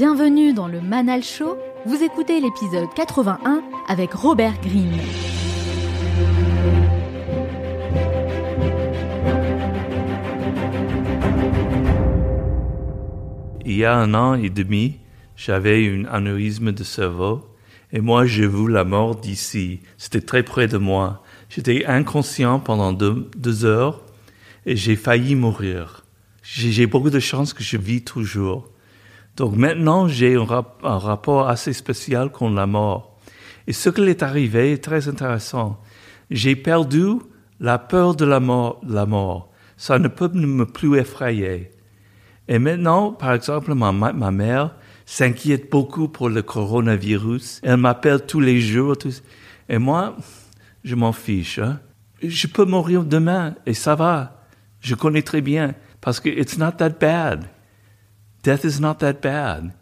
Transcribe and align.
Bienvenue 0.00 0.52
dans 0.52 0.68
le 0.68 0.80
Manal 0.80 1.24
Show. 1.24 1.58
Vous 1.84 2.04
écoutez 2.04 2.40
l'épisode 2.40 2.86
81 2.94 3.64
avec 3.88 4.12
Robert 4.12 4.54
Greene. 4.60 4.96
Il 13.66 13.72
y 13.72 13.84
a 13.84 13.96
un 13.96 14.14
an 14.14 14.34
et 14.34 14.50
demi, 14.50 15.00
j'avais 15.34 15.88
un 15.88 16.04
anévrisme 16.04 16.70
de 16.70 16.84
cerveau 16.84 17.48
et 17.92 18.00
moi 18.00 18.24
j'ai 18.24 18.46
vu 18.46 18.70
la 18.70 18.84
mort 18.84 19.16
d'ici. 19.16 19.80
C'était 19.96 20.20
très 20.20 20.44
près 20.44 20.68
de 20.68 20.78
moi. 20.78 21.24
J'étais 21.48 21.86
inconscient 21.86 22.60
pendant 22.60 22.92
deux, 22.92 23.28
deux 23.36 23.64
heures 23.64 24.04
et 24.64 24.76
j'ai 24.76 24.94
failli 24.94 25.34
mourir. 25.34 26.04
J'ai 26.44 26.86
beaucoup 26.86 27.10
de 27.10 27.18
chance 27.18 27.52
que 27.52 27.64
je 27.64 27.76
vis 27.76 28.04
toujours. 28.04 28.70
Donc 29.38 29.54
maintenant, 29.54 30.08
j'ai 30.08 30.34
un, 30.34 30.44
rapport 30.82 31.48
assez 31.48 31.72
spécial 31.72 32.30
contre 32.30 32.56
la 32.56 32.66
mort. 32.66 33.16
Et 33.68 33.72
ce 33.72 33.88
qui 33.88 34.02
est 34.02 34.24
arrivé 34.24 34.72
est 34.72 34.82
très 34.82 35.08
intéressant. 35.08 35.80
J'ai 36.28 36.56
perdu 36.56 37.20
la 37.60 37.78
peur 37.78 38.16
de 38.16 38.24
la 38.24 38.40
mort, 38.40 38.80
la 38.86 39.06
mort. 39.06 39.52
Ça 39.76 40.00
ne 40.00 40.08
peut 40.08 40.28
me 40.34 40.66
plus 40.66 40.98
effrayer. 40.98 41.70
Et 42.48 42.58
maintenant, 42.58 43.12
par 43.12 43.32
exemple, 43.32 43.74
ma, 43.74 43.92
mère 44.32 44.74
s'inquiète 45.06 45.70
beaucoup 45.70 46.08
pour 46.08 46.28
le 46.28 46.42
coronavirus. 46.42 47.60
Elle 47.62 47.76
m'appelle 47.76 48.26
tous 48.26 48.40
les 48.40 48.60
jours. 48.60 48.96
Et 49.68 49.78
moi, 49.78 50.16
je 50.82 50.96
m'en 50.96 51.12
fiche. 51.12 51.60
Hein. 51.60 51.78
Je 52.20 52.48
peux 52.48 52.64
mourir 52.64 53.04
demain 53.04 53.54
et 53.66 53.74
ça 53.74 53.94
va. 53.94 54.42
Je 54.80 54.96
connais 54.96 55.22
très 55.22 55.42
bien 55.42 55.76
parce 56.00 56.18
que 56.18 56.28
it's 56.28 56.58
not 56.58 56.72
that 56.72 56.90
bad. 57.00 57.44
Death 58.48 58.64
is 58.64 58.80
not 58.80 58.94
that 59.00 59.20
bad. 59.20 59.72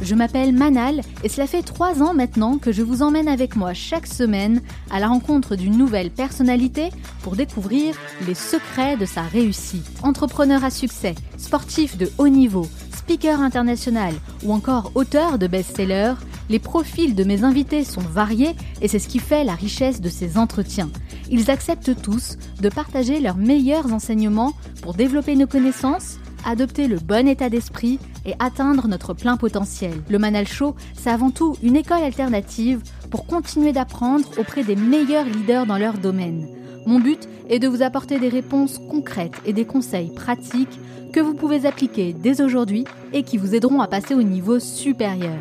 Je 0.00 0.14
m'appelle 0.14 0.54
Manal 0.54 1.02
et 1.22 1.28
cela 1.28 1.46
fait 1.46 1.60
trois 1.60 2.02
ans 2.02 2.14
maintenant 2.14 2.56
que 2.56 2.72
je 2.72 2.80
vous 2.80 3.02
emmène 3.02 3.28
avec 3.28 3.54
moi 3.54 3.74
chaque 3.74 4.06
semaine 4.06 4.62
à 4.90 4.98
la 4.98 5.08
rencontre 5.08 5.56
d'une 5.56 5.76
nouvelle 5.76 6.10
personnalité 6.10 6.88
pour 7.22 7.36
découvrir 7.36 7.94
les 8.26 8.32
secrets 8.32 8.96
de 8.96 9.04
sa 9.04 9.20
réussite. 9.20 9.84
Entrepreneur 10.02 10.64
à 10.64 10.70
succès, 10.70 11.14
sportif 11.36 11.98
de 11.98 12.10
haut 12.16 12.28
niveau, 12.28 12.66
speaker 12.96 13.42
international 13.42 14.14
ou 14.44 14.54
encore 14.54 14.92
auteur 14.94 15.38
de 15.38 15.48
best-sellers, 15.48 16.14
les 16.48 16.58
profils 16.58 17.14
de 17.14 17.24
mes 17.24 17.44
invités 17.44 17.84
sont 17.84 18.00
variés 18.00 18.54
et 18.80 18.88
c'est 18.88 18.98
ce 18.98 19.08
qui 19.08 19.18
fait 19.18 19.44
la 19.44 19.54
richesse 19.54 20.00
de 20.00 20.08
ces 20.08 20.38
entretiens. 20.38 20.90
Ils 21.30 21.50
acceptent 21.50 22.00
tous 22.00 22.38
de 22.60 22.68
partager 22.68 23.20
leurs 23.20 23.36
meilleurs 23.36 23.92
enseignements 23.92 24.52
pour 24.82 24.94
développer 24.94 25.36
nos 25.36 25.46
connaissances, 25.46 26.18
adopter 26.44 26.88
le 26.88 26.98
bon 26.98 27.28
état 27.28 27.50
d'esprit 27.50 27.98
et 28.24 28.34
atteindre 28.38 28.88
notre 28.88 29.14
plein 29.14 29.36
potentiel. 29.36 29.92
Le 30.08 30.18
Manal 30.18 30.46
Show, 30.46 30.74
c'est 30.94 31.10
avant 31.10 31.30
tout 31.30 31.56
une 31.62 31.76
école 31.76 32.02
alternative 32.02 32.80
pour 33.10 33.26
continuer 33.26 33.72
d'apprendre 33.72 34.28
auprès 34.38 34.64
des 34.64 34.76
meilleurs 34.76 35.26
leaders 35.26 35.66
dans 35.66 35.78
leur 35.78 35.98
domaine. 35.98 36.48
Mon 36.86 37.00
but 37.00 37.28
est 37.50 37.58
de 37.58 37.68
vous 37.68 37.82
apporter 37.82 38.18
des 38.18 38.28
réponses 38.28 38.78
concrètes 38.90 39.40
et 39.44 39.52
des 39.52 39.66
conseils 39.66 40.10
pratiques 40.14 40.80
que 41.12 41.20
vous 41.20 41.34
pouvez 41.34 41.66
appliquer 41.66 42.14
dès 42.14 42.40
aujourd'hui 42.40 42.84
et 43.12 43.22
qui 43.22 43.36
vous 43.36 43.54
aideront 43.54 43.80
à 43.80 43.88
passer 43.88 44.14
au 44.14 44.22
niveau 44.22 44.58
supérieur. 44.58 45.38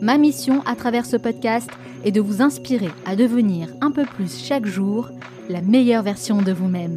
Ma 0.00 0.16
mission 0.16 0.62
à 0.64 0.76
travers 0.76 1.04
ce 1.04 1.18
podcast 1.18 1.68
est 2.04 2.10
de 2.10 2.22
vous 2.22 2.40
inspirer 2.40 2.88
à 3.04 3.16
devenir 3.16 3.68
un 3.82 3.90
peu 3.90 4.06
plus 4.06 4.42
chaque 4.42 4.64
jour 4.64 5.10
la 5.50 5.60
meilleure 5.60 6.02
version 6.02 6.40
de 6.40 6.52
vous-même. 6.52 6.96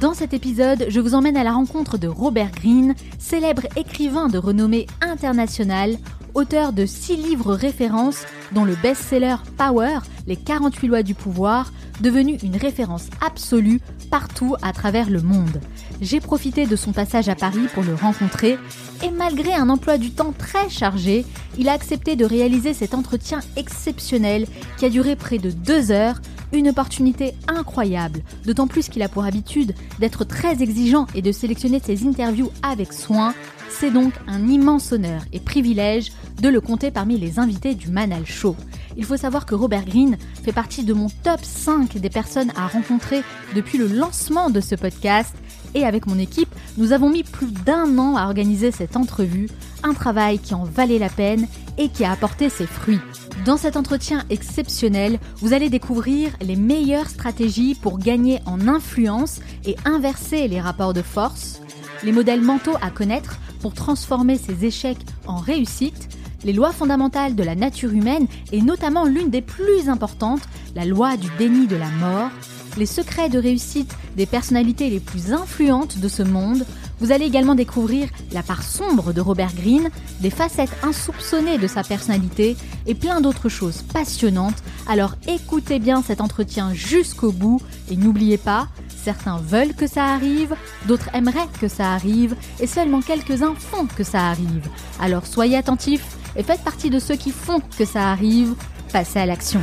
Dans 0.00 0.14
cet 0.14 0.32
épisode, 0.32 0.86
je 0.88 1.00
vous 1.00 1.14
emmène 1.14 1.36
à 1.36 1.42
la 1.42 1.52
rencontre 1.52 1.98
de 1.98 2.06
Robert 2.06 2.52
Greene, 2.52 2.94
célèbre 3.18 3.66
écrivain 3.74 4.28
de 4.28 4.38
renommée 4.38 4.86
internationale, 5.00 5.96
auteur 6.34 6.72
de 6.72 6.86
six 6.86 7.16
livres 7.16 7.54
références, 7.54 8.24
dont 8.52 8.64
le 8.64 8.76
best-seller 8.76 9.36
Power, 9.56 9.98
les 10.28 10.36
48 10.36 10.86
lois 10.86 11.02
du 11.02 11.14
pouvoir, 11.14 11.72
devenu 12.00 12.36
une 12.42 12.56
référence 12.56 13.08
absolue 13.26 13.80
partout 14.10 14.54
à 14.62 14.72
travers 14.72 15.10
le 15.10 15.22
monde. 15.22 15.60
J'ai 16.00 16.20
profité 16.20 16.66
de 16.66 16.76
son 16.76 16.92
passage 16.92 17.28
à 17.28 17.34
Paris 17.34 17.68
pour 17.72 17.82
le 17.82 17.94
rencontrer 17.94 18.58
et 19.02 19.10
malgré 19.10 19.54
un 19.54 19.70
emploi 19.70 19.96
du 19.96 20.10
temps 20.10 20.34
très 20.36 20.68
chargé, 20.68 21.24
il 21.58 21.68
a 21.68 21.72
accepté 21.72 22.16
de 22.16 22.24
réaliser 22.24 22.74
cet 22.74 22.92
entretien 22.92 23.40
exceptionnel 23.56 24.46
qui 24.76 24.84
a 24.84 24.90
duré 24.90 25.16
près 25.16 25.38
de 25.38 25.50
deux 25.50 25.90
heures, 25.90 26.20
une 26.52 26.68
opportunité 26.68 27.34
incroyable, 27.48 28.20
d'autant 28.44 28.66
plus 28.66 28.88
qu'il 28.88 29.02
a 29.02 29.08
pour 29.08 29.24
habitude 29.24 29.74
d'être 29.98 30.24
très 30.24 30.62
exigeant 30.62 31.06
et 31.14 31.22
de 31.22 31.32
sélectionner 31.32 31.80
ses 31.80 32.06
interviews 32.06 32.50
avec 32.62 32.92
soin. 32.92 33.34
C'est 33.70 33.90
donc 33.90 34.12
un 34.26 34.48
immense 34.48 34.92
honneur 34.92 35.22
et 35.32 35.40
privilège 35.40 36.12
de 36.40 36.48
le 36.48 36.60
compter 36.60 36.90
parmi 36.90 37.18
les 37.18 37.38
invités 37.38 37.74
du 37.74 37.88
Manal 37.88 38.26
Show. 38.26 38.54
Il 38.96 39.04
faut 39.04 39.16
savoir 39.16 39.44
que 39.44 39.54
Robert 39.54 39.84
Greene 39.84 40.16
fait 40.42 40.52
partie 40.52 40.84
de 40.84 40.94
mon 40.94 41.08
top 41.22 41.40
5 41.42 41.98
des 41.98 42.10
personnes 42.10 42.52
à 42.56 42.66
rencontrer 42.66 43.22
depuis 43.54 43.76
le 43.76 43.86
lancement 43.86 44.48
de 44.48 44.60
ce 44.60 44.74
podcast 44.74 45.34
et 45.76 45.84
avec 45.84 46.06
mon 46.06 46.18
équipe, 46.18 46.52
nous 46.78 46.92
avons 46.92 47.10
mis 47.10 47.22
plus 47.22 47.52
d'un 47.52 47.98
an 47.98 48.16
à 48.16 48.24
organiser 48.24 48.70
cette 48.72 48.96
entrevue, 48.96 49.48
un 49.82 49.92
travail 49.92 50.38
qui 50.38 50.54
en 50.54 50.64
valait 50.64 50.98
la 50.98 51.10
peine 51.10 51.46
et 51.76 51.90
qui 51.90 52.04
a 52.04 52.12
apporté 52.12 52.48
ses 52.48 52.66
fruits. 52.66 53.00
Dans 53.44 53.58
cet 53.58 53.76
entretien 53.76 54.24
exceptionnel, 54.30 55.20
vous 55.36 55.52
allez 55.52 55.68
découvrir 55.68 56.32
les 56.40 56.56
meilleures 56.56 57.10
stratégies 57.10 57.74
pour 57.74 57.98
gagner 57.98 58.40
en 58.46 58.66
influence 58.66 59.40
et 59.66 59.76
inverser 59.84 60.48
les 60.48 60.62
rapports 60.62 60.94
de 60.94 61.02
force, 61.02 61.60
les 62.02 62.12
modèles 62.12 62.40
mentaux 62.40 62.76
à 62.80 62.90
connaître 62.90 63.38
pour 63.60 63.74
transformer 63.74 64.38
ses 64.38 64.64
échecs 64.64 65.04
en 65.26 65.36
réussite, 65.36 66.08
les 66.44 66.54
lois 66.54 66.72
fondamentales 66.72 67.34
de 67.34 67.42
la 67.42 67.54
nature 67.54 67.92
humaine 67.92 68.28
et 68.50 68.62
notamment 68.62 69.04
l'une 69.04 69.30
des 69.30 69.42
plus 69.42 69.90
importantes, 69.90 70.42
la 70.74 70.86
loi 70.86 71.18
du 71.18 71.28
déni 71.38 71.66
de 71.66 71.76
la 71.76 71.90
mort, 71.90 72.30
les 72.76 72.86
secrets 72.86 73.28
de 73.28 73.38
réussite 73.38 73.94
des 74.16 74.26
personnalités 74.26 74.90
les 74.90 75.00
plus 75.00 75.32
influentes 75.32 75.98
de 75.98 76.08
ce 76.08 76.22
monde, 76.22 76.64
vous 77.00 77.12
allez 77.12 77.26
également 77.26 77.54
découvrir 77.54 78.08
la 78.32 78.42
part 78.42 78.62
sombre 78.62 79.12
de 79.12 79.20
Robert 79.20 79.54
Greene, 79.54 79.90
des 80.20 80.30
facettes 80.30 80.74
insoupçonnées 80.82 81.58
de 81.58 81.66
sa 81.66 81.82
personnalité 81.82 82.56
et 82.86 82.94
plein 82.94 83.20
d'autres 83.20 83.48
choses 83.48 83.82
passionnantes. 83.92 84.62
Alors 84.88 85.14
écoutez 85.28 85.78
bien 85.78 86.02
cet 86.02 86.20
entretien 86.20 86.72
jusqu'au 86.72 87.32
bout 87.32 87.60
et 87.90 87.96
n'oubliez 87.96 88.38
pas, 88.38 88.68
certains 89.02 89.38
veulent 89.38 89.74
que 89.74 89.86
ça 89.86 90.06
arrive, 90.06 90.54
d'autres 90.86 91.10
aimeraient 91.14 91.48
que 91.60 91.68
ça 91.68 91.92
arrive 91.92 92.34
et 92.60 92.66
seulement 92.66 93.00
quelques-uns 93.00 93.54
font 93.54 93.86
que 93.86 94.04
ça 94.04 94.28
arrive. 94.28 94.68
Alors 95.00 95.26
soyez 95.26 95.56
attentifs 95.56 96.16
et 96.36 96.42
faites 96.42 96.62
partie 96.62 96.90
de 96.90 96.98
ceux 96.98 97.16
qui 97.16 97.30
font 97.30 97.60
que 97.78 97.84
ça 97.84 98.10
arrive. 98.10 98.54
Passez 98.92 99.18
à 99.18 99.26
l'action. 99.26 99.60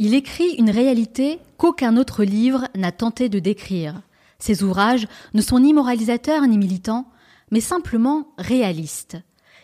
Il 0.00 0.14
écrit 0.14 0.54
une 0.58 0.70
réalité 0.70 1.40
qu'aucun 1.56 1.96
autre 1.96 2.22
livre 2.22 2.68
n'a 2.76 2.92
tenté 2.92 3.28
de 3.28 3.40
décrire. 3.40 4.00
Ses 4.38 4.62
ouvrages 4.62 5.08
ne 5.34 5.42
sont 5.42 5.58
ni 5.58 5.72
moralisateurs 5.72 6.46
ni 6.46 6.56
militants, 6.56 7.08
mais 7.50 7.60
simplement 7.60 8.28
réalistes. 8.38 9.16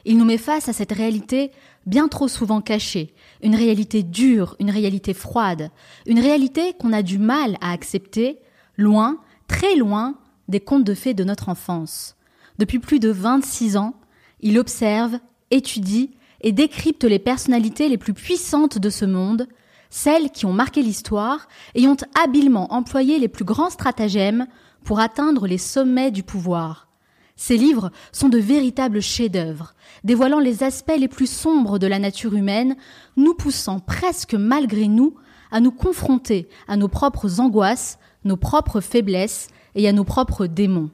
Il 0.05 0.19
nous 0.19 0.25
met 0.25 0.39
face 0.39 0.69
à 0.69 0.72
cette 0.72 0.93
réalité 0.93 1.53
bien 1.87 2.09
trop 2.09 2.27
souvent 2.27 2.61
cachée, 2.61 3.15
une 3.43 3.55
réalité 3.55 4.03
dure, 4.03 4.56
une 4.59 4.71
réalité 4.71 5.15
froide, 5.15 5.71
une 6.06 6.19
réalité 6.19 6.75
qu'on 6.75 6.93
a 6.93 7.03
du 7.03 7.19
mal 7.19 7.56
à 7.61 7.71
accepter, 7.71 8.39
loin, 8.77 9.19
très 9.47 9.77
loin 9.77 10.19
des 10.49 10.61
contes 10.61 10.84
de 10.84 10.95
fées 10.95 11.15
de 11.15 11.25
notre 11.25 11.49
enfance. 11.49 12.16
Depuis 12.59 12.81
plus 12.81 12.99
de 12.99 13.11
26 13.11 13.77
ans, 13.77 13.95
il 14.41 14.59
observe, 14.59 15.19
étudie 15.51 16.11
et 16.41 16.53
décrypte 16.53 17.05
les 17.05 17.19
personnalités 17.21 17.89
les 17.89 17.99
plus 17.99 18.15
puissantes 18.15 18.78
de 18.78 18.91
ce 18.91 19.05
monde, 19.05 19.47
celles 19.94 20.31
qui 20.31 20.44
ont 20.44 20.53
marqué 20.53 20.82
l'histoire 20.82 21.47
et 21.77 21.87
ont 21.87 21.97
habilement 22.21 22.74
employé 22.74 23.21
les 23.21 23.28
plus 23.28 23.45
grands 23.45 23.71
stratagèmes 23.71 24.48
pour 24.83 24.98
atteindre 24.98 25.47
les 25.47 25.57
sommets 25.57 26.10
du 26.10 26.24
pouvoir. 26.24 26.89
Ces 27.36 27.57
livres 27.57 27.92
sont 28.10 28.28
de 28.28 28.39
véritables 28.39 29.01
chefs-d'œuvre, 29.01 29.72
dévoilant 30.03 30.41
les 30.41 30.65
aspects 30.65 30.98
les 30.98 31.07
plus 31.07 31.30
sombres 31.30 31.78
de 31.78 31.86
la 31.86 32.01
nature 32.01 32.34
humaine, 32.34 32.74
nous 33.16 33.34
poussant 33.34 33.78
presque 33.78 34.34
malgré 34.34 34.89
nous 34.89 35.15
à 35.53 35.60
nous 35.60 35.71
confronter 35.71 36.48
à 36.66 36.77
nos 36.77 36.89
propres 36.89 37.39
angoisses, 37.39 38.01
nos 38.24 38.36
propres 38.36 38.80
faiblesses 38.80 39.47
et 39.77 39.89
à 39.89 39.92
nos 39.92 40.03
propres 40.03 40.47
démons. 40.47 40.91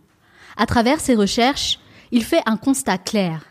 À 0.58 0.66
travers 0.66 1.00
ces 1.00 1.14
recherches, 1.14 1.80
il 2.12 2.22
fait 2.22 2.42
un 2.44 2.58
constat 2.58 2.98
clair. 2.98 3.46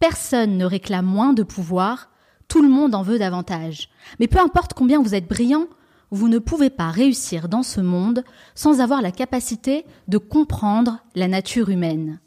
Personne 0.00 0.56
ne 0.56 0.64
réclame 0.64 1.04
moins 1.04 1.34
de 1.34 1.42
pouvoir, 1.42 2.07
tout 2.48 2.62
le 2.62 2.68
monde 2.68 2.94
en 2.94 3.02
veut 3.02 3.18
davantage. 3.18 3.90
Mais 4.18 4.26
peu 4.26 4.40
importe 4.40 4.74
combien 4.74 5.02
vous 5.02 5.14
êtes 5.14 5.28
brillant, 5.28 5.66
vous 6.10 6.28
ne 6.28 6.38
pouvez 6.38 6.70
pas 6.70 6.90
réussir 6.90 7.48
dans 7.48 7.62
ce 7.62 7.80
monde 7.80 8.24
sans 8.54 8.80
avoir 8.80 9.02
la 9.02 9.12
capacité 9.12 9.84
de 10.08 10.18
comprendre 10.18 10.98
la 11.14 11.28
nature 11.28 11.68
humaine. 11.68 12.18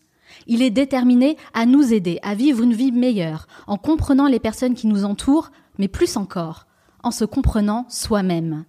Il 0.48 0.62
est 0.62 0.70
déterminé 0.70 1.38
à 1.54 1.66
nous 1.66 1.94
aider 1.94 2.20
à 2.22 2.36
vivre 2.36 2.64
une 2.64 2.74
vie 2.74 2.92
meilleure, 2.92 3.48
en 3.68 3.78
comprenant 3.78 4.28
les 4.28 4.40
personnes 4.40 4.76
qui 4.76 4.88
nous 4.88 5.04
entourent, 5.04 5.52
mais 5.78 5.88
plus 5.88 6.16
encore, 6.16 6.68
en 7.04 7.12
se 7.12 7.26
comprenant 7.26 7.86
soi-même. 7.90 8.66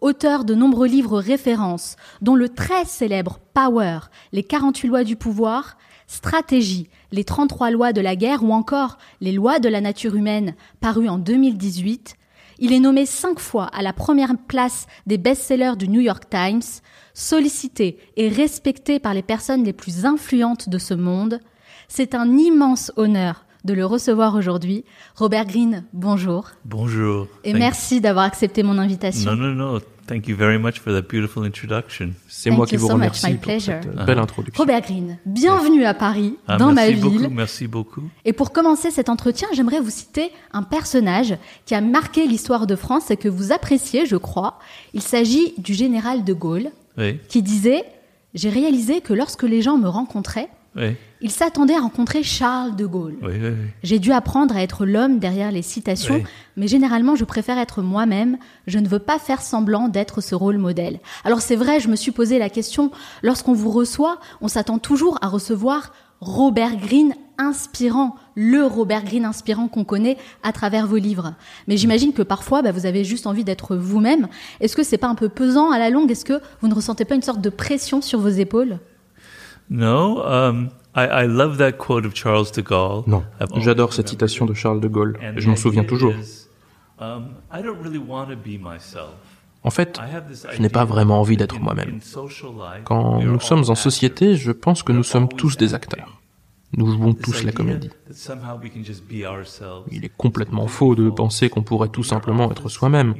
auteur 0.00 0.44
de 0.44 0.54
nombreux 0.54 0.86
livres 0.86 1.18
références, 1.18 1.96
dont 2.20 2.34
le 2.34 2.50
très 2.50 2.84
célèbre 2.84 3.38
Power, 3.54 4.00
les 4.32 4.42
48 4.42 4.88
lois 4.88 5.04
du 5.04 5.16
pouvoir, 5.16 5.78
Stratégie, 6.06 6.88
les 7.12 7.24
33 7.24 7.70
lois 7.70 7.92
de 7.92 8.00
la 8.00 8.16
guerre 8.16 8.44
ou 8.44 8.52
encore 8.52 8.98
les 9.20 9.32
lois 9.32 9.58
de 9.58 9.68
la 9.68 9.80
nature 9.80 10.14
humaine, 10.14 10.54
paru 10.80 11.08
en 11.08 11.18
2018, 11.18 12.16
il 12.58 12.72
est 12.72 12.80
nommé 12.80 13.06
cinq 13.06 13.40
fois 13.40 13.66
à 13.66 13.82
la 13.82 13.92
première 13.92 14.34
place 14.46 14.86
des 15.06 15.18
best-sellers 15.18 15.76
du 15.76 15.88
New 15.88 16.00
York 16.00 16.24
Times, 16.30 16.62
sollicité 17.12 17.98
et 18.16 18.28
respecté 18.28 18.98
par 19.00 19.14
les 19.14 19.22
personnes 19.22 19.64
les 19.64 19.72
plus 19.72 20.04
influentes 20.04 20.68
de 20.68 20.78
ce 20.78 20.94
monde. 20.94 21.40
C'est 21.88 22.14
un 22.14 22.36
immense 22.36 22.92
honneur 22.96 23.44
de 23.64 23.72
le 23.72 23.86
recevoir 23.86 24.34
aujourd'hui. 24.34 24.84
Robert 25.16 25.46
Greene, 25.46 25.84
bonjour. 25.92 26.50
Bonjour. 26.64 27.28
Et 27.44 27.54
merci 27.54 28.00
d'avoir 28.00 28.26
accepté 28.26 28.62
mon 28.62 28.78
invitation. 28.78 29.34
Non, 29.34 29.48
non, 29.48 29.72
non. 29.72 29.80
Thank 30.06 30.28
you 30.28 30.36
very 30.36 30.58
much 30.58 30.80
for 30.80 30.92
that 30.92 31.08
beautiful 31.08 31.44
introduction. 31.46 32.10
C'est 32.28 32.50
moi 32.50 32.66
qui 32.66 32.76
vous 32.76 32.88
remercie 32.88 33.34
pour 33.34 33.52
cette 33.60 33.88
Ah. 33.96 34.04
belle 34.04 34.18
introduction. 34.18 34.60
Robert 34.62 34.82
Greene, 34.82 35.18
bienvenue 35.24 35.84
à 35.84 35.94
Paris, 35.94 36.36
Ah, 36.46 36.58
dans 36.58 36.66
ma 36.72 36.86
merci 36.86 36.92
ville. 36.94 37.02
beaucoup, 37.22 37.30
merci 37.34 37.66
beaucoup. 37.66 38.02
Et 38.26 38.34
pour 38.34 38.52
commencer 38.52 38.90
cet 38.90 39.08
entretien, 39.08 39.48
j'aimerais 39.54 39.80
vous 39.80 39.88
citer 39.90 40.30
un 40.52 40.62
personnage 40.62 41.36
qui 41.64 41.74
a 41.74 41.80
marqué 41.80 42.26
l'histoire 42.26 42.66
de 42.66 42.76
France 42.76 43.10
et 43.10 43.16
que 43.16 43.28
vous 43.28 43.50
appréciez, 43.50 44.04
je 44.04 44.16
crois. 44.16 44.58
Il 44.92 45.00
s'agit 45.00 45.54
du 45.56 45.72
général 45.72 46.22
de 46.22 46.32
Gaulle, 46.34 46.70
Oui, 46.98 47.18
qui 47.28 47.42
disait 47.42 47.84
J'ai 48.34 48.50
réalisé 48.50 49.00
que 49.00 49.14
lorsque 49.14 49.44
les 49.44 49.62
gens 49.62 49.78
me 49.78 49.88
rencontraient, 49.88 50.48
oui, 50.76 50.94
ils 51.20 51.30
s'attendaient 51.30 51.76
à 51.76 51.80
rencontrer 51.80 52.22
Charles 52.22 52.76
de 52.76 52.86
Gaulle. 52.86 53.16
oui, 53.22 53.34
oui, 53.40 53.48
oui. 53.48 53.70
J'ai 53.82 53.98
dû 53.98 54.12
apprendre 54.12 54.56
à 54.56 54.62
être 54.62 54.84
l'homme 54.84 55.18
derrière 55.18 55.52
les 55.52 55.62
citations, 55.62 56.22
mais 56.56 56.68
généralement 56.68 57.16
je 57.16 57.24
préfère 57.24 57.58
être 57.58 57.82
moi-même. 57.82 58.38
Je 58.66 58.78
ne 58.78 58.88
veux 58.88 58.98
pas 58.98 59.18
faire 59.18 59.40
semblant 59.40 59.88
d'être 59.88 60.20
ce 60.20 60.34
rôle 60.34 60.58
modèle. 60.58 61.00
Alors 61.24 61.40
c'est 61.40 61.56
vrai, 61.56 61.80
je 61.80 61.88
me 61.88 61.96
suis 61.96 62.12
posé 62.12 62.38
la 62.38 62.50
question, 62.50 62.90
lorsqu'on 63.22 63.54
vous 63.54 63.70
reçoit, 63.70 64.20
on 64.40 64.48
s'attend 64.48 64.78
toujours 64.78 65.18
à 65.22 65.28
recevoir 65.28 65.92
Robert 66.20 66.76
Greene 66.76 67.14
inspirant, 67.38 68.14
le 68.34 68.64
Robert 68.64 69.04
Greene 69.04 69.24
inspirant 69.24 69.68
qu'on 69.68 69.84
connaît 69.84 70.16
à 70.42 70.52
travers 70.52 70.86
vos 70.86 70.96
livres. 70.96 71.34
Mais 71.66 71.76
j'imagine 71.76 72.12
que 72.12 72.22
parfois, 72.22 72.62
bah, 72.62 72.72
vous 72.72 72.86
avez 72.86 73.04
juste 73.04 73.26
envie 73.26 73.44
d'être 73.44 73.76
vous-même. 73.76 74.28
Est-ce 74.60 74.76
que 74.76 74.82
c'est 74.82 74.98
pas 74.98 75.08
un 75.08 75.14
peu 75.14 75.28
pesant 75.28 75.70
à 75.70 75.78
la 75.78 75.90
longue? 75.90 76.10
Est-ce 76.10 76.24
que 76.24 76.40
vous 76.60 76.68
ne 76.68 76.74
ressentez 76.74 77.04
pas 77.04 77.14
une 77.14 77.22
sorte 77.22 77.40
de 77.40 77.50
pression 77.50 78.00
sur 78.00 78.20
vos 78.20 78.28
épaules? 78.28 78.78
No, 79.70 80.22
um, 80.24 80.70
I, 80.94 81.24
I 81.24 81.26
love 81.26 81.58
that 81.58 81.72
quote 81.72 82.06
of 82.06 82.14
Charles 82.14 82.52
de 82.52 82.62
Gaulle. 82.62 83.04
Non, 83.06 83.24
j'adore 83.56 83.92
cette 83.92 84.08
citation 84.08 84.44
it. 84.44 84.50
de 84.50 84.54
Charles 84.54 84.80
de 84.80 84.88
Gaulle. 84.88 85.18
Et 85.22 85.40
Je 85.40 85.48
m'en 85.48 85.56
souviens 85.56 85.84
toujours. 85.84 86.14
um, 87.00 87.30
I 87.52 87.62
don't 87.62 87.78
really 87.82 87.98
want 87.98 88.26
to 88.26 88.36
be 88.36 88.58
myself. 88.58 89.14
En 89.64 89.70
fait, 89.70 89.98
je 90.52 90.60
n'ai 90.60 90.68
pas 90.68 90.84
vraiment 90.84 91.20
envie 91.20 91.36
that 91.36 91.44
d'être 91.44 91.60
moi-même. 91.60 91.98
Quand 92.84 93.16
we 93.16 93.24
are 93.24 93.32
nous 93.32 93.40
sommes 93.40 93.64
en 93.68 93.74
société, 93.74 94.36
je 94.36 94.52
pense 94.52 94.82
que 94.82 94.92
nous 94.92 95.02
sommes 95.02 95.28
tous 95.28 95.56
des 95.56 95.72
acteurs. 95.72 96.20
Nous 96.76 96.92
jouons 96.92 97.14
tous 97.14 97.44
la 97.44 97.52
comédie. 97.52 97.90
Il 99.90 100.04
est 100.04 100.12
complètement 100.16 100.66
faux 100.66 100.94
de 100.94 101.08
penser 101.10 101.48
qu'on 101.48 101.62
pourrait 101.62 101.88
tout 101.88 102.02
simplement 102.02 102.50
être 102.50 102.68
soi-même. 102.68 103.14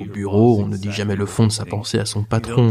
Au 0.00 0.04
bureau, 0.04 0.60
on 0.62 0.66
ne 0.68 0.76
dit 0.76 0.92
jamais 0.92 1.16
le 1.16 1.26
fond 1.26 1.46
de 1.46 1.52
sa 1.52 1.64
pensée 1.64 1.98
à 1.98 2.04
son 2.04 2.22
patron. 2.22 2.70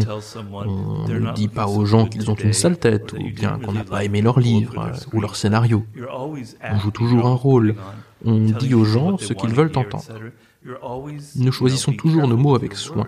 On 0.51 1.07
ne 1.07 1.33
dit 1.33 1.47
pas 1.47 1.67
aux 1.67 1.85
gens 1.85 2.05
qu'ils 2.05 2.31
ont 2.31 2.35
une 2.35 2.53
sale 2.53 2.77
tête 2.77 3.13
ou 3.13 3.29
bien 3.33 3.59
qu'on 3.59 3.73
n'a 3.73 3.83
pas 3.83 4.03
aimé 4.03 4.21
leur 4.21 4.39
livre 4.39 4.91
ou 5.13 5.21
leur 5.21 5.35
scénario. 5.35 5.85
On 6.63 6.79
joue 6.79 6.91
toujours 6.91 7.25
un 7.25 7.35
rôle. 7.35 7.75
on, 8.25 8.39
dit 8.39 8.73
aux 8.73 8.85
gens 8.85 9.17
ce 9.17 9.33
qu'ils 9.33 9.53
veulent 9.53 9.71
entendre. 9.75 10.05
Nous 11.35 11.51
choisissons 11.51 11.93
toujours 11.93 12.27
nos 12.27 12.37
mots 12.37 12.55
avec 12.55 12.75
soin. 12.75 13.07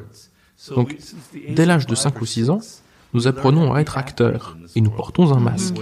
Donc, 0.75 0.97
Dès 1.49 1.65
l'âge 1.65 1.87
de 1.87 1.95
five 1.95 2.03
5 2.03 2.15
or 2.15 2.21
ou 2.21 2.25
6 2.25 2.49
ans, 2.49 2.59
nous 3.13 3.27
apprenons 3.27 3.73
à 3.73 3.81
être 3.81 3.97
acteurs 3.97 4.57
et 4.75 4.81
nous 4.81 4.91
portons 4.91 5.33
un 5.33 5.39
masque. 5.39 5.75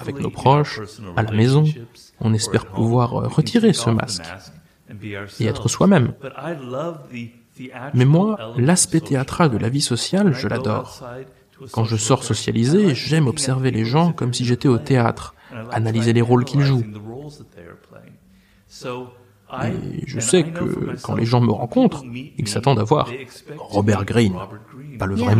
Avec 0.00 0.20
nos 0.20 0.30
proches, 0.30 0.80
à 1.16 1.22
la 1.22 1.32
maison, 1.32 1.64
on 2.20 2.32
espère 2.32 2.66
pouvoir 2.66 3.10
can 3.10 3.28
retirer 3.28 3.72
ce 3.72 3.90
masque 3.90 4.22
et 5.40 5.46
être 5.46 5.68
soi-même. 5.68 6.14
Mais 7.94 8.04
moi, 8.04 8.54
l'aspect 8.56 9.00
théâtral 9.00 9.50
de 9.50 9.58
la 9.58 9.68
vie 9.68 9.80
sociale, 9.80 10.32
je 10.32 10.46
l'adore. 10.48 11.02
Quand 11.72 11.84
je 11.84 11.96
sors 11.96 12.22
socialiser, 12.22 12.94
j'aime 12.94 13.26
observer 13.26 13.70
les 13.72 13.84
gens 13.84 14.12
comme 14.12 14.32
si 14.32 14.44
j'étais 14.44 14.68
au 14.68 14.78
théâtre, 14.78 15.34
analyser 15.72 16.12
les 16.12 16.22
rôles 16.22 16.44
qu'ils 16.44 16.60
jouent. 16.60 16.84
Et 19.64 20.06
je 20.06 20.20
sais 20.20 20.44
que 20.44 21.00
quand 21.02 21.14
les 21.14 21.24
gens 21.24 21.40
me 21.40 21.50
rencontrent, 21.50 22.04
ils 22.04 22.48
s'attendent 22.48 22.78
à 22.78 22.84
voir 22.84 23.10
Robert 23.56 24.04
Greene. 24.04 24.36
Pas 24.98 25.06
le 25.06 25.14
vrai 25.14 25.34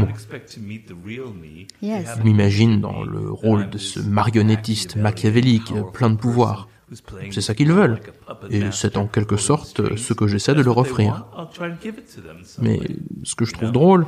Ils 1.83 2.25
m'imaginent 2.25 2.81
to 2.81 2.89
dans 2.89 3.03
le 3.03 3.31
rôle 3.31 3.71
de 3.71 3.79
ce 3.79 4.01
marionnettiste 4.01 4.97
machiavélique, 4.97 5.73
plein 5.93 6.11
de 6.11 6.17
pouvoir. 6.17 6.69
C'est 7.31 7.43
ça 7.43 7.55
qu'ils 7.55 7.73
veulent. 7.73 8.01
Et 8.51 8.63
c'est 8.73 8.97
en 8.97 9.07
quelque 9.07 9.37
sorte 9.37 9.97
ce 9.97 10.13
que 10.15 10.27
j'essaie 10.27 10.55
de 10.55 10.63
leur 10.63 10.79
offrir. 10.79 11.27
Mais 12.61 12.81
ce 13.25 13.35
que 13.35 13.45
je 13.45 13.53
trouve 13.53 13.73
drôle, 13.73 14.07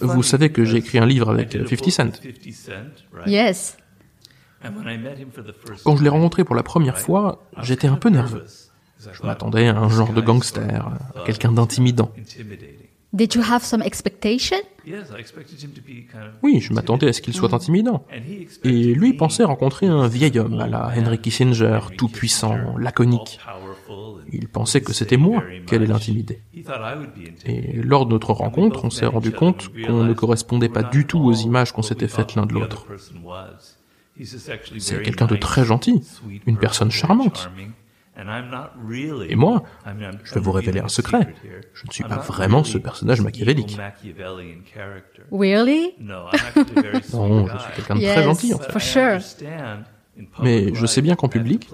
vous 0.00 0.22
savez 0.22 0.50
que 0.50 0.64
j'ai 0.64 0.78
écrit 0.78 0.98
un 0.98 1.06
livre 1.06 1.30
avec 1.30 1.50
did 1.50 1.62
a 1.62 1.68
50 1.68 1.80
book 1.80 1.90
Cent. 1.90 2.04
with 2.24 2.36
50 2.42 2.52
Cent, 2.52 2.72
right? 3.12 3.28
Yes. 3.28 3.76
Quand 5.84 5.96
je 5.96 6.02
l'ai 6.02 6.08
rencontré 6.08 6.44
pour 6.44 6.54
la 6.54 6.62
première 6.62 6.98
fois, 6.98 7.44
j'étais 7.62 7.88
un 7.88 7.96
peu 7.96 8.08
nerveux. 8.08 8.44
Je 9.12 9.22
m'attendais 9.22 9.68
à 9.68 9.76
un 9.76 9.88
genre 9.90 10.12
de 10.14 10.22
gangster, 10.22 10.88
à 11.14 11.24
quelqu'un 11.26 11.52
d'intimidant. 11.52 12.10
Did 13.14 13.36
you 13.36 13.42
have 13.48 13.64
some 13.64 13.80
expectation? 13.80 14.58
Yes, 14.84 15.12
I 15.16 15.20
expected 15.20 15.62
him 15.62 15.70
to 15.70 15.80
be 15.80 16.04
kind 16.10 16.24
of 16.24 16.34
Oui, 16.42 16.60
je 16.60 16.72
m'attendais 16.72 17.06
à 17.06 17.12
ce 17.12 17.20
qu'il 17.20 17.32
soit 17.32 17.54
intimidant. 17.54 18.04
Et 18.64 18.92
lui 18.92 19.12
pensait 19.14 19.44
rencontrer 19.44 19.86
un 19.86 20.08
vieil 20.08 20.36
homme 20.36 20.58
à 20.58 20.66
la 20.66 20.92
Henry 20.96 21.20
Kissinger, 21.20 21.78
tout 21.96 22.08
puissant, 22.08 22.76
laconique. 22.76 23.38
Il 24.32 24.48
pensait 24.48 24.80
que 24.80 24.92
c'était 24.92 25.16
moi 25.16 25.44
qui 25.64 25.76
allais 25.76 25.86
l'intimider. 25.86 26.40
He 26.52 26.64
thought 26.64 26.80
I 26.80 26.98
would 26.98 27.14
be 27.14 27.30
Et 27.46 27.80
lors 27.82 28.06
de 28.06 28.10
notre 28.10 28.32
rencontre, 28.32 28.84
on 28.84 28.90
s'est 28.90 29.06
rendu 29.06 29.30
compte 29.30 29.70
qu'on 29.86 30.02
ne 30.02 30.12
correspondait 30.12 30.68
pas 30.68 30.82
du 30.82 31.06
tout 31.06 31.20
aux 31.20 31.34
images 31.34 31.72
qu'on 31.72 31.82
s'était 31.82 32.08
faites 32.08 32.34
l'un 32.34 32.46
de 32.46 32.54
l'autre. 32.54 32.84
C'est 34.20 35.02
quelqu'un 35.02 35.26
de 35.26 35.36
très 35.36 35.64
gentil, 35.64 36.02
une 36.46 36.56
person, 36.56 36.60
personne 36.60 36.90
charmante. 36.90 37.48
Charming. 38.14 38.26
And 38.26 38.28
I'm 38.28 38.50
not 38.50 38.70
really- 38.88 39.32
Et 39.32 39.36
moi, 39.36 39.62
je 40.24 40.34
vais 40.34 40.40
vous 40.40 40.52
révéler 40.52 40.80
un 40.80 40.88
secret. 40.88 41.34
Je 41.74 41.86
ne 41.86 41.92
suis 41.92 42.04
pas 42.04 42.16
vraiment 42.18 42.62
ce 42.64 42.78
personnage 42.78 43.20
machiavélique. 43.20 43.76
Really? 45.32 45.94
No, 46.00 46.26
I'm 46.32 46.34
actually 46.34 46.78
a 46.78 46.82
very 46.82 47.02
sweet 47.02 47.14
Non, 47.20 47.46
je 47.46 47.58
suis 47.58 47.72
quelqu'un 47.76 47.94
de 47.96 48.00
très 48.12 48.22
gentil 48.24 48.54
en 48.54 48.58
fait. 48.58 48.72
Mais 50.42 50.74
je 50.74 50.86
sais 50.86 51.02
bien 51.02 51.16
qu'en 51.16 51.28
public, 51.28 51.68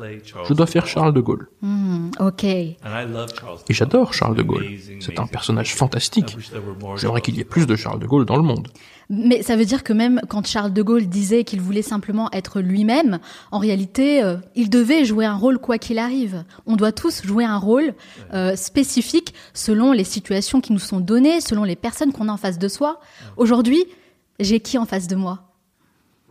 je 0.49 0.55
dois 0.55 0.67
faire. 0.67 0.87
Charles 0.87 1.13
de 1.13 1.21
Gaulle. 1.21 1.49
Hmm, 1.61 2.11
Ok. 2.19 2.45
And 2.45 2.47
I 2.87 3.07
love 3.07 3.29
Charles 3.39 3.59
de 3.59 3.63
Et 3.69 3.75
j'adore 3.75 4.05
Gaulle. 4.07 4.15
Charles 4.15 4.37
de 4.37 4.43
Gaulle. 4.43 4.67
C'est 5.01 5.19
un 5.19 5.27
personnage 5.27 5.75
fantastique. 5.75 6.37
J'aimerais 6.97 7.21
qu'il 7.21 7.37
y 7.37 7.41
ait 7.41 7.45
Charles 7.45 7.51
plus 7.51 7.67
de 7.67 7.77
Charles 7.77 8.01
de 8.01 8.07
Gaulle 8.07 8.25
dans 8.25 8.37
le 8.37 8.43
monde. 8.43 8.69
Mais 9.11 9.43
ça 9.43 9.57
veut 9.57 9.65
dire 9.65 9.83
que 9.83 9.93
même 9.93 10.21
quand 10.29 10.47
Charles 10.47 10.73
de 10.73 10.83
Gaulle 10.83 11.07
disait 11.07 11.43
qu'il 11.45 11.61
voulait 11.61 11.83
simplement 11.83 12.31
être 12.33 12.61
lui-même, 12.61 13.19
en 13.51 13.59
réalité, 13.59 14.23
euh, 14.23 14.37
il 14.55 14.71
devait 14.71 15.05
jouer 15.05 15.25
un 15.27 15.35
rôle 15.35 15.59
quoi 15.59 15.79
qu'il 15.79 15.99
arrive. 15.99 16.45
On 16.67 16.77
doit 16.77 16.93
tous 16.93 17.23
jouer 17.25 17.45
un 17.45 17.59
rôle 17.59 17.95
euh, 18.33 18.55
spécifique 18.57 19.35
selon 19.53 19.93
les 19.93 20.05
situations 20.05 20.61
qui 20.61 20.73
nous 20.73 20.79
sont 20.79 21.01
données, 21.01 21.41
selon 21.41 21.65
les 21.65 21.77
personnes 21.77 22.13
qu'on 22.13 22.29
a 22.29 22.33
en 22.33 22.37
face 22.37 22.59
de 22.59 22.69
soi. 22.69 23.01
Aujourd'hui, 23.37 23.85
j'ai 24.39 24.61
qui 24.61 24.79
en 24.79 24.87
face 24.87 25.09
de 25.09 25.17
moi? 25.17 25.50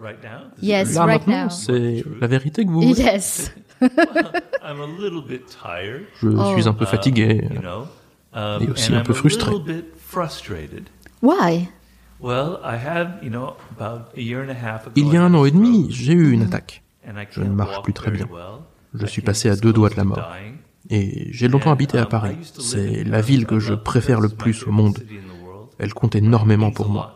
Right 0.02 0.24
now? 0.24 0.52
Yes, 0.62 0.94
Là 0.96 1.06
right 1.06 1.28
maintenant, 1.28 1.44
now. 1.46 1.50
c'est 1.50 2.04
la 2.22 2.28
vérité 2.28 2.64
que 2.66 2.70
vous 2.70 2.82
voulez. 2.82 3.00
Yes. 3.00 3.52
I'm 3.82 4.80
a 4.82 4.88
little 5.00 5.22
bit 5.28 5.42
tired. 5.48 6.06
Je 6.22 6.28
Oh. 6.30 6.54
suis 6.58 6.68
un 6.68 6.74
peu 6.74 6.86
fatigué. 6.86 7.42
You 7.54 7.60
know? 7.62 7.88
Um, 8.34 8.62
Et 8.64 8.70
aussi 8.70 8.94
and 8.94 8.98
un 9.00 9.04
peu 9.04 9.12
I'm 9.14 9.18
frustré. 9.18 9.50
A 9.52 9.54
little 9.58 9.66
bit 9.76 9.86
frustrated. 9.98 10.84
Why? 11.22 11.70
Well, 12.22 12.60
I 12.64 12.76
had, 12.76 13.20
you 13.24 13.30
know, 13.30 13.56
about 13.78 14.08
a 14.16 14.20
year 14.22 14.42
and 14.42 14.50
a 14.50 14.54
half 14.54 14.84
ago. 14.88 14.94
Il 14.96 15.08
y 15.08 15.18
a 15.18 15.22
I 15.22 15.24
un 15.24 15.34
had 15.34 15.36
an 15.36 15.46
et 15.46 15.52
demi, 15.52 15.88
j'ai 15.90 16.14
eu 16.14 16.32
une 16.32 16.44
attaque. 16.44 16.84
je 17.32 17.42
ne 17.42 17.50
marche 17.50 17.82
plus 17.82 17.94
très 17.94 18.12
very 18.12 18.24
bien. 18.26 18.28
well. 18.34 18.60
Je 18.94 19.06
I 19.06 19.10
suis 19.10 19.22
passé 19.22 19.50
à 19.50 19.56
deux 19.56 19.72
doigts 19.74 19.90
de 19.90 19.96
la 19.98 20.04
mort. 20.04 20.22
Et 20.90 21.28
j'ai 21.32 21.48
longtemps 21.48 21.70
And, 21.70 21.74
habité 21.74 21.98
à 21.98 22.04
um, 22.04 22.08
Paris. 22.10 22.38
C'est 22.60 23.02
in 23.02 23.04
la 23.06 23.20
Paris. 23.20 23.24
ville 23.24 23.46
que 23.46 23.60
je 23.60 23.74
préfère 23.74 24.20
le 24.22 24.30
plus 24.30 24.66
au 24.66 24.72
monde. 24.72 24.98
city 24.98 25.16
in 25.16 25.28
the 25.34 25.44
world. 25.46 25.68
Elle 25.78 25.94
compte 25.94 26.16
énormément 26.16 26.72
pour 26.72 26.90
moi. 26.90 27.16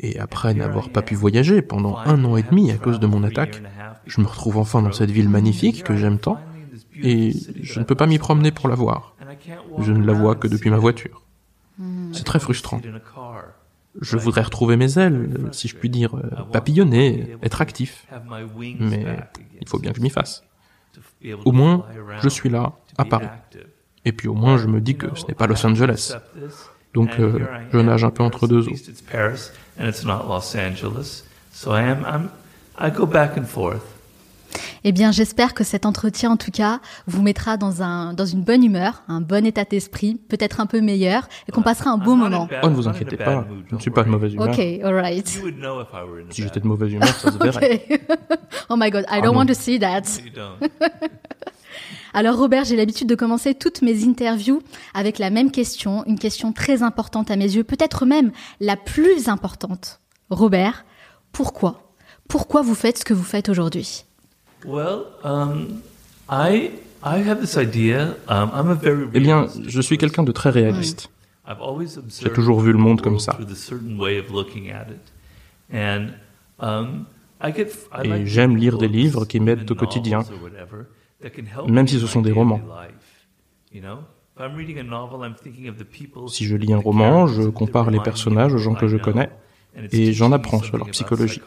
Et 0.00 0.18
après 0.18 0.54
n'avoir 0.54 0.90
pas 0.90 1.02
pu 1.02 1.14
voyager 1.14 1.60
pendant 1.62 1.96
un 1.98 2.24
an 2.24 2.36
et 2.36 2.42
demi 2.42 2.70
à 2.70 2.76
cause 2.76 3.00
de 3.00 3.06
mon 3.06 3.24
attaque, 3.24 3.62
je 4.06 4.20
me 4.20 4.26
retrouve 4.26 4.56
enfin 4.58 4.82
dans 4.82 4.92
cette 4.92 5.10
ville 5.10 5.28
magnifique 5.28 5.82
que 5.82 5.96
j'aime 5.96 6.18
tant, 6.18 6.38
et 7.02 7.32
je 7.60 7.80
ne 7.80 7.84
peux 7.84 7.94
pas 7.94 8.06
m'y 8.06 8.18
promener 8.18 8.50
pour 8.50 8.68
la 8.68 8.74
voir. 8.74 9.14
Je 9.78 9.92
ne 9.92 10.04
la 10.04 10.12
vois 10.12 10.34
que 10.34 10.48
depuis 10.48 10.70
ma 10.70 10.78
voiture. 10.78 11.22
C'est 12.12 12.24
très 12.24 12.40
frustrant. 12.40 12.80
Je 14.00 14.16
voudrais 14.16 14.42
retrouver 14.42 14.76
mes 14.76 14.98
ailes, 14.98 15.48
si 15.52 15.66
je 15.66 15.76
puis 15.76 15.90
dire, 15.90 16.14
euh, 16.16 16.44
papillonner, 16.52 17.36
être 17.42 17.60
actif. 17.60 18.06
Mais 18.78 19.04
il 19.60 19.68
faut 19.68 19.78
bien 19.78 19.90
que 19.90 19.98
je 19.98 20.02
m'y 20.02 20.10
fasse. 20.10 20.44
Au 21.44 21.52
moins, 21.52 21.86
je 22.22 22.28
suis 22.28 22.48
là, 22.48 22.74
à 22.96 23.04
Paris. 23.04 23.26
Et 24.04 24.12
puis 24.12 24.28
au 24.28 24.34
moins, 24.34 24.56
je 24.56 24.66
me 24.68 24.80
dis 24.80 24.96
que 24.96 25.06
ce 25.16 25.26
n'est 25.26 25.34
pas 25.34 25.46
Los 25.46 25.64
Angeles. 25.66 26.16
Donc, 26.94 27.18
euh, 27.18 27.46
je 27.72 27.78
nage 27.78 28.04
un 28.04 28.10
peu 28.10 28.22
entre 28.22 28.46
deux 28.46 28.68
eaux. 28.68 28.74
Eh 34.84 34.92
bien, 34.92 35.12
j'espère 35.12 35.54
que 35.54 35.64
cet 35.64 35.86
entretien, 35.86 36.30
en 36.30 36.36
tout 36.36 36.50
cas, 36.50 36.80
vous 37.06 37.22
mettra 37.22 37.56
dans, 37.56 37.82
un, 37.82 38.12
dans 38.12 38.26
une 38.26 38.42
bonne 38.42 38.64
humeur, 38.64 39.02
un 39.08 39.20
bon 39.20 39.44
état 39.44 39.64
d'esprit, 39.64 40.20
peut-être 40.28 40.60
un 40.60 40.66
peu 40.66 40.80
meilleur, 40.80 41.28
et 41.48 41.52
qu'on 41.52 41.62
passera 41.62 41.90
un 41.90 41.98
beau 41.98 42.14
moment. 42.14 42.48
Oh, 42.62 42.68
ne 42.68 42.74
vous 42.74 42.88
inquiétez 42.88 43.16
pas, 43.16 43.46
je 43.68 43.74
ne 43.74 43.80
suis 43.80 43.90
pas 43.90 44.04
de 44.04 44.08
mauvaise 44.08 44.34
humeur. 44.34 44.48
Ok, 44.48 44.58
alright. 44.82 45.26
Si 46.30 46.42
j'étais 46.42 46.60
de 46.60 46.66
mauvaise 46.66 46.92
humeur, 46.92 47.08
ça 47.08 47.32
se 47.32 47.38
verrait. 47.38 47.84
oh 48.70 48.76
my 48.76 48.90
god, 48.90 49.04
I 49.10 49.20
don't 49.20 49.36
want 49.36 49.46
to 49.46 49.54
see 49.54 49.78
that. 49.78 50.02
Alors 52.14 52.36
Robert, 52.36 52.64
j'ai 52.64 52.76
l'habitude 52.76 53.08
de 53.08 53.14
commencer 53.14 53.54
toutes 53.54 53.82
mes 53.82 54.04
interviews 54.04 54.62
avec 54.94 55.18
la 55.18 55.30
même 55.30 55.50
question, 55.50 56.04
une 56.06 56.18
question 56.18 56.52
très 56.52 56.82
importante 56.82 57.30
à 57.30 57.36
mes 57.36 57.54
yeux, 57.54 57.64
peut-être 57.64 58.06
même 58.06 58.32
la 58.60 58.76
plus 58.76 59.28
importante. 59.28 60.00
Robert, 60.30 60.84
pourquoi? 61.32 61.92
Pourquoi 62.28 62.62
vous 62.62 62.74
faites 62.74 62.98
ce 62.98 63.04
que 63.04 63.14
vous 63.14 63.22
faites 63.24 63.48
aujourd'hui? 63.48 64.04
Eh 69.14 69.20
bien, 69.20 69.46
je 69.66 69.80
suis 69.80 69.98
quelqu'un 69.98 70.24
de 70.24 70.32
très 70.32 70.50
réaliste. 70.50 71.10
J'ai 72.20 72.32
toujours 72.32 72.60
vu 72.60 72.72
le 72.72 72.78
monde 72.78 73.00
comme 73.00 73.18
ça. 73.18 73.38
Um, 76.60 77.04
Et 78.04 78.26
j'aime 78.26 78.56
lire 78.56 78.78
des 78.78 78.88
livres 78.88 79.24
qui 79.24 79.38
m'aident 79.38 79.70
au 79.70 79.76
quotidien, 79.76 80.24
même 81.68 81.88
si 81.88 81.98
ce 81.98 82.06
sont 82.06 82.22
des 82.22 82.32
romans. 82.32 82.60
Si 86.28 86.44
je 86.44 86.56
lis 86.56 86.72
un 86.72 86.78
roman, 86.78 87.26
je 87.26 87.42
compare 87.48 87.90
les 87.90 88.00
personnages 88.00 88.54
aux 88.54 88.58
gens 88.58 88.74
que 88.74 88.88
je 88.88 88.96
connais 88.96 89.30
et 89.92 90.12
j'en 90.12 90.32
apprends 90.32 90.62
sur 90.62 90.76
leur 90.76 90.88
psychologie. 90.90 91.40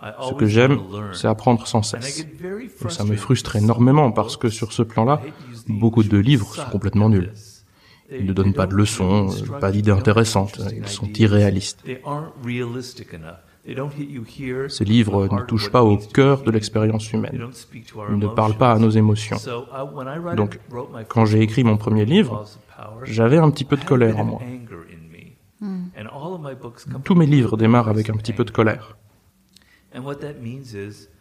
Ce 0.00 0.34
que 0.34 0.46
j'aime, 0.46 0.80
c'est 1.12 1.26
apprendre 1.26 1.66
sans 1.66 1.82
cesse. 1.82 2.20
Et 2.20 2.88
ça 2.88 3.04
me 3.04 3.16
frustre 3.16 3.56
énormément 3.56 4.12
parce 4.12 4.36
que 4.36 4.48
sur 4.48 4.72
ce 4.72 4.82
plan-là, 4.82 5.20
beaucoup 5.68 6.02
de 6.02 6.18
livres 6.18 6.54
sont 6.54 6.70
complètement 6.70 7.08
nuls. 7.08 7.32
Ils 8.10 8.24
ne 8.24 8.32
donnent 8.32 8.54
pas 8.54 8.66
de 8.66 8.74
leçons, 8.74 9.30
pas 9.60 9.72
d'idées 9.72 9.90
intéressantes, 9.90 10.60
ils 10.72 10.86
sont 10.86 11.12
irréalistes. 11.14 11.82
Ces 14.68 14.84
livres 14.84 15.28
ne 15.32 15.42
touchent 15.42 15.70
pas 15.70 15.82
au 15.82 15.96
cœur 15.96 16.42
de 16.42 16.50
l'expérience 16.50 17.12
humaine. 17.12 17.48
Ils 18.10 18.18
ne 18.18 18.28
parlent 18.28 18.56
pas 18.56 18.72
à 18.72 18.78
nos 18.78 18.90
émotions. 18.90 19.38
Donc, 20.36 20.60
quand 21.08 21.24
j'ai 21.24 21.40
écrit 21.40 21.64
mon 21.64 21.76
premier 21.76 22.04
livre, 22.04 22.44
j'avais 23.04 23.38
un 23.38 23.50
petit 23.50 23.64
peu 23.64 23.76
de 23.76 23.84
colère 23.84 24.18
en 24.18 24.24
moi. 24.24 24.40
Tous 27.04 27.14
mes 27.14 27.26
livres 27.26 27.56
démarrent 27.56 27.88
avec 27.88 28.10
un 28.10 28.16
petit 28.16 28.32
peu 28.32 28.44
de 28.44 28.50
colère. 28.50 28.96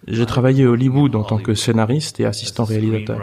J'ai 0.07 0.25
travaillé 0.25 0.65
à 0.65 0.69
Hollywood 0.69 1.15
en 1.15 1.23
tant 1.23 1.37
que 1.37 1.53
scénariste 1.53 2.19
et 2.19 2.25
assistant 2.25 2.65
réalisateur. 2.65 3.19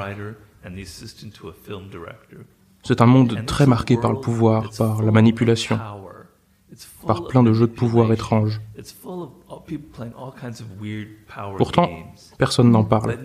C'est 2.85 3.01
un 3.01 3.07
monde 3.07 3.45
très 3.47 3.67
marqué 3.67 3.97
par 3.97 4.13
le 4.13 4.19
pouvoir, 4.19 4.71
par 4.77 5.03
la 5.03 5.13
manipulation, 5.13 5.79
par 7.07 7.27
plein 7.27 7.43
de 7.43 7.53
jeux 7.53 7.67
de 7.67 7.73
pouvoir 7.73 8.13
étranges. 8.13 8.61
Pourtant, 11.57 11.89
personne 12.39 12.71
n'en 12.71 12.85
parle. 12.85 13.19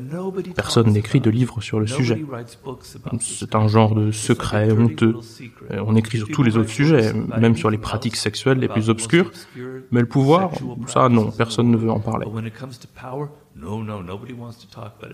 Personne 0.56 0.92
n'écrit 0.92 1.20
de 1.20 1.30
livres 1.30 1.62
sur 1.62 1.80
le 1.80 1.88
sujet. 1.88 2.24
C'est 3.20 3.56
un 3.56 3.68
genre 3.68 3.96
de 3.96 4.12
secret 4.12 4.72
honteux. 4.72 5.16
On 5.72 5.96
écrit 5.96 6.18
sur 6.20 6.28
tous 6.28 6.44
les 6.44 6.58
autres 6.58 6.70
sujets, 6.70 7.14
même 7.14 7.56
sur 7.56 7.70
les 7.70 7.78
pratiques 7.78 8.16
sexuelles 8.16 8.60
les 8.60 8.68
plus 8.68 8.90
obscures. 8.90 9.32
Mais 9.92 10.02
le 10.02 10.08
pouvoir, 10.08 10.52
ça 10.88 11.10
non, 11.10 11.32
personne 11.32 11.72
ne 11.72 11.78
veut 11.78 11.92
en 11.92 12.00
parler. 12.00 12.28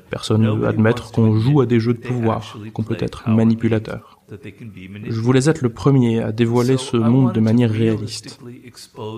Personne 0.10 0.42
ne 0.42 0.52
veut 0.52 0.68
admettre 0.68 1.12
qu'on 1.12 1.40
joue 1.40 1.62
à 1.62 1.66
des 1.66 1.80
jeux 1.80 1.94
de 1.94 2.00
pouvoir, 2.00 2.58
qu'on 2.74 2.84
peut 2.84 2.98
être 3.00 3.30
manipulateur. 3.30 4.20
Je 4.32 5.20
voulais 5.20 5.50
être 5.50 5.62
le 5.62 5.70
premier 5.70 6.22
à 6.22 6.32
dévoiler 6.32 6.78
ce 6.78 6.98
monde 6.98 7.34
de 7.34 7.40
manière 7.40 7.72
réaliste. 7.72 8.40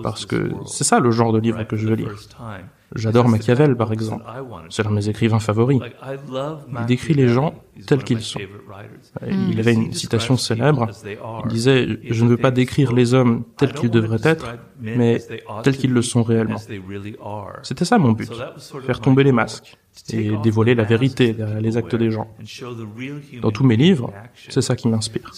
Parce 0.02 0.26
que 0.26 0.52
c'est 0.66 0.84
ça 0.84 1.00
le 1.00 1.10
genre 1.10 1.32
de 1.32 1.38
livre 1.38 1.62
que 1.64 1.76
je 1.76 1.88
veux 1.88 1.96
lire. 1.96 2.14
J'adore 2.94 3.28
Machiavel, 3.28 3.76
par 3.76 3.92
exemple. 3.92 4.24
C'est 4.70 4.82
l'un 4.84 4.90
de 4.90 4.94
mes 4.94 5.08
écrivains 5.08 5.40
favoris. 5.40 5.80
Il 6.78 6.86
décrit 6.86 7.14
les 7.14 7.28
gens 7.28 7.54
tels 7.86 8.04
qu'ils 8.04 8.20
sont. 8.20 8.40
Il 9.26 9.58
avait 9.58 9.74
une 9.74 9.92
citation 9.92 10.36
célèbre. 10.36 10.88
Il 11.44 11.48
disait 11.48 11.98
Je 12.08 12.24
ne 12.24 12.30
veux 12.30 12.36
pas 12.36 12.50
décrire 12.50 12.92
les 12.92 13.14
hommes 13.14 13.44
tels 13.56 13.72
qu'ils 13.72 13.90
devraient 13.90 14.20
être, 14.22 14.46
mais 14.80 15.18
tels 15.62 15.76
qu'ils 15.76 15.92
le 15.92 16.02
sont 16.02 16.22
réellement. 16.22 16.58
C'était 17.62 17.84
ça 17.84 17.98
mon 17.98 18.12
but. 18.12 18.30
Faire 18.84 19.00
tomber 19.00 19.24
les 19.24 19.32
masques 19.32 19.76
et 20.12 20.36
dévoiler 20.42 20.74
la 20.74 20.84
vérité 20.84 21.32
derrière 21.32 21.60
les 21.60 21.76
actes 21.76 21.96
des 21.96 22.10
gens. 22.10 22.28
Dans 23.42 23.50
tous 23.50 23.64
mes 23.64 23.76
livres, 23.76 24.12
c'est 24.48 24.62
ça 24.62 24.76
qui 24.76 24.88
m'inspire. 24.88 25.32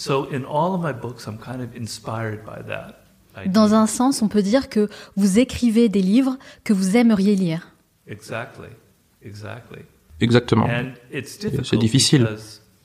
Dans 3.47 3.73
un 3.73 3.87
sens, 3.87 4.21
on 4.21 4.27
peut 4.27 4.41
dire 4.41 4.69
que 4.69 4.89
vous 5.15 5.39
écrivez 5.39 5.89
des 5.89 6.01
livres 6.01 6.37
que 6.63 6.73
vous 6.73 6.97
aimeriez 6.97 7.35
lire. 7.35 7.73
Exactement. 10.21 10.67
C'est 11.63 11.77
difficile, 11.77 12.27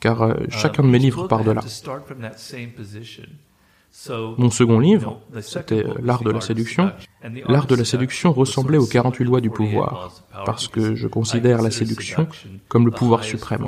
car 0.01 0.23
euh, 0.23 0.35
chacun 0.51 0.83
de 0.83 0.89
mes 0.89 0.99
livres 0.99 1.27
part 1.27 1.45
de 1.45 1.51
là. 1.51 1.63
Mon 4.39 4.51
second 4.51 4.81
livre, 4.81 5.21
c'était 5.41 5.85
euh, 5.85 5.95
L'art 6.03 6.25
de 6.25 6.31
la 6.31 6.41
séduction. 6.41 6.93
L'art 7.49 7.67
de 7.67 7.77
la 7.77 7.85
séduction 7.85 8.33
ressemblait 8.33 8.79
aux 8.79 8.87
48 8.87 9.25
lois 9.25 9.41
du 9.41 9.51
pouvoir, 9.51 10.23
parce 10.45 10.69
que 10.69 10.95
je 10.95 11.07
considère 11.07 11.63
la 11.63 11.71
séduction 11.71 12.29
comme 12.69 12.87
le 12.87 12.91
pouvoir 12.91 13.25
suprême. 13.25 13.67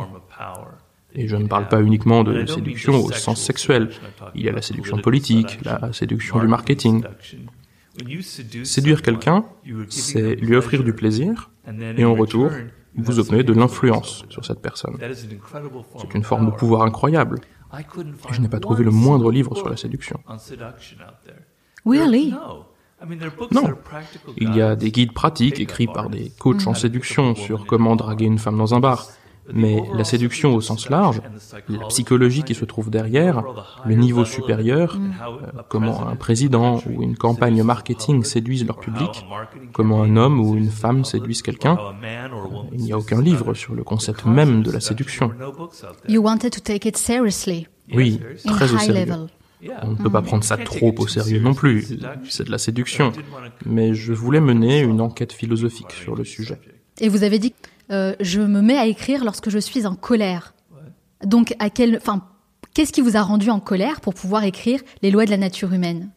Et 1.19 1.29
je 1.29 1.37
ne 1.37 1.47
parle 1.49 1.67
pas 1.69 1.83
uniquement 1.83 2.23
de 2.23 2.45
séduction 2.47 3.03
au 3.03 3.11
sens 3.11 3.41
sexuel. 3.41 3.91
Il 4.35 4.45
y 4.45 4.49
a 4.49 4.53
la 4.53 4.63
séduction 4.63 4.99
politique, 4.99 5.59
la 5.65 5.93
séduction 5.93 6.39
du 6.39 6.47
marketing. 6.47 7.03
Séduire 8.65 9.01
quelqu'un, 9.01 9.45
c'est 9.89 10.35
lui 10.37 10.55
offrir 10.55 10.85
du 10.85 10.93
plaisir, 10.93 11.51
et 11.97 12.05
en 12.05 12.15
retour, 12.15 12.51
vous 12.95 13.19
obtenez 13.19 13.43
de 13.43 13.53
l'influence 13.53 14.25
sur 14.29 14.45
cette 14.45 14.61
personne. 14.61 14.99
C'est 15.99 16.15
une 16.15 16.23
forme 16.23 16.47
de 16.47 16.51
pouvoir 16.51 16.83
incroyable. 16.83 17.41
Et 17.79 18.33
je 18.33 18.41
n'ai 18.41 18.49
pas 18.49 18.61
trouvé 18.61 18.85
le 18.85 18.91
moindre 18.91 19.31
livre 19.31 19.57
sur 19.57 19.69
la 19.69 19.77
séduction. 19.77 20.21
Really? 21.85 22.35
Non. 23.51 23.75
Il 24.37 24.55
y 24.55 24.63
a 24.63 24.77
des 24.77 24.91
guides 24.91 25.13
pratiques 25.13 25.61
écrits 25.61 25.87
par 25.87 26.09
des 26.09 26.33
coachs 26.39 26.67
en 26.67 26.75
séduction 26.75 27.35
sur 27.35 27.67
comment 27.67 27.97
draguer 27.97 28.27
une 28.27 28.39
femme 28.39 28.59
dans 28.59 28.75
un 28.75 28.81
bar. 28.81 29.07
Mais 29.53 29.83
la 29.95 30.05
séduction 30.05 30.55
au 30.55 30.61
sens 30.61 30.89
large, 30.89 31.23
la 31.69 31.87
psychologie 31.87 32.43
qui 32.43 32.55
se 32.55 32.65
trouve 32.65 32.91
derrière, 32.91 33.43
le 33.85 33.95
niveau 33.95 34.25
supérieur, 34.25 34.99
euh, 34.99 35.63
comment 35.69 36.09
un 36.09 36.17
président 36.17 36.81
ou 36.87 37.03
une 37.03 37.17
campagne 37.17 37.63
marketing 37.63 38.25
séduisent 38.25 38.67
leur 38.67 38.79
public, 38.79 39.27
comment 39.73 40.03
un 40.03 40.17
homme 40.17 40.41
ou 40.41 40.57
une 40.57 40.71
femme 40.71 41.05
séduisent 41.05 41.43
quelqu'un, 41.43 41.79
il 42.73 42.81
n'y 42.81 42.93
a 42.93 42.99
aucun 42.99 43.21
livre 43.21 43.55
sur 43.55 43.75
le 43.75 43.85
concept 43.85 44.25
même 44.25 44.63
de 44.63 44.71
la 44.71 44.81
séduction. 44.81 45.31
You 46.09 46.23
wanted 46.23 46.53
to 46.53 46.61
take 46.61 46.89
it 46.89 46.97
seriously. 46.97 47.67
Oui, 47.95 48.21
très 48.45 48.73
au 48.73 48.79
sérieux. 48.79 49.29
On 49.83 49.93
ne 49.93 49.97
peut 49.97 50.11
pas 50.11 50.23
prendre 50.23 50.45
ça 50.45 50.57
trop 50.57 50.95
au 50.99 51.07
sérieux 51.07 51.41
non 51.41 51.55
plus, 51.55 51.99
c'est 52.29 52.45
de 52.45 52.51
la 52.51 52.59
séduction. 52.59 53.13
Mais 53.65 53.95
je 53.95 54.13
voulais 54.13 54.41
mener 54.41 54.81
une 54.81 55.01
enquête 55.01 55.33
philosophique 55.33 55.93
sur 55.93 56.15
le 56.15 56.25
sujet. 56.25 56.59
Et 57.01 57.09
vous 57.09 57.23
avez 57.23 57.39
dit 57.39 57.55
euh, 57.91 58.15
je 58.21 58.41
me 58.41 58.61
mets 58.63 58.79
à 58.79 58.87
écrire 58.87 59.25
lorsque 59.25 59.51
je 59.51 59.59
suis 59.59 59.87
en 59.87 59.95
colère. 59.95 60.55
Donc, 61.25 61.55
à 61.59 61.71
quel, 61.71 61.97
enfin, 61.97 62.23
qu'est-ce 62.75 62.93
qui 62.93 63.01
vous 63.01 63.17
a 63.17 63.23
rendu 63.23 63.51
en 63.51 63.61
colère 63.61 64.01
pour 64.01 64.15
pouvoir 64.15 64.45
écrire 64.45 64.81
les 65.03 65.11
lois 65.11 65.25
de 65.25 65.31
la 65.31 65.39
nature 65.39 65.73
humaine? 65.73 66.11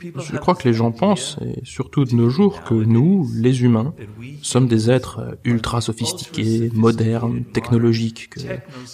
Je 0.00 0.36
crois 0.36 0.54
que 0.54 0.68
les 0.68 0.74
gens 0.74 0.92
pensent, 0.92 1.38
et 1.44 1.60
surtout 1.64 2.04
de 2.04 2.14
nos 2.14 2.30
jours, 2.30 2.62
que 2.62 2.74
nous, 2.74 3.28
les 3.34 3.62
humains, 3.62 3.94
sommes 4.42 4.68
des 4.68 4.90
êtres 4.90 5.38
ultra 5.42 5.80
sophistiqués, 5.80 6.70
modernes, 6.72 7.42
technologiques, 7.52 8.30
que 8.30 8.40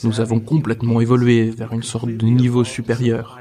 nous 0.02 0.20
avons 0.20 0.40
complètement 0.40 1.02
évolué 1.02 1.50
vers 1.50 1.74
une 1.74 1.82
sorte 1.82 2.08
de 2.08 2.26
niveau 2.26 2.64
supérieur, 2.64 3.38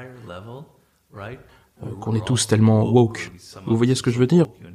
euh, 1.16 1.86
qu'on 2.00 2.14
est 2.14 2.24
tous 2.26 2.46
tellement 2.46 2.84
woke. 2.84 3.32
Vous 3.66 3.76
voyez 3.78 3.94
ce 3.94 4.02
que 4.02 4.10
je 4.10 4.18
veux 4.18 4.26
dire? 4.26 4.44
euh, 4.62 4.73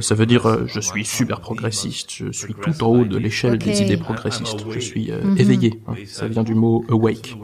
ça 0.00 0.14
veut 0.14 0.26
dire 0.26 0.46
euh, 0.46 0.66
je 0.66 0.80
suis 0.80 1.04
super 1.06 1.40
progressiste, 1.40 2.10
je 2.10 2.30
suis 2.30 2.54
tout 2.54 2.84
en 2.84 2.88
haut 2.88 3.04
de 3.04 3.16
l'échelle 3.16 3.56
des 3.56 3.80
idées 3.80 3.96
progressistes, 3.96 4.70
je 4.70 4.78
suis 4.78 5.10
euh, 5.10 5.24
mhm. 5.24 5.38
éveillé. 5.38 5.80
Hein. 5.86 5.94
Ça 6.06 6.28
vient 6.28 6.42
du 6.42 6.54
mot 6.54 6.84
awake. 6.90 7.34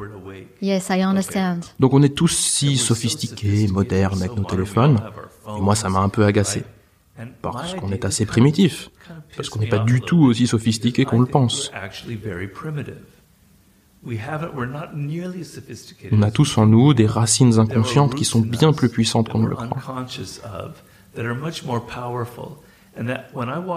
Yes, 0.60 0.88
I 0.90 1.00
understand. 1.02 1.60
Donc 1.80 1.94
on 1.94 2.02
est 2.02 2.14
tous 2.14 2.36
si 2.36 2.76
sophistiqués, 2.76 3.66
modernes 3.68 4.20
avec 4.20 4.36
nos 4.36 4.44
téléphones, 4.44 5.00
et 5.56 5.60
moi 5.60 5.74
ça 5.74 5.88
m'a 5.88 6.00
un 6.00 6.10
peu 6.10 6.24
agacé. 6.24 6.64
Parce 7.40 7.74
qu'on 7.74 7.90
est 7.90 8.04
assez 8.04 8.26
primitif, 8.26 8.90
parce 9.34 9.48
qu'on 9.48 9.58
n'est 9.58 9.68
pas 9.68 9.78
du 9.78 10.02
tout 10.02 10.18
aussi 10.18 10.46
sophistiqué 10.46 11.04
qu'on 11.04 11.20
le 11.20 11.26
pense. 11.26 11.72
On 16.12 16.22
a 16.22 16.30
tous 16.30 16.58
en 16.58 16.66
nous 16.66 16.94
des 16.94 17.06
racines 17.06 17.58
inconscientes 17.58 18.14
qui 18.14 18.24
sont 18.24 18.40
bien 18.40 18.72
plus 18.72 18.88
puissantes 18.88 19.30
qu'on 19.30 19.40
ne 19.40 19.48
le 19.48 19.56
croit. 19.56 20.06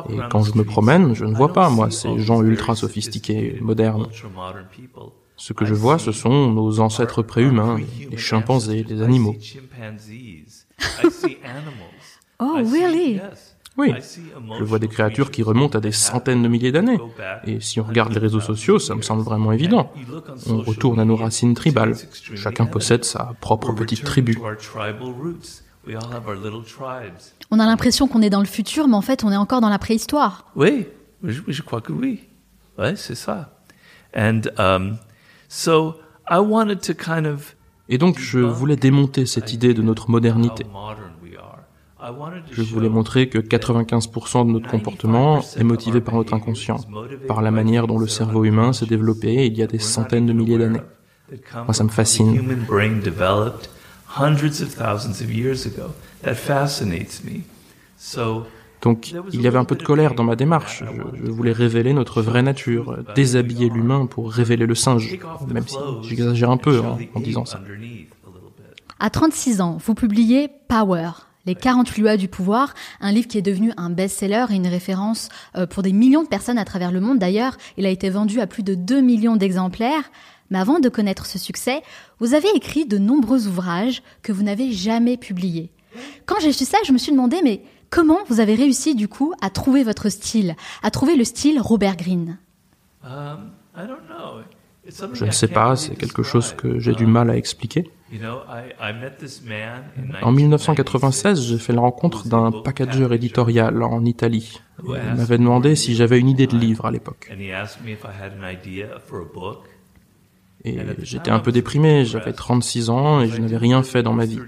Et 0.10 0.18
quand 0.30 0.44
je 0.44 0.58
me 0.58 0.64
promène, 0.64 1.14
je 1.14 1.26
ne 1.26 1.36
vois 1.36 1.54
pas, 1.54 1.70
moi, 1.70 1.92
ces 1.92 2.18
gens 2.20 2.42
ultra 2.42 2.76
sophistiqués, 2.76 3.60
modernes. 3.62 4.08
Ce 5.38 5.54
que 5.54 5.66
je 5.66 5.74
vois, 5.74 5.98
ce 5.98 6.12
sont 6.12 6.52
nos 6.52 6.80
ancêtres 6.80 7.24
préhumains, 7.24 7.80
les 8.10 8.18
chimpanzés, 8.18 8.86
les 8.88 9.02
animaux. 9.02 9.36
oh, 12.40 12.58
really? 12.58 13.20
Oui, 13.78 13.94
je 14.60 14.64
vois 14.64 14.80
des 14.80 14.90
créatures 14.90 15.32
qui 15.32 15.44
remontent 15.44 15.78
à 15.78 15.82
des 15.82 15.94
centaines 15.94 16.44
de 16.44 16.48
milliers 16.48 16.72
d'années. 16.72 17.00
Et 17.46 17.60
si 17.62 17.80
on 17.80 17.84
regarde 17.84 18.14
les 18.14 18.20
réseaux 18.20 18.42
sociaux, 18.42 18.80
ça 18.80 18.96
me 18.96 19.02
semble 19.02 19.24
vraiment 19.24 19.52
évident. 19.52 19.92
On 20.48 20.58
retourne 20.62 21.00
à 21.00 21.06
nos 21.06 21.16
racines 21.16 21.54
tribales. 21.54 21.96
Chacun 22.36 22.66
possède 22.66 23.06
sa 23.06 23.34
propre 23.40 23.72
petite 23.74 24.04
tribu. 24.04 24.38
On 27.50 27.60
a 27.60 27.66
l'impression 27.66 28.08
qu'on 28.08 28.22
est 28.22 28.30
dans 28.30 28.40
le 28.40 28.46
futur, 28.46 28.88
mais 28.88 28.96
en 28.96 29.02
fait, 29.02 29.24
on 29.24 29.32
est 29.32 29.38
encore 29.38 29.62
dans 29.62 29.70
la 29.70 29.80
préhistoire. 29.80 30.46
Oui, 30.56 30.86
je, 31.24 31.62
crois 31.62 31.82
que 31.82 31.92
oui. 31.92 32.22
Ouais, 32.78 32.96
c'est 32.96 33.16
ça. 33.16 33.58
And 34.16 34.42
um, 34.58 34.98
so 35.50 35.96
I 36.30 36.38
wanted 36.40 36.82
to 36.82 36.94
kind 36.94 37.26
of 37.26 37.56
et 37.92 37.98
donc 37.98 38.20
je 38.20 38.40
voulais 38.40 38.78
démonter 38.78 39.26
cette 39.26 39.52
idée 39.54 39.74
de 39.74 39.82
notre 39.82 40.10
modernité. 40.10 40.66
Je 42.52 42.62
voulais 42.64 42.90
montrer 42.90 43.28
que 43.28 43.38
95% 43.38 44.48
de 44.48 44.52
notre 44.52 44.70
comportement 44.70 45.42
est 45.58 45.64
motivé 45.64 46.00
par 46.00 46.16
notre 46.16 46.34
inconscient, 46.34 46.78
par 47.28 47.42
la 47.42 47.52
manière 47.52 47.88
dont 47.88 48.00
le 48.00 48.08
cerveau 48.08 48.46
humain 48.46 48.72
s'est 48.72 48.86
développé 48.86 49.46
il 49.46 49.58
y 49.58 49.62
a 49.62 49.68
des 49.68 49.78
centaines 49.78 50.26
de 50.26 50.34
milliers 50.34 50.58
d'années. 50.58 50.82
Moi, 51.54 51.74
ça 51.74 51.84
me 51.84 51.90
fascine. 51.90 52.66
Donc, 58.82 59.14
il 59.32 59.42
y 59.42 59.48
avait 59.48 59.60
un 59.60 59.64
peu 59.64 59.76
de 59.76 59.84
colère 59.84 60.16
dans 60.16 60.24
ma 60.24 60.36
démarche. 60.36 60.84
Je, 61.24 61.32
voulais 61.32 61.52
révéler 61.52 61.94
notre 61.94 62.22
vraie 62.22 62.42
nature, 62.42 62.98
déshabiller 63.16 63.70
l'humain 63.70 64.08
pour 64.08 64.32
révéler 64.32 64.66
le 64.66 64.76
singe, 64.76 65.20
même 65.48 65.68
si 65.68 65.78
j'exagère 66.02 66.50
un 66.50 66.58
peu 66.58 66.80
en, 66.80 66.98
en 67.14 67.20
disant 67.20 67.46
ça. 67.46 67.62
À 69.00 69.10
36 69.10 69.62
ans, 69.62 69.78
vous 69.84 69.94
publiez 69.94 70.50
Power, 70.68 71.12
les 71.46 71.56
48 71.56 72.02
lois 72.02 72.18
du 72.18 72.28
pouvoir, 72.28 72.74
un 73.00 73.12
livre 73.12 73.28
qui 73.28 73.38
est 73.38 73.42
devenu 73.42 73.72
un 73.78 73.90
best-seller 73.90 74.46
et 74.52 74.56
une 74.56 74.68
référence 74.68 75.30
euh, 75.56 75.66
pour 75.66 75.84
des 75.84 75.94
millions 75.94 76.24
de 76.24 76.28
personnes 76.28 76.58
à 76.58 76.66
travers 76.66 76.92
le 76.92 77.02
monde. 77.02 77.20
D'ailleurs, 77.20 77.58
il 77.78 77.86
a 77.86 77.90
été 77.90 78.10
vendu 78.10 78.40
à 78.42 78.48
plus 78.48 78.64
de 78.64 78.76
2 78.76 79.02
millions 79.02 79.36
d'exemplaires. 79.36 80.12
Mais 80.52 80.60
avant 80.60 80.80
de 80.80 80.90
connaître 80.90 81.26
ce 81.26 81.40
succès, 81.40 81.82
vous 82.20 82.36
avez 82.36 82.50
écrit 82.56 82.86
de 82.86 82.98
nombreux 82.98 83.48
ouvrages 83.48 84.04
que 84.22 84.32
vous 84.32 84.44
n'avez 84.44 84.72
jamais 84.72 85.18
publiés. 85.18 85.72
Quand 86.26 86.40
j'ai 86.40 86.52
su 86.52 86.66
ça, 86.66 86.78
je 86.86 86.92
me 86.92 86.98
suis 86.98 87.12
demandé, 87.12 87.38
mais 87.44 87.64
comment 87.90 88.20
vous 88.28 88.40
avez 88.40 88.56
réussi 88.56 88.94
du 88.94 89.08
coup 89.08 89.34
à 89.42 89.50
trouver 89.50 89.84
votre 89.84 90.10
style, 90.10 90.56
à 90.84 90.92
trouver 90.92 91.16
le 91.16 91.24
style 91.24 91.60
Robert 91.60 91.96
Greene? 91.96 92.38
Um, 93.04 93.52
Je 95.14 95.26
ne 95.26 95.32
sais 95.32 95.48
pas, 95.48 95.76
c'est 95.76 95.96
quelque 95.96 96.22
chose 96.22 96.54
que 96.54 96.80
j'ai 96.80 96.94
du 96.94 97.06
mal 97.06 97.30
à 97.30 97.38
expliquer. 97.38 97.90
En 100.22 100.32
1996, 100.34 101.42
j'ai 101.44 101.58
fait 101.58 101.72
la 101.72 101.80
rencontre 101.80 102.28
d'un 102.28 102.52
packager 102.52 103.08
éditorial 103.14 103.82
en 103.84 104.04
Italie. 104.04 104.60
Il 104.84 105.16
m'avait 105.16 105.38
demandé 105.38 105.76
si 105.76 105.96
j'avais 105.96 106.20
une 106.20 106.28
idée 106.28 106.48
de 106.48 106.58
livre 106.58 106.86
à 106.86 106.92
l'époque. 106.92 107.32
Et 110.64 110.78
j'étais 111.02 111.32
un 111.32 111.40
peu 111.40 111.52
déprimé, 111.52 112.06
j'avais 112.06 112.34
36 112.34 112.90
ans 112.90 113.22
et 113.22 113.28
je 113.28 113.42
n'avais 113.42 113.58
rien 113.58 113.82
fait 113.84 114.04
dans 114.04 114.14
ma 114.14 114.26
vie. 114.26 114.40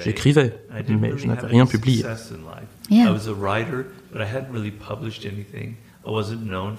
J'écrivais, 0.00 0.54
mais 0.88 1.16
je 1.16 1.26
n'avais 1.26 1.46
rien 1.46 1.66
publié. 1.66 2.04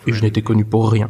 Et 0.08 0.14
je 0.14 0.22
n'étais 0.22 0.42
connu 0.42 0.64
pour 0.64 0.90
rien. 0.90 1.10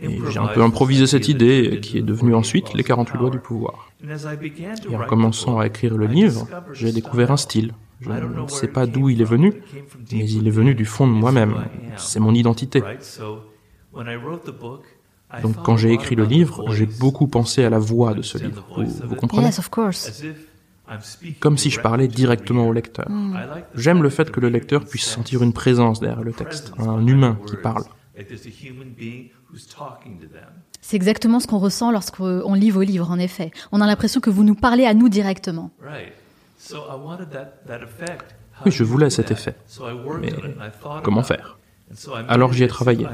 Et 0.00 0.20
j'ai 0.30 0.38
un 0.38 0.46
peu 0.46 0.62
improvisé 0.62 1.06
cette 1.06 1.28
idée 1.28 1.80
qui 1.82 1.98
est 1.98 2.02
devenue 2.02 2.34
ensuite 2.34 2.72
les 2.74 2.84
48 2.84 3.18
lois 3.18 3.30
du 3.30 3.40
pouvoir. 3.40 3.90
Et 4.90 4.96
en 4.96 5.04
commençant 5.06 5.58
à 5.58 5.66
écrire 5.66 5.96
le 5.96 6.06
livre, 6.06 6.46
j'ai 6.72 6.92
découvert 6.92 7.32
un 7.32 7.36
style. 7.36 7.74
Je 8.00 8.10
ne 8.10 8.46
sais 8.46 8.68
pas 8.68 8.86
d'où 8.86 9.08
il 9.08 9.20
est 9.20 9.24
venu, 9.24 9.54
mais 10.12 10.30
il 10.30 10.46
est 10.46 10.52
venu 10.52 10.74
du 10.74 10.84
fond 10.84 11.08
de 11.08 11.12
moi-même. 11.12 11.64
C'est 11.96 12.20
mon 12.20 12.32
identité. 12.32 12.82
Donc 15.42 15.62
quand 15.62 15.76
j'ai 15.76 15.92
écrit 15.92 16.14
le 16.14 16.24
livre, 16.24 16.72
j'ai 16.72 16.86
beaucoup 16.86 17.26
pensé 17.26 17.64
à 17.64 17.70
la 17.70 17.78
voix 17.78 18.14
de 18.14 18.22
ce 18.22 18.38
livre. 18.38 18.66
Vous, 18.76 19.14
comprenez? 19.14 19.50
Comme 21.40 21.58
si 21.58 21.68
je 21.68 21.80
parlais 21.80 22.08
directement 22.08 22.66
au 22.66 22.72
lecteur. 22.72 23.10
Hmm. 23.10 23.36
J'aime 23.74 24.02
le 24.02 24.08
fait 24.08 24.30
que 24.30 24.40
le 24.40 24.48
lecteur 24.48 24.86
puisse 24.86 25.04
sentir 25.04 25.42
une 25.42 25.52
présence 25.52 26.00
derrière 26.00 26.22
le 26.22 26.32
texte, 26.32 26.72
un 26.78 27.06
humain 27.06 27.38
qui 27.46 27.56
parle. 27.56 27.84
C'est 30.80 30.96
exactement 30.96 31.40
ce 31.40 31.46
qu'on 31.46 31.58
ressent 31.58 31.92
lorsqu'on 31.92 32.54
lit 32.54 32.70
vos 32.70 32.82
livres, 32.82 33.10
en 33.10 33.18
effet. 33.18 33.50
On 33.72 33.80
a 33.82 33.86
l'impression 33.86 34.20
que 34.20 34.30
vous 34.30 34.44
nous 34.44 34.54
parlez 34.54 34.86
à 34.86 34.94
nous 34.94 35.10
directement. 35.10 35.70
Oui, 38.64 38.72
je 38.72 38.84
voulais 38.84 39.10
cet 39.10 39.30
effet. 39.30 39.54
Mais 40.20 40.32
comment 41.04 41.22
faire? 41.22 41.58
Alors 42.28 42.52
j'y 42.52 42.64
ai 42.64 42.68
travaillé. 42.68 43.06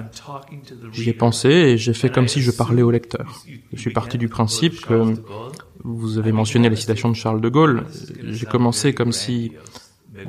J'y 0.93 1.11
ai 1.11 1.13
pensé 1.13 1.49
et 1.49 1.79
j'ai 1.79 1.95
fait 1.95 2.11
comme 2.11 2.29
si 2.29 2.41
je 2.41 2.51
parlais 2.51 2.83
au 2.83 2.91
lecteur. 2.91 3.43
Je 3.73 3.81
suis 3.81 3.93
parti 3.93 4.19
du 4.19 4.29
principe 4.29 4.81
que 4.81 5.15
vous 5.85 6.19
avez 6.19 6.33
mentionné 6.33 6.69
la 6.69 6.77
citation 6.77 7.09
de 7.09 7.15
Charles 7.15 7.41
de 7.41 7.49
Gaulle. 7.49 7.85
J'ai 8.23 8.47
commencé 8.47 8.95
comme 8.95 9.13
si 9.13 9.53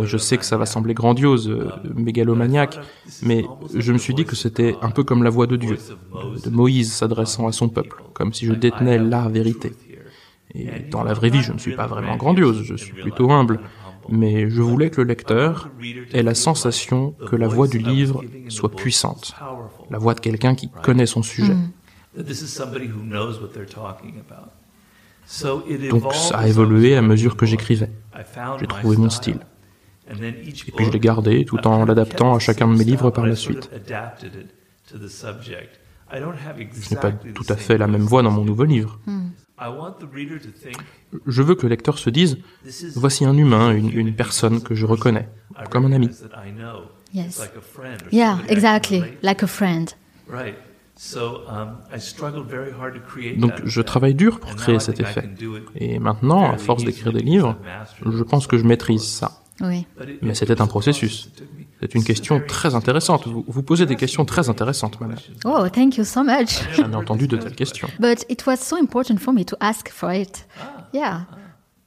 je 0.02 0.18
sais 0.18 0.38
que 0.38 0.46
ça 0.46 0.58
va 0.58 0.66
sembler 0.66 0.94
grandiose, 0.94 1.50
euh, 1.50 1.70
mégalomaniaque, 1.94 2.80
mais 3.22 3.46
je 3.74 3.94
me 3.94 3.98
suis 3.98 4.14
dit 4.14 4.26
que 4.26 4.36
c'était 4.36 4.76
un 4.82 4.90
peu 4.90 5.04
comme 5.04 5.24
la 5.24 5.30
voix 5.30 5.48
de 5.48 5.56
Dieu, 5.56 5.78
de 6.44 6.50
Moïse 6.50 6.92
s'adressant 6.92 7.48
à 7.48 7.52
son 7.52 7.70
peuple, 7.70 8.04
comme 8.14 8.34
si 8.34 8.46
je 8.46 8.54
détenais 8.54 8.98
la 8.98 9.28
vérité. 9.28 9.74
Et 10.54 10.68
dans 10.90 11.04
la 11.04 11.14
vraie 11.14 11.30
vie, 11.30 11.42
je 11.42 11.52
ne 11.52 11.60
suis 11.60 11.76
pas 11.76 11.88
vraiment 11.88 12.16
grandiose, 12.16 12.64
je 12.64 12.76
suis 12.76 12.94
plutôt 12.94 13.32
humble, 13.32 13.60
mais 14.10 14.50
je 14.50 14.62
voulais 14.62 14.90
que 14.90 15.02
le 15.02 15.08
lecteur 15.08 15.70
ait 16.14 16.24
la 16.24 16.36
sensation 16.36 17.16
que 17.28 17.36
la 17.36 17.48
voix 17.48 17.68
du 17.68 17.80
livre 17.80 18.24
soit 18.50 18.72
puissante, 18.72 19.36
la 19.90 19.98
voix 19.98 20.14
de 20.14 20.20
quelqu'un 20.20 20.56
qui 20.56 20.70
connaît 20.70 21.06
son 21.06 21.24
sujet. 21.24 21.56
Donc 25.90 26.14
ça 26.14 26.38
a 26.38 26.48
évolué 26.48 26.96
à 26.96 27.02
mesure 27.02 27.36
que 27.36 27.46
j'écrivais. 27.46 27.92
J'ai 28.60 28.68
trouvé 28.68 28.98
mon 28.98 29.10
style. 29.10 29.40
Et 30.08 30.72
puis 30.72 30.86
je 30.86 30.92
l'ai 30.92 31.00
gardé 31.00 31.46
tout 31.46 31.66
en 31.68 31.84
l'adaptant 31.86 32.36
à 32.36 32.40
chacun 32.40 32.68
de 32.68 32.78
mes 32.78 32.84
livres 32.84 33.10
par 33.10 33.26
la 33.26 33.36
suite. 33.36 33.70
Je 36.12 36.94
n'ai 36.94 37.02
pas 37.02 37.12
tout 37.12 37.46
à 37.50 37.56
fait 37.56 37.78
la 37.78 37.88
même 37.88 38.04
voix 38.04 38.22
dans 38.22 38.32
mon 38.32 38.46
nouveau 38.46 38.66
livre. 38.66 39.00
Hmm. 39.08 39.30
Je 41.28 41.42
veux 41.42 41.56
que 41.56 41.64
le 41.64 41.70
lecteur 41.70 41.98
se 41.98 42.10
dise, 42.10 42.38
voici 42.96 43.26
un 43.26 43.38
humain, 43.38 43.72
une, 43.72 44.14
personne 44.14 44.62
que 44.62 44.76
je 44.76 44.86
reconnais, 44.86 45.30
comme 45.70 45.86
un 45.86 45.92
ami. 45.92 46.10
Yes. 47.14 47.42
Yeah, 48.12 48.40
exactly, 48.50 49.04
like 49.24 49.44
a 49.44 49.48
friend. 49.48 49.96
Donc 53.38 53.54
je 53.66 53.82
travaille 53.82 54.16
dur 54.16 54.40
pour 54.40 54.56
créer 54.56 54.80
cet 54.80 55.00
effet. 55.00 55.30
Et 55.76 56.00
maintenant, 56.00 56.52
à 56.52 56.58
force 56.58 56.84
d'écrire 56.84 57.14
des 57.14 57.22
livres, 57.22 57.58
je 58.06 58.24
pense 58.24 58.48
que 58.48 58.58
je 58.58 58.64
maîtrise 58.64 59.04
ça. 59.04 59.44
Oui. 59.62 59.88
Mais 60.22 60.36
c'était 60.36 60.60
un 60.62 60.68
processus. 60.68 61.32
C'est 61.86 61.94
une 61.94 62.04
question 62.04 62.42
très 62.48 62.74
intéressante. 62.74 63.28
Vous, 63.28 63.46
vous, 63.48 63.62
posez 63.62 63.86
des 63.86 63.96
questions 63.96 64.26
très 64.26 64.50
intéressantes, 64.50 65.00
madame. 65.00 65.18
Oh, 65.46 65.70
thank 65.70 65.98
you 65.98 66.04
so 66.04 66.24
much. 66.24 66.62
J'en 66.74 66.92
ai 66.92 66.96
entendu 66.96 67.28
de 67.28 67.38
telles 67.38 67.54
questions. 67.54 67.88
But 68.00 68.26
it 68.28 68.44
was 68.48 68.58
so 68.58 68.76
important 68.76 69.18
for 69.20 69.32
me 69.32 69.46
to 69.46 69.56
ask 69.60 69.90
for 69.90 70.12
it. 70.12 70.48
Ah. 70.60 70.88
Yeah. 70.94 71.26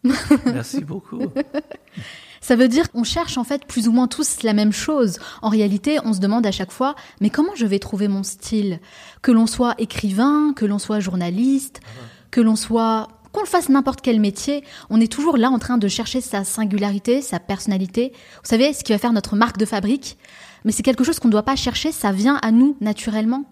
Merci 0.46 0.84
beaucoup. 0.84 1.20
Ça 2.40 2.54
veut 2.54 2.68
dire 2.68 2.92
qu'on 2.92 3.02
cherche 3.02 3.38
en 3.38 3.44
fait 3.44 3.64
plus 3.64 3.88
ou 3.88 3.92
moins 3.92 4.06
tous 4.06 4.44
la 4.44 4.52
même 4.52 4.72
chose. 4.72 5.18
En 5.42 5.48
réalité, 5.48 5.98
on 6.04 6.12
se 6.12 6.20
demande 6.20 6.46
à 6.46 6.52
chaque 6.52 6.70
fois, 6.70 6.94
mais 7.20 7.28
comment 7.28 7.56
je 7.56 7.66
vais 7.66 7.80
trouver 7.80 8.06
mon 8.06 8.22
style? 8.22 8.78
Que 9.20 9.32
l'on 9.32 9.48
soit 9.48 9.74
écrivain, 9.78 10.52
que 10.54 10.64
l'on 10.64 10.78
soit 10.78 11.00
journaliste, 11.00 11.80
ah 11.84 11.88
que 12.30 12.40
l'on 12.40 12.56
soit 12.56 13.08
qu'on 13.33 13.41
le 13.41 13.47
fasse 13.47 13.69
n'importe 13.69 14.01
quel 14.01 14.21
métier, 14.21 14.64
on 14.91 15.01
est 15.01 15.11
toujours 15.11 15.37
là 15.37 15.51
en 15.51 15.59
train 15.59 15.79
de 15.79 15.88
chercher 15.88 16.21
sa 16.21 16.45
singularité, 16.45 17.23
sa 17.23 17.41
personnalité. 17.41 18.12
Vous 18.43 18.49
savez, 18.49 18.73
ce 18.73 18.85
qui 18.85 18.93
va 18.93 18.99
faire 18.99 19.12
notre 19.12 19.37
marque 19.37 19.59
de 19.59 19.64
fabrique. 19.64 20.19
Mais 20.64 20.73
c'est 20.73 20.83
quelque 20.83 21.05
chose 21.05 21.19
qu'on 21.19 21.29
ne 21.29 21.33
doit 21.33 21.43
pas 21.43 21.57
chercher, 21.57 21.93
ça 21.93 22.12
vient 22.12 22.38
à 22.43 22.51
nous 22.51 22.77
naturellement. 22.81 23.45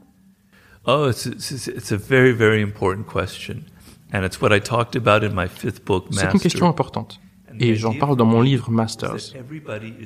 Oh, 0.86 1.10
it's, 1.10 1.92
a 1.92 1.96
very, 1.96 2.32
very 2.32 2.62
important 2.62 3.04
question. 3.04 3.62
And 4.12 4.24
it's 4.24 4.40
what 4.40 4.54
I 4.54 4.60
talked 4.60 4.94
about 4.94 5.24
in 5.24 5.34
my 5.34 5.48
fifth 5.48 5.84
book, 5.84 6.06
C'est 6.12 6.32
une 6.32 6.40
question 6.40 6.68
importante. 6.68 7.20
Et 7.58 7.74
j'en 7.74 7.94
parle 7.94 8.16
dans 8.16 8.26
mon 8.26 8.40
livre 8.40 8.70
Masters. 8.70 9.34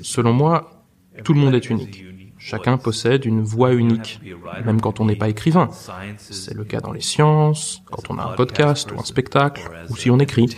Selon 0.02 0.32
moi, 0.32 0.84
tout 1.24 1.34
le 1.34 1.40
monde 1.40 1.54
est 1.54 1.68
unique. 1.68 2.04
Chacun 2.40 2.78
possède 2.78 3.26
une 3.26 3.42
voix 3.42 3.74
unique, 3.74 4.20
même 4.64 4.80
quand 4.80 4.98
on 4.98 5.04
n'est 5.04 5.14
pas 5.14 5.28
écrivain. 5.28 5.68
C'est 6.16 6.54
le 6.54 6.64
cas 6.64 6.80
dans 6.80 6.92
les 6.92 7.02
sciences, 7.02 7.82
quand 7.90 8.10
on 8.10 8.18
a 8.18 8.24
un 8.24 8.34
podcast 8.34 8.90
ou 8.90 8.98
un 8.98 9.04
spectacle, 9.04 9.70
ou 9.90 9.96
si 9.96 10.10
on 10.10 10.18
écrit. 10.18 10.56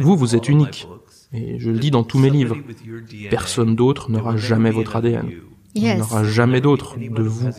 Vous, 0.00 0.16
vous 0.16 0.34
êtes 0.34 0.48
unique. 0.48 0.88
Et 1.34 1.58
je 1.58 1.70
le 1.70 1.78
dis 1.78 1.90
dans 1.90 2.04
tous 2.04 2.18
mes 2.18 2.30
livres. 2.30 2.56
Personne 3.30 3.76
d'autre 3.76 4.10
n'aura 4.10 4.36
jamais 4.36 4.70
votre 4.70 4.96
ADN. 4.96 5.30
Il 5.78 5.94
n'y 5.94 6.00
aura 6.00 6.24
jamais 6.24 6.60
d'autre 6.60 6.96
de 6.98 7.22
vous. 7.22 7.50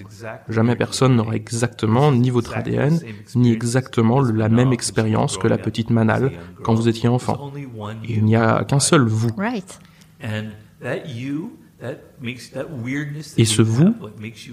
Jamais 0.50 0.76
personne 0.76 1.16
n'aura 1.16 1.36
exactement 1.36 2.12
ni 2.12 2.30
votre 2.30 2.56
ADN, 2.58 3.00
ni 3.36 3.52
exactement 3.52 4.22
la 4.22 4.50
même 4.50 4.74
expérience 4.74 5.38
que 5.38 5.48
la 5.48 5.58
petite 5.58 5.90
Manal 5.90 6.32
quand 6.64 6.74
vous 6.74 6.88
étiez 6.88 7.10
enfant. 7.10 7.52
Il 8.08 8.26
n'y 8.26 8.36
a 8.36 8.64
qu'un 8.66 8.80
seul 8.80 9.04
vous. 9.08 9.30
Et 13.38 13.46
ce 13.46 13.62
vous, 13.62 13.96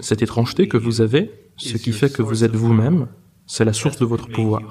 cette 0.01 0.21
étrangeté 0.21 0.67
que 0.67 0.77
vous 0.77 1.01
avez, 1.01 1.31
ce 1.57 1.77
qui 1.77 1.91
fait 1.91 2.11
que 2.11 2.21
vous 2.21 2.43
êtes 2.43 2.55
vous-même, 2.55 3.07
c'est 3.45 3.65
la 3.65 3.73
source 3.73 3.97
de 3.97 4.05
votre 4.05 4.27
pouvoir. 4.27 4.61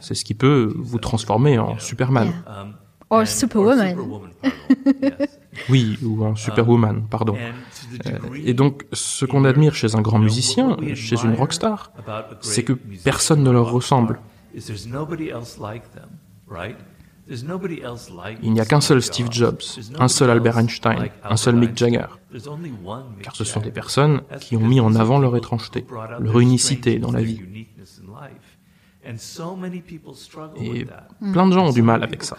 C'est 0.00 0.14
ce 0.14 0.24
qui 0.24 0.34
peut 0.34 0.72
vous 0.76 0.98
transformer 0.98 1.58
en 1.58 1.78
Superman. 1.78 2.32
Or 3.10 3.26
Superwoman. 3.26 3.96
oui, 5.70 5.98
ou 6.02 6.24
en 6.24 6.34
Superwoman, 6.34 7.06
pardon. 7.08 7.36
Et 8.44 8.54
donc, 8.54 8.84
ce 8.92 9.24
qu'on 9.24 9.44
admire 9.44 9.74
chez 9.74 9.94
un 9.94 10.00
grand 10.00 10.18
musicien, 10.18 10.76
chez 10.94 11.16
une 11.24 11.34
rockstar, 11.34 11.92
c'est 12.40 12.62
que 12.62 12.72
personne 13.04 13.42
ne 13.42 13.50
leur 13.50 13.70
ressemble. 13.70 14.20
Il 18.42 18.52
n'y 18.52 18.60
a 18.60 18.64
qu'un 18.64 18.80
seul 18.80 19.02
Steve 19.02 19.28
Jobs, 19.30 19.60
un 19.98 20.08
seul 20.08 20.30
Albert 20.30 20.58
Einstein, 20.58 21.10
un 21.22 21.36
seul 21.36 21.56
Mick 21.56 21.76
Jagger. 21.76 22.06
Car 23.22 23.36
ce 23.36 23.44
sont 23.44 23.60
des 23.60 23.70
personnes 23.70 24.22
qui 24.40 24.56
ont 24.56 24.66
mis 24.66 24.80
en 24.80 24.94
avant 24.94 25.18
leur 25.18 25.36
étrangeté, 25.36 25.84
leur 26.20 26.40
unicité 26.40 26.98
dans 26.98 27.12
la 27.12 27.22
vie. 27.22 27.40
Et 30.60 30.86
plein 31.32 31.46
de 31.46 31.52
gens 31.52 31.68
ont 31.68 31.72
du 31.72 31.82
mal 31.82 32.02
avec 32.02 32.22
ça. 32.22 32.36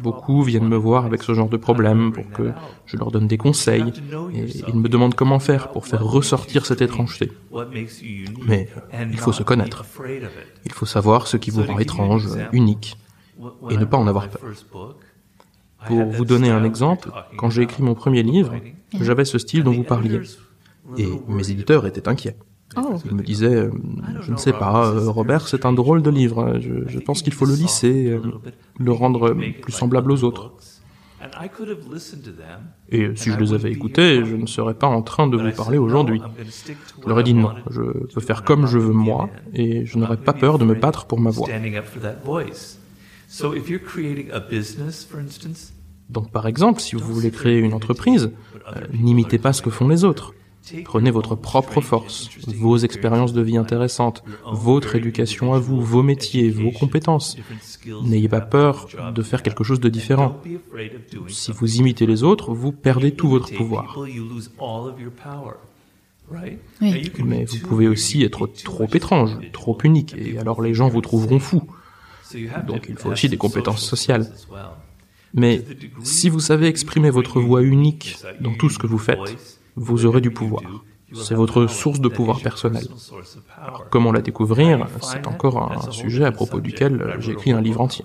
Beaucoup 0.00 0.42
viennent 0.42 0.68
me 0.68 0.76
voir 0.76 1.04
avec 1.04 1.22
ce 1.22 1.34
genre 1.34 1.48
de 1.48 1.56
problème 1.56 2.12
pour 2.12 2.30
que 2.30 2.52
je 2.86 2.96
leur 2.96 3.10
donne 3.10 3.26
des 3.26 3.36
conseils 3.38 3.92
et 4.32 4.46
ils 4.68 4.76
me 4.76 4.88
demandent 4.88 5.14
comment 5.14 5.38
faire 5.38 5.70
pour 5.72 5.86
faire 5.86 6.04
ressortir 6.04 6.64
cette 6.66 6.80
étrangeté. 6.80 7.30
Mais 8.46 8.68
il 9.10 9.18
faut 9.18 9.32
se 9.32 9.42
connaître. 9.42 9.84
Il 10.64 10.72
faut 10.72 10.86
savoir 10.86 11.26
ce 11.26 11.36
qui 11.36 11.50
vous 11.50 11.62
rend 11.62 11.78
étrange, 11.78 12.28
unique, 12.52 12.96
et 13.70 13.76
ne 13.76 13.84
pas 13.84 13.98
en 13.98 14.06
avoir 14.06 14.28
peur. 14.28 14.42
Pour 15.86 16.04
vous 16.06 16.24
donner 16.24 16.50
un 16.50 16.64
exemple, 16.64 17.10
quand 17.36 17.50
j'ai 17.50 17.62
écrit 17.62 17.82
mon 17.82 17.94
premier 17.94 18.22
livre, 18.22 18.54
j'avais 18.98 19.26
ce 19.26 19.38
style 19.38 19.64
dont 19.64 19.72
vous 19.72 19.84
parliez. 19.84 20.20
Et 20.96 21.08
mes 21.28 21.50
éditeurs 21.50 21.86
étaient 21.86 22.08
inquiets. 22.08 22.36
Oh. 22.76 22.96
Il 23.04 23.16
me 23.16 23.22
disait, 23.22 23.54
euh, 23.54 23.70
je 24.20 24.32
ne 24.32 24.36
sais 24.36 24.52
pas, 24.52 24.88
euh, 24.88 25.10
Robert, 25.10 25.48
c'est 25.48 25.66
un 25.66 25.72
drôle 25.72 26.02
de 26.02 26.10
livre. 26.10 26.58
Je, 26.60 26.98
pense 26.98 27.22
qu'il 27.22 27.32
faut 27.32 27.46
le 27.46 27.54
lisser, 27.54 28.08
euh, 28.08 28.20
le 28.78 28.92
rendre 28.92 29.34
plus 29.60 29.72
semblable 29.72 30.10
aux 30.12 30.24
autres. 30.24 30.52
Et 32.90 33.10
si 33.16 33.30
je 33.30 33.38
les 33.38 33.52
avais 33.54 33.72
écoutés, 33.72 34.24
je 34.24 34.36
ne 34.36 34.46
serais 34.46 34.74
pas 34.74 34.86
en 34.86 35.02
train 35.02 35.26
de 35.26 35.36
vous 35.36 35.52
parler 35.56 35.78
aujourd'hui. 35.78 36.20
Je 37.02 37.08
leur 37.08 37.20
ai 37.20 37.22
dit 37.22 37.34
non, 37.34 37.54
je 37.70 37.82
peux 38.12 38.20
faire 38.20 38.44
comme 38.44 38.66
je 38.66 38.78
veux 38.78 38.92
moi, 38.92 39.30
et 39.52 39.86
je 39.86 39.98
n'aurais 39.98 40.16
pas 40.16 40.32
peur 40.32 40.58
de 40.58 40.64
me 40.64 40.74
battre 40.74 41.06
pour 41.06 41.20
ma 41.20 41.30
voix. 41.30 41.48
Donc 46.10 46.30
par 46.30 46.46
exemple, 46.46 46.80
si 46.80 46.96
vous 46.96 47.14
voulez 47.14 47.30
créer 47.30 47.58
une 47.58 47.72
entreprise, 47.72 48.30
n'imitez 48.92 49.38
pas 49.38 49.52
ce 49.52 49.62
que 49.62 49.70
font 49.70 49.88
les 49.88 50.04
autres. 50.04 50.34
Prenez 50.84 51.10
votre 51.10 51.34
propre 51.34 51.80
force, 51.80 52.30
vos 52.46 52.78
expériences 52.78 53.32
de 53.32 53.42
vie 53.42 53.56
intéressantes, 53.56 54.24
votre 54.50 54.96
éducation 54.96 55.52
à 55.52 55.58
vous, 55.58 55.80
vos 55.80 56.02
métiers, 56.02 56.50
vos 56.50 56.70
compétences. 56.70 57.36
N'ayez 58.04 58.28
pas 58.28 58.40
peur 58.40 58.88
de 59.14 59.22
faire 59.22 59.42
quelque 59.42 59.64
chose 59.64 59.80
de 59.80 59.88
différent. 59.88 60.40
Si 61.28 61.52
vous 61.52 61.76
imitez 61.76 62.06
les 62.06 62.22
autres, 62.22 62.54
vous 62.54 62.72
perdez 62.72 63.12
tout 63.12 63.28
votre 63.28 63.52
pouvoir. 63.52 63.98
Mais 67.22 67.44
vous 67.44 67.58
pouvez 67.66 67.88
aussi 67.88 68.22
être 68.22 68.46
trop 68.46 68.88
étrange, 68.92 69.38
trop 69.52 69.76
unique, 69.84 70.14
et 70.16 70.38
alors 70.38 70.62
les 70.62 70.72
gens 70.72 70.88
vous 70.88 71.02
trouveront 71.02 71.38
fou. 71.38 71.62
Donc 72.66 72.86
il 72.88 72.96
faut 72.96 73.10
aussi 73.10 73.28
des 73.28 73.36
compétences 73.36 73.84
sociales. 73.84 74.32
Mais 75.34 75.64
si 76.02 76.28
vous 76.28 76.40
savez 76.40 76.68
exprimer 76.68 77.10
votre 77.10 77.40
voix 77.40 77.62
unique 77.62 78.16
dans 78.40 78.54
tout 78.54 78.70
ce 78.70 78.78
que 78.78 78.86
vous 78.86 78.98
faites, 78.98 79.53
vous 79.76 80.06
aurez 80.06 80.20
du 80.20 80.30
pouvoir. 80.30 80.62
C'est 81.12 81.34
votre 81.34 81.66
source 81.66 82.00
de 82.00 82.08
pouvoir 82.08 82.40
personnel. 82.40 82.86
Comment 83.90 84.12
la 84.12 84.20
découvrir? 84.20 84.86
C'est 85.00 85.26
encore 85.26 85.72
un 85.72 85.90
sujet 85.90 86.24
à 86.24 86.32
propos 86.32 86.60
duquel 86.60 87.16
j'ai 87.18 87.32
écrit 87.32 87.52
un 87.52 87.60
livre 87.60 87.80
entier. 87.80 88.04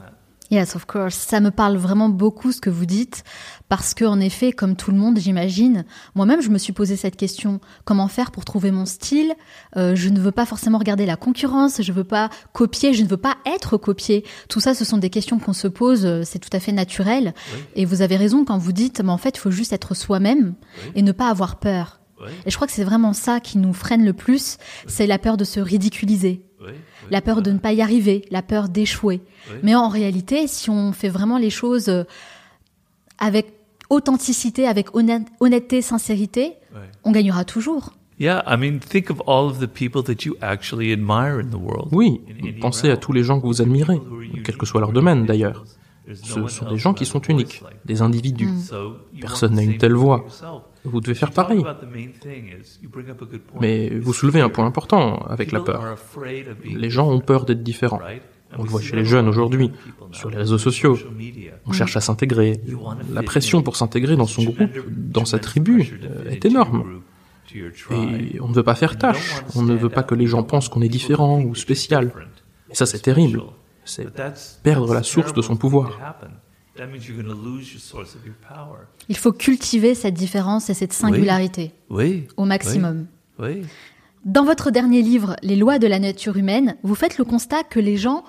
Yes, 0.52 0.76
of 0.76 0.86
course. 0.86 1.14
Ça 1.14 1.40
me 1.42 1.52
parle 1.52 1.78
vraiment 1.78 2.10
beaucoup 2.10 2.52
ce 2.52 2.60
que 2.60 2.72
vous 2.72 2.88
dites, 2.88 3.24
parce 3.68 3.94
que 3.94 4.04
en 4.04 4.20
effet, 4.20 4.52
comme 4.52 4.76
tout 4.76 4.90
le 4.90 4.98
monde, 4.98 5.20
j'imagine, 5.20 5.86
moi-même, 6.16 6.42
je 6.42 6.50
me 6.50 6.58
suis 6.58 6.74
posé 6.74 6.96
cette 6.96 7.16
question 7.16 7.60
comment 7.86 8.08
faire 8.08 8.32
pour 8.32 8.46
trouver 8.46 8.72
mon 8.72 8.88
style? 8.88 9.34
Euh, 9.78 9.96
Je 9.96 10.10
ne 10.10 10.20
veux 10.20 10.32
pas 10.32 10.48
forcément 10.48 10.80
regarder 10.80 11.06
la 11.06 11.18
concurrence, 11.18 11.84
je 11.84 11.92
veux 11.92 12.04
pas 12.04 12.32
copier, 12.52 12.96
je 12.96 13.04
ne 13.04 13.08
veux 13.08 13.18
pas 13.18 13.38
être 13.46 13.78
copié. 13.78 14.26
Tout 14.48 14.60
ça, 14.60 14.74
ce 14.74 14.84
sont 14.86 14.98
des 14.98 15.12
questions 15.12 15.38
qu'on 15.38 15.54
se 15.54 15.68
pose. 15.68 16.06
Euh, 16.06 16.24
c'est 16.26 16.40
tout 16.40 16.50
à 16.52 16.60
fait 16.60 16.72
naturel. 16.72 17.36
Et 17.76 17.86
vous 17.86 18.02
avez 18.02 18.16
raison 18.18 18.44
quand 18.44 18.58
vous 18.58 18.74
dites, 18.74 19.02
mais 19.02 19.12
en 19.12 19.18
fait, 19.20 19.38
il 19.38 19.40
faut 19.40 19.52
juste 19.52 19.72
être 19.74 19.94
soi-même 19.94 20.56
et 20.96 21.04
ne 21.04 21.12
pas 21.12 21.30
avoir 21.30 21.60
peur. 21.60 22.00
Et 22.46 22.50
je 22.50 22.56
crois 22.56 22.68
que 22.68 22.74
c'est 22.74 22.84
vraiment 22.84 23.14
ça 23.14 23.40
qui 23.40 23.58
nous 23.60 23.72
freine 23.74 24.04
le 24.04 24.14
plus, 24.14 24.58
c'est 24.88 25.08
la 25.08 25.20
peur 25.20 25.38
de 25.38 25.46
se 25.46 25.60
ridiculiser 25.60 26.49
la 27.10 27.22
peur 27.22 27.42
de 27.42 27.52
ne 27.52 27.58
pas 27.58 27.74
y 27.74 27.82
arriver, 27.82 28.26
la 28.32 28.42
peur 28.42 28.70
d'échouer. 28.70 29.22
Mais 29.64 29.76
en 29.76 29.90
réalité, 29.90 30.48
si 30.48 30.70
on 30.70 30.92
fait 30.92 31.10
vraiment 31.10 31.38
les 31.38 31.50
choses 31.50 31.90
euh, 31.90 32.04
avec 33.18 33.54
authenticité, 33.90 34.68
avec 34.68 34.88
honnêteté, 34.96 35.82
sincérité, 35.82 36.54
on 37.04 37.12
gagnera 37.12 37.44
toujours. 37.44 37.94
Oui, 41.92 42.22
pensez 42.60 42.90
à 42.90 42.98
tous 42.98 43.14
les 43.14 43.24
gens 43.24 43.40
que 43.40 43.48
vous 43.48 43.62
admirez, 43.62 44.00
quel 44.44 44.58
que 44.58 44.66
soit 44.66 44.82
leur 44.82 44.92
domaine 44.92 45.26
d'ailleurs. 45.26 45.64
Ce 46.14 46.48
sont 46.48 46.70
des 46.70 46.78
gens 46.78 46.94
qui 46.94 47.06
sont 47.06 47.22
uniques, 47.22 47.64
des 47.86 48.02
individus. 48.02 48.48
Mm. 48.48 49.20
Personne 49.22 49.56
n'a 49.56 49.64
une 49.64 49.78
telle 49.78 49.94
voix. 49.94 50.26
Vous 50.84 51.02
devez 51.02 51.14
faire 51.14 51.32
pareil. 51.32 51.64
Mais 53.60 53.90
vous 53.90 54.14
soulevez 54.14 54.42
un 54.42 54.50
point 54.50 54.66
important 54.66 55.18
avec 55.28 55.52
la 55.52 55.60
peur. 55.60 55.98
Les 56.66 56.90
gens 56.90 57.10
ont 57.10 57.20
peur 57.20 57.46
d'être 57.46 57.64
différents. 57.64 58.02
On 58.58 58.64
le 58.64 58.70
voit 58.70 58.82
chez 58.82 58.96
les 58.96 59.06
jeunes 59.06 59.28
aujourd'hui, 59.28 59.72
sur 60.12 60.30
les 60.30 60.38
réseaux 60.38 60.58
sociaux. 60.58 60.98
On 61.68 61.72
cherche 61.72 61.96
à 61.98 62.02
s'intégrer. 62.02 62.60
La 63.14 63.22
pression 63.22 63.62
pour 63.62 63.76
s'intégrer 63.76 64.16
dans 64.16 64.26
son 64.26 64.44
groupe, 64.44 64.72
dans 64.90 65.26
sa 65.26 65.40
tribu, 65.40 66.00
euh, 66.04 66.30
est 66.30 66.46
énorme. 66.46 67.02
Et 67.54 68.40
on 68.42 68.48
ne 68.48 68.54
veut 68.54 68.64
pas 68.64 68.76
faire 68.76 68.98
tâche. 68.98 69.44
On 69.56 69.62
ne 69.62 69.76
veut 69.76 69.90
pas 69.90 70.04
que 70.04 70.16
les 70.16 70.28
gens 70.28 70.44
pensent 70.44 70.70
qu'on 70.70 70.82
est 70.82 70.90
différent 70.90 71.42
ou 71.42 71.56
spécial. 71.56 72.12
Et 72.72 72.76
ça, 72.76 72.86
c'est 72.86 73.00
terrible. 73.00 73.44
C'est 73.86 74.08
perdre 74.64 74.94
la 74.94 75.04
source 75.04 75.34
de 75.34 75.42
son 75.42 75.56
pouvoir. 75.56 76.00
Il 79.10 79.18
faut 79.18 79.32
cultiver 79.32 79.96
cette 79.96 80.14
différence 80.14 80.70
et 80.70 80.74
cette 80.74 80.94
singularité 80.94 81.74
au 81.90 82.46
maximum. 82.46 83.08
Dans 84.26 84.44
votre 84.44 84.70
dernier 84.72 85.02
livre, 85.02 85.36
Les 85.42 85.56
lois 85.56 85.80
de 85.80 85.88
la 85.88 86.00
nature 86.00 86.38
humaine, 86.38 86.76
vous 86.84 86.96
faites 86.96 87.18
le 87.18 87.24
constat 87.26 87.64
que 87.64 87.80
les 87.80 87.98
gens 87.98 88.24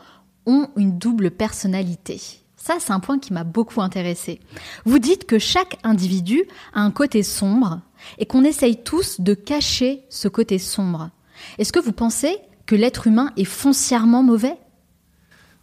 ont 0.46 0.68
une 0.76 0.98
double 0.98 1.30
personnalité. 1.30 2.20
Ça, 2.56 2.76
c'est 2.78 2.92
un 2.92 3.00
point 3.00 3.18
qui 3.18 3.32
m'a 3.32 3.44
beaucoup 3.44 3.80
intéressé. 3.80 4.38
Vous 4.84 4.98
dites 4.98 5.26
que 5.26 5.38
chaque 5.38 5.78
individu 5.82 6.42
a 6.74 6.82
un 6.82 6.90
côté 6.90 7.22
sombre 7.22 7.80
et 8.18 8.26
qu'on 8.26 8.44
essaye 8.44 8.82
tous 8.82 9.20
de 9.20 9.34
cacher 9.34 10.04
ce 10.10 10.28
côté 10.28 10.58
sombre. 10.58 11.10
Est-ce 11.58 11.72
que 11.72 11.80
vous 11.80 11.92
pensez 11.92 12.36
que 12.66 12.74
l'être 12.76 13.06
humain 13.06 13.32
est 13.36 13.44
foncièrement 13.44 14.22
mauvais? 14.22 14.58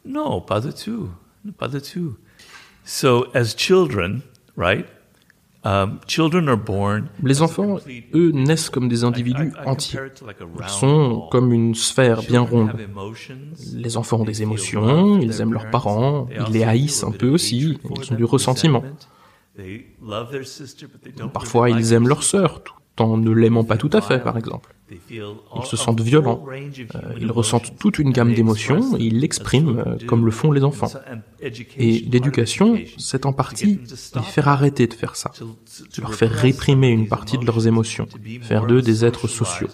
Non, 0.05 0.41
pas 0.41 0.59
du 0.59 0.73
tout. 0.73 1.09
Pas 1.57 1.67
du 1.67 1.81
tout. 1.81 2.15
Les 7.23 7.41
enfants, 7.41 7.77
eux, 8.13 8.31
naissent 8.31 8.69
comme 8.69 8.87
des 8.87 9.03
individus 9.03 9.51
entiers. 9.65 9.99
Ils 10.61 10.69
sont 10.69 11.27
comme 11.29 11.51
une 11.51 11.75
sphère 11.75 12.21
bien 12.21 12.41
ronde. 12.41 12.71
Les 13.73 13.97
enfants 13.97 14.21
ont 14.21 14.23
des 14.23 14.41
émotions, 14.41 15.19
ils 15.19 15.41
aiment 15.41 15.53
leurs 15.53 15.69
parents, 15.69 16.29
ils 16.31 16.53
les 16.53 16.63
haïssent 16.63 17.03
un 17.03 17.11
peu 17.11 17.27
aussi, 17.27 17.77
ils 17.83 18.13
ont 18.13 18.15
du 18.15 18.23
ressentiment. 18.23 18.83
Parfois, 21.33 21.69
ils 21.69 21.91
aiment 21.91 22.07
leur 22.07 22.23
sœur, 22.23 22.61
en 23.01 23.17
ne 23.17 23.31
l'aimant 23.31 23.63
pas 23.63 23.77
tout 23.77 23.89
à 23.93 24.01
fait, 24.01 24.19
par 24.19 24.37
exemple. 24.37 24.73
Ils 25.09 25.65
se 25.65 25.75
sentent 25.75 25.99
violents, 26.01 26.45
euh, 26.47 26.99
ils 27.19 27.31
ressentent 27.31 27.77
toute 27.77 27.99
une 27.99 28.11
gamme 28.11 28.33
d'émotions 28.33 28.97
et 28.97 29.03
ils 29.03 29.19
l'expriment 29.19 29.79
euh, 29.79 29.97
comme 30.07 30.25
le 30.25 30.31
font 30.31 30.51
les 30.51 30.63
enfants. 30.63 30.89
Et 31.77 31.99
l'éducation, 32.09 32.77
c'est 32.97 33.25
en 33.25 33.33
partie 33.33 33.79
les 34.15 34.21
faire 34.21 34.47
arrêter 34.47 34.87
de 34.87 34.93
faire 34.93 35.15
ça, 35.17 35.31
leur 35.99 36.13
faire 36.13 36.31
réprimer 36.31 36.87
une 36.87 37.07
partie 37.07 37.37
de 37.37 37.45
leurs 37.45 37.67
émotions, 37.67 38.07
faire 38.41 38.65
d'eux 38.65 38.81
des 38.81 39.03
êtres 39.03 39.27
sociaux. 39.27 39.67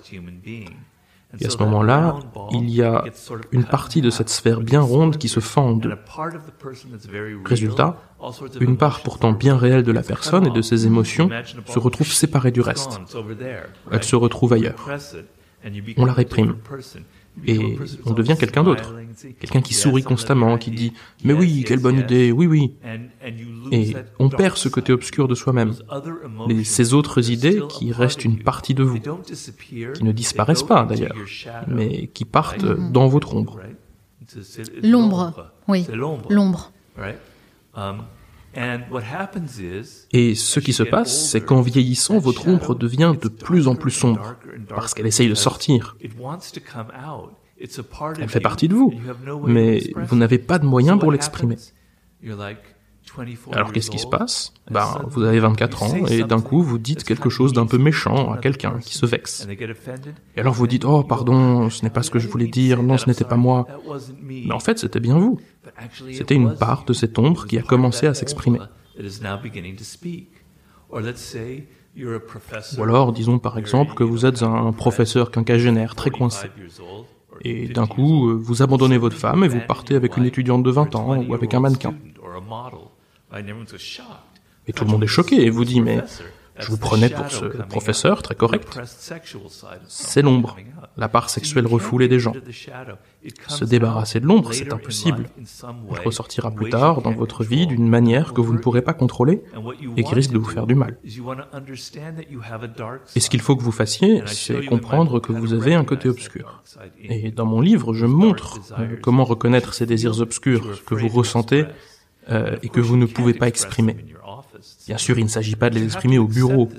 Et 1.39 1.45
à 1.45 1.49
ce 1.49 1.57
moment-là, 1.57 2.15
il 2.51 2.69
y 2.69 2.81
a 2.81 3.03
une 3.51 3.63
partie 3.63 4.01
de 4.01 4.09
cette 4.09 4.29
sphère 4.29 4.61
bien 4.61 4.81
ronde 4.81 5.17
qui 5.17 5.29
se 5.29 5.39
fend. 5.39 5.79
Résultat, 7.45 7.97
une 8.59 8.77
part 8.77 9.01
pourtant 9.01 9.31
bien 9.31 9.57
réelle 9.57 9.83
de 9.83 9.91
la 9.91 10.03
personne 10.03 10.47
et 10.47 10.51
de 10.51 10.61
ses 10.61 10.85
émotions 10.85 11.29
se 11.65 11.79
retrouve 11.79 12.11
séparée 12.11 12.51
du 12.51 12.61
reste. 12.61 12.99
Elle 13.91 14.03
se 14.03 14.15
retrouve 14.15 14.53
ailleurs. 14.53 14.87
On 15.97 16.05
la 16.05 16.13
réprime. 16.13 16.55
Et 17.45 17.77
on 18.05 18.13
devient 18.13 18.35
quelqu'un 18.39 18.63
d'autre. 18.63 18.95
Quelqu'un 19.39 19.61
qui 19.61 19.73
sourit 19.73 20.03
constamment, 20.03 20.57
qui 20.57 20.71
dit⁇ 20.71 20.89
Mais 21.23 21.33
oui, 21.33 21.63
quelle 21.67 21.79
bonne 21.79 21.99
idée, 21.99 22.31
oui, 22.31 22.47
oui⁇ 22.47 22.73
Et 23.71 23.95
on 24.19 24.29
perd 24.29 24.57
ce 24.57 24.69
côté 24.69 24.93
obscur 24.93 25.27
de 25.27 25.35
soi-même. 25.35 25.73
Mais 26.47 26.63
ces 26.63 26.93
autres 26.93 27.31
idées 27.31 27.61
qui 27.69 27.91
restent 27.91 28.25
une 28.25 28.39
partie 28.39 28.73
de 28.73 28.83
vous, 28.83 28.99
qui 28.99 30.03
ne 30.03 30.11
disparaissent 30.11 30.63
pas 30.63 30.85
d'ailleurs, 30.85 31.15
mais 31.67 32.07
qui 32.07 32.25
partent 32.25 32.65
dans 32.65 33.07
votre 33.07 33.35
ombre. 33.35 33.59
L'ombre, 34.81 35.51
oui, 35.67 35.85
l'ombre. 36.29 36.71
Et 40.11 40.35
ce 40.35 40.59
qui 40.59 40.73
se 40.73 40.83
passe, 40.83 41.29
c'est 41.31 41.41
qu'en 41.41 41.61
vieillissant, 41.61 42.19
votre 42.19 42.47
ombre 42.47 42.75
devient 42.75 43.13
de 43.19 43.27
plus 43.27 43.67
en 43.67 43.75
plus 43.75 43.91
sombre, 43.91 44.35
parce 44.69 44.93
qu'elle 44.93 45.07
essaye 45.07 45.29
de 45.29 45.35
sortir. 45.35 45.97
Elle 48.19 48.29
fait 48.29 48.39
partie 48.39 48.67
de 48.67 48.75
vous, 48.75 48.93
mais 49.47 49.81
vous 49.95 50.15
n'avez 50.15 50.37
pas 50.37 50.59
de 50.59 50.65
moyens 50.65 50.99
pour 50.99 51.11
l'exprimer. 51.11 51.57
Alors 53.51 53.71
qu'est-ce 53.71 53.91
qui 53.91 53.99
se 53.99 54.07
passe 54.07 54.53
Ben, 54.71 55.01
vous 55.07 55.23
avez 55.23 55.39
24 55.39 55.83
ans 55.83 56.05
et 56.07 56.23
d'un 56.23 56.41
coup 56.41 56.61
vous 56.61 56.77
dites 56.77 57.03
quelque 57.03 57.29
chose 57.29 57.53
d'un 57.53 57.65
peu 57.65 57.77
méchant 57.77 58.31
à 58.31 58.37
quelqu'un 58.37 58.79
qui 58.79 58.95
se 58.95 59.05
vexe. 59.05 59.47
Et 60.35 60.39
alors 60.39 60.53
vous 60.53 60.67
dites 60.67 60.85
"Oh 60.85 61.03
pardon, 61.03 61.69
ce 61.69 61.83
n'est 61.83 61.89
pas 61.89 62.03
ce 62.03 62.11
que 62.11 62.19
je 62.19 62.27
voulais 62.27 62.47
dire, 62.47 62.81
non, 62.81 62.97
ce 62.97 63.07
n'était 63.07 63.23
pas 63.25 63.35
moi." 63.35 63.67
Mais 64.21 64.51
en 64.51 64.59
fait, 64.59 64.79
c'était 64.79 64.99
bien 64.99 65.17
vous. 65.17 65.39
C'était 66.11 66.35
une 66.35 66.55
part 66.55 66.85
de 66.85 66.93
cette 66.93 67.17
ombre 67.19 67.45
qui 67.45 67.57
a 67.57 67.61
commencé 67.61 68.07
à 68.07 68.13
s'exprimer. 68.13 68.59
Ou 72.77 72.83
alors, 72.83 73.13
disons 73.13 73.39
par 73.39 73.57
exemple 73.57 73.93
que 73.93 74.03
vous 74.03 74.25
êtes 74.25 74.41
un 74.41 74.71
professeur 74.71 75.29
quinquagénaire 75.31 75.95
très 75.95 76.09
coincé. 76.09 76.47
Et 77.41 77.67
d'un 77.67 77.87
coup, 77.87 78.37
vous 78.39 78.61
abandonnez 78.61 78.97
votre 78.97 79.17
femme 79.17 79.43
et 79.43 79.47
vous 79.47 79.59
partez 79.67 79.95
avec 79.95 80.17
une 80.17 80.25
étudiante 80.25 80.63
de 80.63 80.71
20 80.71 80.95
ans 80.95 81.17
ou 81.17 81.33
avec 81.33 81.53
un 81.53 81.59
mannequin. 81.59 81.93
Et 84.67 84.73
tout 84.73 84.85
le 84.85 84.91
monde 84.91 85.03
est 85.03 85.07
choqué 85.07 85.45
et 85.45 85.49
vous 85.49 85.65
dit, 85.65 85.81
mais 85.81 86.03
je 86.59 86.67
vous 86.67 86.77
prenais 86.77 87.09
pour 87.09 87.29
ce 87.31 87.45
professeur 87.45 88.21
très 88.21 88.35
correct. 88.35 88.79
C'est 89.87 90.21
l'ombre, 90.21 90.57
la 90.97 91.09
part 91.09 91.29
sexuelle 91.29 91.65
refoulée 91.65 92.07
des 92.07 92.19
gens. 92.19 92.33
Se 93.47 93.65
débarrasser 93.65 94.19
de 94.19 94.27
l'ombre, 94.27 94.53
c'est 94.53 94.71
impossible. 94.71 95.29
Elle 95.91 96.05
ressortira 96.05 96.51
plus 96.51 96.69
tard 96.69 97.01
dans 97.01 97.11
votre 97.11 97.43
vie 97.43 97.65
d'une 97.65 97.87
manière 97.87 98.33
que 98.33 98.41
vous 98.41 98.53
ne 98.53 98.59
pourrez 98.59 98.81
pas 98.81 98.93
contrôler 98.93 99.41
et 99.97 100.03
qui 100.03 100.13
risque 100.13 100.31
de 100.31 100.37
vous 100.37 100.49
faire 100.49 100.67
du 100.67 100.75
mal. 100.75 100.97
Et 103.15 103.19
ce 103.19 103.29
qu'il 103.29 103.41
faut 103.41 103.55
que 103.55 103.63
vous 103.63 103.71
fassiez, 103.71 104.21
c'est 104.27 104.65
comprendre 104.65 105.19
que 105.19 105.31
vous 105.31 105.53
avez 105.53 105.73
un 105.73 105.85
côté 105.85 106.07
obscur. 106.07 106.61
Et 107.01 107.31
dans 107.31 107.45
mon 107.45 107.61
livre, 107.61 107.93
je 107.93 108.05
montre 108.05 108.59
euh, 108.77 108.97
comment 109.01 109.23
reconnaître 109.23 109.73
ces 109.73 109.85
désirs 109.85 110.19
obscurs 110.19 110.83
que 110.85 110.95
vous 110.95 111.07
ressentez 111.07 111.65
euh, 112.29 112.57
et 112.63 112.69
que 112.69 112.79
vous 112.79 112.97
ne 112.97 113.05
pouvez 113.05 113.33
pas 113.33 113.47
exprimer. 113.47 113.95
Bien 114.87 114.97
sûr, 114.97 115.17
il 115.17 115.23
ne 115.23 115.29
s'agit 115.29 115.55
pas 115.55 115.69
de 115.69 115.75
les 115.75 115.85
exprimer 115.85 116.17
au 116.17 116.27
bureau, 116.27 116.69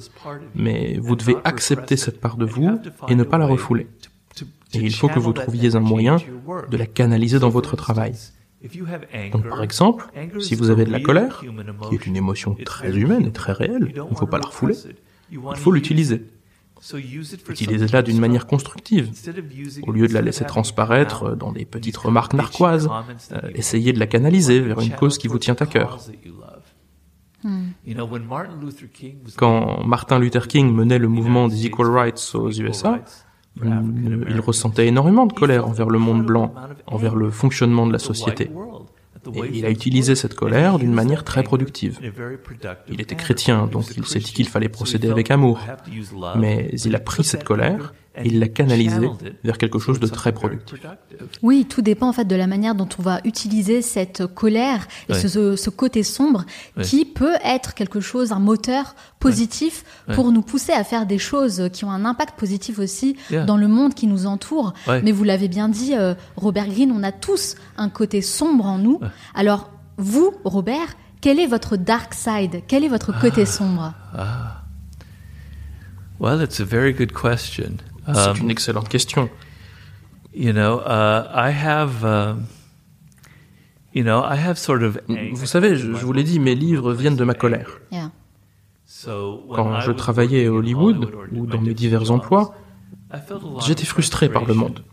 mais 0.55 0.99
vous 1.01 1.17
devez 1.17 1.37
accepter 1.45 1.97
cette 1.97 2.21
part 2.21 2.37
de 2.37 2.45
vous 2.45 2.81
et 3.09 3.15
ne 3.15 3.25
pas 3.25 3.39
la 3.39 3.47
refouler. 3.47 3.87
Et 4.73 4.79
il 4.79 4.95
faut 4.95 5.09
que 5.09 5.19
vous 5.19 5.33
trouviez 5.33 5.77
un 5.77 5.81
moyen 5.81 6.17
de 6.71 6.77
la 6.77 6.87
canaliser 6.87 7.39
dans 7.39 7.51
votre 7.51 7.77
travail. 7.77 8.15
Donc 9.33 9.49
par 9.49 9.63
exemple, 9.63 10.07
si 10.41 10.55
vous 10.55 10.71
avez 10.71 10.85
de 10.85 10.91
la 10.91 11.01
colère, 11.01 11.43
qui 11.89 11.95
est 11.95 12.07
une 12.07 12.17
émotion 12.17 12.57
très 12.65 12.97
humaine 12.97 13.27
et 13.27 13.33
très 13.33 13.53
réelle, 13.53 13.93
il 13.95 14.11
ne 14.11 14.17
faut 14.17 14.27
pas 14.27 14.39
la 14.39 14.47
refouler, 14.47 14.75
il 15.31 15.57
faut 15.57 15.73
l'utiliser. 15.73 16.25
Utilisez-la 17.49 18.03
d'une 18.03 18.18
manière 18.18 18.47
constructive. 18.47 19.11
Au 19.87 19.92
lieu 19.92 20.07
de 20.07 20.12
la 20.12 20.20
laisser 20.20 20.44
transparaître 20.44 21.35
dans 21.37 21.53
des 21.53 21.64
petites 21.64 21.97
remarques 21.97 22.35
narquoises, 22.35 22.90
euh, 23.33 23.40
essayez 23.55 23.92
de 23.92 23.99
la 23.99 24.07
canaliser 24.07 24.61
vers 24.61 24.81
une 24.81 24.90
cause 24.90 25.16
qui 25.16 25.29
vous 25.29 25.38
tient 25.38 25.57
à 25.59 25.66
cœur. 25.66 25.99
Hmm. 27.42 27.68
Quand 29.37 29.85
Martin 29.85 30.18
Luther 30.18 30.49
King 30.49 30.73
menait 30.73 30.99
le 30.99 31.09
mouvement 31.09 31.49
des 31.49 31.66
Equal 31.66 31.90
Rights 31.90 32.33
aux 32.35 32.51
USA, 32.51 33.01
il 33.62 34.40
ressentait 34.40 34.87
énormément 34.87 35.27
de 35.27 35.33
colère 35.33 35.66
envers 35.66 35.88
le 35.88 35.99
monde 35.99 36.25
blanc, 36.25 36.55
envers 36.87 37.14
le 37.14 37.31
fonctionnement 37.31 37.87
de 37.87 37.92
la 37.92 37.99
société. 37.99 38.51
Et 39.35 39.59
il 39.59 39.67
a 39.67 39.71
utilisé 39.71 40.15
cette 40.15 40.35
colère 40.35 40.79
d'une 40.79 40.93
manière 40.93 41.25
très 41.25 41.43
productive. 41.43 41.99
Il 42.89 43.01
était 43.01 43.17
chrétien, 43.17 43.67
donc 43.67 43.87
il 43.97 44.07
s'est 44.07 44.19
dit 44.19 44.33
qu'il 44.33 44.49
fallait 44.49 44.69
procéder 44.69 45.11
avec 45.11 45.31
amour. 45.31 45.61
Mais 46.37 46.71
il 46.85 46.95
a 46.95 47.01
pris 47.01 47.25
cette 47.25 47.45
colère 47.45 47.95
il 48.22 48.38
l'a 48.38 48.48
canalisée 48.48 49.11
vers 49.42 49.59
quelque 49.59 49.79
chose 49.79 49.98
de 49.98 50.07
très 50.07 50.33
productif. 50.33 50.79
Oui, 51.42 51.66
tout 51.68 51.83
dépend 51.83 52.09
en 52.09 52.12
fait 52.12 52.24
de 52.24 52.37
la 52.37 52.46
manière 52.46 52.74
dont 52.74 52.88
on 52.98 53.03
va 53.03 53.20
utiliser 53.24 53.83
cette 53.83 54.27
colère 54.27 54.87
et 55.09 55.14
ce, 55.14 55.70
côté 55.70 56.03
sombre 56.03 56.44
qui 56.83 57.05
peut 57.05 57.37
être 57.44 57.74
quelque 57.74 58.00
chose, 58.00 58.33
un 58.33 58.38
moteur 58.38 58.94
positif 59.18 59.85
pour 60.14 60.31
nous 60.31 60.42
pousser 60.42 60.72
à 60.72 60.85
faire 60.85 61.07
des 61.07 61.18
choses 61.18 61.68
qui 61.72 61.85
ont 61.85 61.90
un 61.90 62.05
impact 62.05 62.38
positif 62.38 62.79
aussi 62.79 63.16
dans 63.46 63.57
le 63.57 63.68
monde 63.68 63.94
qui 63.94 64.07
nous 64.07 64.27
entoure. 64.27 64.74
Mais 65.03 65.12
vous 65.12 65.24
l'avez 65.24 65.48
bien 65.48 65.68
dit, 65.68 65.94
euh, 65.94 66.14
Robert 66.37 66.68
Greene, 66.68 66.92
on 66.92 67.03
a 67.03 67.12
tous 67.12 67.57
un 67.77 67.88
côté 67.88 68.22
sombre 68.22 68.66
en 68.66 68.79
nous. 68.79 69.00
Alors, 69.35 69.70
vous, 69.96 70.35
Robert, 70.44 70.96
quel 71.20 71.40
est 71.40 71.46
votre 71.46 71.77
dark 71.77 72.14
side? 72.14 72.62
Quel 72.68 72.85
est 72.85 72.88
votre 72.88 73.18
côté 73.18 73.42
ah. 73.42 73.46
sombre? 73.46 73.94
Ah. 74.14 74.61
Well, 76.20 76.42
it's 76.42 76.61
a 76.61 76.64
very 76.64 76.92
good 76.92 77.12
question. 77.12 77.79
C'est 78.07 78.31
um, 78.31 78.37
une 78.37 78.51
excellente 78.51 78.88
question. 78.88 79.31
You 80.35 80.53
know, 80.53 80.81
uh, 80.81 81.27
I 81.33 81.51
have, 81.51 82.05
uh, 82.05 82.35
you 83.95 84.03
know, 84.03 84.23
I 84.25 84.37
have 84.37 84.57
sort 84.57 84.83
of. 84.83 84.99
Vous 85.09 85.47
savez, 85.47 85.77
je, 85.77 85.95
je 85.95 86.05
vous 86.05 86.12
l'ai 86.12 86.25
dit, 86.25 86.40
mes 86.40 86.55
livres 86.55 86.93
viennent 86.93 87.17
de 87.17 87.25
ma 87.25 87.35
colère. 87.35 87.81
Quand 89.07 89.81
je 89.81 89.93
travaillais 89.93 90.47
à 90.47 90.53
Hollywood 90.53 91.11
ou 91.33 91.47
dans 91.47 91.61
mes 91.61 91.75
divers 91.75 92.11
emplois, 92.11 92.55
j'étais 93.64 93.85
frustré 93.85 94.29
par 94.29 94.45
le 94.45 94.55
monde. 94.55 94.85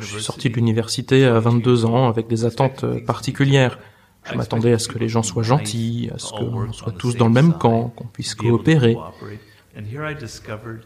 Je 0.00 0.06
suis 0.06 0.22
sorti 0.22 0.50
de 0.50 0.54
l'université 0.54 1.24
à 1.24 1.38
22 1.40 1.84
ans 1.84 2.08
avec 2.08 2.28
des 2.28 2.44
attentes 2.44 2.84
particulières. 3.04 3.78
Je 4.24 4.34
m'attendais 4.34 4.72
à 4.72 4.78
ce 4.78 4.88
que 4.88 4.98
les 4.98 5.08
gens 5.08 5.22
soient 5.22 5.44
gentils, 5.44 6.10
à 6.14 6.18
ce 6.18 6.32
qu'on 6.32 6.72
soit 6.72 6.92
tous 6.92 7.16
dans 7.16 7.28
le 7.28 7.34
même 7.34 7.52
camp, 7.54 7.88
qu'on 7.90 8.06
puisse 8.06 8.34
coopérer. 8.34 8.96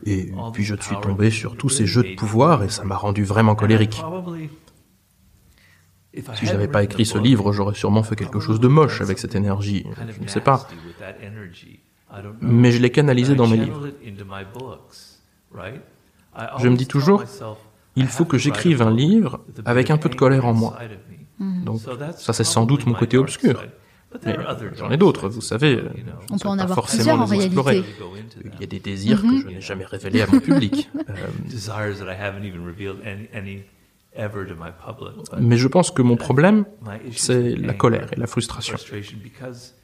Et 0.07 0.33
puis 0.53 0.65
je 0.65 0.75
suis 0.75 0.97
tombé 1.01 1.31
sur 1.31 1.57
tous 1.57 1.69
ces 1.69 1.87
jeux 1.87 2.03
de 2.03 2.15
pouvoir 2.15 2.65
et 2.65 2.69
ça 2.69 2.85
m'a 2.85 2.97
rendu 2.97 3.25
vraiment 3.25 3.55
colérique. 3.55 4.03
Si 6.35 6.47
je 6.47 6.53
n'avais 6.53 6.69
pas 6.69 6.83
écrit 6.83 7.07
ce 7.07 7.19
livre, 7.19 7.53
j'aurais 7.53 7.75
sûrement 7.75 8.03
fait 8.03 8.17
quelque 8.17 8.41
chose 8.41 8.59
de 8.59 8.69
moche 8.69 9.01
avec 9.01 9.19
cette 9.19 9.35
énergie. 9.37 9.87
Je 10.17 10.23
ne 10.23 10.29
sais 10.29 10.41
pas. 10.41 10.67
Mais 12.41 12.73
je 12.73 12.81
l'ai 12.81 12.91
canalisé 12.91 13.35
dans 13.37 13.47
mes 13.47 13.59
livres. 13.59 13.89
Je 16.59 16.69
me 16.69 16.77
dis 16.77 16.87
toujours, 16.87 17.23
il 17.95 18.07
faut 18.07 18.25
que 18.25 18.39
j'écrive 18.39 18.83
un 18.83 18.91
livre 18.91 19.41
avec 19.65 19.91
un 19.91 19.99
peu 19.99 20.09
de 20.09 20.17
colère 20.17 20.47
en 20.47 20.55
moi. 20.55 20.79
Donc 21.39 21.81
ça 22.17 22.33
c'est 22.33 22.45
sans 22.45 22.67
doute 22.67 22.87
mon 22.87 22.95
côté 22.95 23.17
obscur. 23.17 23.63
J'en 24.77 24.91
ai 24.91 24.97
d'autres, 24.97 25.29
vous 25.29 25.41
savez. 25.41 25.83
On 26.31 26.39
peut 26.39 26.49
en 26.49 26.59
avoir 26.59 26.87
plusieurs 26.87 27.21
en 27.21 27.25
réalité. 27.27 27.85
Il 28.45 28.61
y 28.61 28.65
a 28.65 28.67
des 28.67 28.81
désirs 28.81 29.23
que 29.23 29.27
mhm. 29.27 29.43
je 29.43 29.49
n'ai 29.49 29.61
jamais 29.61 29.85
révélés 29.85 30.23
à 30.23 30.27
mon 30.27 30.41
public. 30.41 30.91
Mais 35.39 35.57
je 35.57 35.69
pense 35.69 35.91
que 35.91 36.03
mon 36.03 36.17
problème, 36.17 36.65
c'est 37.13 37.55
la 37.57 37.75
colère 37.75 38.13
et 38.13 38.17
la 38.17 38.27
frustration. 38.27 38.77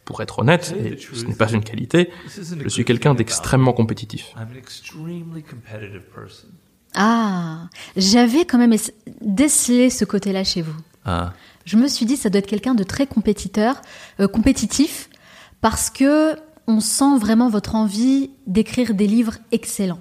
Pour 0.05 0.21
être 0.23 0.41
honnête, 0.41 0.75
et 0.79 0.97
ce 0.99 1.25
n'est 1.25 1.35
pas 1.35 1.51
une 1.53 1.62
qualité, 1.62 2.11
je 2.27 2.69
suis 2.69 2.85
quelqu'un 2.85 3.15
d'extrêmement 3.15 3.73
compétitif. 3.73 4.35
Ah, 6.95 7.69
j'avais 7.97 8.45
quand 8.47 8.59
même 8.59 8.75
décelé 9.21 9.91
ce 9.91 10.05
côté-là 10.05 10.45
chez 10.45 10.62
vous. 10.62 10.77
Ah 11.05 11.33
je 11.66 11.76
me 11.76 11.87
suis 11.88 12.07
dit 12.07 12.16
ça 12.16 12.31
doit 12.31 12.38
être 12.38 12.46
quelqu'un 12.46 12.74
de 12.74 12.83
très 12.85 13.07
compétiteur, 13.07 13.83
euh, 14.20 14.29
compétitif, 14.29 15.11
parce 15.61 15.90
que 15.90 16.35
on 16.66 16.81
sent 16.81 17.18
vraiment 17.20 17.48
votre 17.50 17.74
envie 17.74 18.31
d'écrire 18.46 18.94
des 18.94 19.07
livres 19.07 19.37
excellents, 19.52 20.00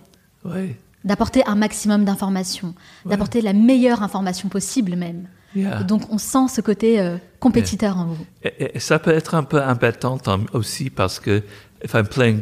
d'apporter 1.03 1.45
un 1.45 1.55
maximum 1.55 2.05
d'informations, 2.05 2.73
d'apporter 3.05 3.41
la 3.41 3.53
meilleure 3.53 4.01
information 4.01 4.47
possible 4.49 4.95
même. 4.95 5.27
Yeah. 5.55 5.83
Donc 5.83 6.01
on 6.11 6.17
sent 6.17 6.47
ce 6.49 6.61
côté 6.61 6.99
euh, 6.99 7.17
compétiteur 7.39 7.97
en 7.97 8.07
vous. 8.07 8.25
Et, 8.43 8.75
et- 8.75 8.79
ça 8.79 8.99
peut 8.99 9.11
être 9.11 9.35
un 9.35 9.43
peu 9.43 9.61
embêtant 9.61 10.17
aussi 10.53 10.89
parce 10.89 11.19
que 11.19 11.43
if 11.83 11.93
I'm 11.93 12.07
playing 12.07 12.41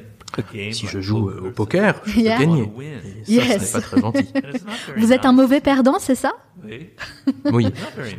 Si 0.71 0.87
je 0.87 0.99
joue 0.99 1.25
poker, 1.25 1.43
euh, 1.43 1.47
au 1.47 1.51
poker, 1.51 2.01
je 2.05 2.13
peux 2.13 2.19
Yeah. 2.21 2.39
gagner. 2.39 2.61
Wanna 2.61 2.77
win. 2.77 2.87
Et 3.05 3.25
ça, 3.25 3.31
Yes. 3.31 3.71
ce 3.71 3.77
n'est 3.77 3.81
pas 3.81 3.87
très 3.87 4.01
gentil. 4.01 4.27
Vous 4.97 5.13
êtes 5.13 5.25
un 5.25 5.31
mauvais 5.33 5.61
perdant, 5.61 5.97
c'est 5.99 6.15
ça? 6.15 6.33
Oui. 6.63 7.67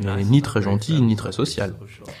N'est 0.01 0.15
nice, 0.17 0.27
ni 0.29 0.41
très 0.41 0.61
gentil, 0.61 1.01
ni 1.01 1.15
très 1.15 1.31
social. 1.31 1.73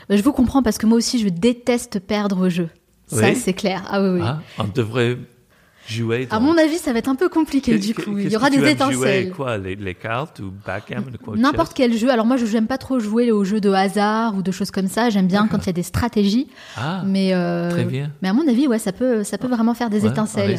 Bah, 0.09 0.15
Je 0.17 0.21
vous 0.21 0.33
comprends 0.33 0.63
parce 0.63 0.77
que 0.77 0.85
moi 0.85 0.97
aussi 0.97 1.19
je 1.19 1.29
déteste 1.29 1.99
perdre 1.99 2.45
au 2.45 2.49
jeu. 2.49 2.69
Ça 3.07 3.29
Oui. 3.29 3.35
c'est 3.35 3.53
clair. 3.53 3.83
Ah 3.89 4.01
oui 4.01 4.09
oui. 4.19 4.21
Ah, 4.23 4.41
on 4.59 4.63
devrait 4.67 5.17
jouer. 5.87 6.27
À 6.31 6.39
mon 6.39 6.57
avis, 6.57 6.77
ça 6.77 6.93
va 6.93 6.99
être 6.99 7.09
un 7.09 7.15
peu 7.15 7.29
compliqué 7.29 7.77
du 7.77 7.93
coup. 7.93 8.17
Il 8.17 8.31
y 8.31 8.35
aura 8.35 8.49
que 8.49 8.55
des 8.55 8.59
Jouer, 8.59 8.71
étincelles. 8.71 9.31
quoi, 9.31 9.57
les, 9.57 9.75
les 9.75 9.93
cartes 9.95 10.39
ou 10.39 10.51
backgammon 10.65 11.11
quoi, 11.23 11.35
N'importe 11.37 11.73
quel 11.73 11.95
jeu. 11.97 12.09
Alors 12.09 12.25
moi, 12.25 12.37
je 12.37 12.45
n'aime 12.45 12.67
pas 12.67 12.77
trop 12.77 12.99
jouer 12.99 13.31
aux 13.31 13.43
jeux 13.43 13.61
de 13.61 13.69
hasard 13.71 14.35
ou 14.35 14.41
de 14.41 14.51
choses 14.51 14.71
comme 14.71 14.87
ça. 14.87 15.09
J'aime 15.09 15.27
bien 15.27 15.47
quand 15.47 15.59
il 15.59 15.67
y 15.67 15.69
a 15.69 15.73
des 15.73 15.83
stratégies. 15.83 16.47
Ah, 16.77 17.03
Mais 17.05 17.33
euh, 17.33 17.69
Très 17.71 17.83
bien. 17.85 18.11
Mais 18.21 18.29
à 18.29 18.33
mon 18.33 18.47
avis, 18.47 18.67
ouais, 18.67 18.79
ça 18.79 18.91
peut, 18.91 19.23
ça 19.23 19.37
peut 19.37 19.47
vraiment 19.47 19.73
faire 19.73 19.89
des 19.89 20.01
ouais, 20.03 20.09
étincelles. 20.09 20.57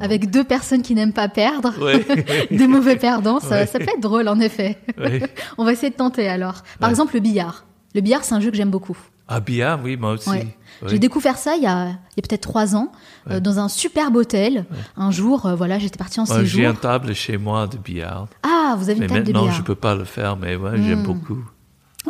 Avec 0.00 0.30
deux 0.30 0.44
personnes 0.44 0.82
qui 0.82 0.94
n'aiment 0.94 1.12
pas 1.12 1.28
perdre, 1.28 1.72
Oui. 1.80 2.02
des 2.56 2.66
mauvais 2.66 2.96
perdants, 2.96 3.40
ça, 3.40 3.50
Ouais. 3.60 3.66
ça 3.66 3.78
peut 3.78 3.84
être 3.84 4.00
drôle 4.00 4.28
en 4.28 4.40
effet. 4.40 4.78
On 5.58 5.64
va 5.64 5.72
essayer 5.72 5.90
de 5.90 5.96
tenter 5.96 6.28
alors. 6.28 6.62
Par 6.80 6.88
Ouais. 6.88 6.92
exemple, 6.92 7.14
le 7.14 7.20
billard. 7.20 7.64
Le 7.94 8.00
billard, 8.00 8.24
c'est 8.24 8.34
un 8.34 8.40
jeu 8.40 8.50
que 8.50 8.56
j'aime 8.56 8.70
beaucoup. 8.70 8.96
Ah, 9.28 9.40
bien, 9.40 9.80
oui, 9.82 9.96
moi 9.96 10.12
aussi. 10.12 10.28
Ouais. 10.28 10.56
Oui. 10.82 10.88
J'ai 10.90 10.98
découvert 10.98 11.38
ça 11.38 11.56
il 11.56 11.62
y 11.62 11.66
a, 11.66 11.86
il 12.16 12.20
a 12.20 12.22
peut-être 12.28 12.42
trois 12.42 12.74
ans, 12.76 12.92
euh, 13.30 13.40
dans 13.40 13.58
un 13.58 13.68
superbe 13.68 14.16
hôtel. 14.16 14.66
Un 14.96 15.10
jour, 15.10 15.46
euh, 15.46 15.54
voilà, 15.54 15.78
j'étais 15.78 15.96
partie 15.98 16.20
en 16.20 16.24
Ouais, 16.24 16.40
J'ai 16.44 16.58
séjour. 16.58 16.66
un 16.68 16.74
table 16.74 17.14
chez 17.14 17.38
moi 17.38 17.66
de 17.66 17.76
billard. 17.78 18.26
Ah, 18.42 18.74
vous 18.76 18.90
avez 18.90 18.98
Mais 19.00 19.06
une 19.06 19.12
table 19.12 19.22
de 19.24 19.32
maintenant, 19.32 19.42
billard. 19.44 19.56
je 19.56 19.62
peux 19.62 19.74
pas 19.76 19.94
le 19.94 20.04
faire, 20.04 20.36
mais 20.36 20.56
ouais, 20.56 20.72
j'aime 20.76 21.00
Hmm. 21.00 21.04
beaucoup. 21.04 21.38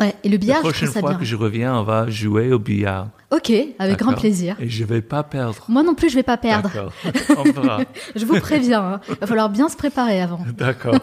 Ouais, 0.01 0.13
et 0.25 0.29
le 0.29 0.33
La 0.35 0.39
billard, 0.39 0.57
je 0.57 0.63
prochaine 0.63 0.89
ça 0.91 0.99
fois 0.99 1.11
bien. 1.11 1.19
que 1.21 1.25
je 1.25 1.37
reviens, 1.37 1.77
on 1.77 1.85
va 1.85 2.11
jouer 2.11 2.53
au 2.53 2.59
billard. 2.59 3.11
Ok, 3.31 3.53
avec 3.79 3.97
grand 3.99 4.15
plaisir. 4.15 4.57
Et 4.59 4.69
je 4.69 4.83
vais 4.83 5.03
pas 5.03 5.23
perdre. 5.23 5.65
Moi 5.69 5.85
non 5.85 5.95
plus, 5.95 6.09
je 6.11 6.17
vais 6.17 6.25
pas 6.25 6.37
perdre. 6.37 6.69
D'accord. 6.75 6.93
on 7.39 7.45
verra. 7.53 7.81
Je 8.17 8.25
vous 8.25 8.41
préviens. 8.41 8.83
hein. 8.95 9.01
Va 9.21 9.27
falloir 9.29 9.51
bien 9.51 9.69
se 9.69 9.77
préparer 9.77 10.21
avant. 10.21 10.41
D'accord. 10.57 10.95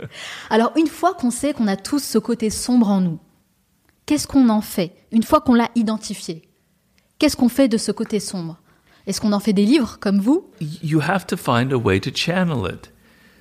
Alors, 0.50 0.70
une 0.76 0.86
fois 0.86 1.14
qu'on 1.14 1.30
sait 1.32 1.54
qu'on 1.54 1.66
a 1.66 1.74
tous 1.76 1.98
ce 2.02 2.18
côté 2.18 2.50
sombre 2.50 2.88
en 2.88 3.00
nous, 3.00 3.18
qu'est-ce 4.06 4.26
qu'on 4.26 4.48
en 4.48 4.60
fait 4.60 4.92
Une 5.12 5.22
fois 5.22 5.40
qu'on 5.40 5.54
l'a 5.54 5.70
identifié, 5.74 6.42
qu'est-ce 7.18 7.36
qu'on 7.36 7.48
fait 7.48 7.68
de 7.68 7.76
ce 7.76 7.92
côté 7.92 8.20
sombre? 8.20 8.58
Est-ce 9.06 9.20
qu'on 9.20 9.32
en 9.32 9.40
fait 9.40 9.52
des 9.52 9.64
livres 9.64 9.98
comme 10.00 10.20
vous? 10.20 10.48
You 10.82 11.00
have 11.00 11.26
to 11.26 11.36
find 11.36 11.72
a 11.72 11.76
way 11.78 12.00
to 12.00 12.10
channel 12.12 12.68
it. 12.72 12.92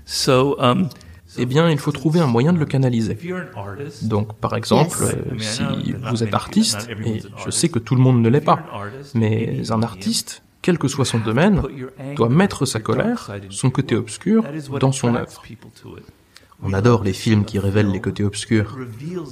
So, 0.05 0.55
um, 0.59 0.89
Eh 1.37 1.45
bien, 1.47 1.69
il 1.69 1.79
faut 1.79 1.91
trouver 1.91 2.19
un 2.19 2.27
moyen 2.27 2.53
de 2.53 2.59
le 2.59 2.65
canaliser. 2.65 3.17
Donc, 4.03 4.35
par 4.35 4.55
exemple, 4.55 4.97
Yes. 5.37 5.59
euh, 5.61 5.73
si 5.83 5.93
vous 6.09 6.23
êtes 6.23 6.33
artiste, 6.33 6.87
et 7.05 7.21
je 7.43 7.49
sais 7.49 7.67
que 7.69 7.79
tout 7.79 7.95
le 7.95 8.01
monde 8.01 8.21
ne 8.21 8.29
l'est 8.29 8.41
pas, 8.41 8.59
mais 9.15 9.63
un 9.71 9.81
artiste, 9.83 10.43
quel 10.61 10.77
que 10.77 10.87
soit 10.87 11.03
son 11.03 11.19
domaine, 11.19 11.61
doit 12.15 12.29
mettre 12.29 12.65
sa 12.65 12.79
colère, 12.79 13.31
son 13.49 13.69
côté 13.71 13.95
obscur, 13.95 14.43
dans 14.79 14.91
son 14.91 15.15
œuvre. 15.15 15.41
On 16.63 16.73
adore 16.73 17.03
les 17.03 17.13
films 17.13 17.45
qui 17.45 17.59
révèlent 17.59 17.91
les 17.91 18.01
côtés 18.01 18.23
obscurs. 18.23 18.77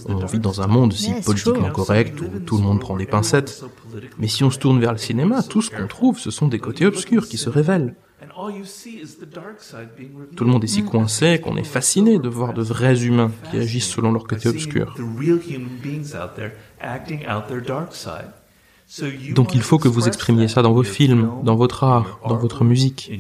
On 0.07 0.25
vit 0.25 0.39
dans 0.39 0.61
un 0.61 0.67
monde 0.67 0.93
si 0.93 1.13
politiquement 1.25 1.71
correct 1.71 2.19
où 2.21 2.39
tout 2.39 2.57
le 2.57 2.63
monde 2.63 2.79
prend 2.79 2.97
des 2.97 3.05
pincettes. 3.05 3.63
Mais 4.19 4.27
si 4.27 4.43
on 4.43 4.51
se 4.51 4.59
tourne 4.59 4.79
vers 4.79 4.91
le 4.91 4.97
cinéma, 4.97 5.41
tout 5.43 5.61
ce 5.61 5.71
qu'on 5.71 5.87
trouve, 5.87 6.19
ce 6.19 6.31
sont 6.31 6.47
des 6.47 6.59
côtés 6.59 6.85
obscurs 6.85 7.27
qui 7.27 7.37
se 7.37 7.49
révèlent. 7.49 7.95
Tout 10.35 10.43
le 10.43 10.49
monde 10.49 10.63
est 10.63 10.67
si 10.67 10.83
coincé 10.83 11.39
qu'on 11.39 11.57
est 11.57 11.63
fasciné 11.63 12.19
de 12.19 12.29
voir 12.29 12.53
de 12.53 12.61
vrais 12.61 13.03
humains 13.03 13.31
qui 13.49 13.57
agissent 13.57 13.89
selon 13.89 14.11
leur 14.11 14.23
côté 14.25 14.49
obscur. 14.49 14.95
Donc 19.33 19.55
il 19.55 19.61
faut 19.61 19.79
que 19.79 19.87
vous 19.87 20.07
exprimiez 20.07 20.47
ça 20.47 20.61
dans 20.61 20.73
vos 20.73 20.83
films, 20.83 21.31
dans 21.43 21.55
votre 21.55 21.83
art, 21.83 22.19
dans 22.27 22.37
votre 22.37 22.63
musique. 22.63 23.11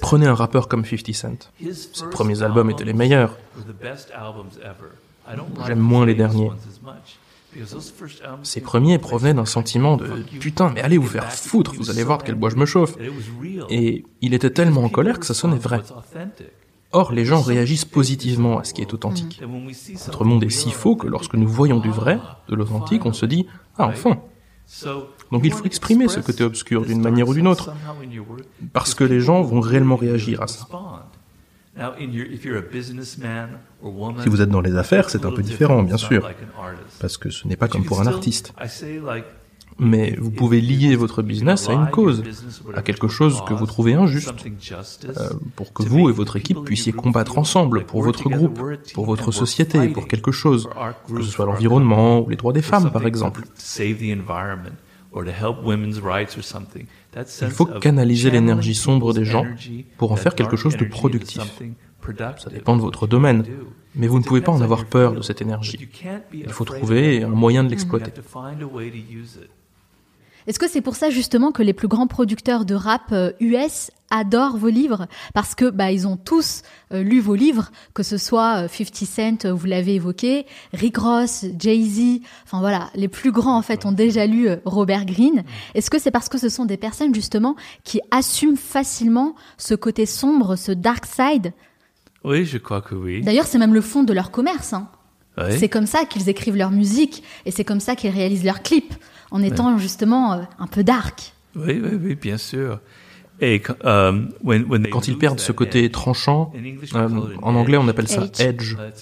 Prenez 0.00 0.26
un 0.26 0.34
rappeur 0.34 0.68
comme 0.68 0.84
50 0.84 1.14
Cent. 1.14 1.50
Ses 1.72 2.06
premiers 2.10 2.42
albums 2.42 2.70
étaient 2.70 2.84
les 2.84 2.92
meilleurs. 2.92 3.38
J'aime 5.66 5.78
moins 5.78 6.06
les 6.06 6.14
derniers. 6.14 6.50
Ses 8.42 8.60
premiers 8.60 8.98
provenaient 8.98 9.34
d'un 9.34 9.44
sentiment 9.44 9.96
de 9.96 10.08
putain, 10.40 10.70
mais 10.74 10.80
allez 10.80 10.98
vous 10.98 11.06
faire 11.06 11.30
foutre, 11.32 11.74
vous 11.74 11.90
allez 11.90 12.02
voir 12.02 12.18
de 12.18 12.24
quel 12.24 12.34
bois 12.34 12.50
je 12.50 12.56
me 12.56 12.66
chauffe. 12.66 12.96
Et 13.70 14.04
il 14.20 14.34
était 14.34 14.50
tellement 14.50 14.82
en 14.82 14.88
colère 14.88 15.20
que 15.20 15.26
ça 15.26 15.34
sonnait 15.34 15.58
vrai. 15.58 15.80
Or, 16.92 17.12
les 17.12 17.24
gens 17.24 17.40
réagissent 17.40 17.84
positivement 17.84 18.58
à 18.58 18.64
ce 18.64 18.72
qui 18.72 18.80
est 18.80 18.94
authentique. 18.94 19.40
Notre 20.06 20.24
monde 20.24 20.44
est 20.44 20.50
si 20.50 20.70
faux 20.70 20.96
que 20.96 21.06
lorsque 21.08 21.34
nous 21.34 21.48
voyons 21.48 21.80
du 21.80 21.90
vrai, 21.90 22.20
de 22.48 22.54
l'authentique, 22.54 23.04
on 23.06 23.12
se 23.12 23.26
dit 23.26 23.46
ah 23.78 23.86
enfin. 23.88 24.20
Donc 25.32 25.42
il 25.44 25.52
faut 25.52 25.64
exprimer 25.64 26.08
ce 26.08 26.20
côté 26.20 26.44
obscur 26.44 26.84
d'une 26.84 27.00
manière 27.00 27.28
ou 27.28 27.34
d'une 27.34 27.48
autre, 27.48 27.72
parce 28.72 28.94
que 28.94 29.04
les 29.04 29.20
gens 29.20 29.42
vont 29.42 29.60
réellement 29.60 29.96
réagir 29.96 30.42
à 30.42 30.46
ça. 30.46 30.66
Si 34.22 34.28
vous 34.28 34.40
êtes 34.40 34.48
dans 34.48 34.60
les 34.60 34.76
affaires, 34.76 35.10
c'est 35.10 35.24
un 35.24 35.32
peu 35.32 35.42
différent, 35.42 35.82
bien 35.82 35.96
sûr, 35.96 36.30
parce 37.00 37.16
que 37.16 37.30
ce 37.30 37.48
n'est 37.48 37.56
pas 37.56 37.68
comme 37.68 37.84
pour 37.84 38.00
un 38.00 38.06
artiste. 38.06 38.52
Mais 39.80 40.14
vous 40.20 40.30
pouvez 40.30 40.60
lier 40.60 40.94
votre 40.94 41.22
business 41.22 41.68
à 41.68 41.72
une 41.72 41.90
cause, 41.90 42.22
à 42.74 42.82
quelque 42.82 43.08
chose 43.08 43.42
que 43.44 43.54
vous 43.54 43.66
trouvez 43.66 43.94
injuste, 43.94 44.32
euh, 45.16 45.30
pour 45.56 45.72
que 45.72 45.82
vous 45.82 46.08
et 46.08 46.12
votre 46.12 46.36
équipe 46.36 46.62
puissiez 46.64 46.92
combattre 46.92 47.38
ensemble 47.38 47.84
pour 47.84 48.02
votre 48.02 48.28
groupe, 48.28 48.60
pour 48.94 49.04
votre 49.04 49.32
société, 49.32 49.88
pour 49.88 50.06
quelque 50.06 50.30
chose, 50.30 50.68
que 51.08 51.22
ce 51.22 51.30
soit 51.30 51.46
l'environnement 51.46 52.20
ou 52.20 52.28
les 52.28 52.36
droits 52.36 52.52
des 52.52 52.62
femmes, 52.62 52.92
par 52.92 53.04
exemple. 53.04 53.42
Il 57.42 57.50
faut 57.50 57.66
canaliser 57.66 58.30
l'énergie 58.30 58.74
sombre 58.74 59.12
des 59.12 59.24
gens 59.24 59.46
pour 59.96 60.12
en 60.12 60.16
faire 60.16 60.34
quelque 60.34 60.56
chose 60.56 60.76
de 60.76 60.84
productif. 60.84 61.62
Ça 62.38 62.50
dépend 62.50 62.76
de 62.76 62.82
votre 62.82 63.06
domaine, 63.06 63.44
mais 63.94 64.08
vous 64.08 64.18
ne 64.18 64.24
pouvez 64.24 64.40
pas 64.40 64.52
en 64.52 64.60
avoir 64.60 64.84
peur 64.86 65.14
de 65.14 65.22
cette 65.22 65.40
énergie. 65.40 65.88
Il 66.32 66.50
faut 66.50 66.64
trouver 66.64 67.22
un 67.22 67.28
moyen 67.28 67.64
de 67.64 67.70
l'exploiter. 67.70 68.12
Est-ce 70.46 70.58
que 70.58 70.68
c'est 70.68 70.82
pour 70.82 70.94
ça 70.94 71.10
justement 71.10 71.52
que 71.52 71.62
les 71.62 71.72
plus 71.72 71.88
grands 71.88 72.06
producteurs 72.06 72.64
de 72.64 72.74
rap 72.74 73.12
euh, 73.12 73.32
US 73.40 73.90
adorent 74.10 74.58
vos 74.58 74.68
livres? 74.68 75.06
Parce 75.32 75.54
que 75.54 75.70
bah 75.70 75.90
ils 75.90 76.06
ont 76.06 76.16
tous 76.18 76.62
euh, 76.92 77.02
lu 77.02 77.20
vos 77.20 77.34
livres, 77.34 77.70
que 77.94 78.02
ce 78.02 78.18
soit 78.18 78.64
euh, 78.64 78.68
50 78.68 78.94
Cent, 78.94 79.44
euh, 79.46 79.54
vous 79.54 79.66
l'avez 79.66 79.94
évoqué, 79.94 80.44
Rick 80.74 80.98
Ross, 80.98 81.46
Jay-Z, 81.58 82.20
enfin 82.44 82.60
voilà, 82.60 82.90
les 82.94 83.08
plus 83.08 83.32
grands 83.32 83.56
en 83.56 83.62
fait 83.62 83.86
ont 83.86 83.92
déjà 83.92 84.26
lu 84.26 84.48
euh, 84.48 84.56
Robert 84.66 85.06
Greene. 85.06 85.44
Est-ce 85.74 85.90
que 85.90 85.98
c'est 85.98 86.10
parce 86.10 86.28
que 86.28 86.38
ce 86.38 86.50
sont 86.50 86.66
des 86.66 86.76
personnes 86.76 87.14
justement 87.14 87.56
qui 87.82 88.00
assument 88.10 88.56
facilement 88.56 89.34
ce 89.56 89.74
côté 89.74 90.04
sombre, 90.04 90.56
ce 90.56 90.72
dark 90.72 91.06
side? 91.06 91.52
Oui, 92.22 92.44
je 92.44 92.58
crois 92.58 92.82
que 92.82 92.94
oui. 92.94 93.22
D'ailleurs, 93.22 93.46
c'est 93.46 93.58
même 93.58 93.74
le 93.74 93.82
fond 93.82 94.02
de 94.02 94.12
leur 94.12 94.30
commerce. 94.30 94.72
Hein. 94.72 94.88
C'est 95.50 95.68
comme 95.68 95.86
ça 95.86 96.04
qu'ils 96.04 96.28
écrivent 96.28 96.56
leur 96.56 96.70
musique 96.70 97.22
et 97.44 97.50
c'est 97.50 97.64
comme 97.64 97.80
ça 97.80 97.96
qu'ils 97.96 98.10
réalisent 98.10 98.44
leurs 98.44 98.62
clips, 98.62 98.94
en 99.34 99.42
étant 99.42 99.76
justement 99.78 100.32
euh, 100.32 100.42
un 100.60 100.68
peu 100.68 100.84
dark. 100.84 101.34
Oui, 101.56 101.80
oui, 101.82 101.98
oui, 102.00 102.14
bien 102.14 102.38
sûr. 102.38 102.80
Et 103.40 103.58
quand, 103.58 103.74
um, 103.84 104.30
when, 104.44 104.64
when 104.64 104.82
they 104.82 104.90
Quand 104.90 105.08
ils 105.08 105.18
perdent 105.18 105.40
ce 105.40 105.50
côté 105.50 105.84
edge, 105.84 105.92
tranchant, 105.92 106.52
euh, 106.94 107.08
en 107.42 107.54
anglais 107.56 107.76
on 107.76 107.88
appelle 107.88 108.06
ça 108.08 108.22
Edge. 108.38 108.40
edge. 108.40 108.76
Uh, 108.76 108.92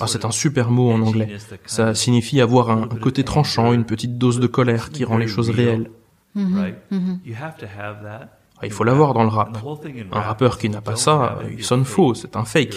Ah, 0.00 0.06
c'est 0.06 0.24
un 0.24 0.30
super 0.30 0.70
mot 0.70 0.90
en 0.92 1.02
anglais. 1.02 1.36
Ça 1.66 1.94
signifie 1.94 2.40
avoir 2.40 2.70
un, 2.70 2.86
côté 2.86 3.22
tranchant, 3.22 3.74
une 3.74 3.84
petite 3.84 4.16
dose 4.16 4.40
de 4.40 4.46
colère 4.46 4.88
qui 4.90 5.04
rend 5.04 5.18
les 5.18 5.28
choses 5.28 5.50
réelles. 5.50 5.90
right? 6.34 6.76
You 6.90 7.34
have 7.38 7.56
to 7.58 7.66
have 7.66 8.02
that. 8.02 8.28
Ah, 8.60 8.66
il 8.66 8.72
faut 8.72 8.84
l'avoir 8.84 9.12
dans 9.12 9.24
le 9.24 9.28
rap. 9.28 9.56
Un 9.56 10.16
rap 10.16 10.26
rappeur 10.26 10.58
qui 10.58 10.70
n'a 10.70 10.80
pas 10.80 10.96
ça, 10.96 11.38
il 11.50 11.62
sonne 11.64 11.84
faux, 11.84 12.14
c'est 12.14 12.34
un 12.36 12.44
fake. 12.44 12.76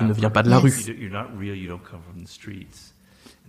Il 0.00 0.06
ne 0.06 0.12
vient 0.12 0.30
pas 0.30 0.42
de 0.42 0.50
la 0.50 0.60
Yes. 0.60 0.86
rue. 0.86 0.96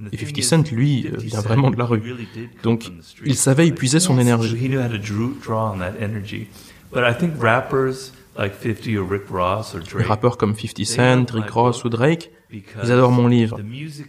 50 0.10 0.38
is, 0.38 0.44
Cent, 0.44 0.72
lui, 0.72 1.04
50 1.04 1.22
vient 1.22 1.42
vraiment 1.42 1.72
de 1.72 1.78
la 1.78 1.86
rue. 1.86 2.02
Donc, 2.64 2.92
il 3.26 3.36
savait 3.36 3.68
épuiser 3.68 4.00
son 4.00 4.18
énergie. 4.20 4.50
50 4.50 4.92
Les 9.98 10.06
rappeurs 10.06 10.38
comme 10.38 10.56
50 10.56 10.86
Cent, 10.86 11.26
Rick 11.32 11.50
Ross 11.50 11.84
ou 11.84 11.90
Drake, 11.90 12.32
ils 12.52 12.92
adorent 12.92 13.12
mon 13.12 13.28
livre. 13.28 13.60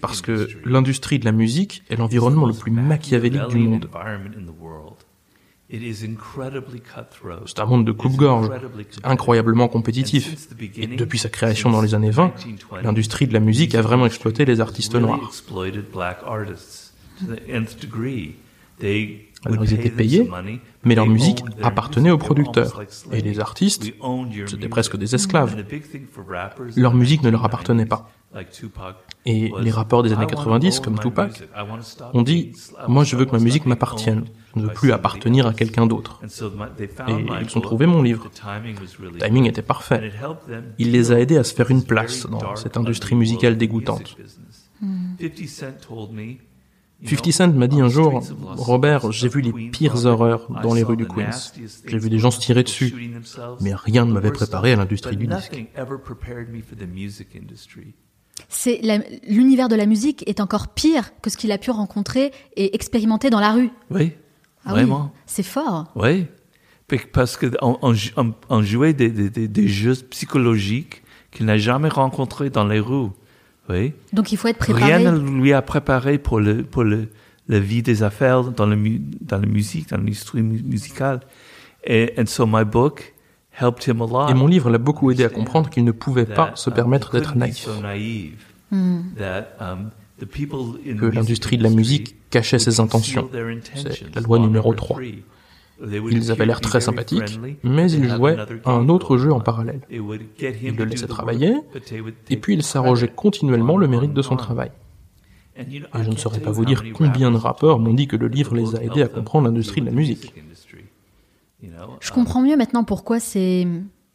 Parce 0.00 0.20
que 0.20 0.48
l'industrie 0.64 1.18
de 1.18 1.24
la 1.24 1.32
musique 1.32 1.82
est 1.90 1.96
l'environnement 1.96 2.46
le 2.46 2.54
plus 2.54 2.70
machiavélique 2.70 3.48
du 3.48 3.58
monde. 3.58 3.88
C'est 7.46 7.60
un 7.60 7.64
monde 7.64 7.86
de 7.86 7.92
coupe-gorge, 7.92 8.50
incroyablement 9.04 9.68
compétitif. 9.68 10.48
Et 10.76 10.86
depuis 10.86 11.18
sa 11.18 11.30
création 11.30 11.70
dans 11.70 11.80
les 11.80 11.94
années 11.94 12.10
20, 12.10 12.34
l'industrie 12.82 13.26
de 13.26 13.32
la 13.32 13.40
musique 13.40 13.74
a 13.74 13.80
vraiment 13.80 14.06
exploité 14.06 14.44
les 14.44 14.60
artistes 14.60 14.94
noirs. 14.94 15.32
Alors 19.44 19.64
ils 19.64 19.74
étaient 19.74 19.90
payés, 19.90 20.30
mais 20.84 20.94
leur 20.94 21.06
musique 21.06 21.42
appartenait 21.62 22.10
aux 22.10 22.18
producteurs. 22.18 22.82
Et 23.10 23.22
les 23.22 23.40
artistes, 23.40 23.92
c'était 24.46 24.68
presque 24.68 24.96
des 24.96 25.14
esclaves. 25.14 25.64
Leur 26.76 26.94
musique 26.94 27.22
ne 27.22 27.30
leur 27.30 27.44
appartenait 27.44 27.86
pas. 27.86 28.10
Et 29.24 29.52
les 29.60 29.70
rappeurs 29.70 30.02
des 30.02 30.12
années 30.12 30.26
90, 30.26 30.80
comme 30.80 30.98
Tupac, 30.98 31.42
ont 32.12 32.22
dit 32.22 32.52
«Moi 32.88 33.04
je 33.04 33.16
veux 33.16 33.24
que 33.24 33.32
ma 33.32 33.38
musique 33.38 33.66
m'appartienne, 33.66 34.24
ne 34.56 34.68
plus 34.68 34.92
appartenir 34.92 35.46
à 35.46 35.54
quelqu'un 35.54 35.86
d'autre.» 35.86 36.20
Et 36.80 37.26
ils 37.42 37.58
ont 37.58 37.60
trouvé 37.60 37.86
mon 37.86 38.02
livre. 38.02 38.30
Le 39.00 39.18
timing 39.18 39.46
était 39.46 39.62
parfait. 39.62 40.12
Il 40.78 40.92
les 40.92 41.12
a 41.12 41.20
aidés 41.20 41.36
à 41.36 41.44
se 41.44 41.54
faire 41.54 41.70
une 41.70 41.84
place 41.84 42.26
dans 42.26 42.56
cette 42.56 42.76
industrie 42.76 43.14
musicale 43.14 43.56
dégoûtante. 43.56 44.16
50 47.04 47.32
Cent 47.32 47.52
m'a 47.54 47.66
dit 47.66 47.80
un 47.80 47.88
jour, 47.88 48.22
Robert, 48.56 49.10
j'ai 49.10 49.28
vu 49.28 49.40
les 49.40 49.52
pires 49.52 50.06
horreurs 50.06 50.48
dans 50.62 50.72
les 50.74 50.82
rues 50.82 50.96
du 50.96 51.06
Queens. 51.06 51.52
J'ai 51.86 51.98
vu 51.98 52.08
des 52.08 52.18
gens 52.18 52.30
se 52.30 52.40
tirer 52.40 52.62
dessus, 52.62 53.12
mais 53.60 53.74
rien 53.74 54.04
ne 54.04 54.12
m'avait 54.12 54.30
préparé 54.30 54.72
à 54.72 54.76
l'industrie 54.76 55.16
du 55.16 55.26
disque. 55.26 55.60
C'est 58.48 58.80
l'univers 59.28 59.68
de 59.68 59.76
la 59.76 59.86
musique 59.86 60.26
est 60.28 60.40
encore 60.40 60.68
pire 60.68 61.10
que 61.20 61.28
ce 61.28 61.36
qu'il 61.36 61.52
a 61.52 61.58
pu 61.58 61.70
rencontrer 61.70 62.32
et 62.56 62.74
expérimenter 62.74 63.30
dans 63.30 63.40
la 63.40 63.52
rue. 63.52 63.70
Oui, 63.90 64.12
ah 64.64 64.70
vraiment? 64.70 65.12
c'est 65.26 65.42
fort. 65.42 65.90
Oui, 65.94 66.26
parce 67.12 67.36
qu'on 67.36 67.78
on, 67.80 68.62
jouait 68.62 68.92
des, 68.92 69.10
des, 69.10 69.48
des 69.48 69.68
jeux 69.68 69.94
psychologiques 70.10 71.02
qu'il 71.30 71.46
n'a 71.46 71.58
jamais 71.58 71.88
rencontrés 71.88 72.50
dans 72.50 72.66
les 72.66 72.80
rues. 72.80 73.10
Oui. 73.68 73.92
Donc 74.12 74.32
il 74.32 74.36
faut 74.36 74.48
être 74.48 74.58
préparé. 74.58 74.96
Rien 74.96 75.12
ne 75.12 75.18
lui 75.18 75.52
a 75.52 75.62
préparé 75.62 76.18
pour 76.18 76.40
le 76.40 76.62
pour 76.62 76.84
le 76.84 77.08
la 77.48 77.60
vie 77.60 77.82
des 77.82 78.02
affaires 78.02 78.44
dans 78.44 78.66
le 78.66 78.76
dans 79.20 79.38
la 79.38 79.46
musique, 79.46 79.88
dans 79.88 79.96
l'industrie 79.96 80.42
musicale. 80.42 81.20
Et 81.84 82.12
and 82.18 82.26
so 82.26 82.46
my 82.46 82.64
book 82.64 83.14
helped 83.60 83.86
him 83.86 84.02
a 84.02 84.06
lot. 84.06 84.28
Et 84.28 84.34
mon 84.34 84.46
livre 84.46 84.68
l'a 84.70 84.78
beaucoup 84.78 85.10
aidé 85.10 85.24
à 85.24 85.28
comprendre 85.28 85.70
qu'il 85.70 85.84
ne 85.84 85.92
pouvait 85.92 86.26
pas 86.26 86.52
se 86.54 86.70
permettre 86.70 87.12
d'être 87.12 87.36
naïf. 87.36 87.68
Hmm. 88.70 89.02
Um, 89.60 89.90
que 90.26 91.06
l'industrie 91.06 91.58
de 91.58 91.62
la 91.62 91.70
musique 91.70 92.16
cachait 92.30 92.58
ses 92.58 92.80
intentions. 92.80 93.28
C'est 93.74 94.14
la 94.14 94.20
loi 94.20 94.38
numéro 94.38 94.74
3. 94.74 95.00
Ils 96.10 96.30
avaient 96.30 96.46
l'air 96.46 96.60
très 96.60 96.80
sympathiques, 96.80 97.40
mais 97.62 97.90
ils 97.90 98.08
jouaient 98.08 98.36
à 98.64 98.70
un 98.70 98.88
autre 98.88 99.16
jeu 99.16 99.32
en 99.32 99.40
parallèle. 99.40 99.80
Ils 99.90 100.76
le 100.76 100.84
laissaient 100.84 101.06
travailler, 101.06 101.54
et 102.30 102.36
puis 102.36 102.54
ils 102.54 102.62
s'arrogeaient 102.62 103.08
continuellement 103.08 103.76
le 103.76 103.88
mérite 103.88 104.12
de 104.12 104.22
son 104.22 104.36
travail. 104.36 104.70
Et 105.56 105.82
je 106.02 106.10
ne 106.10 106.16
saurais 106.16 106.40
pas 106.40 106.50
vous 106.50 106.64
dire 106.64 106.82
combien 106.94 107.30
de 107.30 107.36
rappeurs 107.36 107.78
m'ont 107.78 107.94
dit 107.94 108.06
que 108.08 108.16
le 108.16 108.28
livre 108.28 108.54
les 108.54 108.74
a 108.76 108.82
aidés 108.82 109.02
à 109.02 109.08
comprendre 109.08 109.48
l'industrie 109.48 109.80
de 109.80 109.86
la 109.86 109.92
musique. 109.92 110.32
Je 112.00 112.12
comprends 112.12 112.42
mieux 112.42 112.56
maintenant 112.56 112.84
pourquoi 112.84 113.20
c'est 113.20 113.66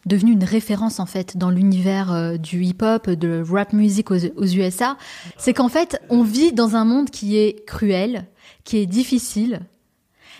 devenu 0.07 0.31
une 0.31 0.43
référence 0.43 0.99
en 0.99 1.05
fait 1.05 1.37
dans 1.37 1.49
l'univers 1.49 2.11
euh, 2.11 2.37
du 2.37 2.63
hip-hop, 2.63 3.09
de 3.09 3.43
rap 3.47 3.73
music 3.73 4.11
aux, 4.11 4.25
aux 4.35 4.45
USA. 4.45 4.97
C'est 5.37 5.53
qu'en 5.53 5.69
fait, 5.69 6.01
on 6.09 6.23
vit 6.23 6.53
dans 6.53 6.75
un 6.75 6.85
monde 6.85 7.09
qui 7.09 7.37
est 7.37 7.65
cruel, 7.65 8.25
qui 8.63 8.77
est 8.77 8.85
difficile, 8.85 9.61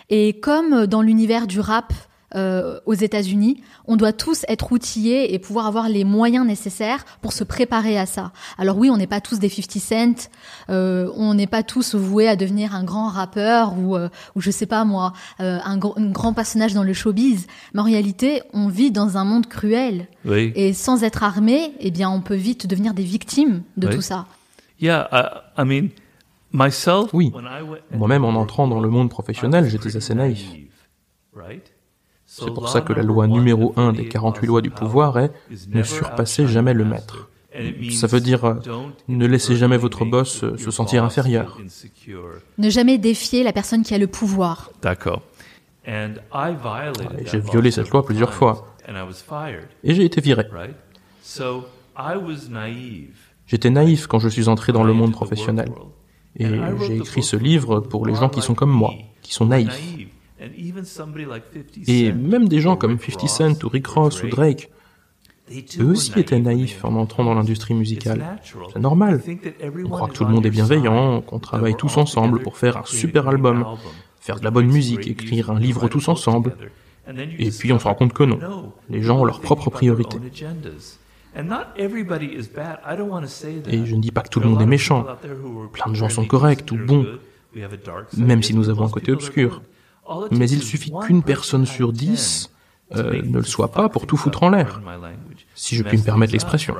et 0.10 0.40
comme 0.40 0.88
dans 0.88 1.02
l'univers 1.02 1.48
du 1.48 1.60
rap 1.60 1.94
euh, 2.36 2.80
aux 2.86 2.94
États-Unis, 2.94 3.62
on 3.86 3.96
doit 3.96 4.12
tous 4.14 4.46
être 4.50 4.72
outillés 4.72 5.34
et 5.34 5.40
pouvoir 5.40 5.66
avoir 5.66 5.88
les 5.88 6.04
moyens 6.04 6.46
nécessaires 6.46 7.06
pour 7.22 7.32
se 7.32 7.44
préparer 7.44 7.98
à 7.98 8.06
ça. 8.06 8.32
Alors 8.58 8.78
oui, 8.78 8.90
on 8.90 8.98
n'est 8.98 9.08
pas 9.08 9.22
tous 9.22 9.40
des 9.40 9.50
50 9.50 9.82
Cent, 9.82 10.30
euh, 10.70 11.10
on 11.16 11.34
n'est 11.34 11.48
pas 11.48 11.64
tous 11.64 11.96
voués 11.96 12.28
à 12.28 12.36
devenir 12.36 12.76
un 12.76 12.84
grand 12.84 13.08
rappeur 13.08 13.78
ou, 13.78 13.96
euh, 13.96 14.10
ou 14.36 14.42
je 14.42 14.52
sais 14.52 14.66
pas 14.66 14.84
moi, 14.84 15.14
euh, 15.40 15.60
un, 15.64 15.80
un, 15.80 16.12
grand 16.12 16.34
personnage 16.34 16.74
dans 16.74 16.84
le 16.84 16.94
showbiz. 16.94 17.48
Mais 17.74 17.82
en 17.82 17.86
réalité, 17.86 18.42
on 18.54 18.68
vit 18.68 18.92
dans 18.92 19.18
un 19.18 19.24
monde 19.24 19.48
cruel. 19.48 20.08
Oui. 20.26 20.52
Et 20.56 20.74
sans 20.74 21.04
être 21.04 21.24
armé, 21.24 21.74
eh 21.80 21.92
bien, 21.92 22.10
on 22.10 22.22
peut 22.22 22.36
vite 22.36 22.68
devenir 22.68 22.94
des 22.94 23.04
victimes 23.04 23.64
de 23.78 23.88
Oui. 23.88 23.96
tout 23.96 24.02
ça. 24.02 24.26
Yeah, 24.80 25.08
I, 25.12 25.62
I 25.62 25.66
mean, 25.66 25.90
myself. 26.52 27.14
Oui. 27.14 27.32
Moi-même, 27.92 28.26
en 28.26 28.36
entrant 28.36 28.68
dans 28.68 28.80
le 28.80 28.90
monde 28.90 29.10
professionnel, 29.10 29.70
j'étais 29.70 29.96
assez 29.96 30.14
naïf. 30.14 30.46
C'est 32.40 32.54
pour 32.54 32.70
ça 32.70 32.82
que 32.82 32.94
la 32.94 33.02
loi 33.02 33.28
numéro 33.28 33.74
1 33.78 33.94
des 33.94 34.08
48 34.08 34.46
lois 34.46 34.62
du 34.62 34.70
pouvoir 34.70 35.18
est 35.18 35.32
ne 35.70 35.82
surpassez 35.84 36.48
jamais 36.48 36.74
le 36.74 36.86
maître. 36.86 37.30
Ça 37.92 38.06
veut 38.06 38.20
dire 38.20 38.46
euh, 38.46 38.54
ne 39.08 39.26
laissez 39.26 39.56
jamais 39.56 39.78
votre 39.78 40.06
boss 40.06 40.44
euh, 40.44 40.56
se 40.58 40.70
sentir 40.70 41.04
inférieur. 41.04 41.58
Ne 42.60 42.70
jamais 42.70 43.00
défier 43.00 43.42
la 43.42 43.52
personne 43.52 43.82
qui 43.82 43.96
a 43.96 43.98
le 43.98 44.06
pouvoir. 44.06 44.72
D'accord. 44.84 45.24
Et 45.88 46.06
J'ai 47.26 47.40
violé 47.40 47.72
cette 47.72 47.90
loi 47.90 48.06
plusieurs 48.06 48.34
fois 48.34 48.76
et 49.84 49.94
j'ai 49.96 50.06
été 50.06 50.22
viré. 50.22 50.46
J'étais 53.48 53.70
naïf 53.70 54.08
quand 54.08 54.20
je 54.20 54.30
suis 54.30 54.48
entré 54.48 54.72
dans 54.72 54.84
le 54.84 54.94
monde 54.94 55.14
professionnel. 55.14 55.72
Et 56.38 56.46
j'ai 56.86 56.98
écrit 56.98 57.24
ce 57.24 57.36
livre 57.36 57.80
pour 57.80 58.06
les 58.06 58.14
gens 58.14 58.30
qui 58.30 58.42
sont 58.42 58.54
comme 58.54 58.70
moi, 58.70 58.94
qui 59.24 59.34
sont 59.34 59.48
naïfs. 59.48 59.97
Et 61.88 62.12
même 62.12 62.48
des 62.48 62.60
gens 62.60 62.76
comme 62.76 63.00
50 63.00 63.30
Cent 63.30 63.64
ou 63.64 63.70
Rick 63.70 63.88
Ross 63.88 64.24
ou 64.24 64.28
Drake, 64.28 64.70
eux 65.80 65.86
aussi 65.86 66.12
étaient 66.20 66.40
naïfs 66.40 66.84
en 66.84 66.96
entrant 66.96 67.24
dans 67.24 67.34
l'industrie 67.34 67.74
musicale. 67.74 68.24
C'est 68.74 68.80
normal. 68.80 69.24
On 69.86 69.90
croit 69.90 70.10
que 70.10 70.14
tout 70.14 70.26
le 70.26 70.32
monde 70.32 70.46
est 70.46 70.52
bienveillant, 70.52 71.22
qu'on 71.22 71.40
travaille 71.40 71.76
tous 71.76 71.98
ensemble 71.98 72.42
pour 72.42 72.58
faire 72.58 72.78
un 72.78 72.86
super 72.86 73.28
album, 73.28 73.66
faire 74.20 74.40
de 74.40 74.44
la 74.44 74.52
bonne 74.52 74.68
musique, 74.68 75.08
écrire 75.08 75.50
un 75.50 75.60
livre 75.60 75.88
tous 75.88 76.08
ensemble. 76.10 76.56
Et 77.40 77.52
puis 77.52 77.72
on 77.72 77.80
se 77.80 77.86
rend 77.86 77.96
compte 77.96 78.14
que 78.14 78.24
non. 78.24 78.74
Les 78.90 79.02
gens 79.02 79.22
ont 79.22 79.26
leurs 79.26 79.42
propres 79.42 79.70
priorités. 79.70 80.18
Et 81.34 81.44
je 83.86 83.96
ne 83.96 84.02
dis 84.02 84.12
pas 84.12 84.22
que 84.22 84.30
tout 84.30 84.40
le 84.40 84.50
monde 84.50 84.62
est 84.62 84.66
méchant. 84.66 85.06
Plein 85.72 85.92
de 85.92 85.96
gens 85.96 86.10
sont 86.10 86.26
corrects 86.26 86.70
ou 86.72 86.78
bons, 86.78 87.06
même 88.18 88.44
si 88.44 88.54
nous 88.54 88.70
avons 88.70 88.86
un 88.86 88.90
côté 88.90 89.12
obscur. 89.12 89.62
Mais 90.32 90.50
il 90.50 90.64
suffit 90.64 90.92
qu'une 91.04 91.24
personne 91.24 91.66
sur 91.66 91.92
dix 91.94 92.50
euh, 92.96 93.22
ne 93.22 93.38
le 93.38 93.44
soit 93.44 93.72
pas 93.72 93.90
pour 93.90 94.08
tout 94.08 94.18
foutre 94.18 94.44
en 94.44 94.50
l'air, 94.50 94.82
si 95.56 95.76
je 95.76 95.84
puis 95.84 95.98
me 95.98 96.04
permettre 96.04 96.34
l'expression. 96.34 96.76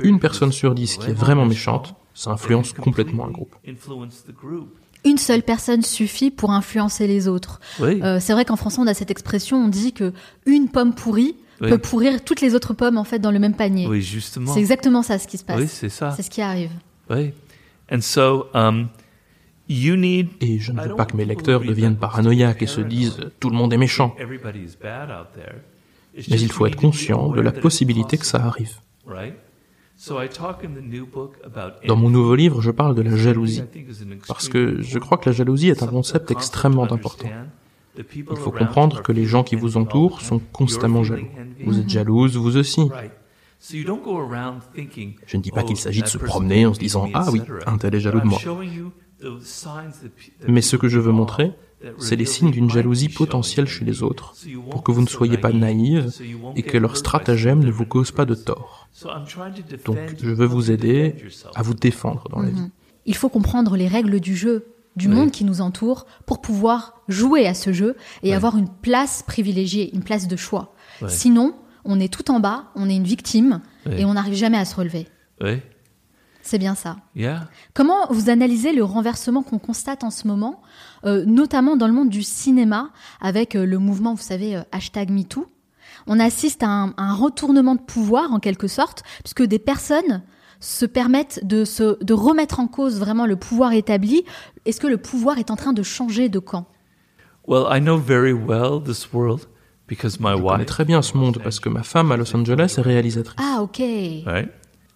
Une 0.00 0.20
personne 0.20 0.52
sur 0.52 0.74
dix 0.74 0.96
qui 0.96 1.10
est 1.10 1.14
vraiment 1.14 1.46
méchante, 1.46 1.94
ça 2.14 2.30
influence 2.30 2.72
complètement 2.72 3.26
un 3.26 3.30
groupe. 3.30 3.54
Une 5.02 5.16
seule 5.16 5.42
personne 5.42 5.82
suffit 5.82 6.30
pour 6.30 6.50
influencer 6.50 7.06
les 7.06 7.26
autres. 7.26 7.60
Oui. 7.78 8.02
Euh, 8.02 8.18
c'est 8.20 8.34
vrai 8.34 8.44
qu'en 8.44 8.56
français, 8.56 8.80
on 8.80 8.86
a 8.86 8.92
cette 8.92 9.10
expression, 9.10 9.56
on 9.56 9.68
dit 9.68 9.94
que 9.94 10.12
une 10.44 10.68
pomme 10.68 10.94
pourrie 10.94 11.36
Oui. 11.62 11.70
peut 11.70 11.78
pourrir 11.78 12.22
toutes 12.22 12.42
les 12.42 12.54
autres 12.54 12.74
pommes 12.74 12.98
en 12.98 13.04
fait 13.04 13.18
dans 13.18 13.30
le 13.30 13.38
même 13.38 13.54
panier. 13.54 13.86
Oui, 13.86 14.02
justement. 14.02 14.52
C'est 14.52 14.60
exactement 14.60 15.02
ça 15.02 15.18
ce 15.18 15.26
qui 15.26 15.38
se 15.38 15.44
passe. 15.44 15.58
Oui, 15.58 15.68
c'est 15.68 15.88
ça. 15.88 16.12
C'est 16.14 16.22
ce 16.22 16.28
qui 16.28 16.42
arrive. 16.42 16.72
Oui. 17.08 17.32
And 17.90 18.02
so, 18.02 18.48
um. 18.52 18.88
Et 19.70 20.58
je 20.58 20.72
ne 20.72 20.82
veux 20.82 20.96
pas 20.96 21.06
que 21.06 21.16
mes 21.16 21.24
lecteurs 21.24 21.60
deviennent 21.60 21.96
paranoïaques 21.96 22.62
et 22.62 22.66
se 22.66 22.80
disent 22.80 23.20
tout 23.38 23.50
le 23.50 23.56
monde 23.56 23.72
est 23.72 23.78
méchant. 23.78 24.16
Mais 24.18 24.26
il 26.40 26.50
faut 26.50 26.66
être 26.66 26.76
conscient 26.76 27.28
de 27.28 27.40
la 27.40 27.52
possibilité 27.52 28.18
que 28.18 28.26
ça 28.26 28.44
arrive. 28.44 28.78
Dans 31.86 31.96
mon 31.96 32.10
nouveau 32.10 32.34
livre, 32.34 32.60
je 32.60 32.72
parle 32.72 32.96
de 32.96 33.02
la 33.02 33.16
jalousie, 33.16 33.62
parce 34.26 34.48
que 34.48 34.82
je 34.82 34.98
crois 34.98 35.18
que 35.18 35.28
la 35.28 35.36
jalousie 35.36 35.68
est 35.68 35.84
un 35.84 35.86
concept 35.86 36.32
extrêmement 36.32 36.90
important. 36.90 37.28
Il 37.96 38.24
faut 38.36 38.50
comprendre 38.50 39.02
que 39.02 39.12
les 39.12 39.26
gens 39.26 39.44
qui 39.44 39.56
vous 39.56 39.76
entourent 39.76 40.20
sont 40.20 40.40
constamment 40.52 41.04
jaloux. 41.04 41.28
Vous 41.64 41.78
êtes 41.78 41.88
jalouse, 41.88 42.36
vous 42.36 42.56
aussi. 42.56 42.90
Je 43.62 45.36
ne 45.36 45.42
dis 45.42 45.50
pas 45.50 45.62
qu'il 45.62 45.76
s'agit 45.76 46.02
de 46.02 46.08
se 46.08 46.18
promener 46.18 46.66
en 46.66 46.74
se 46.74 46.80
disant⁇ 46.80 47.06
Ah 47.12 47.26
oui, 47.30 47.42
un 47.66 47.76
tel 47.76 47.94
est 47.94 48.00
jaloux 48.00 48.20
de 48.20 48.26
moi⁇ 48.26 48.38
Mais 50.48 50.62
ce 50.62 50.76
que 50.76 50.88
je 50.88 50.98
veux 50.98 51.12
montrer, 51.12 51.52
c'est 51.98 52.16
les 52.16 52.26
signes 52.26 52.50
d'une 52.50 52.70
jalousie 52.70 53.08
potentielle 53.08 53.66
chez 53.66 53.84
les 53.84 54.02
autres, 54.02 54.34
pour 54.70 54.82
que 54.82 54.92
vous 54.92 55.00
ne 55.02 55.06
soyez 55.08 55.38
pas 55.38 55.52
naïve 55.52 56.10
et 56.56 56.62
que 56.62 56.76
leur 56.78 56.96
stratagème 56.96 57.60
ne 57.64 57.70
vous 57.70 57.86
cause 57.86 58.10
pas 58.10 58.24
de 58.26 58.34
tort. 58.34 58.88
Donc 59.86 59.98
je 60.22 60.30
veux 60.30 60.46
vous 60.46 60.70
aider 60.70 61.16
à 61.54 61.62
vous 61.62 61.74
défendre 61.74 62.28
dans 62.30 62.40
la 62.40 62.50
vie. 62.50 62.70
Il 63.06 63.14
faut 63.16 63.28
comprendre 63.30 63.76
les 63.76 63.88
règles 63.88 64.20
du 64.20 64.36
jeu, 64.36 64.66
du 64.96 65.08
Oui. 65.08 65.14
monde 65.14 65.30
qui 65.30 65.44
nous 65.44 65.60
entoure, 65.62 66.04
pour 66.26 66.40
pouvoir 66.42 67.00
jouer 67.08 67.46
à 67.46 67.54
ce 67.54 67.72
jeu 67.72 67.96
et 68.22 68.28
Oui. 68.30 68.34
avoir 68.34 68.58
une 68.58 68.68
place 68.68 69.22
privilégiée, 69.22 69.94
une 69.94 70.02
place 70.02 70.28
de 70.28 70.36
choix. 70.36 70.74
Oui. 71.00 71.08
Sinon, 71.10 71.54
on 71.84 71.98
est 71.98 72.12
tout 72.12 72.30
en 72.30 72.40
bas, 72.40 72.66
on 72.74 72.90
est 72.90 72.96
une 72.96 73.04
victime 73.04 73.62
et 73.90 74.04
on 74.04 74.14
n'arrive 74.14 74.34
jamais 74.34 74.58
à 74.58 74.64
se 74.66 74.74
relever. 74.76 75.06
Oui. 75.40 75.60
C'est 76.50 76.58
bien 76.58 76.74
ça. 76.74 76.96
Yeah. 77.14 77.46
Comment 77.74 78.08
vous 78.10 78.28
analysez 78.28 78.72
le 78.72 78.82
renversement 78.82 79.44
qu'on 79.44 79.60
constate 79.60 80.02
en 80.02 80.10
ce 80.10 80.26
moment, 80.26 80.62
euh, 81.04 81.24
notamment 81.24 81.76
dans 81.76 81.86
le 81.86 81.92
monde 81.92 82.08
du 82.08 82.24
cinéma, 82.24 82.90
avec 83.20 83.54
euh, 83.54 83.64
le 83.64 83.78
mouvement, 83.78 84.14
vous 84.14 84.22
savez, 84.22 84.56
euh, 84.56 84.62
hashtag 84.72 85.10
MeToo? 85.10 85.46
On 86.08 86.18
assiste 86.18 86.64
à 86.64 86.68
un, 86.68 86.92
un 86.96 87.14
retournement 87.14 87.76
de 87.76 87.80
pouvoir, 87.80 88.32
en 88.32 88.40
quelque 88.40 88.66
sorte, 88.66 89.04
puisque 89.22 89.44
des 89.44 89.60
personnes 89.60 90.22
se 90.58 90.86
permettent 90.86 91.38
de, 91.46 91.64
se, 91.64 92.02
de 92.02 92.14
remettre 92.14 92.58
en 92.58 92.66
cause 92.66 92.98
vraiment 92.98 93.26
le 93.26 93.36
pouvoir 93.36 93.72
établi. 93.72 94.24
Est-ce 94.66 94.80
que 94.80 94.88
le 94.88 94.98
pouvoir 94.98 95.38
est 95.38 95.52
en 95.52 95.56
train 95.56 95.72
de 95.72 95.84
changer 95.84 96.28
de 96.28 96.40
camp? 96.40 96.66
Well, 97.46 97.66
I 97.70 97.80
know 97.80 97.96
very 97.96 98.32
well 98.32 98.82
this 98.84 99.12
world 99.12 99.42
because 99.86 100.18
my 100.18 100.30
Je 100.32 100.42
connais 100.42 100.56
wife. 100.58 100.66
très 100.66 100.84
bien 100.84 101.00
ce 101.00 101.16
monde 101.16 101.38
parce 101.44 101.60
que 101.60 101.68
ma 101.68 101.84
femme 101.84 102.10
à 102.10 102.16
Los 102.16 102.34
Angeles 102.34 102.74
est 102.76 102.80
réalisatrice. 102.80 103.36
Ah, 103.40 103.62
ok. 103.62 103.78
Right? 104.26 104.50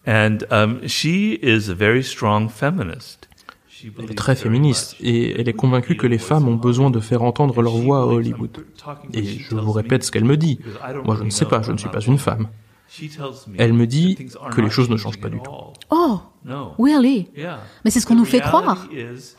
And 0.07 0.39
um, 0.51 0.87
she 0.87 1.39
is 1.43 1.71
a 1.71 1.75
very 1.75 2.03
strong 2.03 2.49
feminist. 2.49 3.29
She 3.69 3.91
Elle 3.99 4.11
est 4.11 4.15
très 4.15 4.35
very 4.35 4.43
féministe 4.45 4.97
et 5.01 5.39
elle 5.41 5.49
est 5.49 5.53
convaincue 5.55 5.97
que 5.97 6.07
les 6.07 6.19
femmes 6.19 6.49
ont 6.49 6.57
besoin 6.57 6.91
de 6.91 7.01
faire 7.01 7.23
entendre 7.23 7.61
leur 7.63 7.77
voix 7.77 8.03
à 8.03 8.07
Hollywood. 8.07 8.65
Et 9.13 9.25
je 9.25 9.55
vous 9.55 9.73
répète 9.73 10.05
ce 10.05 10.11
qu'elle 10.11 10.25
me 10.25 10.37
dit. 10.37 10.59
Moi, 11.05 11.17
je 11.19 11.25
ne 11.25 11.31
sais 11.31 11.45
pas, 11.47 11.63
je 11.63 11.73
ne 11.73 11.79
suis 11.79 11.89
pas 11.89 12.01
une 12.01 12.19
femme. 12.19 12.49
Elle 13.59 13.73
me 13.73 13.87
dit 13.87 14.17
que 14.53 14.61
les 14.61 14.71
choses 14.71 14.89
ne 14.91 14.97
changent 14.97 15.21
pas 15.21 15.29
du 15.31 15.39
tout. 15.41 15.51
Oh, 15.91 16.21
No. 16.45 16.73
really? 16.79 17.29
Mais 17.85 17.91
c'est 17.91 18.01
ce 18.01 18.07
qu'on 18.07 18.15
The 18.15 18.19
nous 18.19 18.25
fait 18.27 18.39
reality 18.41 18.63
croire. 18.63 18.89
is 18.93 19.35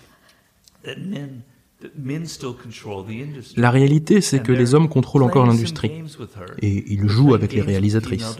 that 0.83 0.95
men- 0.97 1.41
that 1.81 1.89
men 1.97 2.25
still 2.25 2.53
control 2.53 3.05
the 3.05 3.11
industry. 3.11 3.61
La 3.61 3.69
réalité, 3.71 4.19
c'est 4.21 4.41
que 4.41 4.51
And 4.51 4.55
les 4.55 4.73
hommes 4.73 4.89
contrôlent 4.89 5.23
encore 5.23 5.45
l'industrie. 5.45 5.91
Et 6.61 6.91
ils 6.91 7.07
jouent 7.07 7.33
avec 7.35 7.53
les 7.53 7.61
réalisatrices. 7.61 8.35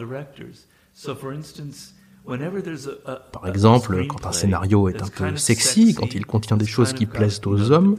Par 2.26 3.44
a 3.44 3.48
exemple, 3.48 4.06
quand 4.08 4.26
un 4.26 4.32
scénario 4.32 4.88
est 4.88 5.00
un 5.02 5.06
peu 5.06 5.24
kind 5.24 5.32
of 5.34 5.38
sexy, 5.38 5.94
quand 5.94 6.14
il 6.14 6.26
contient 6.26 6.56
des 6.56 6.66
choses 6.66 6.92
qui 6.92 7.06
plaisent 7.06 7.40
aux 7.46 7.70
hommes, 7.70 7.96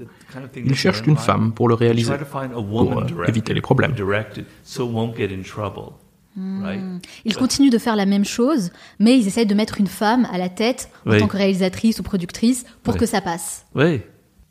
ils 0.56 0.76
cherchent 0.76 1.04
une 1.08 1.18
femme 1.18 1.54
pour 1.54 1.70
le 1.70 1.76
réaliser, 1.76 2.14
pour 2.54 3.00
euh, 3.00 3.26
éviter 3.28 3.54
les 3.54 3.62
problèmes. 3.62 3.94
Ils 7.26 7.36
continuent 7.38 7.70
de 7.72 7.78
faire 7.78 7.96
la 7.96 8.06
même 8.06 8.26
chose, 8.26 8.72
mais 9.00 9.18
ils 9.18 9.28
essayent 9.28 9.46
de 9.48 9.56
mettre 9.56 9.80
une 9.80 9.88
femme 9.88 10.28
à 10.32 10.38
la 10.38 10.50
tête 10.50 10.90
en 11.06 11.12
Oui. 11.12 11.20
tant 11.20 11.28
que 11.28 11.38
réalisatrice 11.38 12.00
ou 12.00 12.04
productrice 12.04 12.66
pour 12.84 12.94
Oui. 12.94 13.00
que 13.00 13.06
ça 13.06 13.22
passe. 13.22 13.66
Oui. 13.76 14.02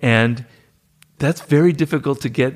And 0.02 0.34
that's 1.18 1.42
very 1.48 1.72
difficult 1.72 2.18
to 2.20 2.28
get. 2.32 2.54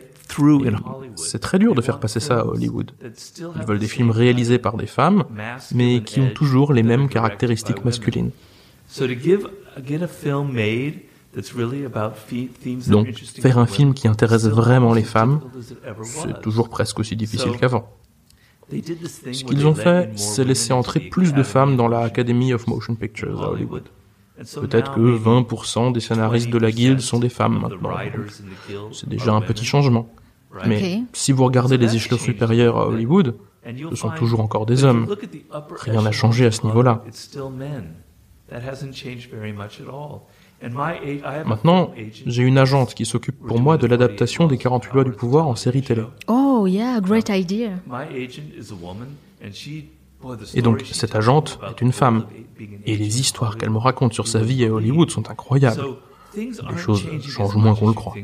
C'est 1.16 1.38
très 1.38 1.58
dur 1.58 1.74
de 1.74 1.80
faire 1.80 2.00
passer 2.00 2.20
ça 2.20 2.40
à 2.40 2.44
Hollywood. 2.44 2.92
Ils 3.02 3.66
veulent 3.66 3.78
des 3.78 3.88
films 3.88 4.10
réalisés 4.10 4.58
par 4.58 4.76
des 4.76 4.86
femmes, 4.86 5.24
mais 5.74 6.02
qui 6.02 6.20
ont 6.20 6.30
toujours 6.30 6.72
les 6.72 6.82
mêmes 6.82 7.08
caractéristiques 7.08 7.84
masculines. 7.84 8.30
So 8.88 9.06
to 9.06 9.12
give, 9.12 9.46
get 9.86 10.02
a 10.02 10.08
film 10.08 10.52
made 10.52 10.94
that's 11.32 11.52
really 11.54 11.84
about 11.84 12.16
fe- 12.16 12.48
themes 12.60 12.80
that 12.80 12.92
are 12.92 13.04
Donc, 13.04 13.14
faire 13.40 13.58
un 13.58 13.66
film 13.66 13.94
qui 13.94 14.08
intéresse 14.08 14.46
vraiment 14.48 14.92
les 14.94 15.04
femmes, 15.04 15.40
C'est 16.04 16.40
toujours 16.42 16.68
presque 16.68 16.98
aussi 16.98 17.14
difficile 17.16 17.52
qu'avant. 17.60 17.88
Ce 18.72 19.44
qu'ils 19.44 19.66
ont 19.66 19.74
fait, 19.74 20.10
c'est 20.16 20.44
laisser 20.44 20.72
entrer 20.72 21.00
plus 21.00 21.32
de 21.32 21.42
femmes 21.42 21.76
dans 21.76 21.88
la 21.88 22.00
Academy 22.00 22.52
of 22.52 22.66
Motion 22.66 22.94
Pictures 22.94 23.42
à 23.42 23.50
Hollywood. 23.50 23.84
Peut-être 24.60 24.94
que 24.94 25.00
maybe 25.00 25.22
20% 25.22 25.92
des 25.92 26.00
scénaristes 26.00 26.48
de 26.50 26.58
la 26.58 26.70
guilde 26.72 27.00
sont 27.00 27.18
des 27.18 27.28
femmes 27.28 27.60
maintenant. 27.60 27.90
C'est 28.92 29.08
déjà 29.08 29.32
un 29.32 29.40
petit 29.40 29.64
changement. 29.64 30.08
Mais 30.66 31.02
si 31.12 31.32
vous 31.32 31.44
regardez 31.44 31.78
les 31.78 31.94
échelons 31.96 32.18
supérieurs 32.18 32.76
à 32.78 32.86
Hollywood, 32.88 33.36
ce 33.90 33.94
sont 33.96 34.10
toujours 34.10 34.40
encore 34.40 34.66
des 34.66 34.74
if 34.74 34.80
you 34.80 34.86
hommes. 34.88 35.06
look 35.08 35.22
at 35.24 35.28
the 35.28 35.42
upper 35.54 35.74
Rien 35.90 36.02
n'a 36.02 36.12
changé 36.12 36.46
à 36.46 36.50
ce 36.50 36.66
niveau-là. 36.66 37.04
Maintenant, 41.46 41.92
j'ai 42.26 42.42
une 42.42 42.58
agente 42.58 42.94
qui 42.94 43.06
s'occupe 43.06 43.38
pour 43.38 43.60
moi 43.60 43.78
de 43.78 43.86
l'adaptation 43.86 44.46
des 44.46 44.58
48 44.58 44.92
lois 44.92 45.04
du 45.04 45.12
pouvoir 45.12 45.46
en 45.48 45.56
série 45.56 45.82
télé. 45.82 46.02
Oh, 46.28 46.66
yeah, 46.66 47.00
great 47.00 47.28
idea. 47.30 47.70
My 47.86 48.02
agent 48.24 48.42
is 48.58 48.70
a 48.70 48.74
woman, 48.74 49.08
and 49.42 49.52
she- 49.52 49.84
boy, 50.20 50.36
the 50.36 50.54
Et 50.54 50.62
donc, 50.62 50.78
stories 50.80 50.92
she 50.92 50.94
cette 50.94 51.10
tells 51.12 51.18
agente 51.22 51.58
about 51.62 51.70
est 51.76 51.80
une 51.80 51.92
femme. 51.92 52.26
Et 52.84 52.96
les 52.96 53.20
histoires 53.20 53.54
in 53.54 53.58
qu'elle 53.58 53.70
me 53.70 53.78
raconte 53.78 54.12
sur 54.12 54.28
sa 54.28 54.40
vie 54.40 54.64
à 54.64 54.68
Hollywood 54.72 55.10
sont 55.10 55.30
incroyables. 55.30 55.80
Aren't 56.62 56.78
choses 56.78 57.04
changent 57.26 57.56
moins 57.56 57.74
qu'on 57.74 57.88
le 57.88 57.94
croit. 57.94 58.14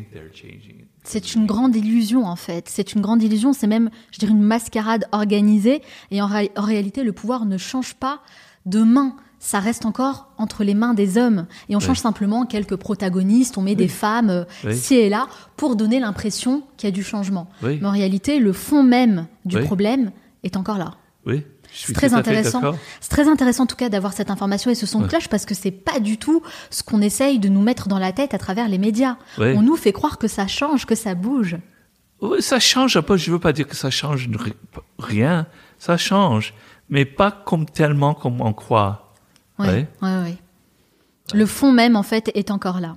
C'est 1.07 1.35
une 1.35 1.47
grande 1.47 1.77
illusion 1.77 2.25
en 2.27 2.37
fait. 2.37 2.69
C'est 2.69 2.93
une 2.95 3.01
grande 3.01 3.23
illusion. 3.23 3.53
C'est 3.53 3.67
même, 3.67 3.91
je 4.13 4.19
dirais, 4.19 4.33
une 4.33 4.43
mascarade 4.43 5.07
organisée. 5.13 5.81
Et 6.11 6.21
en, 6.21 6.27
ré- 6.27 6.51
en 6.57 6.63
réalité, 6.63 7.05
le 7.05 7.13
pouvoir 7.13 7.47
ne 7.47 7.57
change 7.59 7.95
pas 7.95 8.21
de 8.67 8.83
main. 8.83 9.15
Ça 9.39 9.61
reste 9.61 9.85
encore 9.87 10.33
entre 10.39 10.65
les 10.65 10.75
mains 10.75 10.95
des 10.95 11.19
hommes. 11.19 11.47
Et 11.69 11.77
on 11.77 11.81
change 11.81 11.99
simplement 12.01 12.47
quelques 12.47 12.75
protagonistes. 12.77 13.57
On 13.59 13.63
met 13.63 13.75
des 13.77 13.87
femmes 13.89 14.31
euh, 14.31 14.45
Oui. 14.65 14.75
ci 14.77 14.95
et 14.95 15.09
là 15.09 15.29
pour 15.57 15.77
donner 15.77 16.01
l'impression 16.01 16.63
qu'il 16.77 16.89
y 16.89 16.93
a 16.93 16.95
du 16.95 17.05
changement. 17.05 17.47
Mais 17.63 17.85
en 17.85 17.91
réalité, 17.93 18.41
le 18.41 18.53
fond 18.53 18.83
même 18.83 19.27
du 19.45 19.61
problème 19.61 20.11
est 20.43 20.57
encore 20.57 20.79
là. 20.79 20.95
Oui, 21.27 21.45
C'est 21.85 21.93
très 21.93 22.15
intéressant. 22.15 22.61
C'est 23.01 23.11
très 23.11 23.29
intéressant 23.29 23.65
en 23.65 23.67
tout 23.67 23.77
cas 23.77 23.89
d'avoir 23.89 24.13
cette 24.13 24.31
information 24.31 24.71
et 24.71 24.75
ce 24.75 24.87
son 24.87 25.01
de 25.01 25.07
cloche 25.09 25.29
parce 25.29 25.45
que 25.45 25.55
c'est 25.55 25.71
pas 25.71 26.01
du 26.01 26.17
tout 26.19 26.43
ce 26.71 26.83
qu'on 26.83 27.03
essaye 27.03 27.39
de 27.39 27.49
nous 27.49 27.61
mettre 27.63 27.89
dans 27.89 27.99
la 27.99 28.13
tête 28.13 28.33
à 28.35 28.39
travers 28.39 28.69
les 28.69 28.79
médias. 28.79 29.17
Oui. 29.39 29.53
On 29.57 29.63
nous 29.63 29.77
fait 29.77 29.93
croire 29.93 30.19
que 30.19 30.29
ça 30.29 30.47
change, 30.47 30.87
que 30.87 30.95
ça 30.95 31.15
bouge. 31.15 31.57
Oui, 32.23 32.41
ça 32.41 32.59
change 32.61 32.97
un 32.97 33.03
peu. 33.03 33.17
Je 33.17 33.31
veux 33.31 33.39
pas 33.39 33.53
dire 33.53 33.67
que 33.69 33.77
ça 33.77 33.91
change 33.91 34.29
ri- 34.35 34.55
rien. 34.99 35.47
Ça 35.79 35.97
change, 35.99 36.55
mais 36.89 37.05
pas 37.05 37.31
comme 37.31 37.67
tellement 37.67 38.15
comme 38.15 38.41
on 38.41 38.55
croit. 38.55 39.13
Ouais, 39.59 39.67
Ouais. 39.69 39.89
ouais, 40.03 40.23
ouais. 40.23 40.37
Le 41.35 41.45
fond 41.45 41.73
même, 41.73 41.97
en 41.97 42.03
fait, 42.03 42.31
est 42.35 42.51
encore 42.51 42.81
là. 42.81 42.97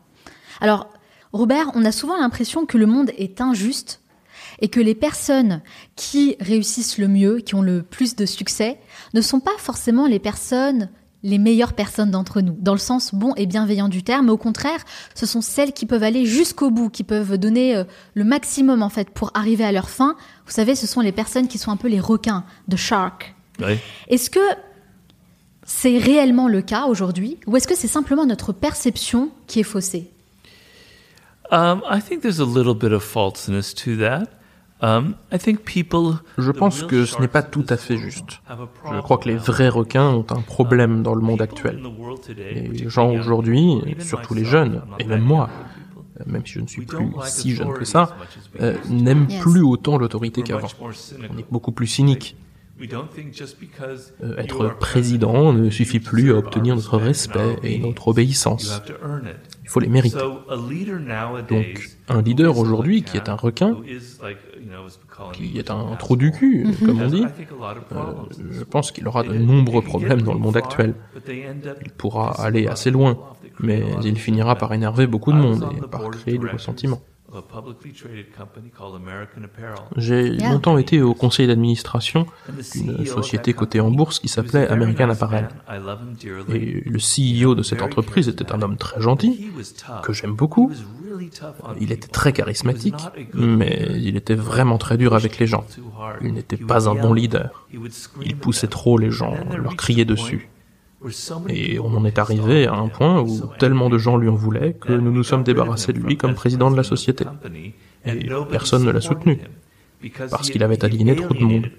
Alors, 0.62 0.88
Robert, 1.34 1.72
on 1.76 1.84
a 1.84 1.92
souvent 1.92 2.18
l'impression 2.20 2.66
que 2.66 2.78
le 2.78 2.86
monde 2.86 3.12
est 3.18 3.42
injuste 3.42 4.02
et 4.60 4.68
que 4.70 4.80
les 4.80 4.95
personnes 4.95 5.62
qui 5.95 6.36
réussissent 6.39 6.97
le 6.97 7.07
mieux, 7.07 7.39
qui 7.39 7.55
ont 7.55 7.62
le 7.62 7.82
plus 7.82 8.16
de 8.16 8.26
succès, 8.26 8.80
ne 9.14 9.22
sont 9.22 9.39
pas 9.39 9.57
forcément 9.57 10.07
les 10.07 10.20
personnes 10.20 10.89
les 11.24 11.38
meilleures 11.38 11.74
personnes 11.74 12.12
d'entre 12.12 12.41
nous, 12.41 12.55
dans 12.60 12.74
le 12.74 12.80
sens 12.80 13.14
bon 13.14 13.34
et 13.36 13.45
bienveillant 13.45 13.89
du 13.89 14.03
terme, 14.03 14.30
au 14.30 14.38
contraire, 14.38 14.80
ce 15.16 15.26
sont 15.26 15.41
celles 15.41 15.74
qui 15.74 15.86
peuvent 15.86 16.03
aller 16.03 16.26
jusqu'au 16.26 16.72
bout, 16.72 16.89
qui 16.89 17.03
peuvent 17.03 17.38
donner 17.38 17.76
euh, 17.76 17.84
le 18.14 18.24
maximum 18.24 18.82
en 18.82 18.89
fait 18.89 19.10
pour 19.10 19.32
arriver 19.34 19.66
à 19.66 19.72
leur 19.72 19.89
fin. 19.89 20.16
Vous 20.45 20.53
savez, 20.53 20.76
ce 20.76 20.88
sont 20.88 21.01
les 21.01 21.12
personnes 21.12 21.47
qui 21.47 21.57
sont 21.57 21.72
un 21.72 21.78
peu 21.78 21.89
les 21.89 21.99
requins 21.99 22.45
de 22.68 22.78
Shark. 22.78 23.36
Oui. 23.60 23.78
Est-ce 24.07 24.30
que 24.30 24.39
c'est 25.64 25.97
réellement 25.97 26.47
le 26.47 26.62
cas 26.62 26.86
aujourd'hui 26.86 27.38
ou 27.47 27.57
est-ce 27.57 27.68
que 27.68 27.76
c'est 27.76 27.88
simplement 27.88 28.26
notre 28.26 28.53
perception 28.53 29.30
qui 29.47 29.60
est 29.60 29.64
faussée? 29.64 30.12
Um, 31.51 31.82
I 31.89 31.99
think 31.99 32.22
there's 32.22 32.39
a 32.39 32.45
little 32.45 32.76
bit 32.76 32.93
of 32.93 33.03
falseness 33.03 33.74
to 33.74 33.97
that. 33.97 34.28
Um, 34.82 35.16
I 35.32 35.38
think 35.38 35.66
people. 35.66 36.20
Je 36.38 36.52
pense 36.52 36.84
que 36.84 37.06
ce 37.06 37.20
n'est 37.20 37.28
pas 37.28 37.44
tout 37.44 37.66
à 37.68 37.76
fait 37.76 37.98
juste. 37.98 38.42
Je 38.92 39.00
crois 39.02 39.18
que 39.18 39.28
les 39.28 39.36
vrais 39.36 39.68
requins 39.68 40.10
ont 40.10 40.26
un 40.30 40.42
problème 40.42 41.04
dans 41.04 41.16
le 41.16 41.22
monde 41.22 41.42
actuel. 41.42 41.82
les 42.30 42.90
gens 42.90 43.12
aujourd'hui, 43.12 43.82
surtout 44.00 44.34
les 44.34 44.46
jeunes, 44.46 44.82
et 45.00 45.04
même 45.04 45.22
moi, 45.22 45.50
euh, 46.20 46.24
même 46.26 46.46
si 46.46 46.54
je 46.54 46.62
ne 46.62 46.68
suis 46.68 46.86
plus 46.86 47.08
si 47.26 47.56
jeune 47.56 47.74
que 47.74 47.86
ça, 47.86 48.16
euh, 48.62 48.76
n'aiment 48.90 49.28
plus 49.42 49.62
autant 49.62 49.98
l'autorité 49.98 50.44
qu'avant. 50.44 50.70
On 50.82 51.38
est 51.38 51.52
beaucoup 51.52 51.72
plus 51.72 51.88
cynique. 51.88 52.38
Euh, 52.82 54.38
être 54.38 54.78
président 54.80 55.52
ne 55.52 55.70
suffit 55.70 56.00
plus 56.00 56.32
à 56.32 56.38
obtenir 56.38 56.76
notre 56.76 56.98
respect 56.98 57.58
et 57.64 57.78
notre 57.78 58.08
obéissance. 58.08 58.82
Il 59.64 59.70
faut 59.70 59.80
les 59.80 59.90
mériter. 59.90 60.18
Donc, 60.18 61.90
un 62.08 62.22
leader 62.22 62.58
aujourd'hui 62.58 63.04
qui 63.04 63.18
est 63.18 63.30
un 63.30 63.36
requin, 63.36 63.78
qui 65.34 65.57
est 65.57 65.72
un 65.72 65.95
trou 65.97 66.16
du 66.16 66.32
cul, 66.32 66.68
comme 66.86 67.01
on 67.01 67.07
dit, 67.07 67.26
euh, 67.26 68.05
je 68.51 68.64
pense 68.64 68.91
qu'il 68.91 69.07
aura 69.07 69.24
de 69.24 69.34
nombreux 69.34 69.82
problèmes 69.82 70.22
dans 70.22 70.34
le 70.34 70.39
monde 70.39 70.57
actuel. 70.57 70.93
far, 70.93 71.14
but 71.14 71.26
they 71.26 71.45
end 71.47 71.68
up 71.68 71.78
Il 71.84 71.91
pourra 71.91 72.32
aller 72.41 72.68
assez 72.68 72.91
loin, 72.91 73.18
mais 73.60 73.84
il 74.03 74.18
finira 74.18 74.55
par 74.55 74.74
énerver 74.74 75.07
beaucoup 75.07 75.32
de 75.32 75.38
monde 75.38 75.68
on 75.70 75.86
et 75.86 75.88
par 75.88 76.10
créer 76.10 76.38
du 76.38 76.47
ressentiment. 76.47 77.01
of 77.32 77.38
a 77.38 77.41
publicly 77.41 77.91
traded 77.91 78.36
company 78.36 78.72
called 78.76 78.95
American 78.95 79.43
Apparel. 79.43 79.78
J'ai 79.97 80.30
longtemps 80.32 80.78
été 80.78 81.01
au 81.01 81.14
conseil 81.14 81.47
d'administration 81.47 82.26
d'une 82.74 82.99
of 82.99 83.07
société 83.07 83.53
cotée 83.53 83.80
en 83.80 83.86
company, 83.86 83.97
bourse 83.97 84.20
qui 84.20 84.28
s'appelait 84.28 84.68
American 84.68 85.10
Apparel. 85.10 85.43
man. 85.43 85.78
I 85.78 85.80
love 85.80 85.99
him 86.01 86.16
dearly. 86.20 86.55
Et 86.55 86.84
le 86.86 86.99
CEO 86.99 87.55
de 87.55 87.64
cette 87.64 87.82
entreprise 87.82 88.28
était 88.28 88.51
un 88.51 88.62
homme 88.62 88.78
très 88.78 89.01
gentil, 89.01 89.51
que 90.03 90.14
j'aime 90.14 90.34
beaucoup. 90.34 90.72
Il 91.80 91.91
était 91.91 92.07
très 92.07 92.34
charismatique, 92.34 92.95
mais 93.34 93.88
il 93.95 94.16
était 94.16 94.36
vraiment 94.36 94.78
très 94.78 94.97
dur 94.97 95.14
avec 95.14 95.39
les 95.39 95.47
gens. 95.47 95.66
Il 96.22 96.34
n'était 96.34 96.57
pas 96.57 96.89
un 96.89 96.95
bon 96.95 97.14
leader. 97.14 97.68
Il 98.24 98.36
poussait 98.38 98.68
trop 98.68 98.97
les 98.97 99.12
gens, 99.12 99.36
leur 99.57 99.76
criait 99.76 100.05
dessus. 100.05 100.49
Et 101.47 101.80
on 101.80 101.95
en 101.95 102.03
est 102.03 102.20
arrivé 102.20 102.68
à 102.68 102.74
un 102.74 102.89
point 102.89 103.22
où 103.22 103.41
tellement 103.57 103.89
de 103.89 103.97
gens 103.97 104.18
lui 104.18 104.28
en 104.28 104.36
voulaient 104.36 104.74
que 104.74 104.91
nous 104.91 105.12
nous 105.12 105.24
sommes 105.24 105.43
débarrassés 105.43 105.93
de 105.93 105.99
lui 105.99 106.18
comme 106.18 106.36
président 106.36 106.70
de 106.70 106.76
la 106.76 106.84
société. 106.84 107.26
Et 108.05 108.30
personne 108.49 108.84
ne 108.84 108.91
l'a 108.91 109.01
soutenu, 109.01 109.39
parce 110.30 110.49
qu'il 110.49 110.64
avait 110.64 110.84
aliéné 110.84 111.16
trop 111.16 111.34
de 111.34 111.43
monde. 111.43 111.70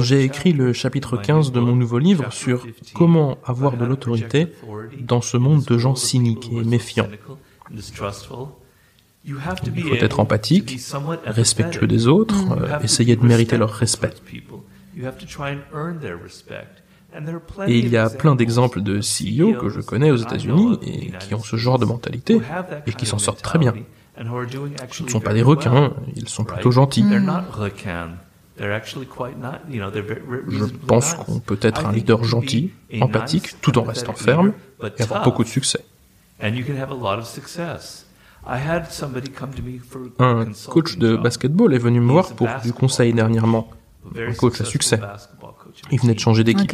J'ai 0.00 0.24
écrit 0.24 0.52
le 0.52 0.72
chapitre 0.72 1.16
15 1.16 1.52
de 1.52 1.60
mon 1.60 1.76
nouveau 1.76 1.98
livre 1.98 2.32
sur 2.32 2.66
comment 2.92 3.38
avoir 3.44 3.76
de 3.76 3.84
l'autorité 3.84 4.48
dans 5.00 5.20
ce 5.20 5.36
monde 5.36 5.64
de 5.64 5.78
gens 5.78 5.94
cyniques 5.94 6.50
et 6.52 6.64
méfiants. 6.64 7.08
Il 9.24 9.34
faut 9.34 9.94
être 9.94 10.20
empathique, 10.20 10.78
respectueux 11.24 11.86
des 11.86 12.08
autres, 12.08 12.52
euh, 12.52 12.78
essayer 12.80 13.16
de 13.16 13.24
mériter 13.24 13.56
leur 13.56 13.72
respect. 13.72 14.14
Et 17.66 17.78
il 17.78 17.88
y 17.88 17.96
a 17.96 18.10
plein 18.10 18.34
d'exemples 18.34 18.82
de 18.82 19.00
CEO 19.00 19.54
que 19.60 19.68
je 19.68 19.80
connais 19.80 20.10
aux 20.10 20.16
États-Unis 20.16 20.78
et 20.82 21.12
qui 21.18 21.34
ont 21.34 21.42
ce 21.42 21.56
genre 21.56 21.78
de 21.78 21.84
mentalité 21.84 22.40
et 22.86 22.92
qui 22.92 23.06
s'en 23.06 23.18
sortent 23.18 23.42
très 23.42 23.58
bien. 23.58 23.74
Ce 24.18 25.02
ne 25.02 25.08
sont 25.08 25.20
pas 25.20 25.34
des 25.34 25.42
requins, 25.42 25.92
ils 26.14 26.28
sont 26.28 26.44
plutôt 26.44 26.70
gentils. 26.70 27.04
Je 28.58 30.64
pense 30.86 31.14
qu'on 31.14 31.40
peut 31.40 31.58
être 31.60 31.86
un 31.86 31.92
leader 31.92 32.24
gentil, 32.24 32.72
empathique, 33.00 33.60
tout 33.60 33.78
en 33.78 33.82
restant 33.82 34.14
ferme 34.14 34.52
et 34.96 35.02
avoir 35.02 35.24
beaucoup 35.24 35.44
de 35.44 35.48
succès. 35.48 35.84
Un 40.18 40.46
coach 40.68 40.98
de 40.98 41.16
basketball 41.16 41.74
est 41.74 41.78
venu 41.78 42.00
me 42.00 42.12
voir 42.12 42.32
pour 42.34 42.48
du 42.62 42.72
conseil 42.72 43.12
dernièrement. 43.12 43.68
Un 44.16 44.32
coach 44.34 44.60
à 44.60 44.64
succès. 44.64 45.00
Il 45.90 46.00
venait 46.00 46.14
de 46.14 46.20
changer 46.20 46.44
d'équipe. 46.44 46.72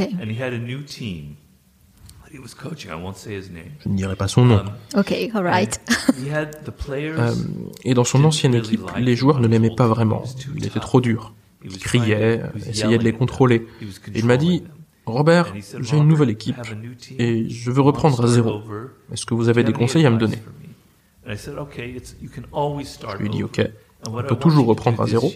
Je 3.80 3.88
ne 3.88 3.96
dirai 3.96 4.16
pas 4.16 4.28
son 4.28 4.44
nom. 4.44 4.62
Ok, 4.96 5.12
alright. 5.34 5.80
Euh, 6.90 7.34
et 7.84 7.94
dans 7.94 8.04
son 8.04 8.24
ancienne 8.24 8.54
équipe, 8.54 8.82
les 8.98 9.16
joueurs 9.16 9.40
ne 9.40 9.48
l'aimaient 9.48 9.74
pas 9.74 9.86
vraiment. 9.86 10.22
Il 10.56 10.64
était 10.64 10.80
trop 10.80 11.00
dur. 11.00 11.34
Il 11.64 11.78
criait, 11.78 12.42
essayait 12.68 12.98
de 12.98 13.04
les 13.04 13.12
contrôler. 13.12 13.66
il 14.14 14.24
m'a 14.24 14.36
dit, 14.36 14.64
Robert, 15.06 15.54
j'ai 15.80 15.96
une 15.96 16.08
nouvelle 16.08 16.30
équipe 16.30 16.56
et 17.18 17.48
je 17.48 17.70
veux 17.70 17.82
reprendre 17.82 18.22
à 18.24 18.26
zéro. 18.26 18.62
Est-ce 19.12 19.26
que 19.26 19.34
vous 19.34 19.48
avez 19.48 19.64
des 19.64 19.72
conseils 19.72 20.06
à 20.06 20.10
me 20.10 20.18
donner 20.18 20.38
Je 21.26 23.18
lui 23.18 23.26
ai 23.26 23.28
dit, 23.28 23.42
ok, 23.44 23.60
on 24.06 24.22
peut 24.22 24.36
toujours 24.36 24.66
reprendre 24.66 25.00
à 25.02 25.06
zéro. 25.06 25.30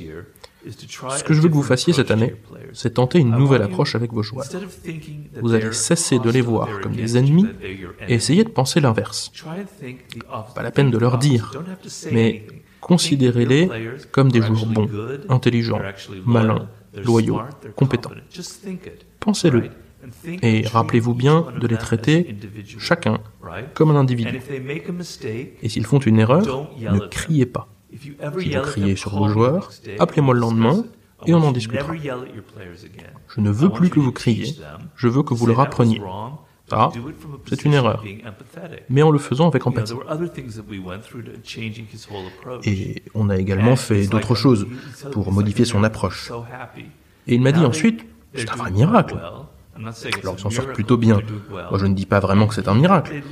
Ce 0.71 1.25
que 1.25 1.35
je 1.35 1.41
veux 1.41 1.49
que 1.49 1.55
vous 1.55 1.62
fassiez 1.62 1.93
cette 1.93 2.11
année, 2.11 2.35
c'est 2.73 2.95
tenter 2.95 3.19
une 3.19 3.31
nouvelle 3.31 3.62
approche 3.62 3.95
avec 3.95 4.12
vos 4.12 4.23
joueurs. 4.23 4.47
Vous 5.41 5.55
allez 5.55 5.73
cesser 5.73 6.19
de 6.19 6.31
les 6.31 6.41
voir 6.41 6.81
comme 6.81 6.95
des 6.95 7.17
ennemis 7.17 7.47
et 8.09 8.14
essayer 8.14 8.45
de 8.45 8.49
penser 8.49 8.81
l'inverse. 8.81 9.33
Pas 10.55 10.62
la 10.62 10.71
peine 10.71 10.91
de 10.91 10.99
leur 10.99 11.19
dire, 11.19 11.53
mais 12.12 12.47
considérez-les 12.81 13.69
comme 14.12 14.31
des 14.31 14.43
joueurs 14.43 14.67
bons, 14.67 14.89
intelligents, 15.29 15.83
malins, 16.25 16.69
loyaux, 17.05 17.41
compétents. 17.75 18.12
Pensez-le. 19.21 19.71
Et 20.43 20.67
rappelez-vous 20.67 21.14
bien 21.14 21.47
de 21.61 21.67
les 21.67 21.77
traiter 21.77 22.37
chacun 22.79 23.19
comme 23.75 23.91
un 23.91 23.97
individu. 23.97 24.41
Et 25.62 25.69
s'ils 25.69 25.87
font 25.87 25.99
une 25.99 26.19
erreur, 26.19 26.71
ne 26.79 26.99
criez 27.09 27.47
pas. 27.47 27.69
Si 28.01 28.11
vous 28.55 28.62
criez 28.62 28.97
sur 28.97 29.16
vos 29.16 29.28
joueurs, 29.28 29.70
appelez-moi 29.99 30.34
le 30.34 30.40
lendemain 30.40 30.84
et 31.26 31.34
on 31.34 31.42
en 31.42 31.53
discutera. 31.53 31.92
Je 31.94 33.40
ne 33.40 33.51
veux 33.51 33.70
plus 33.70 33.90
que 33.90 34.01
vous 34.01 34.12
criez, 34.12 34.57
je 34.97 35.09
veux 35.09 35.22
que 35.22 35.34
vous 35.34 35.47
leur 35.47 35.61
appreniez. 35.61 36.01
Ah, 36.72 36.90
c'est 37.49 37.64
une 37.64 37.74
erreur. 37.74 38.03
Mais 38.90 39.03
en 39.03 39.11
le 39.11 39.18
faisant 39.18 39.49
avec 39.49 39.66
empathie. 39.66 39.94
Et 42.64 43.03
on 43.14 43.30
a 43.30 43.36
également 43.36 43.76
fait 43.76 44.07
d'autres 44.09 44.34
choses 44.34 44.66
pour 45.12 45.32
modifier 45.32 45.64
son 45.64 45.84
approche. 45.84 46.32
Et 47.28 47.34
il 47.34 47.40
m'a 47.40 47.53
dit 47.53 47.64
ensuite, 47.64 48.05
c'est 48.34 48.51
un 48.51 48.57
vrai 48.57 48.70
miracle. 48.70 49.16
Alors 49.79 50.35
ils 50.37 50.41
s'en 50.41 50.51
sortent 50.51 50.72
plutôt 50.72 50.97
bien. 50.97 51.20
Moi 51.51 51.79
je 51.79 51.87
ne 51.87 51.95
dis 51.95 52.07
pas 52.07 52.20
vraiment 52.20 52.47
que 52.47 52.55
c'est 52.55 52.68
un 52.68 52.74
miracle, 52.74 53.22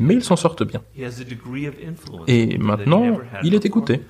mais 0.00 0.14
ils 0.14 0.24
s'en 0.24 0.36
sortent 0.36 0.64
bien. 0.64 0.82
Et 2.26 2.58
maintenant, 2.58 3.18
il 3.42 3.54
est 3.54 3.64
écouté. 3.64 4.02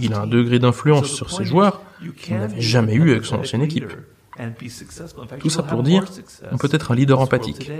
Il 0.00 0.14
a 0.14 0.20
un 0.20 0.26
degré 0.26 0.58
d'influence 0.58 1.08
sur 1.08 1.30
ses 1.30 1.44
joueurs 1.44 1.82
qu'il 2.16 2.36
n'avait 2.36 2.60
jamais 2.60 2.94
eu 2.94 3.10
avec 3.10 3.24
son 3.24 3.36
ancienne 3.36 3.62
équipe. 3.62 3.92
Tout 5.40 5.50
ça 5.50 5.62
pour 5.62 5.82
dire, 5.82 6.04
on 6.52 6.58
peut 6.58 6.68
être 6.72 6.92
un 6.92 6.94
leader 6.94 7.20
empathique. 7.20 7.70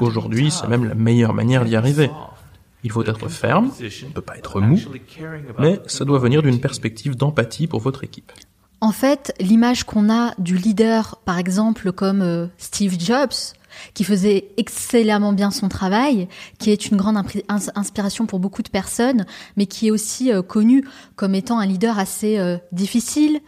Aujourd'hui, 0.00 0.50
c'est 0.50 0.66
même 0.66 0.84
la 0.88 0.94
meilleure 0.94 1.32
manière 1.32 1.64
d'y 1.64 1.76
arriver. 1.76 2.10
Il 2.82 2.90
faut 2.90 3.04
être 3.04 3.28
ferme, 3.28 3.70
on 3.78 4.08
ne 4.08 4.12
peut 4.12 4.22
pas 4.22 4.38
être 4.38 4.60
mou, 4.60 4.78
mais 5.58 5.80
ça 5.86 6.04
doit 6.06 6.18
venir 6.18 6.42
d'une 6.42 6.60
perspective 6.60 7.14
d'empathie 7.14 7.66
pour 7.66 7.80
votre 7.80 8.04
équipe. 8.04 8.32
En 8.82 8.92
fait, 8.92 9.34
l'image 9.40 9.84
qu'on 9.84 10.10
a 10.10 10.32
du 10.38 10.56
leader, 10.56 11.20
par 11.26 11.38
exemple, 11.38 11.92
comme 11.92 12.22
euh, 12.22 12.46
Steve 12.56 12.98
Jobs, 12.98 13.54
qui 13.94 14.04
faisait 14.04 14.48
excellemment 14.56 15.32
bien 15.32 15.50
son 15.50 15.68
travail, 15.68 16.28
qui 16.58 16.70
est 16.70 16.86
une 16.86 16.96
grande 16.96 17.18
inspiration 17.74 18.26
pour 18.26 18.40
beaucoup 18.40 18.62
de 18.62 18.70
personnes, 18.70 19.26
mais 19.56 19.66
qui 19.66 19.88
est 19.88 19.90
aussi 19.90 20.32
euh, 20.32 20.42
connu 20.42 20.84
comme 21.16 21.34
étant 21.34 21.58
un 21.58 21.66
leader 21.66 21.98
assez 21.98 22.38
euh, 22.38 22.56
difficile, 22.72 23.40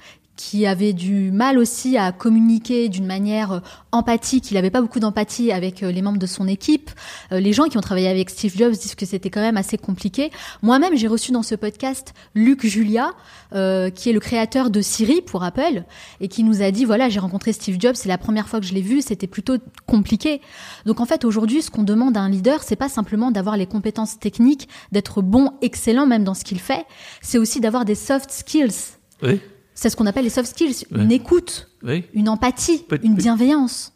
qui 0.43 0.67
avait 0.67 0.93
du 0.93 1.31
mal 1.31 1.57
aussi 1.57 1.97
à 1.97 2.11
communiquer 2.11 2.89
d'une 2.89 3.07
manière 3.07 3.53
euh, 3.53 3.61
empathique. 3.93 4.51
Il 4.51 4.55
n'avait 4.55 4.71
pas 4.71 4.81
beaucoup 4.81 4.99
d'empathie 4.99 5.53
avec 5.53 5.85
euh, 5.85 5.93
les 5.93 6.03
membres 6.03 6.19
de 6.19 6.27
son 6.27 6.49
équipe. 6.49 6.91
Euh, 7.31 7.39
les 7.39 7.53
gens 7.53 7.67
qui 7.67 7.79
ont 7.79 7.81
travaillé 7.81 8.09
avec 8.09 8.29
Steve 8.29 8.57
Jobs 8.57 8.73
disent 8.73 8.97
que 8.97 9.07
c'était 9.07 9.31
quand 9.31 9.41
même 9.41 9.57
assez 9.57 9.79
compliqué. 9.79 10.33
Moi-même, 10.61 10.97
j'ai 10.97 11.07
reçu 11.07 11.31
dans 11.31 11.45
ce 11.45 11.55
podcast 11.55 12.13
Luc 12.35 12.67
Julia, 12.67 13.13
qui 13.53 14.09
est 14.09 14.13
le 14.13 14.19
créateur 14.19 14.71
de 14.71 14.81
Siri 14.81 15.21
pour 15.21 15.45
Apple, 15.45 15.85
et 16.21 16.29
qui 16.29 16.43
nous 16.43 16.63
a 16.63 16.71
dit 16.71 16.87
voilà, 16.87 17.11
j'ai 17.11 17.21
rencontré 17.21 17.53
Steve 17.53 17.77
Jobs, 17.79 17.95
c'est 17.95 18.09
la 18.09 18.17
première 18.17 18.49
fois 18.49 18.61
que 18.61 18.67
je 18.67 18.73
l'ai 18.73 18.81
vu, 18.81 19.03
c'était 19.03 19.27
plutôt 19.27 19.59
compliqué. 19.87 20.41
Donc 20.87 21.01
en 21.01 21.05
fait, 21.05 21.25
aujourd'hui, 21.27 21.61
ce 21.61 21.71
qu'on 21.71 21.83
demande 21.83 22.17
à 22.17 22.21
un 22.21 22.31
leader, 22.31 22.63
c'est 22.63 22.77
pas 22.77 22.89
simplement 22.89 23.31
d'avoir 23.31 23.59
les 23.59 23.67
compétences 23.67 24.19
techniques, 24.19 24.69
d'être 24.91 25.21
bon, 25.21 25.53
excellent 25.61 26.07
même 26.07 26.25
dans 26.25 26.35
ce 26.35 26.45
qu'il 26.45 26.61
fait, 26.61 26.87
c'est 27.21 27.39
aussi 27.39 27.61
d'avoir 27.61 27.85
des 27.85 27.95
soft 27.95 28.31
skills. 28.31 28.97
Oui. 29.23 29.41
C'est 29.83 29.91
ce 29.91 29.97
qu'on 29.97 30.07
appelle 30.07 30.23
les 30.23 30.31
soft 30.31 30.49
skills, 30.49 30.87
une 30.93 31.11
écoute, 31.11 31.69
une 32.15 32.29
empathie, 32.29 32.87
une 33.03 33.17
bienveillance. 33.17 33.93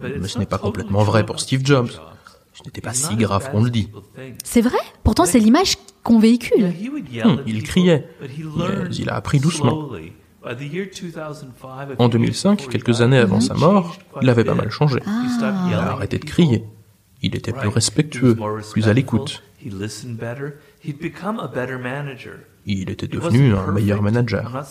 Mais 0.00 0.26
ce 0.26 0.36
n'est 0.36 0.46
pas 0.46 0.58
complètement 0.58 1.04
vrai 1.04 1.24
pour 1.24 1.38
Steve 1.38 1.64
Jobs. 1.64 1.90
Ce 2.52 2.64
n'était 2.64 2.80
pas 2.80 2.92
si 2.92 3.14
grave 3.14 3.48
qu'on 3.52 3.62
le 3.62 3.70
dit. 3.70 3.88
C'est 4.42 4.62
vrai 4.62 4.78
Pourtant, 5.04 5.24
c'est 5.24 5.38
l'image 5.38 5.76
qu'on 6.02 6.18
véhicule. 6.18 6.72
Hum, 7.22 7.40
il 7.46 7.62
criait, 7.62 8.08
mais 8.20 8.96
il 8.98 9.10
a 9.10 9.14
appris 9.14 9.38
doucement. 9.38 9.90
En 11.98 12.08
2005, 12.08 12.68
quelques 12.68 13.00
années 13.00 13.18
avant 13.18 13.38
sa 13.38 13.54
mort, 13.54 13.98
il 14.22 14.28
avait 14.28 14.42
pas 14.42 14.56
mal 14.56 14.72
changé. 14.72 14.98
Ah. 15.06 15.22
Il 15.68 15.74
a 15.74 15.92
arrêté 15.92 16.18
de 16.18 16.24
crier. 16.24 16.64
Il 17.22 17.36
était 17.36 17.52
plus 17.52 17.68
respectueux, 17.68 18.36
plus 18.72 18.88
à 18.88 18.92
l'écoute. 18.92 19.40
Il 22.66 22.90
était 22.90 23.08
devenu 23.08 23.54
un 23.54 23.72
meilleur 23.72 24.02
manager. 24.02 24.64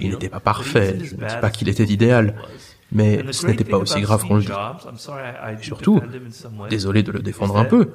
Il 0.00 0.10
n'était 0.10 0.28
pas 0.28 0.40
parfait, 0.40 0.98
je 1.02 1.14
ne 1.14 1.20
dis 1.28 1.36
pas 1.40 1.50
qu'il 1.50 1.68
était 1.68 1.84
idéal, 1.84 2.34
mais 2.92 3.24
ce 3.32 3.46
n'était 3.46 3.64
pas 3.64 3.78
aussi 3.78 4.00
grave 4.00 4.24
qu'on 4.26 4.36
le 4.36 4.42
dit. 4.42 5.64
surtout, 5.64 6.00
désolé 6.70 7.02
de 7.02 7.12
le 7.12 7.20
défendre 7.20 7.56
un 7.56 7.64
peu, 7.64 7.90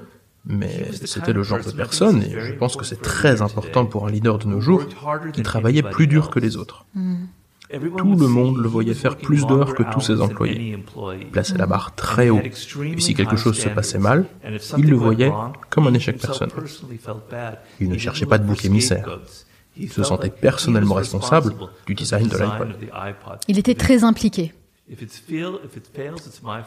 mais 0.45 0.91
c'était 0.93 1.33
le 1.33 1.43
genre 1.43 1.63
de 1.63 1.71
personne, 1.71 2.21
et 2.21 2.31
je 2.39 2.53
pense 2.53 2.75
que 2.75 2.85
c'est 2.85 3.01
très 3.01 3.41
important 3.41 3.85
pour 3.85 4.07
un 4.07 4.11
leader 4.11 4.39
de 4.39 4.47
nos 4.47 4.59
jours, 4.59 4.85
qui 5.31 5.41
travaillait 5.41 5.83
plus 5.83 6.07
dur 6.07 6.29
que 6.29 6.39
les 6.39 6.57
autres. 6.57 6.85
Hmm. 6.95 7.25
Tout 7.97 8.15
le 8.15 8.27
monde 8.27 8.57
le 8.57 8.67
voyait 8.67 8.93
faire 8.93 9.17
plus 9.17 9.45
d'heures 9.45 9.73
que 9.73 9.83
tous 9.91 10.01
ses 10.01 10.21
employés. 10.21 10.77
Il 11.19 11.27
plaçait 11.27 11.57
la 11.57 11.65
barre 11.65 11.95
très 11.95 12.29
haut. 12.29 12.41
Et 12.41 12.99
si 12.99 13.13
quelque 13.13 13.35
chose 13.35 13.57
se 13.57 13.69
passait 13.69 13.99
mal, 13.99 14.25
il 14.77 14.89
le 14.89 14.95
voyait 14.95 15.31
comme 15.69 15.87
un 15.87 15.93
échec 15.93 16.19
personnel. 16.19 16.53
Il 17.79 17.89
ne 17.89 17.97
cherchait 17.97 18.25
pas 18.25 18.37
de 18.37 18.45
bouc 18.45 18.65
émissaire. 18.65 19.19
Il 19.75 19.91
se 19.91 20.03
sentait 20.03 20.29
personnellement 20.29 20.95
responsable 20.95 21.55
du 21.87 21.95
design 21.95 22.27
de 22.27 22.37
l'iPod. 22.37 22.75
Il 23.47 23.57
était 23.57 23.75
très 23.75 24.03
impliqué. 24.03 24.53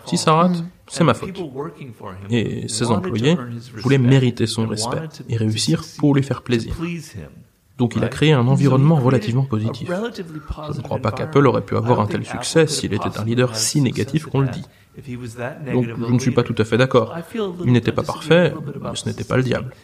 Si 0.07 0.16
ça 0.16 0.32
rate, 0.32 0.64
c'est 0.88 1.04
ma 1.04 1.14
faute. 1.14 1.38
Et 2.30 2.66
ses 2.66 2.86
employés 2.86 3.36
voulaient 3.76 3.98
mériter 3.98 4.46
son 4.46 4.66
respect 4.66 5.02
et 5.28 5.36
réussir 5.36 5.84
pour 5.98 6.14
lui 6.14 6.22
faire 6.22 6.42
plaisir. 6.42 6.74
Donc 7.78 7.94
il 7.94 8.04
a 8.04 8.08
créé 8.08 8.32
un 8.32 8.46
environnement 8.46 8.96
relativement 8.96 9.44
positif. 9.44 9.90
Je 9.90 10.76
ne 10.76 10.82
crois 10.82 10.98
pas 10.98 11.12
qu'Apple 11.12 11.46
aurait 11.46 11.64
pu 11.64 11.76
avoir 11.76 12.00
un 12.00 12.06
tel 12.06 12.24
succès 12.24 12.66
s'il 12.66 12.94
était 12.94 13.18
un 13.18 13.24
leader 13.24 13.54
si 13.54 13.80
négatif 13.80 14.26
qu'on 14.26 14.40
le 14.40 14.48
dit. 14.48 14.64
Donc 15.72 15.84
je 15.86 16.12
ne 16.12 16.18
suis 16.18 16.30
pas 16.30 16.42
tout 16.42 16.54
à 16.58 16.64
fait 16.64 16.78
d'accord. 16.78 17.14
Il 17.64 17.72
n'était 17.72 17.92
pas 17.92 18.02
parfait, 18.02 18.54
mais 18.80 18.94
ce 18.94 19.08
n'était 19.08 19.24
pas 19.24 19.36
le 19.36 19.42
diable. 19.42 19.74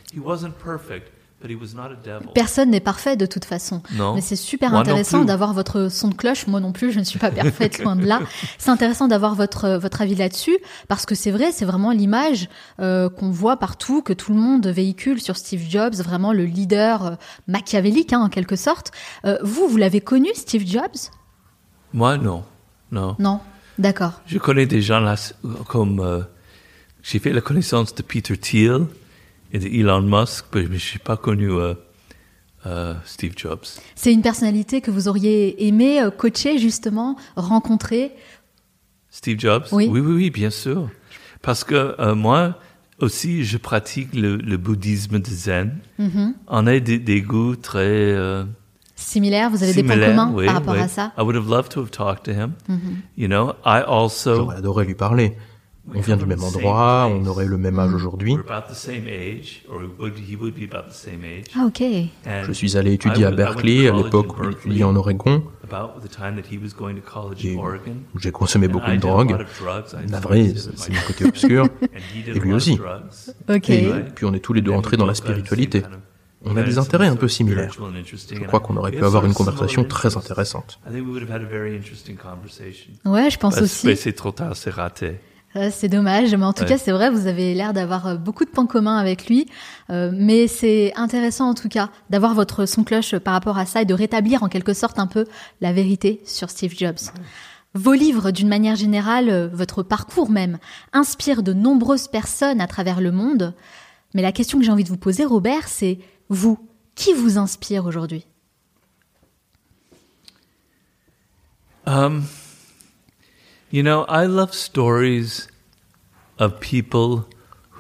Personne 2.35 2.71
n'est 2.71 2.81
parfait 2.81 3.17
de 3.17 3.27
toute 3.27 3.45
façon. 3.45 3.83
Non. 3.95 4.15
Mais 4.15 4.21
c'est 4.21 4.37
super 4.37 4.71
Moi 4.71 4.81
intéressant 4.81 5.25
d'avoir 5.25 5.53
votre 5.53 5.89
son 5.91 6.09
de 6.09 6.15
cloche. 6.15 6.47
Moi 6.47 6.61
non 6.61 6.73
plus, 6.73 6.93
je 6.93 6.99
ne 6.99 7.05
suis 7.05 7.19
pas 7.19 7.31
parfaite, 7.31 7.83
loin 7.83 7.97
de 7.97 8.07
là. 8.07 8.21
C'est 8.59 8.71
intéressant 8.71 9.09
d'avoir 9.09 9.35
votre, 9.35 9.77
votre 9.77 10.03
avis 10.03 10.15
là-dessus, 10.15 10.57
parce 10.89 11.07
que 11.07 11.15
c'est 11.15 11.31
vrai, 11.31 11.53
c'est 11.53 11.65
vraiment 11.65 11.91
l'image 11.91 12.49
euh, 12.81 13.09
qu'on 13.09 13.31
voit 13.31 13.57
partout, 13.57 14.03
que 14.03 14.13
tout 14.13 14.33
le 14.33 14.39
monde 14.39 14.67
véhicule 14.67 15.21
sur 15.21 15.37
Steve 15.37 15.65
Jobs, 15.69 15.95
vraiment 15.97 16.33
le 16.33 16.45
leader 16.45 17.07
euh, 17.07 17.15
machiavélique, 17.49 18.13
hein, 18.13 18.21
en 18.21 18.29
quelque 18.29 18.57
sorte. 18.57 18.93
Euh, 19.25 19.39
vous, 19.43 19.69
vous 19.69 19.77
l'avez 19.77 20.01
connu, 20.01 20.29
Steve 20.35 20.67
Jobs? 20.67 21.11
Moi, 21.93 22.17
non. 22.19 22.45
Non. 22.91 23.17
Non 23.19 23.41
D'accord. 23.79 24.21
Je 24.27 24.39
connais 24.39 24.67
des 24.67 24.83
gens 24.83 25.01
là, 25.01 25.17
comme. 25.67 26.01
euh, 26.01 26.21
j'ai 27.03 27.19
fait 27.19 27.33
la 27.33 27.41
connaissance 27.41 27.95
de 27.95 28.03
Peter 28.03 28.37
Thiel 28.37 28.87
et 29.53 29.59
de 29.59 29.69
Elon 29.69 30.03
Musk, 30.03 30.47
mais 30.55 30.65
je 30.65 30.73
ne 30.73 30.79
suis 30.79 30.99
pas 30.99 31.17
connu 31.17 31.51
euh, 31.51 31.75
euh, 32.67 32.95
Steve 33.05 33.35
Jobs. 33.37 33.65
C'est 33.95 34.13
une 34.13 34.23
personnalité 34.23 34.81
que 34.81 34.91
vous 34.91 35.09
auriez 35.09 35.67
aimé 35.67 36.01
euh, 36.01 36.11
coacher, 36.11 36.59
justement, 36.59 37.17
rencontrer 37.37 38.13
Steve 39.11 39.39
Jobs? 39.39 39.67
Oui. 39.73 39.89
oui, 39.91 40.01
oui, 40.01 40.13
oui, 40.15 40.31
bien 40.31 40.51
sûr. 40.51 40.89
Parce 41.43 41.65
que 41.65 41.95
euh, 41.99 42.15
moi 42.15 42.59
aussi, 42.99 43.45
je 43.45 43.59
pratique 43.59 44.15
le, 44.15 44.37
le 44.37 44.57
bouddhisme 44.57 45.19
de 45.19 45.27
Zen. 45.29 45.79
Mhm. 45.99 46.35
On 46.49 46.67
a 46.67 46.81
des, 46.81 46.99
des 46.99 47.21
goûts 47.21 47.57
très 47.57 47.81
euh, 47.83 48.45
similaires? 48.97 49.51
Vous 49.51 49.63
avez 49.63 49.75
des 49.75 49.83
points 49.83 49.99
communs 49.99 50.33
oui, 50.33 50.47
par 50.47 50.55
rapport 50.55 50.75
oui. 50.75 50.81
à 50.81 50.89
ça? 50.89 51.13
I 51.19 51.23
would 51.23 51.37
have 51.37 51.49
loved 51.49 51.71
to 51.73 51.81
have 51.81 51.91
talked 51.91 52.25
to 52.25 52.33
him. 52.33 52.53
Mhm. 52.69 53.03
You 53.19 53.27
know, 53.29 53.53
I 53.67 53.83
also. 53.87 54.37
J'aurais 54.37 54.57
adoré 54.57 54.87
lui 54.87 54.95
parler. 54.95 55.37
On 55.95 56.01
vient 56.01 56.17
du 56.17 56.27
même 56.27 56.43
endroit, 56.45 57.09
on 57.11 57.27
aurait 57.27 57.47
le 57.47 57.59
même 57.59 57.79
âge 57.79 57.93
aujourd'hui. 57.93 58.35
We're 58.35 58.45
about 58.49 58.73
the 58.73 58.77
same 58.77 59.09
age, 59.09 59.65
or 59.69 59.79
we 59.81 59.89
would, 59.99 60.15
he 60.17 60.37
would 60.37 60.55
be 60.55 60.63
about 60.73 60.89
the 60.91 60.95
same 60.95 61.25
age. 61.25 61.47
Ah, 61.57 61.67
ok. 61.67 61.83
Je 62.47 62.53
suis 62.53 62.77
allé 62.77 62.93
étudier 62.93 63.23
I 63.25 63.27
à 63.27 63.31
Berkeley 63.33 63.89
à 63.89 63.93
l'époque 63.93 64.39
où 64.39 64.49
étudiait 64.49 64.85
en 64.85 64.95
Oregon. 64.95 65.43
J'ai 68.17 68.31
consommé 68.33 68.69
beaucoup 68.69 68.91
de 68.91 68.97
drogue. 68.97 69.45
Navré, 70.09 70.55
c'est 70.55 70.89
my- 70.91 70.95
mon 70.97 71.03
côté 71.03 71.25
obscur. 71.25 71.65
And 71.83 71.87
he 72.15 72.23
did 72.25 72.29
Et 72.29 72.39
a 72.39 72.43
lui 72.43 72.51
lot 72.51 72.57
of 72.57 72.57
aussi. 72.57 72.77
drugs. 72.77 73.35
Ok. 73.57 73.71
Et 73.71 73.93
puis 74.15 74.25
on 74.25 74.35
est 74.35 74.41
tous 74.41 74.53
les 74.53 74.61
deux 74.61 74.71
entrés 74.73 74.97
dans 74.97 75.07
la 75.07 75.15
spiritualité. 75.15 75.83
On 76.45 76.57
a 76.57 76.63
des 76.63 76.79
intérêts 76.79 77.07
un 77.09 77.17
peu 77.17 77.29
similaires. 77.29 77.73
Je 77.73 78.45
crois 78.45 78.61
qu'on 78.61 78.77
aurait 78.77 78.93
pu 78.93 79.05
avoir 79.05 79.25
une 79.27 79.35
conversation 79.35 79.85
très 79.85 80.17
intéressante. 80.17 80.79
Ouais, 83.05 83.31
je 83.31 83.39
pense 83.39 83.61
aussi. 83.61 83.87
Mais 83.87 83.97
c'est 83.97 84.13
trop 84.13 84.31
tard, 84.33 84.57
c'est 84.57 84.71
raté. 84.71 85.17
C'est 85.71 85.89
dommage, 85.89 86.35
mais 86.35 86.45
en 86.47 86.53
tout 86.55 86.63
Ouais. 86.63 86.69
cas, 86.71 86.79
c'est 86.79 86.93
vrai, 86.93 87.11
vous 87.11 87.27
avez 87.27 87.55
l'air 87.55 87.75
d'avoir 87.75 88.07
euh, 88.07 88.15
beaucoup 88.17 88.45
de 88.47 88.51
points 88.51 88.67
communs 88.67 88.97
avec 88.97 89.27
lui. 89.27 89.47
Euh, 89.91 90.11
mais 90.15 90.47
c'est 90.49 90.93
intéressant, 90.97 91.51
en 91.51 91.55
tout 91.55 91.69
cas, 91.69 91.91
d'avoir 92.09 92.33
votre 92.35 92.65
son 92.65 92.85
cloche 92.85 93.17
par 93.19 93.35
rapport 93.35 93.59
à 93.59 93.67
ça 93.67 93.83
et 93.83 93.85
de 93.85 93.93
rétablir 93.93 94.43
en 94.43 94.49
quelque 94.49 94.73
sorte 94.73 94.99
un 94.99 95.07
peu 95.07 95.27
la 95.61 95.73
vérité 95.75 96.23
sur 96.25 96.49
Steve 96.49 96.75
Jobs. 96.75 96.99
Vos 97.75 97.93
livres, 97.93 98.31
d'une 98.31 98.49
manière 98.49 98.77
générale, 98.77 99.29
euh, 99.29 99.49
votre 99.53 99.83
parcours 99.83 100.31
même, 100.31 100.59
inspirent 100.95 101.43
de 101.43 101.53
nombreuses 101.53 102.09
personnes 102.09 102.61
à 102.61 102.67
travers 102.67 103.01
le 103.01 103.13
monde. 103.13 103.53
Mais 104.15 104.23
la 104.23 104.33
question 104.33 104.59
que 104.59 104.65
j'ai 104.65 104.73
envie 104.73 104.85
de 104.85 104.89
vous 104.91 104.97
poser, 104.99 105.25
Robert, 105.25 105.69
c'est 105.69 105.99
vous, 106.31 106.59
qui 106.95 107.13
vous 107.13 107.37
inspire 107.39 107.85
aujourd'hui? 107.87 108.27
Um, 111.87 112.23
you 113.73 113.83
know, 113.83 114.05
I 114.09 114.27
love 114.27 114.53
stories 114.53 115.49
of 116.39 116.61
people 116.61 117.25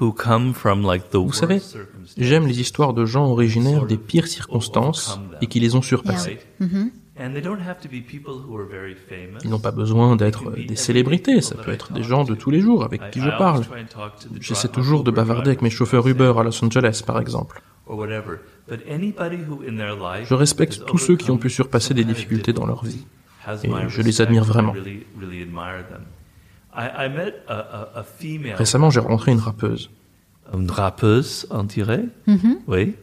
who 0.01 0.13
come 0.13 0.55
from 0.55 0.83
like 0.83 1.11
the 1.11 1.19
Vous 1.19 1.27
worst 1.27 1.41
savez, 1.41 1.61
circumstances. 1.61 2.15
J'aime 2.17 2.47
les 2.47 2.61
histoires 2.61 2.95
de 2.95 3.05
gens 3.05 3.27
originaires 3.27 3.87
des 3.87 3.99
pires 3.99 4.27
circonstances 4.27 5.21
et 5.41 5.47
qui 5.47 5.61
les 5.61 5.77
ont 5.77 5.83
surpassées. 5.83 6.41
Right? 6.61 6.93
And 7.21 7.35
they 7.35 7.43
don't 7.43 7.61
have 7.61 7.79
to 7.83 7.89
be 7.89 8.01
people 8.01 8.33
who 8.33 8.57
are 8.57 8.67
very 8.67 8.95
famous. 8.95 9.41
Ils 9.45 9.51
n'ont 9.51 9.61
pas 9.61 9.71
besoin 9.71 10.17
d'être 10.17 10.51
des 10.53 10.77
célébrités, 10.77 11.43
ça 11.43 11.57
peut 11.57 11.71
être 11.71 11.93
des 11.93 12.03
gens 12.03 12.25
de 12.25 12.35
tous 12.35 12.51
les 12.51 12.61
jours 12.61 12.85
avec 12.85 13.11
qui 13.11 13.21
je 13.21 13.29
parle. 13.29 13.65
J'essaie 14.41 14.69
toujours 14.69 15.05
de 15.05 15.11
bavarder 15.11 15.51
avec 15.51 15.61
mes 15.61 15.71
chauffeurs 15.71 16.09
Uber 16.09 16.33
à 16.39 16.43
Los 16.43 16.65
Angeles, 16.65 17.03
par 17.07 17.21
exemple. 17.21 17.61
Je 17.89 20.35
respecte 20.35 20.87
tous 20.87 20.99
ceux 20.99 21.17
qui 21.17 21.31
ont 21.31 21.37
pu 21.37 21.51
surpasser 21.51 21.93
des 21.93 22.05
difficultés 22.05 22.55
dans 22.55 22.67
leur 22.67 22.83
vie. 22.85 23.05
Et 23.65 23.89
je 23.89 24.03
les 24.03 24.21
admire 24.21 24.45
vraiment. 24.45 24.75
Récemment, 28.57 28.91
j'ai 28.91 29.01
rencontré 29.01 29.33
une 29.33 29.41
rappeuse. 29.41 29.91
Une 30.53 30.71
rappeuse, 30.71 31.47
on 31.51 31.65
dirait. 31.65 32.05
Oui. 32.67 32.95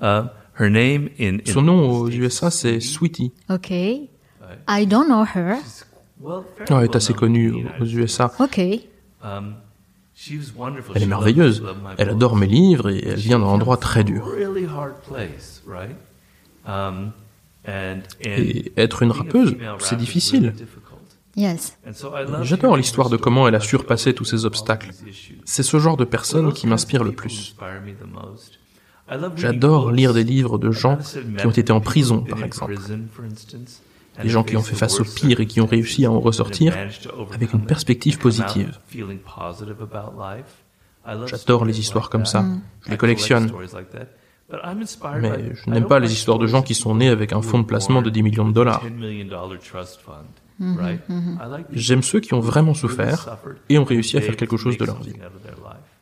Uh, 0.00 0.24
her 0.58 0.68
name 0.68 1.08
in, 1.18 1.36
in 1.36 1.52
Son 1.52 1.62
nom 1.62 1.88
aux 1.90 2.08
USA, 2.10 2.50
c'est 2.50 2.80
Sweetie. 2.80 3.32
Ok. 3.48 3.70
I 3.70 4.86
don't 4.86 5.06
know 5.06 5.24
her. 5.24 5.56
Elle 6.68 6.84
est 6.84 6.96
assez 6.96 7.14
connue 7.14 7.66
aux 7.80 7.84
USA. 7.86 8.30
Ok. 8.38 8.58
Um, 9.22 9.54
she 10.14 10.32
was 10.32 10.52
wonderful. 10.56 10.92
Elle 10.96 11.02
est 11.02 11.06
She 11.06 11.08
merveilleuse. 11.08 11.62
Elle 11.98 12.08
books. 12.08 12.16
adore 12.16 12.36
mes 12.36 12.46
livres 12.46 12.90
et 12.90 13.02
elle 13.06 13.18
vient 13.18 13.38
d'un 13.38 13.46
endroit 13.46 13.76
très 13.76 14.04
dur. 14.04 14.26
Really 14.26 14.66
hard 14.66 14.94
place, 15.08 15.62
right? 15.66 15.96
Um, 16.66 17.12
Et 17.66 18.72
être 18.76 19.02
une 19.02 19.10
being 19.10 19.16
a 19.16 19.18
rappeuse, 19.18 19.56
c'est 19.78 19.96
difficile. 19.96 20.52
difficult. 20.52 20.92
Yes. 21.34 21.78
J'adore 22.42 22.76
l'histoire 22.76 23.08
de 23.08 23.16
comment 23.16 23.48
elle 23.48 23.54
a 23.54 23.60
surpassé 23.60 24.12
tous 24.12 24.24
ces 24.24 24.44
obstacles. 24.44 24.90
C'est 25.44 25.62
ce 25.62 25.78
genre 25.78 25.96
de 25.96 26.04
personnes 26.04 26.46
Those 26.46 26.54
qui 26.54 26.66
m'inspirent 26.66 27.04
le 27.04 27.12
plus. 27.12 27.54
inspire 27.58 27.80
me 27.80 27.92
the 27.92 28.12
most. 28.12 28.58
I 29.10 29.14
love 29.14 29.22
reading 29.34 29.38
J'adore 29.38 29.86
books. 29.86 29.96
lire 29.96 30.14
des 30.14 30.24
livres 30.24 30.58
de 30.58 30.70
gens 30.70 30.98
qui 31.38 31.46
ont 31.46 31.50
été 31.50 31.72
en 31.72 31.80
people 31.80 31.92
prison, 31.92 32.20
par 32.22 32.38
in 32.40 32.42
exemple. 32.44 32.74
Des 34.22 34.28
gens 34.28 34.44
qui 34.44 34.56
ont 34.56 34.62
faced 34.62 34.68
fait 34.70 34.76
the 34.76 34.78
face 34.78 35.00
au 35.00 35.04
worst 35.04 35.20
pire 35.20 35.40
et 35.40 35.46
qui 35.46 35.60
ont 35.62 35.66
réussi 35.66 36.04
à 36.04 36.12
en 36.12 36.20
ressortir 36.20 36.76
avec 37.32 37.52
une 37.54 37.60
it 37.60 37.66
perspective 37.66 38.18
positive. 38.18 38.78
J'adore 41.04 41.64
les 41.64 41.72
stories 41.72 41.72
histoires 41.78 42.04
like 42.04 42.12
comme 42.12 42.22
that. 42.24 42.28
ça. 42.28 42.44
Je 42.82 42.88
I 42.88 42.90
les 42.90 42.96
collect 42.98 43.26
collectionne. 43.26 43.50
Mais 45.20 45.30
by- 45.30 45.50
je 45.64 45.70
n'aime 45.70 45.86
pas 45.86 45.98
les 45.98 46.06
like 46.06 46.12
histoires 46.12 46.38
de 46.38 46.46
gens 46.46 46.62
qui 46.62 46.74
sont 46.74 46.94
nés 46.94 47.08
avec 47.08 47.32
un 47.32 47.42
fonds 47.42 47.58
de 47.60 47.64
placement 47.64 48.00
de 48.02 48.10
born 48.10 48.14
10 48.14 48.22
millions 48.22 48.48
de 48.48 48.52
dollars. 48.52 48.84
$10 48.84 48.90
million 48.92 49.28
trust 49.58 50.00
fund, 50.04 50.76
right? 50.78 51.00
I 51.08 51.12
like 51.50 51.66
people 51.68 51.78
J'aime 51.78 52.02
ceux 52.02 52.20
qui 52.20 52.34
ont 52.34 52.40
vraiment 52.40 52.74
souffert 52.74 53.38
et 53.68 53.78
ont 53.78 53.82
and 53.82 53.84
réussi 53.84 54.16
à 54.16 54.20
faire 54.20 54.36
quelque 54.36 54.56
chose 54.56 54.76
de 54.78 54.84
leur 54.84 55.00
vie. 55.02 55.14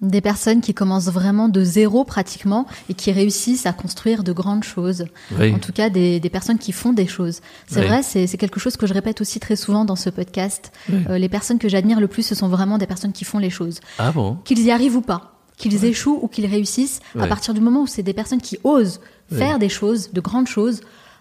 Des 0.02 0.22
personnes 0.22 0.62
qui 0.62 0.72
commencent 0.72 1.10
vraiment 1.10 1.50
de 1.50 1.62
zéro 1.62 2.04
pratiquement 2.04 2.66
et 2.88 2.94
qui 2.94 3.12
réussissent 3.12 3.66
à 3.66 3.74
construire 3.74 4.24
de 4.24 4.32
grandes 4.32 4.64
choses. 4.64 5.04
Oui. 5.38 5.52
En 5.52 5.58
tout 5.58 5.72
cas, 5.72 5.90
des, 5.90 6.20
des 6.20 6.30
personnes 6.30 6.56
qui 6.58 6.72
font 6.72 6.94
des 6.94 7.06
choses. 7.06 7.40
C'est 7.66 7.80
Oui. 7.80 7.86
vrai, 7.86 8.02
c'est 8.02 8.26
c'est 8.26 8.38
quelque 8.38 8.58
chose 8.58 8.78
que 8.78 8.86
je 8.86 8.94
répète 8.94 9.20
aussi 9.20 9.40
très 9.40 9.56
souvent 9.56 9.84
dans 9.84 9.96
ce 9.96 10.08
podcast. 10.08 10.72
Oui. 10.90 11.00
Euh, 11.10 11.18
les 11.18 11.28
personnes 11.28 11.58
que 11.58 11.68
j'admire 11.68 12.00
le 12.00 12.08
plus, 12.08 12.22
ce 12.22 12.34
sont 12.34 12.48
vraiment 12.48 12.78
des 12.78 12.86
personnes 12.86 13.12
qui 13.12 13.26
font 13.26 13.38
les 13.38 13.50
choses. 13.50 13.80
Ah 13.98 14.10
bon? 14.10 14.38
Qu'ils 14.44 14.60
y 14.62 14.70
arrivent 14.70 14.96
ou 14.96 15.02
pas, 15.02 15.34
qu'ils 15.60 15.84
échouent 15.84 16.18
ou 16.22 16.26
qu'ils 16.28 16.46
réussissent, 16.46 17.00
à 17.18 17.26
partir 17.26 17.52
du 17.54 17.60
moment 17.60 17.82
où 17.82 17.86
c'est 17.86 18.02
des 18.02 18.14
personnes 18.14 18.40
qui 18.40 18.58
osent 18.64 19.00
faire 19.30 19.58
des 19.58 19.68
choses, 19.68 20.10
de 20.12 20.20
grandes 20.20 20.48
choses, 20.48 20.80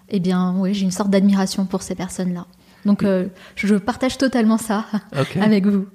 eh 0.10 0.20
bien, 0.20 0.56
oui, 0.58 0.74
j'ai 0.74 0.86
une 0.86 0.92
sorte 0.92 1.12
d'admiration 1.12 1.66
pour 1.66 1.84
ces 1.84 1.94
personnes-là. 1.94 2.48
Donc, 2.86 3.04
euh, 3.04 3.28
je 3.56 3.76
partage 3.76 4.18
totalement 4.18 4.58
ça 4.58 4.86
avec 5.42 5.68
vous. 5.68 5.86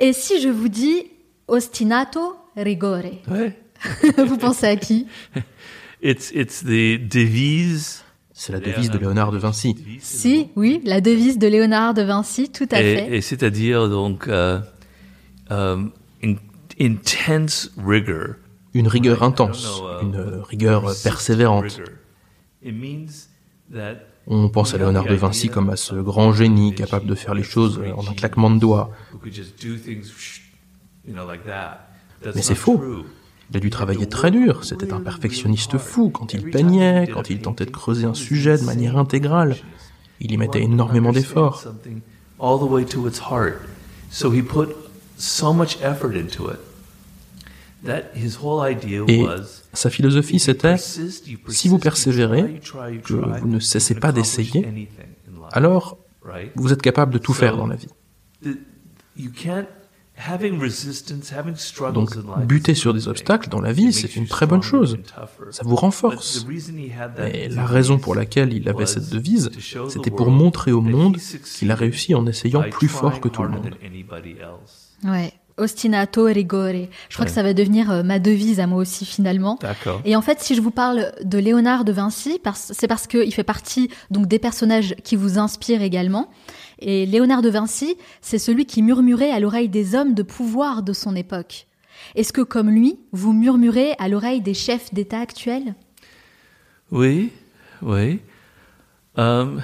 Et 0.00 0.12
si 0.12 0.40
je 0.40 0.48
vous 0.48 0.68
dis 0.68 1.06
ostinato 1.48 2.36
rigore, 2.56 2.98
Ouais. 3.30 3.56
vous 4.26 4.36
pensez 4.36 4.66
à 4.66 4.76
qui? 4.76 5.06
It's, 6.02 6.32
it's 6.34 6.62
the 6.62 6.98
devise. 6.98 8.02
C'est 8.32 8.52
la 8.52 8.60
devise 8.60 8.90
de 8.90 8.98
Léonard 8.98 9.30
de 9.30 9.38
Vinci. 9.38 9.74
Si, 10.00 10.48
oui, 10.56 10.82
la 10.84 11.00
devise 11.00 11.38
de 11.38 11.46
Léonard 11.46 11.94
de 11.94 12.02
Vinci, 12.02 12.50
tout 12.50 12.68
à 12.72 12.76
fait. 12.76 13.16
Et, 13.16 13.20
c'est-à-dire 13.22 13.88
donc 13.88 14.28
euh, 14.28 14.58
rigor. 15.48 15.92
Une 18.74 18.88
rigueur 18.88 19.22
intense, 19.22 19.80
uh, 19.80 20.04
une 20.04 20.42
rigueur 20.42 20.92
persévérante. 21.02 21.64
rigor. 21.64 21.88
It 22.62 22.74
means 22.74 23.28
that 23.72 23.96
On 24.26 24.48
pense 24.48 24.74
à 24.74 24.78
Léonard 24.78 25.04
de 25.04 25.14
Vinci 25.14 25.48
comme 25.48 25.70
à 25.70 25.76
ce 25.76 25.94
grand 25.94 26.32
génie 26.32 26.74
capable 26.74 27.06
de 27.06 27.14
faire 27.14 27.34
les 27.34 27.42
choses 27.42 27.80
en 27.96 28.06
un 28.06 28.14
claquement 28.14 28.50
de 28.50 28.58
doigts. 28.58 28.90
Mais 32.34 32.42
c'est 32.42 32.54
faux. 32.54 32.82
Il 33.50 33.56
a 33.58 33.60
dû 33.60 33.68
travailler 33.68 34.08
très 34.08 34.30
dur, 34.30 34.64
c'était 34.64 34.92
un 34.94 35.00
perfectionniste 35.00 35.76
fou 35.76 36.08
quand 36.08 36.32
il 36.32 36.50
peignait, 36.50 37.06
quand 37.06 37.28
il 37.28 37.40
tentait 37.40 37.66
de 37.66 37.70
creuser 37.70 38.06
un 38.06 38.14
sujet 38.14 38.56
de 38.56 38.64
manière 38.64 38.96
intégrale. 38.96 39.56
Il 40.20 40.32
y 40.32 40.38
mettait 40.38 40.62
énormément 40.62 41.12
d'efforts. 41.12 41.62
So 45.16 45.52
much 45.52 45.78
effort 45.82 46.16
into 46.16 46.50
it 46.50 46.58
Et 49.08 49.22
was 49.22 49.62
sa 49.72 49.90
philosophie 49.90 50.38
c'était, 50.38 50.76
si 50.78 51.68
vous 51.68 51.78
persévérez, 51.78 52.60
que 53.04 53.14
vous 53.14 53.48
ne 53.48 53.60
cessez 53.60 53.94
pas 53.94 54.12
d'essayer, 54.12 54.88
alors 55.52 55.98
vous 56.54 56.72
êtes 56.72 56.82
capable 56.82 57.12
de 57.12 57.18
tout 57.18 57.34
faire 57.34 57.56
dans 57.56 57.66
la 57.66 57.76
vie. 57.76 57.88
Donc, 61.92 62.16
buter 62.46 62.74
sur 62.74 62.94
des 62.94 63.08
obstacles 63.08 63.48
dans 63.48 63.60
la 63.60 63.72
vie, 63.72 63.92
c'est 63.92 64.16
une 64.16 64.26
très 64.28 64.46
bonne 64.46 64.62
chose. 64.62 64.98
Ça 65.50 65.62
vous 65.64 65.76
renforce. 65.76 66.46
Et 67.32 67.48
la 67.48 67.66
raison 67.66 67.98
pour 67.98 68.14
laquelle 68.14 68.52
il 68.52 68.68
avait 68.68 68.86
cette 68.86 69.10
devise, 69.10 69.50
c'était 69.88 70.10
pour 70.10 70.30
montrer 70.30 70.72
au 70.72 70.80
monde 70.80 71.18
qu'il 71.58 71.70
a 71.70 71.74
réussi 71.74 72.14
en 72.14 72.26
essayant 72.26 72.62
plus 72.70 72.88
fort 72.88 73.20
que 73.20 73.28
tout 73.28 73.42
le 73.42 73.50
monde. 73.50 73.74
Ouais. 75.04 75.32
Ostinato 75.56 76.24
rigore. 76.24 76.88
Je 77.08 77.14
crois 77.14 77.26
que 77.26 77.30
ça 77.30 77.42
va 77.44 77.54
devenir 77.54 77.90
euh, 77.90 78.02
ma 78.02 78.18
devise 78.18 78.58
à 78.58 78.66
moi 78.66 78.78
aussi 78.78 79.06
finalement. 79.06 79.56
D'accord. 79.60 80.00
Et 80.04 80.16
en 80.16 80.22
fait, 80.22 80.40
si 80.40 80.56
je 80.56 80.60
vous 80.60 80.72
parle 80.72 81.12
de 81.22 81.38
Léonard 81.38 81.84
de 81.84 81.92
Vinci, 81.92 82.40
c'est 82.54 82.88
parce 82.88 83.06
qu'il 83.06 83.32
fait 83.32 83.44
partie 83.44 83.88
donc 84.10 84.26
des 84.26 84.40
personnages 84.40 84.96
qui 85.04 85.14
vous 85.14 85.38
inspirent 85.38 85.82
également. 85.82 86.28
Et 86.80 87.06
Léonard 87.06 87.40
de 87.40 87.50
Vinci, 87.50 87.96
c'est 88.20 88.38
celui 88.38 88.66
qui 88.66 88.82
murmurait 88.82 89.30
à 89.30 89.38
l'oreille 89.38 89.68
des 89.68 89.94
hommes 89.94 90.14
de 90.14 90.24
pouvoir 90.24 90.82
de 90.82 90.92
son 90.92 91.14
époque. 91.14 91.68
Est-ce 92.16 92.32
que, 92.32 92.40
comme 92.40 92.70
lui, 92.70 92.98
vous 93.12 93.32
murmurez 93.32 93.94
à 93.98 94.08
l'oreille 94.08 94.40
des 94.40 94.54
chefs 94.54 94.92
d'État 94.92 95.20
actuels? 95.20 95.74
Oui, 96.90 97.30
oui. 97.80 98.20
Um, 99.16 99.62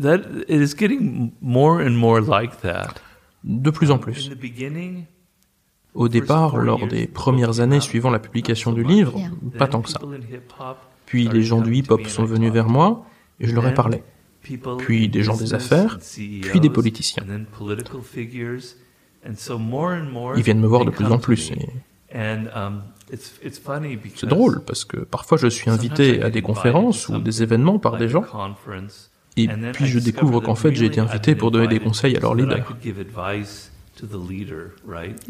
that 0.00 0.22
it 0.48 0.60
is 0.60 0.74
getting 0.76 1.32
more 1.40 1.80
and 1.80 1.92
more 1.92 2.20
like 2.20 2.60
that. 2.62 3.00
De 3.44 3.70
plus 3.70 3.90
en 3.90 3.98
plus. 3.98 4.30
Au 5.94 6.08
départ, 6.08 6.56
lors 6.56 6.86
des 6.86 7.06
premières 7.06 7.60
années 7.60 7.80
suivant 7.80 8.10
la 8.10 8.18
publication 8.18 8.72
du 8.72 8.84
livre, 8.84 9.18
pas 9.58 9.66
tant 9.66 9.82
que 9.82 9.88
ça. 9.88 10.00
Puis 11.06 11.28
les 11.28 11.42
gens 11.42 11.60
du 11.60 11.74
hip-hop 11.74 12.06
sont 12.06 12.24
venus 12.24 12.52
vers 12.52 12.68
moi 12.68 13.04
et 13.40 13.46
je 13.46 13.54
leur 13.54 13.66
ai 13.66 13.74
parlé. 13.74 14.02
Puis 14.78 15.08
des 15.08 15.22
gens 15.22 15.36
des 15.36 15.54
affaires, 15.54 15.98
puis 16.42 16.60
des 16.60 16.70
politiciens. 16.70 17.24
Ils 19.24 20.42
viennent 20.42 20.60
me 20.60 20.66
voir 20.66 20.84
de 20.84 20.90
plus 20.90 21.06
en 21.06 21.18
plus. 21.18 21.50
et 21.50 21.68
um, 22.14 22.82
C'est 24.14 24.26
drôle 24.26 24.64
parce 24.64 24.84
que 24.84 24.98
parfois 24.98 25.38
je 25.38 25.48
suis 25.48 25.70
invité 25.70 26.22
à 26.22 26.30
des 26.30 26.42
conférences 26.42 27.08
ou 27.08 27.18
des 27.18 27.42
événements 27.42 27.78
par 27.78 27.96
des 27.96 28.08
gens 28.08 28.24
et 29.44 29.72
puis 29.72 29.86
je 29.86 29.98
découvre 29.98 30.40
qu'en 30.40 30.54
fait 30.54 30.74
j'ai 30.74 30.86
été 30.86 31.00
invité 31.00 31.34
pour 31.34 31.50
donner 31.50 31.68
des 31.68 31.80
conseils 31.80 32.16
à 32.16 32.20
leur 32.20 32.34
leader. 32.34 32.64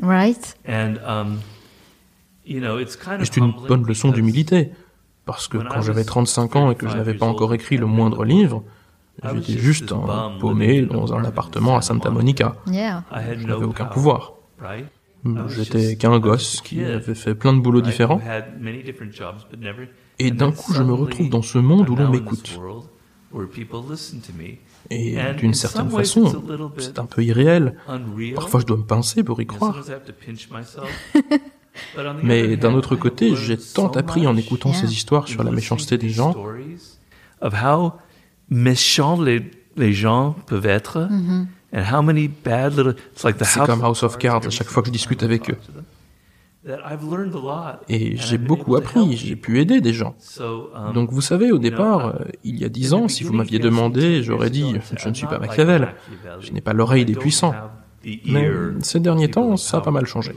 Right? 0.03 0.59
Et 2.47 2.61
c'est 3.25 3.37
une 3.37 3.53
bonne 3.69 3.85
leçon 3.87 4.11
d'humilité 4.11 4.71
parce 5.25 5.49
que 5.49 5.59
quand 5.59 5.83
j'avais 5.83 6.05
35 6.05 6.57
ans 6.57 6.71
et 6.71 6.75
que 6.75 6.89
je 6.89 6.97
n'avais 6.97 7.15
pas 7.15 7.27
encore 7.27 7.55
écrit 7.55 7.77
le 7.77 7.87
moindre 7.87 8.25
livre, 8.25 8.65
j'étais 9.23 9.59
juste 9.59 9.93
un 9.93 10.39
paumé 10.41 10.83
dans 10.83 11.13
un 11.13 11.25
appartement 11.25 11.77
à 11.77 11.83
Santa 11.83 12.11
Monica. 12.11 12.57
Yeah. 12.67 13.05
Je 13.37 13.47
n'avais 13.47 13.65
aucun 13.65 13.85
pouvoir. 13.87 14.35
J'étais 15.49 15.97
qu'un 15.97 16.19
gosse 16.19 16.61
qui 16.63 16.83
avait 16.83 17.15
fait 17.15 17.35
plein 17.35 17.53
de 17.53 17.61
boulots 17.61 17.83
différents 17.83 18.21
et 20.19 20.31
d'un 20.31 20.53
coup 20.53 20.73
je 20.73 20.83
me 20.83 20.93
retrouve 20.93 21.29
dans 21.29 21.43
ce 21.43 21.59
monde 21.59 21.89
où 21.91 21.97
l'on 21.97 22.09
m'écoute. 22.09 22.59
Et 24.91 25.16
d'une 25.39 25.55
certaine 25.55 25.91
façon, 25.91 26.43
c'est 26.78 26.99
un 26.99 27.07
peu 27.07 27.22
irréel. 27.22 27.76
Parfois 28.35 28.61
je 28.61 28.66
dois 28.66 28.76
me 28.76 28.83
pincer 28.85 29.22
pour 29.22 29.41
y 29.41 29.47
croire. 29.47 29.83
Mais 32.22 32.57
d'un 32.57 32.74
autre 32.74 32.97
côté, 32.97 33.35
j'ai 33.37 33.57
tant 33.57 33.89
appris 33.89 34.26
en 34.26 34.37
écoutant 34.37 34.72
ces 34.72 34.93
histoires 34.93 35.28
sur 35.28 35.45
la 35.45 35.51
méchanceté 35.51 35.99
des 35.99 36.11
gens. 36.11 36.35
Of 37.43 37.55
how 37.55 37.93
méchants 38.51 39.22
les, 39.22 39.51
les 39.76 39.93
gens 39.95 40.37
peuvent 40.47 40.66
être. 40.66 41.09
And 41.72 41.85
how 41.85 42.03
many 42.03 42.26
bad 42.26 42.76
little, 42.76 42.97
it's 43.12 43.22
like 43.22 43.39
the 43.39 43.45
C'est 43.45 43.64
comme 43.64 43.85
House 43.85 44.03
of 44.03 44.18
Cards 44.18 44.45
à 44.47 44.51
chaque 44.51 44.66
fois 44.66 44.83
que 44.83 44.89
je 44.89 44.93
discute 44.93 45.22
avec 45.22 45.51
eux. 45.51 45.57
Et 47.89 48.17
j'ai 48.17 48.39
beaucoup 48.39 48.77
appris, 48.77 49.17
j'ai 49.17 49.37
pu 49.37 49.61
aider 49.61 49.81
des 49.81 49.93
gens. 49.93 50.15
Donc 50.95 51.11
vous 51.11 51.21
savez, 51.21 51.53
au 51.53 51.59
départ, 51.59 52.09
euh, 52.09 52.25
il 52.45 52.59
y 52.59 52.65
a 52.65 52.69
dix 52.69 52.93
ans, 52.93 53.09
si 53.09 53.25
vous 53.25 53.33
m'aviez 53.33 53.59
demandé, 53.59 54.23
j'aurais 54.23 54.51
dit, 54.51 54.75
je 54.97 55.09
ne 55.09 55.15
suis 55.15 55.27
pas 55.27 55.39
Machiavel, 55.39 55.95
je 56.41 56.53
n'ai 56.53 56.61
pas 56.61 56.73
l'oreille 56.73 57.05
des 57.05 57.15
puissants. 57.15 57.55
Mais 58.27 58.51
ces 58.81 59.01
derniers 59.01 59.31
temps, 59.31 59.57
ça 59.57 59.79
a 59.79 59.81
pas 59.81 59.91
mal 59.91 60.07
changé. 60.07 60.33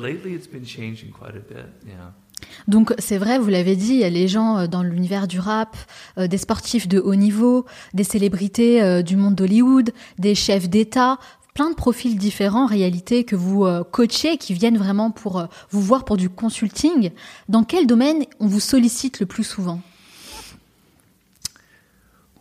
Donc 2.67 2.93
c'est 2.97 3.17
vrai, 3.17 3.39
vous 3.39 3.49
l'avez 3.49 3.76
dit, 3.76 3.93
il 3.93 3.99
y 3.99 4.03
a 4.03 4.09
les 4.09 4.28
gens 4.28 4.57
euh, 4.57 4.67
dans 4.67 4.84
l'univers 4.84 5.28
du 5.28 5.39
rap, 5.39 5.76
euh, 6.17 6.28
des 6.28 6.38
sportifs 6.38 6.88
de 6.88 6.99
haut 6.99 7.15
niveau, 7.15 7.65
des 7.93 8.03
célébrités 8.03 8.82
euh, 8.82 9.01
du 9.01 9.15
monde 9.15 9.36
d'Hollywood, 9.36 9.91
des 10.19 10.36
chefs 10.36 10.69
d'État, 10.69 11.17
plein 11.53 11.69
de 11.69 11.75
profils 11.75 12.17
différents 12.17 12.63
en 12.63 12.67
réalité 12.67 13.23
que 13.23 13.35
vous 13.35 13.65
euh, 13.65 13.83
coachez, 13.83 14.37
qui 14.37 14.53
viennent 14.53 14.77
vraiment 14.77 15.11
pour 15.11 15.39
euh, 15.39 15.45
vous 15.69 15.81
voir 15.81 16.03
pour 16.05 16.17
du 16.17 16.29
consulting. 16.29 17.11
Dans 17.49 17.63
quel 17.63 17.87
domaine 17.87 18.23
on 18.39 18.47
vous 18.47 18.59
sollicite 18.59 19.19
le 19.19 19.25
plus 19.25 19.43
souvent? 19.43 19.81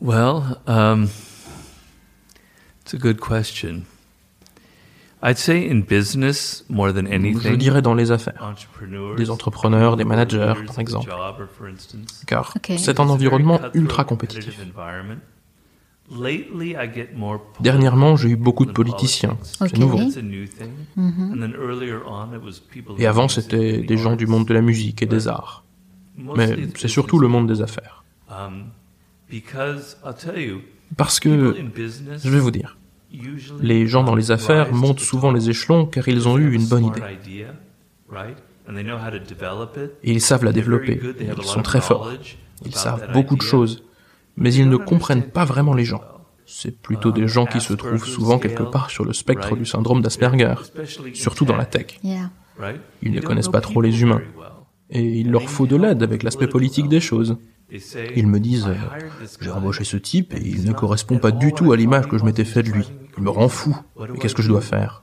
Well, 0.01 0.59
um, 0.67 1.09
it's 2.83 2.95
a 2.95 2.99
good 2.99 3.21
question. 3.21 3.83
I'd 5.25 5.39
say 5.39 5.71
in 5.71 5.83
business 5.83 6.65
more 6.69 6.93
than 6.93 7.07
Je 7.07 7.13
anything. 7.15 7.57
dirais 7.57 7.81
dans 7.83 7.95
les 7.95 8.11
affaires. 8.11 8.43
entrepreneurs, 8.43 9.15
Des 9.15 9.31
entrepreneurs, 9.31 9.97
des 9.97 10.05
managers, 10.05 10.55
par 10.67 10.81
exemple. 10.81 11.09
jobber, 11.09 11.45
for 11.57 11.69
instance. 11.69 12.25
Car 12.27 12.53
c'est 12.77 12.99
un 12.99 13.09
environnement 13.09 13.61
ultra 13.75 14.05
compétitif. 14.05 14.59
Dernièrement, 17.61 18.17
j'ai 18.17 18.31
eu 18.31 18.37
beaucoup 18.37 18.67
de 18.67 18.73
politiciens. 18.73 19.37
Ok. 19.61 19.69
C'est 19.71 19.79
nouveau. 19.79 19.99
Mhm. 20.97 21.55
Et 22.99 23.07
avant, 23.07 23.29
c'était 23.29 23.79
des 23.79 23.97
gens 23.97 24.17
du 24.17 24.27
monde 24.27 24.47
de 24.47 24.55
la 24.55 24.63
musique 24.63 25.03
et 25.03 25.07
des 25.07 25.29
arts. 25.29 25.65
Mais 26.37 26.57
c'est 26.77 26.89
surtout 26.89 27.19
le 27.19 27.29
monde 27.29 27.47
des 27.47 27.63
affaires. 27.63 28.05
Parce 30.97 31.21
que, 31.21 31.55
je 32.23 32.31
vais 32.31 32.41
vous 32.41 32.51
dire, 32.51 32.77
les 33.61 33.87
gens 33.87 34.05
dans 34.05 34.15
les 34.15 34.31
affaires 34.31 34.73
montent 34.73 35.01
souvent 35.01 35.33
les 35.33 35.51
échelons 35.51 35.87
car 35.87 36.09
ils 36.09 36.29
ont 36.29 36.39
eu 36.39 36.53
une 36.53 36.67
bonne 36.67 36.87
idée. 36.87 37.03
Et 40.05 40.13
ils 40.13 40.21
savent 40.21 40.45
la 40.45 40.53
développer. 40.53 41.01
Ils 41.21 41.45
sont 41.45 41.63
très 41.63 41.81
forts. 41.81 42.11
Ils 42.65 42.75
savent 42.75 43.13
beaucoup 43.13 43.37
de 43.37 43.43
choses. 43.43 43.83
Mais 44.37 44.53
ils 44.55 44.69
ne 44.69 44.77
comprennent 44.77 45.29
pas 45.31 45.45
vraiment 45.45 45.75
les 45.75 45.85
gens. 45.85 46.03
C'est 46.47 46.81
plutôt 46.81 47.13
des 47.13 47.29
gens 47.29 47.47
qui 47.47 47.61
se 47.61 47.73
trouvent 47.73 48.05
souvent 48.05 48.39
quelque 48.39 48.63
part 48.63 48.91
sur 48.91 49.05
le 49.05 49.13
spectre 49.13 49.57
du 49.57 49.65
syndrome 49.65 50.03
d'Asperger, 50.03 50.55
surtout 51.15 51.45
dans 51.45 51.57
la 51.57 51.65
tech. 51.65 51.99
Ils 53.03 53.13
ne 53.13 53.21
connaissent 53.21 53.49
pas 53.49 53.61
trop 53.61 53.81
les 53.81 54.03
humains. 54.03 54.21
Et 54.91 55.03
il 55.03 55.31
leur 55.31 55.49
faut 55.49 55.67
de 55.67 55.77
l'aide 55.77 56.03
avec 56.03 56.23
l'aspect 56.23 56.47
politique 56.49 56.89
des 56.89 57.01
choses. 57.01 57.39
Ils 58.15 58.27
me 58.27 58.39
disent, 58.39 58.67
euh, 58.67 58.75
j'ai 59.41 59.51
embauché 59.51 59.85
ce 59.85 59.97
type 59.97 60.35
et 60.35 60.43
il 60.45 60.65
ne 60.65 60.75
correspond 60.75 61.19
pas 61.19 61.31
du 61.31 61.55
tout 61.55 61.73
à 61.73 61.77
l'image 61.77 62.07
que 62.07 62.19
je 62.19 62.25
m'étais 62.25 62.45
fait 62.45 62.63
de 62.63 62.71
lui. 62.71 62.93
Il 63.17 63.23
me 63.23 63.31
rend 63.31 63.49
fou. 63.49 63.75
Mais 63.99 64.19
qu'est-ce 64.19 64.35
que 64.35 64.43
je 64.43 64.49
dois 64.49 64.61
faire? 64.61 65.03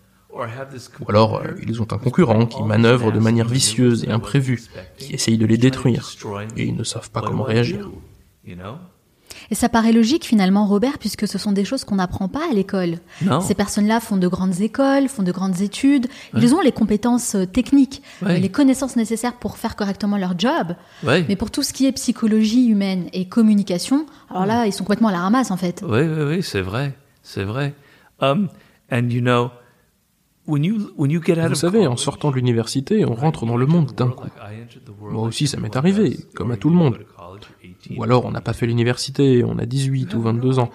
Ou 1.00 1.10
alors, 1.10 1.38
euh, 1.38 1.56
ils 1.68 1.82
ont 1.82 1.88
un 1.92 1.98
concurrent 1.98 2.46
qui 2.46 2.62
manœuvre 2.62 3.12
de 3.12 3.20
manière 3.20 3.48
vicieuse 3.48 4.04
et 4.04 4.12
imprévue, 4.12 4.62
qui 4.98 5.14
essaye 5.14 5.40
de 5.40 5.48
les 5.48 5.58
détruire, 5.58 6.08
et 6.56 6.66
ils 6.66 6.76
ne 6.76 6.84
savent 6.84 7.10
pas 7.10 7.22
comment 7.22 7.44
réagir. 7.44 7.90
Et 9.52 9.56
ça 9.56 9.70
paraît 9.70 9.92
logique 9.92 10.26
finalement, 10.26 10.66
Robert, 10.66 10.98
puisque 11.00 11.28
ce 11.28 11.38
sont 11.38 11.52
des 11.52 11.66
choses 11.66 11.84
qu'on 11.84 11.96
n'apprend 11.96 12.28
pas 12.28 12.42
à 12.50 12.54
l'école. 12.54 12.98
Non. 13.24 13.42
Ces 13.42 13.56
personnes-là 13.56 14.00
font 14.00 14.18
de 14.18 14.28
grandes 14.28 14.60
écoles, 14.62 15.08
font 15.08 15.24
de 15.24 15.32
grandes 15.32 15.62
études, 15.62 16.08
ils 16.38 16.54
ont 16.56 16.62
les 16.62 16.72
compétences 16.72 17.36
euh, 17.36 17.46
techniques, 17.46 18.02
Ouais. 18.22 18.40
les 18.40 18.50
connaissances 18.50 18.96
nécessaires 18.96 19.36
pour 19.36 19.58
faire 19.58 19.76
correctement 19.76 20.18
leur 20.18 20.38
job. 20.38 20.76
Ouais. 21.04 21.26
Mais 21.28 21.36
pour 21.36 21.52
tout 21.52 21.64
ce 21.64 21.74
qui 21.74 21.86
est 21.86 21.92
psychologie 21.92 22.68
humaine 22.68 23.08
et 23.14 23.28
communication, 23.28 24.06
alors 24.30 24.46
là, 24.46 24.66
ils 24.68 24.74
sont 24.74 24.84
complètement 24.84 25.10
à 25.10 25.12
la 25.14 25.20
ramasse 25.20 25.52
en 25.52 25.58
fait. 25.58 25.84
Oui, 25.88 26.02
oui, 26.02 26.24
oui, 26.28 26.44
c'est 26.44 26.62
vrai, 26.62 26.94
c'est 27.24 27.44
vrai. 27.44 27.74
Um, 28.22 28.50
and 28.92 29.10
you 29.10 29.22
know, 29.22 29.50
when 30.46 30.64
you 30.64 30.92
when 30.98 31.10
you 31.12 31.22
get 31.24 31.34
out 31.40 31.46
Vous 31.48 31.52
of 31.54 31.58
savez, 31.58 31.88
en 31.88 31.96
sortant 31.98 32.32
de 32.32 32.36
l'université, 32.36 33.06
on 33.06 33.14
rentre 33.16 33.46
dans 33.46 33.56
le 33.58 33.66
monde 33.66 33.94
d'un 33.96 34.10
coup. 34.10 34.28
Moi 35.02 35.24
aussi, 35.24 35.48
ça 35.48 35.58
m'est 35.58 35.76
arrivé, 35.76 36.18
comme 36.36 36.52
à 36.52 36.58
tout 36.58 36.70
le 36.70 36.76
monde. 36.76 37.00
Ou 37.96 38.04
alors, 38.04 38.26
on 38.26 38.32
n'a 38.32 38.42
pas 38.42 38.54
fait 38.54 38.68
l'université, 38.68 39.44
on 39.44 39.58
a 39.58 39.66
18 39.66 40.14
ou 40.14 40.22
22 40.22 40.60
ans. 40.60 40.70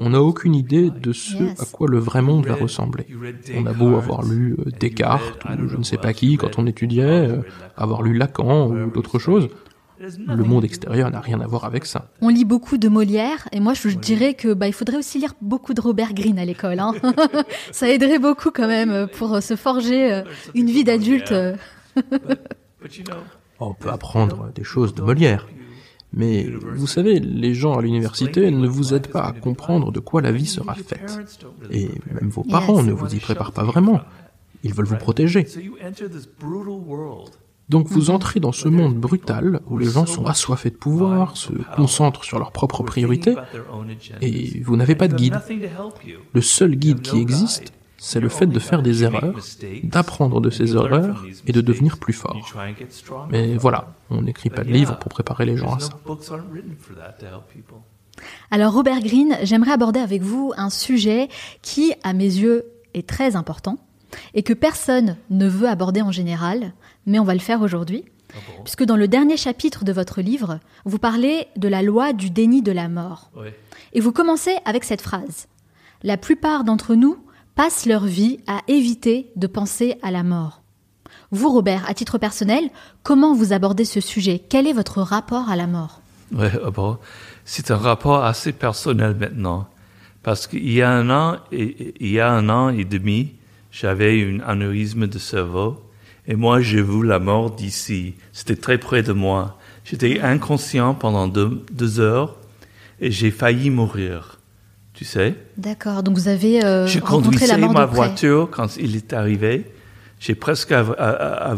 On 0.00 0.10
n'a 0.10 0.20
aucune 0.20 0.54
idée 0.54 0.90
de 0.90 1.12
ce 1.12 1.60
à 1.60 1.64
quoi 1.64 1.88
le 1.88 1.98
vrai 1.98 2.22
monde 2.22 2.46
va 2.46 2.54
ressembler. 2.54 3.06
On 3.54 3.66
a 3.66 3.72
beau 3.72 3.96
avoir 3.96 4.22
lu 4.22 4.56
euh, 4.58 4.70
Descartes 4.78 5.44
ou 5.62 5.68
je 5.68 5.76
ne 5.76 5.82
sais 5.82 5.96
pas 5.96 6.12
qui 6.12 6.36
quand 6.36 6.58
on 6.58 6.66
étudiait, 6.66 7.04
euh, 7.04 7.42
avoir 7.76 8.02
lu 8.02 8.16
Lacan 8.16 8.68
ou 8.68 8.90
d'autres 8.90 9.18
choses, 9.18 9.48
le 9.98 10.42
monde 10.42 10.64
extérieur 10.64 11.10
n'a 11.10 11.20
rien 11.20 11.40
à 11.40 11.46
voir 11.46 11.64
avec 11.64 11.86
ça. 11.86 12.10
On 12.20 12.28
lit 12.28 12.44
beaucoup 12.44 12.76
de 12.76 12.88
Molière, 12.88 13.48
et 13.52 13.60
moi 13.60 13.72
je 13.72 13.88
dirais 13.88 14.34
que 14.34 14.52
bah, 14.52 14.66
il 14.66 14.72
faudrait 14.72 14.96
aussi 14.96 15.18
lire 15.18 15.34
beaucoup 15.40 15.74
de 15.74 15.80
Robert 15.80 16.12
Greene 16.12 16.40
à 16.40 16.44
l'école. 16.44 16.80
Hein. 16.80 16.92
ça 17.70 17.88
aiderait 17.88 18.18
beaucoup 18.18 18.50
quand 18.50 18.66
même 18.66 18.90
euh, 18.90 19.06
pour 19.06 19.40
se 19.40 19.54
forger 19.54 20.22
une 20.54 20.66
vie 20.66 20.84
d'adulte. 20.84 21.32
On 23.60 23.74
peut 23.74 23.90
apprendre 23.90 24.50
des 24.54 24.64
choses 24.64 24.92
de 24.94 25.02
Molière. 25.02 25.46
Mais 26.14 26.46
vous 26.74 26.86
savez, 26.86 27.20
les 27.20 27.54
gens 27.54 27.78
à 27.78 27.82
l'université 27.82 28.50
ne 28.50 28.68
vous 28.68 28.92
aident 28.92 29.06
pas 29.06 29.22
à 29.22 29.32
comprendre 29.32 29.90
de 29.92 30.00
quoi 30.00 30.20
la 30.20 30.32
vie 30.32 30.46
sera 30.46 30.74
faite. 30.74 31.20
Et 31.70 31.88
même 32.12 32.28
vos 32.28 32.44
parents. 32.44 32.82
ne 32.82 32.92
vous 32.92 33.14
y 33.14 33.18
préparent 33.18 33.52
pas 33.52 33.64
vraiment. 33.64 34.00
Ils 34.62 34.74
veulent 34.74 34.86
vous 34.86 34.96
protéger. 34.96 35.46
Donc 37.68 37.88
vous 37.88 38.10
entrez 38.10 38.40
dans 38.40 38.52
ce 38.52 38.68
monde 38.68 38.96
brutal 38.96 39.60
où 39.66 39.78
les 39.78 39.86
gens 39.86 40.04
sont 40.04 40.26
assoiffés 40.26 40.70
de 40.70 40.76
pouvoir, 40.76 41.36
se 41.36 41.52
concentrent 41.74 42.24
sur 42.24 42.38
leurs 42.38 42.52
propres 42.52 42.82
priorités, 42.82 43.34
et 44.20 44.60
vous 44.60 44.76
n'avez 44.76 44.94
pas 44.94 45.08
de 45.08 45.14
guide. 45.14 45.40
Le 46.34 46.40
seul 46.42 46.74
guide 46.74 47.00
qui 47.00 47.18
existe, 47.18 47.72
c'est 48.04 48.18
le 48.18 48.28
fait 48.28 48.46
de 48.46 48.58
faire 48.58 48.82
des 48.82 49.04
erreurs, 49.04 49.36
d'apprendre 49.84 50.40
de 50.40 50.50
ces 50.50 50.74
erreurs 50.74 51.24
et 51.46 51.52
de 51.52 51.60
devenir 51.60 51.98
plus 51.98 52.12
fort. 52.12 52.36
Mais 53.30 53.54
voilà, 53.54 53.94
on 54.10 54.22
n'écrit 54.22 54.50
pas 54.50 54.64
de 54.64 54.70
livre 54.70 54.98
pour 54.98 55.08
préparer 55.08 55.46
les 55.46 55.56
gens 55.56 55.76
à 55.76 55.78
ça. 55.78 55.90
Alors 58.50 58.72
Robert 58.72 59.00
Greene, 59.00 59.38
j'aimerais 59.44 59.70
aborder 59.70 60.00
avec 60.00 60.20
vous 60.20 60.52
un 60.56 60.68
sujet 60.68 61.28
qui, 61.62 61.94
à 62.02 62.12
mes 62.12 62.24
yeux, 62.24 62.64
est 62.92 63.08
très 63.08 63.36
important 63.36 63.78
et 64.34 64.42
que 64.42 64.52
personne 64.52 65.16
ne 65.30 65.48
veut 65.48 65.68
aborder 65.68 66.02
en 66.02 66.10
général, 66.10 66.72
mais 67.06 67.20
on 67.20 67.24
va 67.24 67.34
le 67.34 67.40
faire 67.40 67.62
aujourd'hui. 67.62 68.04
Puisque 68.64 68.84
dans 68.84 68.96
le 68.96 69.06
dernier 69.06 69.36
chapitre 69.36 69.84
de 69.84 69.92
votre 69.92 70.22
livre, 70.22 70.58
vous 70.84 70.98
parlez 70.98 71.46
de 71.56 71.68
la 71.68 71.82
loi 71.82 72.12
du 72.12 72.30
déni 72.30 72.62
de 72.62 72.72
la 72.72 72.88
mort. 72.88 73.30
Et 73.92 74.00
vous 74.00 74.10
commencez 74.10 74.56
avec 74.64 74.82
cette 74.82 75.02
phrase. 75.02 75.46
La 76.02 76.16
plupart 76.16 76.64
d'entre 76.64 76.96
nous 76.96 77.16
passent 77.54 77.86
leur 77.86 78.04
vie 78.04 78.40
à 78.46 78.60
éviter 78.68 79.30
de 79.36 79.46
penser 79.46 79.96
à 80.02 80.10
la 80.10 80.22
mort. 80.22 80.62
Vous, 81.30 81.50
Robert, 81.50 81.88
à 81.88 81.94
titre 81.94 82.18
personnel, 82.18 82.70
comment 83.02 83.34
vous 83.34 83.52
abordez 83.52 83.84
ce 83.84 84.00
sujet? 84.00 84.38
Quel 84.48 84.66
est 84.66 84.72
votre 84.72 85.00
rapport 85.00 85.48
à 85.48 85.56
la 85.56 85.66
mort? 85.66 86.00
Ouais, 86.32 86.52
ah 86.64 86.98
c'est 87.44 87.70
un 87.70 87.76
rapport 87.76 88.24
assez 88.24 88.52
personnel 88.52 89.16
maintenant. 89.18 89.68
Parce 90.22 90.46
qu'il 90.46 90.70
y 90.70 90.82
a 90.82 90.90
un 90.90 91.10
an 91.10 91.38
et, 91.50 91.94
il 92.00 92.10
y 92.10 92.20
a 92.20 92.30
un 92.30 92.48
an 92.48 92.68
et 92.68 92.84
demi, 92.84 93.32
j'avais 93.70 94.22
un 94.22 94.40
anévrisme 94.40 95.06
de 95.06 95.18
cerveau. 95.18 95.82
Et 96.26 96.36
moi, 96.36 96.60
j'ai 96.60 96.82
vu 96.82 97.04
la 97.04 97.18
mort 97.18 97.50
d'ici. 97.50 98.14
C'était 98.32 98.56
très 98.56 98.78
près 98.78 99.02
de 99.02 99.12
moi. 99.12 99.58
J'étais 99.84 100.20
inconscient 100.20 100.94
pendant 100.94 101.26
deux 101.26 102.00
heures 102.00 102.36
et 103.00 103.10
j'ai 103.10 103.30
failli 103.30 103.70
mourir. 103.70 104.38
Tu 105.02 105.08
sais? 105.08 105.34
D'accord, 105.56 106.04
donc 106.04 106.14
vous 106.16 106.28
avez 106.28 106.64
euh, 106.64 106.86
Je 106.86 107.00
rencontré 107.00 107.48
la 107.48 107.58
mort 107.58 107.72
ma 107.72 107.88
près. 107.88 107.96
voiture 107.96 108.48
quand 108.52 108.76
il 108.76 108.94
est 108.94 109.12
arrivé. 109.12 109.66
J'ai 110.20 110.36
presque 110.36 110.70
av- 110.70 110.94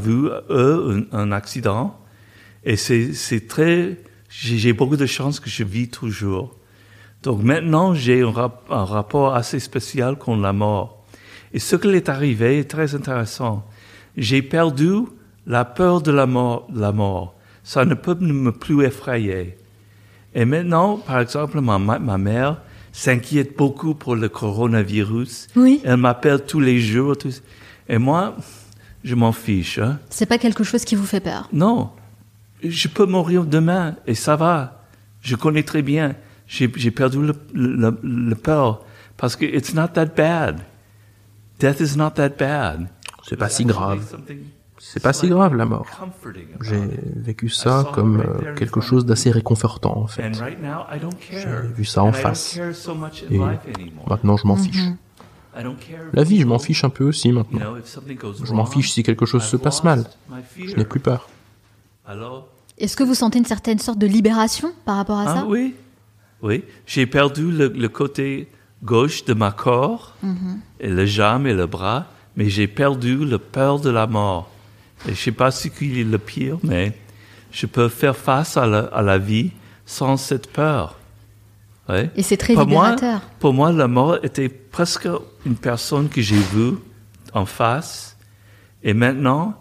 vu 0.02 0.30
eux 0.48 1.06
un, 1.12 1.18
un 1.18 1.30
accident. 1.30 1.94
Et 2.64 2.76
c'est 2.76 3.46
très. 3.46 3.98
J'ai 4.30 4.72
beaucoup 4.72 4.96
de 4.96 5.04
chance 5.04 5.40
que 5.40 5.50
je 5.50 5.62
vis 5.62 5.88
toujours. 5.88 6.56
Donc 7.22 7.42
maintenant, 7.42 7.92
j'ai 7.92 8.22
un, 8.22 8.30
rap- 8.30 8.64
un 8.70 8.86
rapport 8.86 9.34
assez 9.34 9.60
spécial 9.60 10.16
contre 10.16 10.40
la 10.40 10.54
mort. 10.54 11.04
Et 11.52 11.58
ce 11.58 11.76
qui 11.76 11.88
est 11.88 12.08
arrivé 12.08 12.60
est 12.60 12.70
très 12.70 12.94
intéressant. 12.94 13.62
J'ai 14.16 14.40
perdu 14.40 15.00
la 15.46 15.66
peur 15.66 16.00
de 16.00 16.10
la 16.10 16.24
mort. 16.24 16.66
La 16.74 16.92
mort. 16.92 17.34
Ça 17.62 17.84
ne 17.84 17.92
peut 17.94 18.14
me 18.14 18.52
plus 18.52 18.86
effrayer. 18.86 19.58
Et 20.34 20.46
maintenant, 20.46 20.96
par 20.96 21.20
exemple, 21.20 21.60
ma 21.60 21.78
mère 22.16 22.62
s'inquiète 22.94 23.56
beaucoup 23.58 23.94
pour 23.94 24.14
le 24.14 24.28
coronavirus. 24.28 25.48
Oui. 25.56 25.80
Elle 25.84 25.96
m'appelle 25.98 26.44
tous 26.46 26.60
les 26.60 26.78
jours. 26.80 27.18
tout- 27.18 27.28
Et 27.88 27.98
moi, 27.98 28.36
je 29.02 29.14
m'en 29.16 29.32
fiche. 29.32 29.78
hein. 29.78 29.98
C'est 30.10 30.26
pas 30.26 30.38
quelque 30.38 30.62
chose 30.64 30.84
qui 30.84 30.94
vous 30.94 31.04
fait 31.04 31.20
peur? 31.20 31.48
Non, 31.52 31.90
je 32.62 32.86
peux 32.88 33.04
mourir 33.04 33.44
demain 33.44 33.96
et 34.06 34.14
ça 34.14 34.36
va. 34.36 34.84
Je 35.20 35.34
connais 35.36 35.64
très 35.64 35.82
bien. 35.82 36.14
J'ai 36.46 36.70
j'ai 36.76 36.90
perdu 36.92 37.18
le, 37.20 37.34
le, 37.52 37.98
le 38.02 38.34
peur 38.36 38.84
parce 39.16 39.34
que 39.34 39.44
it's 39.44 39.74
not 39.74 39.88
that 39.88 40.06
bad. 40.16 40.60
Death 41.58 41.80
is 41.80 41.96
not 41.96 42.10
that 42.12 42.30
bad. 42.38 42.86
C'est 43.28 43.36
pas 43.36 43.48
si 43.48 43.64
grave. 43.64 44.04
C'est 44.86 45.02
pas 45.02 45.12
si 45.12 45.28
grave 45.28 45.54
la 45.56 45.64
mort. 45.64 45.86
J'ai 46.60 46.80
vécu 47.16 47.48
ça 47.48 47.86
comme 47.94 48.20
euh, 48.20 48.54
quelque 48.54 48.80
chose 48.80 49.06
d'assez 49.06 49.30
réconfortant 49.30 49.96
en 49.96 50.06
fait. 50.06 50.30
J'ai 51.30 51.46
vu 51.74 51.84
ça 51.84 52.02
en 52.04 52.12
face. 52.12 52.58
Et 53.30 53.40
maintenant 54.08 54.36
je 54.36 54.46
m'en 54.46 54.56
fiche. 54.56 54.82
La 56.12 56.22
vie, 56.24 56.40
je 56.40 56.46
m'en 56.46 56.58
fiche 56.58 56.84
un 56.84 56.90
peu 56.90 57.04
aussi 57.04 57.32
maintenant. 57.32 57.60
Je 58.42 58.52
m'en 58.52 58.66
fiche 58.66 58.90
si 58.92 59.02
quelque 59.02 59.24
chose 59.26 59.42
se 59.44 59.56
passe 59.56 59.82
mal. 59.84 60.04
Je 60.56 60.76
n'ai 60.76 60.84
plus 60.84 61.00
peur. 61.00 61.28
Est-ce 62.78 62.96
que 62.96 63.04
vous 63.04 63.14
sentez 63.14 63.38
une 63.38 63.44
certaine 63.46 63.78
sorte 63.78 63.98
de 63.98 64.06
libération 64.06 64.72
par 64.84 64.96
rapport 64.96 65.18
à 65.18 65.24
Ah 65.28 65.34
ça? 65.36 65.46
oui, 65.46 65.74
oui. 66.42 66.64
J'ai 66.86 67.06
perdu 67.06 67.50
le, 67.50 67.68
le 67.68 67.88
côté 67.88 68.48
gauche 68.82 69.24
de 69.24 69.32
ma 69.32 69.50
corps, 69.52 70.14
et 70.80 70.88
le 70.90 71.06
jambe 71.06 71.46
et 71.46 71.54
le 71.54 71.66
bras, 71.66 72.06
mais 72.36 72.48
j'ai 72.50 72.66
perdu 72.66 73.24
le 73.24 73.38
peur 73.38 73.78
de 73.80 73.90
la 73.90 74.06
mort. 74.06 74.50
Et 75.08 75.14
je 75.14 75.20
sais 75.20 75.32
pas 75.32 75.50
ce 75.50 75.68
qui 75.68 76.00
est 76.00 76.04
le 76.04 76.18
pire, 76.18 76.58
mais 76.62 76.92
je 77.52 77.66
peux 77.66 77.88
faire 77.88 78.16
face 78.16 78.56
à 78.56 78.66
la, 78.66 78.80
à 78.80 79.02
la 79.02 79.18
vie 79.18 79.50
sans 79.86 80.16
cette 80.16 80.50
peur. 80.50 80.96
Ouais. 81.88 82.10
Et 82.16 82.22
c'est 82.22 82.38
très 82.38 82.54
Pour 82.54 82.66
moi, 82.66 82.90
libérateur. 82.92 83.20
pour 83.38 83.52
moi, 83.52 83.70
la 83.72 83.88
mort 83.88 84.18
était 84.24 84.48
presque 84.48 85.08
une 85.44 85.56
personne 85.56 86.08
que 86.08 86.22
j'ai 86.22 86.38
vue 86.38 86.72
en 87.34 87.44
face. 87.44 88.16
Et 88.82 88.94
maintenant, 88.94 89.60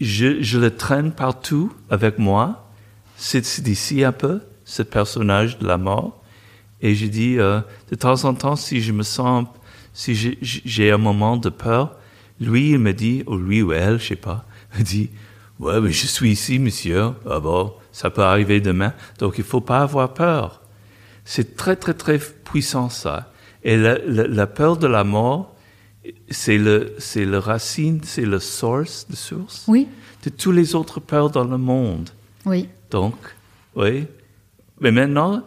je, 0.00 0.42
je 0.42 0.58
le 0.58 0.74
traîne 0.74 1.12
partout 1.12 1.72
avec 1.90 2.18
moi. 2.18 2.68
C'est 3.16 3.60
d'ici 3.62 4.04
un 4.04 4.12
peu, 4.12 4.40
ce 4.64 4.82
personnage 4.82 5.58
de 5.58 5.66
la 5.66 5.76
mort. 5.76 6.22
Et 6.80 6.94
je 6.94 7.06
dis, 7.06 7.38
euh, 7.38 7.60
de 7.90 7.96
temps 7.96 8.24
en 8.24 8.34
temps, 8.34 8.56
si 8.56 8.80
je 8.80 8.92
me 8.92 9.02
sens, 9.02 9.46
si 9.92 10.38
j'ai 10.42 10.90
un 10.90 10.98
moment 10.98 11.36
de 11.36 11.48
peur, 11.50 11.96
lui, 12.40 12.70
il 12.72 12.78
me 12.78 12.92
dit, 12.92 13.22
ou 13.26 13.36
lui 13.36 13.62
ou 13.62 13.72
elle, 13.72 13.98
je 14.00 14.08
sais 14.08 14.16
pas, 14.16 14.44
me 14.78 14.82
dit, 14.84 15.10
ouais, 15.58 15.80
mais 15.80 15.92
je 15.92 16.06
suis 16.06 16.30
ici, 16.32 16.58
monsieur. 16.58 17.10
Ah 17.28 17.40
bon, 17.40 17.72
ça 17.92 18.10
peut 18.10 18.22
arriver 18.22 18.60
demain. 18.60 18.92
Donc, 19.18 19.34
il 19.38 19.44
faut 19.44 19.60
pas 19.60 19.80
avoir 19.80 20.12
peur. 20.14 20.60
C'est 21.24 21.56
très, 21.56 21.76
très, 21.76 21.94
très 21.94 22.18
puissant, 22.18 22.88
ça. 22.88 23.32
Et 23.64 23.76
la, 23.76 23.98
la- 23.98 24.26
la 24.28 24.46
peur 24.46 24.76
de 24.76 24.86
la 24.86 25.02
mort, 25.04 25.54
c'est 26.30 26.58
le, 26.58 26.94
c'est 26.98 27.24
le 27.24 27.38
racine, 27.38 28.00
c'est 28.04 28.24
le 28.26 28.38
source, 28.38 29.06
de 29.10 29.16
source? 29.16 29.64
Oui, 29.66 29.88
de 30.24 30.30
tous 30.30 30.52
les 30.52 30.74
autres 30.74 31.00
peurs 31.00 31.30
dans 31.30 31.44
le 31.44 31.58
monde. 31.58 32.10
oui. 32.44 32.68
Donc, 32.90 33.14
oui. 33.74 34.06
Mais 34.80 34.92
maintenant, 34.92 35.42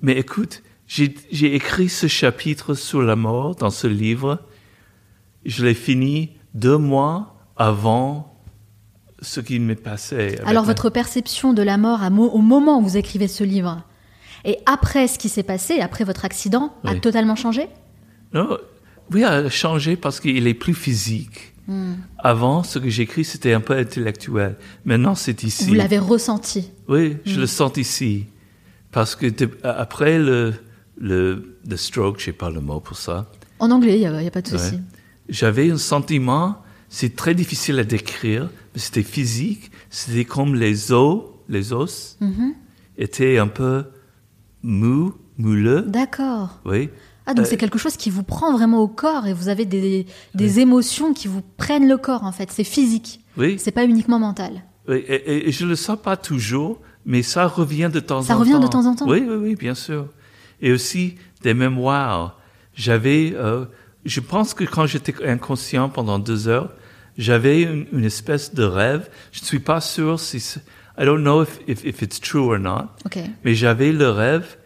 mais 0.00 0.14
écoute, 0.18 0.62
j'ai 0.86 1.14
j'ai 1.30 1.54
écrit 1.54 1.88
ce 1.90 2.06
chapitre 2.06 2.72
sur 2.74 3.02
la 3.02 3.14
mort 3.16 3.54
dans 3.56 3.68
ce 3.70 3.86
livre. 3.86 4.38
Je 5.44 5.64
l'ai 5.64 5.74
fini 5.74 6.30
deux 6.54 6.76
mois 6.78 7.36
avant 7.56 8.34
ce 9.20 9.40
qui 9.40 9.58
m'est 9.58 9.74
passé. 9.74 10.38
Alors 10.44 10.62
ma- 10.64 10.68
votre 10.68 10.90
perception 10.90 11.52
de 11.52 11.62
la 11.62 11.76
mort 11.78 12.02
à 12.02 12.10
mo- 12.10 12.30
au 12.30 12.38
moment 12.38 12.78
où 12.78 12.82
vous 12.82 12.96
écrivez 12.96 13.28
ce 13.28 13.44
livre 13.44 13.82
et 14.44 14.58
après 14.66 15.08
ce 15.08 15.18
qui 15.18 15.28
s'est 15.28 15.42
passé, 15.42 15.80
après 15.80 16.04
votre 16.04 16.24
accident, 16.24 16.72
a 16.84 16.94
totalement 16.94 17.34
changé? 17.34 17.68
Non, 18.32 18.56
oui, 19.12 19.24
a 19.24 19.48
changé 19.50 19.96
parce 19.96 20.20
qu'il 20.20 20.46
est 20.46 20.54
plus 20.54 20.74
physique. 20.74 21.54
Hmm. 21.66 21.94
Avant, 22.18 22.62
ce 22.62 22.78
que 22.78 22.88
j'écris, 22.88 23.24
c'était 23.24 23.52
un 23.52 23.60
peu 23.60 23.76
intellectuel. 23.76 24.56
Maintenant, 24.84 25.14
c'est 25.14 25.42
ici. 25.42 25.66
Vous 25.66 25.74
l'avez 25.74 25.98
ressenti? 25.98 26.70
Oui, 26.88 27.10
Hmm. 27.14 27.18
je 27.26 27.40
le 27.40 27.46
sens 27.46 27.76
ici. 27.76 28.26
Parce 28.92 29.14
que 29.16 29.26
de- 29.26 29.50
après 29.64 30.18
le, 30.18 30.54
le, 30.96 31.58
le 31.68 31.76
stroke, 31.76 32.20
je 32.20 32.26
sais 32.26 32.32
pas 32.32 32.48
le 32.50 32.60
mot 32.60 32.80
pour 32.80 32.96
ça, 32.96 33.26
En 33.58 33.70
anglais, 33.72 33.98
il 33.98 34.08
n'y 34.08 34.26
a, 34.26 34.30
pas 34.30 34.40
de 34.40 34.48
souci. 34.48 34.76
Ouais. 34.76 34.80
J'avais 35.28 35.70
un 35.70 35.76
sentiment, 35.78 36.62
c'est 36.88 37.16
très 37.16 37.34
difficile 37.34 37.78
à 37.78 37.84
décrire, 37.84 38.50
mais 38.74 38.80
c'était 38.80 39.02
physique, 39.02 39.70
c'était 39.90 40.24
comme 40.24 40.54
les 40.54 40.92
os, 40.92 41.22
les 41.48 41.72
os 41.72 42.16
Mhm. 42.20 42.54
étaient 42.96 43.38
un 43.38 43.48
peu 43.48 43.84
mous, 44.62 45.14
mouleux, 45.36 45.82
D'accord. 45.82 46.60
oui. 46.64 46.88
Ah, 47.26 47.34
donc 47.34 47.44
Euh, 47.44 47.48
c'est 47.50 47.58
quelque 47.58 47.78
chose 47.78 47.96
qui 47.98 48.08
vous 48.08 48.22
prend 48.22 48.52
vraiment 48.56 48.80
au 48.80 48.88
corps 48.88 49.26
et 49.26 49.34
vous 49.34 49.48
avez 49.48 49.66
des, 49.66 50.06
des 50.34 50.60
émotions 50.60 51.12
qui 51.12 51.28
vous 51.28 51.42
prennent 51.58 51.86
le 51.86 51.98
corps 51.98 52.24
en 52.24 52.32
fait. 52.32 52.50
C'est 52.50 52.64
physique. 52.64 53.20
Oui, 53.36 53.56
C'est 53.58 53.70
pas 53.70 53.84
uniquement 53.84 54.18
mental. 54.18 54.62
oui 54.88 55.04
et, 55.06 55.14
et- 55.14 55.48
et 55.48 55.52
je 55.52 55.66
le 55.66 55.76
sens 55.76 55.98
pas 56.02 56.16
toujours, 56.16 56.80
mais 57.04 57.22
ça 57.22 57.46
revient 57.46 57.90
de 57.92 58.00
temps 58.00 58.22
Ça 58.22 58.34
en 58.34 58.38
revient 58.40 58.52
temps. 58.52 58.60
de 58.60 58.66
temps 58.68 58.86
en 58.86 58.94
temps 58.94 59.06
Oui, 59.06 59.22
oui, 59.28 59.36
oui, 59.36 59.54
bien 59.56 59.74
sûr. 59.74 60.08
Et 60.62 60.72
aussi 60.72 61.16
des 61.42 61.52
mémoires. 61.54 62.38
J'avais, 62.74 63.32
euh, 63.36 63.66
je 64.04 64.20
pense 64.20 64.54
que 64.54 64.64
quand 64.64 64.86
j'étais 64.86 65.14
inconscient 65.26 65.88
pendant 65.88 66.18
deux 66.18 66.48
heures, 66.48 66.72
j'avais 67.16 67.62
une, 67.62 67.86
une 67.92 68.04
espèce 68.04 68.54
de 68.54 68.62
rêve. 68.62 69.08
Je 69.32 69.40
ne 69.40 69.46
suis 69.46 69.58
pas 69.60 69.80
sûr 69.80 70.20
si, 70.20 70.40
c'est- 70.40 70.60
I 70.98 71.04
don't 71.04 71.20
know 71.22 71.42
if, 71.42 71.60
if, 71.66 71.84
if 71.84 72.02
it's 72.02 72.20
true 72.20 72.52
or 72.52 72.58
not, 72.58 72.86
Ok. 73.04 73.18
mais 73.44 73.54
j'avais 73.54 73.92
le 73.92 74.10
rêve 74.10 74.56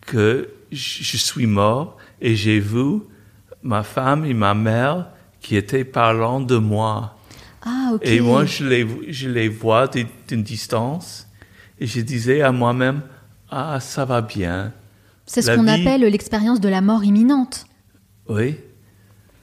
que 0.00 0.48
je, 0.72 1.02
je 1.02 1.16
suis 1.16 1.46
mort 1.46 1.96
et 2.20 2.34
j'ai 2.36 2.58
vu 2.60 3.00
ma 3.62 3.82
femme 3.82 4.24
et 4.24 4.34
ma 4.34 4.54
mère 4.54 5.08
qui 5.40 5.56
étaient 5.56 5.84
parlant 5.84 6.40
de 6.40 6.56
moi. 6.56 7.16
Ah, 7.62 7.90
ok. 7.94 8.00
Et 8.04 8.20
moi, 8.20 8.44
je 8.44 8.64
les, 8.64 8.86
je 9.12 9.28
les 9.28 9.48
vois 9.48 9.88
d'une 9.88 10.42
distance 10.42 11.26
et 11.80 11.86
je 11.86 12.00
disais 12.00 12.40
à 12.42 12.52
moi-même, 12.52 13.02
ah, 13.50 13.78
ça 13.80 14.04
va 14.04 14.22
bien. 14.22 14.72
C'est 15.26 15.42
ce 15.42 15.50
qu'on 15.52 15.66
appelle 15.66 16.02
l'expérience 16.02 16.60
de 16.60 16.68
la 16.68 16.80
mort 16.80 17.02
imminente. 17.04 17.66
Oui. 18.28 18.56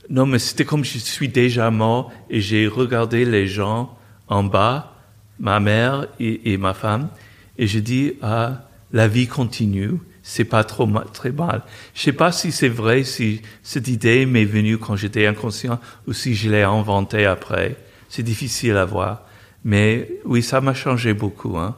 Non, 0.10 0.26
mais 0.26 0.40
c'était 0.40 0.66
comme 0.66 0.84
je 0.84 0.98
suis 0.98 1.30
déjà 1.30 1.72
mort 1.72 2.12
et 2.30 2.42
j'ai 2.42 2.68
regardé 2.68 3.26
les 3.26 3.48
gens 3.48 3.98
en 4.28 4.44
bas, 4.44 4.96
ma 5.40 5.60
mère 5.60 6.08
et, 6.20 6.58
ma 6.58 6.74
femme, 6.74 7.10
et 7.58 7.68
je 7.68 7.80
dis, 7.80 8.14
ah, 8.22 8.68
la 8.92 9.08
vie 9.08 9.28
continue, 9.28 10.00
c'est 10.22 10.46
pas 10.46 10.64
trop 10.64 10.88
très 11.14 11.32
mal. 11.32 11.64
Je 11.94 12.02
sais 12.02 12.14
pas 12.14 12.32
si 12.32 12.52
c'est 12.52 12.70
vrai, 12.70 13.04
si 13.04 13.42
cette 13.62 13.88
idée 13.88 14.26
m'est 14.26 14.46
venue 14.46 14.78
quand 14.78 14.96
j'étais 14.96 15.28
inconscient 15.28 15.80
ou 16.08 16.14
si 16.14 16.36
je 16.36 16.50
l'ai 16.50 16.64
inventée 16.64 17.26
après. 17.26 17.76
C'est 18.10 18.24
difficile 18.24 18.78
à 18.78 18.86
voir. 18.86 19.26
Mais 19.66 20.10
oui, 20.26 20.44
ça 20.44 20.62
m'a 20.62 20.74
changé 20.74 21.14
beaucoup, 21.14 21.58
hein. 21.58 21.76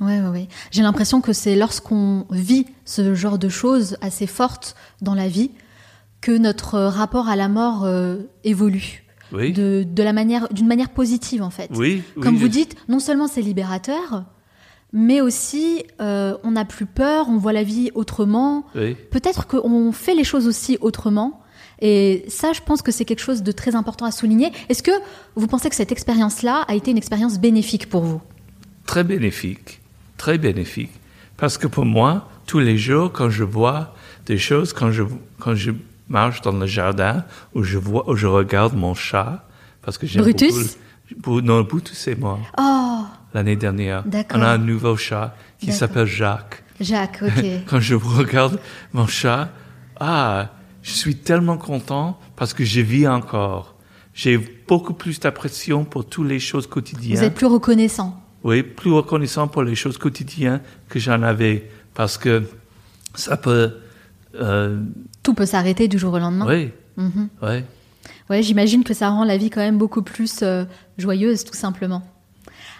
Ouais, 0.00 0.20
ouais, 0.20 0.28
ouais. 0.28 0.48
J'ai 0.70 0.82
l'impression 0.82 1.22
que 1.22 1.32
c'est 1.32 1.56
lorsqu'on 1.56 2.26
vit 2.30 2.66
ce 2.84 3.14
genre 3.14 3.38
de 3.38 3.48
choses 3.48 3.96
assez 4.02 4.26
fortes 4.26 4.76
dans 5.00 5.14
la 5.14 5.28
vie 5.28 5.50
que 6.26 6.36
notre 6.36 6.78
rapport 6.80 7.28
à 7.28 7.36
la 7.36 7.48
mort 7.48 7.84
euh, 7.84 8.16
évolue. 8.42 9.04
Oui. 9.32 9.52
De, 9.52 9.84
de 9.88 10.02
la 10.02 10.12
manière, 10.12 10.48
d'une 10.52 10.66
manière 10.66 10.88
positive 10.90 11.40
en 11.42 11.50
fait. 11.50 11.70
Oui, 11.74 12.02
oui, 12.16 12.22
Comme 12.22 12.34
vous 12.36 12.46
je- 12.46 12.50
dites, 12.58 12.74
non 12.88 12.98
seulement 12.98 13.28
c'est 13.28 13.42
libérateur, 13.42 14.24
mais 14.92 15.20
aussi 15.20 15.84
euh, 16.00 16.36
on 16.42 16.52
n'a 16.52 16.64
plus 16.64 16.86
peur, 16.86 17.26
on 17.28 17.36
voit 17.38 17.52
la 17.52 17.62
vie 17.62 17.90
autrement. 17.94 18.66
Peut-être 18.74 19.46
qu'on 19.46 19.92
fait 19.92 20.14
les 20.14 20.24
choses 20.24 20.46
aussi 20.48 20.78
autrement. 20.80 21.42
Et 21.80 22.24
ça, 22.28 22.52
je 22.52 22.60
pense 22.60 22.82
que 22.82 22.90
c'est 22.90 23.04
quelque 23.04 23.20
chose 23.28 23.42
de 23.42 23.52
très 23.52 23.74
important 23.76 24.04
à 24.06 24.10
souligner. 24.10 24.50
Est-ce 24.68 24.82
que 24.82 24.96
vous 25.36 25.46
pensez 25.46 25.68
que 25.68 25.76
cette 25.76 25.92
expérience-là 25.92 26.64
a 26.66 26.74
été 26.74 26.90
une 26.90 26.96
expérience 26.96 27.38
bénéfique 27.38 27.88
pour 27.88 28.02
vous? 28.02 28.20
Très 28.86 29.04
bénéfique, 29.04 29.80
très 30.16 30.38
bénéfique. 30.38 30.90
Parce 31.36 31.56
que 31.58 31.66
pour 31.68 31.84
moi, 31.84 32.28
tous 32.46 32.60
les 32.60 32.78
jours, 32.78 33.12
quand 33.12 33.28
je 33.30 33.44
vois 33.44 33.94
des 34.24 34.38
choses, 34.38 34.72
quand 34.72 34.90
je, 34.90 35.02
quand 35.38 35.54
je 35.54 35.72
marche 36.08 36.40
dans 36.42 36.52
le 36.52 36.66
jardin, 36.66 37.24
où 37.54 37.62
je 37.62 37.78
vois, 37.78 38.08
où 38.08 38.16
je 38.16 38.26
regarde 38.26 38.74
mon 38.74 38.94
chat, 38.94 39.44
parce 39.82 39.98
que 39.98 40.06
j'aime 40.06 40.22
Brutus? 40.22 40.76
beaucoup... 41.16 41.40
Non, 41.40 41.62
Brutus 41.62 42.08
est 42.08 42.18
mort 42.18 42.40
Oh, 42.58 43.04
l'année 43.34 43.56
dernière. 43.56 44.04
On 44.34 44.42
a 44.42 44.50
un 44.50 44.58
nouveau 44.58 44.96
chat 44.96 45.34
qui 45.58 45.72
s'appelle 45.72 46.06
Jacques. 46.06 46.62
Jacques, 46.80 47.22
ok. 47.22 47.44
Quand 47.66 47.80
je 47.80 47.94
regarde 47.94 48.58
mon 48.92 49.06
chat, 49.06 49.50
ah, 49.98 50.50
je 50.82 50.92
suis 50.92 51.16
tellement 51.16 51.56
content 51.56 52.18
parce 52.36 52.52
que 52.54 52.64
je 52.64 52.80
vis 52.80 53.08
encore. 53.08 53.74
J'ai 54.14 54.38
beaucoup 54.38 54.94
plus 54.94 55.20
d'appréciation 55.20 55.84
pour 55.84 56.06
toutes 56.06 56.28
les 56.28 56.40
choses 56.40 56.66
quotidiennes. 56.66 57.18
Vous 57.18 57.24
êtes 57.24 57.34
plus 57.34 57.46
reconnaissant. 57.46 58.22
Oui, 58.44 58.62
plus 58.62 58.92
reconnaissant 58.92 59.48
pour 59.48 59.62
les 59.62 59.74
choses 59.74 59.98
quotidiennes 59.98 60.60
que 60.88 60.98
j'en 60.98 61.22
avais. 61.22 61.68
Parce 61.94 62.16
que 62.16 62.44
ça 63.14 63.36
peut. 63.36 63.74
Euh, 64.40 64.80
Tout 65.22 65.34
peut 65.34 65.46
s'arrêter 65.46 65.88
du 65.88 65.98
jour 65.98 66.14
au 66.14 66.18
lendemain. 66.18 66.46
oui, 66.48 66.70
Mhm. 66.96 67.28
oui. 67.42 67.64
Ouais, 68.30 68.42
j'imagine 68.42 68.82
que 68.84 68.94
ça 68.94 69.08
rend 69.10 69.24
la 69.24 69.36
vie 69.36 69.50
quand 69.50 69.60
même 69.60 69.78
beaucoup 69.78 70.02
plus 70.02 70.40
euh, 70.42 70.64
joyeuse, 70.98 71.44
tout 71.44 71.54
simplement. 71.54 72.02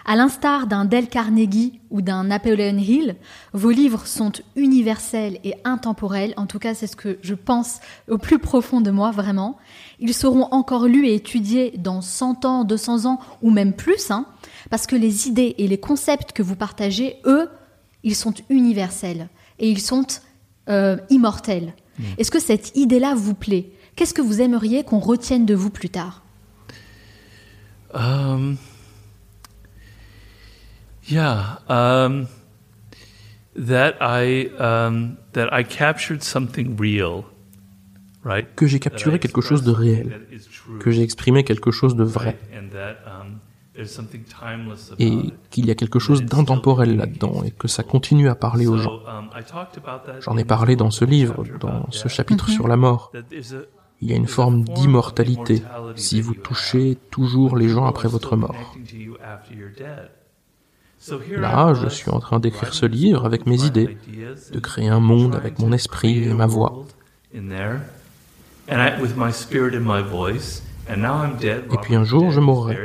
À 0.05 0.15
l'instar 0.15 0.67
d'un 0.67 0.85
Dale 0.85 1.07
Carnegie 1.07 1.79
ou 1.89 2.01
d'un 2.01 2.23
Napoleon 2.25 2.77
Hill, 2.77 3.15
vos 3.53 3.71
livres 3.71 4.07
sont 4.07 4.31
universels 4.55 5.37
et 5.43 5.53
intemporels. 5.65 6.33
En 6.37 6.45
tout 6.45 6.59
cas, 6.59 6.73
c'est 6.73 6.87
ce 6.87 6.95
que 6.95 7.17
je 7.21 7.33
pense 7.33 7.79
au 8.09 8.17
plus 8.17 8.39
profond 8.39 8.79
de 8.81 8.89
moi, 8.91 9.11
vraiment. 9.11 9.57
Ils 9.99 10.13
seront 10.13 10.47
encore 10.51 10.85
lus 10.87 11.07
et 11.07 11.15
étudiés 11.15 11.73
dans 11.77 12.01
100 12.01 12.45
ans, 12.45 12.63
200 12.63 13.05
ans 13.05 13.19
ou 13.41 13.51
même 13.51 13.73
plus, 13.73 14.09
hein, 14.11 14.25
parce 14.69 14.87
que 14.87 14.95
les 14.95 15.27
idées 15.27 15.55
et 15.57 15.67
les 15.67 15.77
concepts 15.79 16.31
que 16.31 16.43
vous 16.43 16.55
partagez, 16.55 17.17
eux, 17.25 17.49
ils 18.03 18.15
sont 18.15 18.33
universels 18.49 19.27
et 19.59 19.69
ils 19.69 19.81
sont 19.81 20.05
euh, 20.69 20.97
immortels. 21.09 21.73
Est-ce 22.17 22.29
que 22.29 22.39
cette 22.39 22.75
idée-là 22.75 23.15
vous 23.15 23.33
plaît? 23.33 23.71
Qu'est-ce 23.95 24.13
que 24.13 24.21
vous 24.21 24.41
aimeriez 24.41 24.83
qu'on 24.83 24.99
retienne 24.99 25.45
de 25.45 25.55
vous 25.55 25.71
plus 25.71 25.89
tard? 25.89 26.21
Um, 27.93 28.57
yeah, 31.09 31.59
um, 31.67 32.27
that 33.55 33.95
I 33.99 34.51
um, 34.59 35.17
that 35.33 35.49
I 35.51 35.63
captured 35.63 36.21
something 36.21 36.77
real, 36.79 37.23
right? 38.23 38.45
Que 38.55 38.67
j'ai 38.67 38.79
capturé 38.79 39.17
quelque 39.19 39.41
chose 39.41 39.63
de 39.63 39.71
réel, 39.71 40.27
que 40.79 40.91
j'ai 40.91 41.01
exprimé 41.01 41.43
quelque 41.43 41.71
chose 41.71 41.95
de 41.95 42.03
vrai, 42.03 42.37
et 44.99 45.33
qu'il 45.49 45.65
y 45.65 45.71
a 45.71 45.75
quelque 45.75 45.99
chose 45.99 46.23
d'intemporel 46.23 46.97
là-dedans, 46.97 47.43
et 47.43 47.51
que 47.51 47.67
ça 47.67 47.83
continue 47.83 48.29
à 48.29 48.35
parler 48.35 48.67
aux 48.67 48.77
gens. 48.77 48.99
J'en 50.21 50.37
ai 50.37 50.45
parlé 50.45 50.75
dans 50.75 50.91
ce 50.91 51.05
livre, 51.05 51.43
dans 51.59 51.89
ce 51.91 52.07
chapitre 52.07 52.49
sur 52.49 52.67
la 52.67 52.77
mort. 52.77 53.11
Il 54.01 54.09
y 54.09 54.13
a 54.13 54.15
une 54.15 54.27
forme 54.27 54.63
d'immortalité 54.63 55.63
si 55.95 56.21
vous 56.21 56.35
touchez 56.35 56.97
toujours 57.09 57.57
les 57.57 57.69
gens 57.69 57.85
après 57.85 58.07
votre 58.07 58.35
mort. 58.35 58.75
Là, 61.31 61.73
je 61.73 61.87
suis 61.89 62.09
en 62.09 62.19
train 62.19 62.39
d'écrire 62.39 62.73
ce 62.73 62.85
livre 62.85 63.25
avec 63.25 63.45
mes 63.45 63.63
idées, 63.63 63.97
de 64.51 64.59
créer 64.59 64.87
un 64.87 64.99
monde 64.99 65.35
avec 65.35 65.59
mon 65.59 65.71
esprit 65.71 66.23
et 66.23 66.33
ma 66.33 66.47
voix. 66.47 66.85
Et 70.89 71.77
puis 71.81 71.95
un 71.95 72.03
jour, 72.03 72.31
je 72.31 72.39
mourrai. 72.39 72.77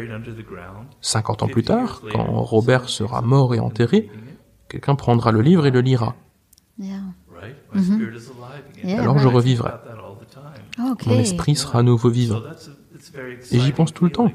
50 1.01 1.43
ans 1.43 1.49
plus 1.49 1.63
tard, 1.63 2.03
quand 2.13 2.25
Robert 2.25 2.89
sera 2.89 3.23
mort 3.23 3.55
et 3.55 3.61
enterré, 3.61 4.11
quelqu'un 4.69 4.95
prendra 4.95 5.33
le 5.33 5.41
livre 5.41 5.67
et 5.67 5.71
le 5.71 5.81
lira. 5.81 6.15
Yeah. 6.79 6.97
Mhm. 7.75 8.13
Yeah, 8.85 9.03
Alors 9.03 9.19
je 9.19 9.29
revivrai. 9.29 9.71
Mon 10.79 11.19
esprit 11.19 11.57
sera 11.57 11.81
à 11.81 11.83
nouveau 11.83 12.09
vivant. 12.09 12.41
Et 13.51 13.59
j'y 13.59 13.73
pense 13.73 13.93
tout 13.93 14.05
le 14.05 14.13
temps. 14.13 14.31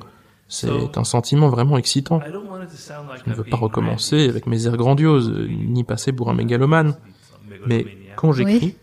C'est 0.47 0.97
un 0.97 1.03
sentiment 1.03 1.49
vraiment 1.49 1.78
excitant. 1.78 2.22
Je 2.24 3.30
ne 3.30 3.36
veux 3.36 3.43
pas 3.43 3.57
recommencer 3.57 4.30
avec 4.30 4.47
mes 4.47 4.65
airs 4.68 4.78
grandioses, 4.78 5.34
ni 5.49 5.84
passer 5.84 6.11
pour 6.13 6.30
un 6.30 6.34
mégalomane. 6.34 6.95
Mais 7.65 7.86
quand 8.15 8.32
j'écris, 8.32 8.76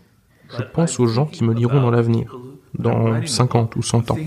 je 0.57 0.63
pense 0.63 0.99
aux 0.99 1.07
gens 1.07 1.25
qui 1.25 1.43
me 1.43 1.53
liront 1.53 1.81
dans 1.81 1.91
l'avenir, 1.91 2.35
dans 2.79 3.25
50 3.25 3.75
ou 3.75 3.81
100 3.81 4.11
ans. 4.11 4.17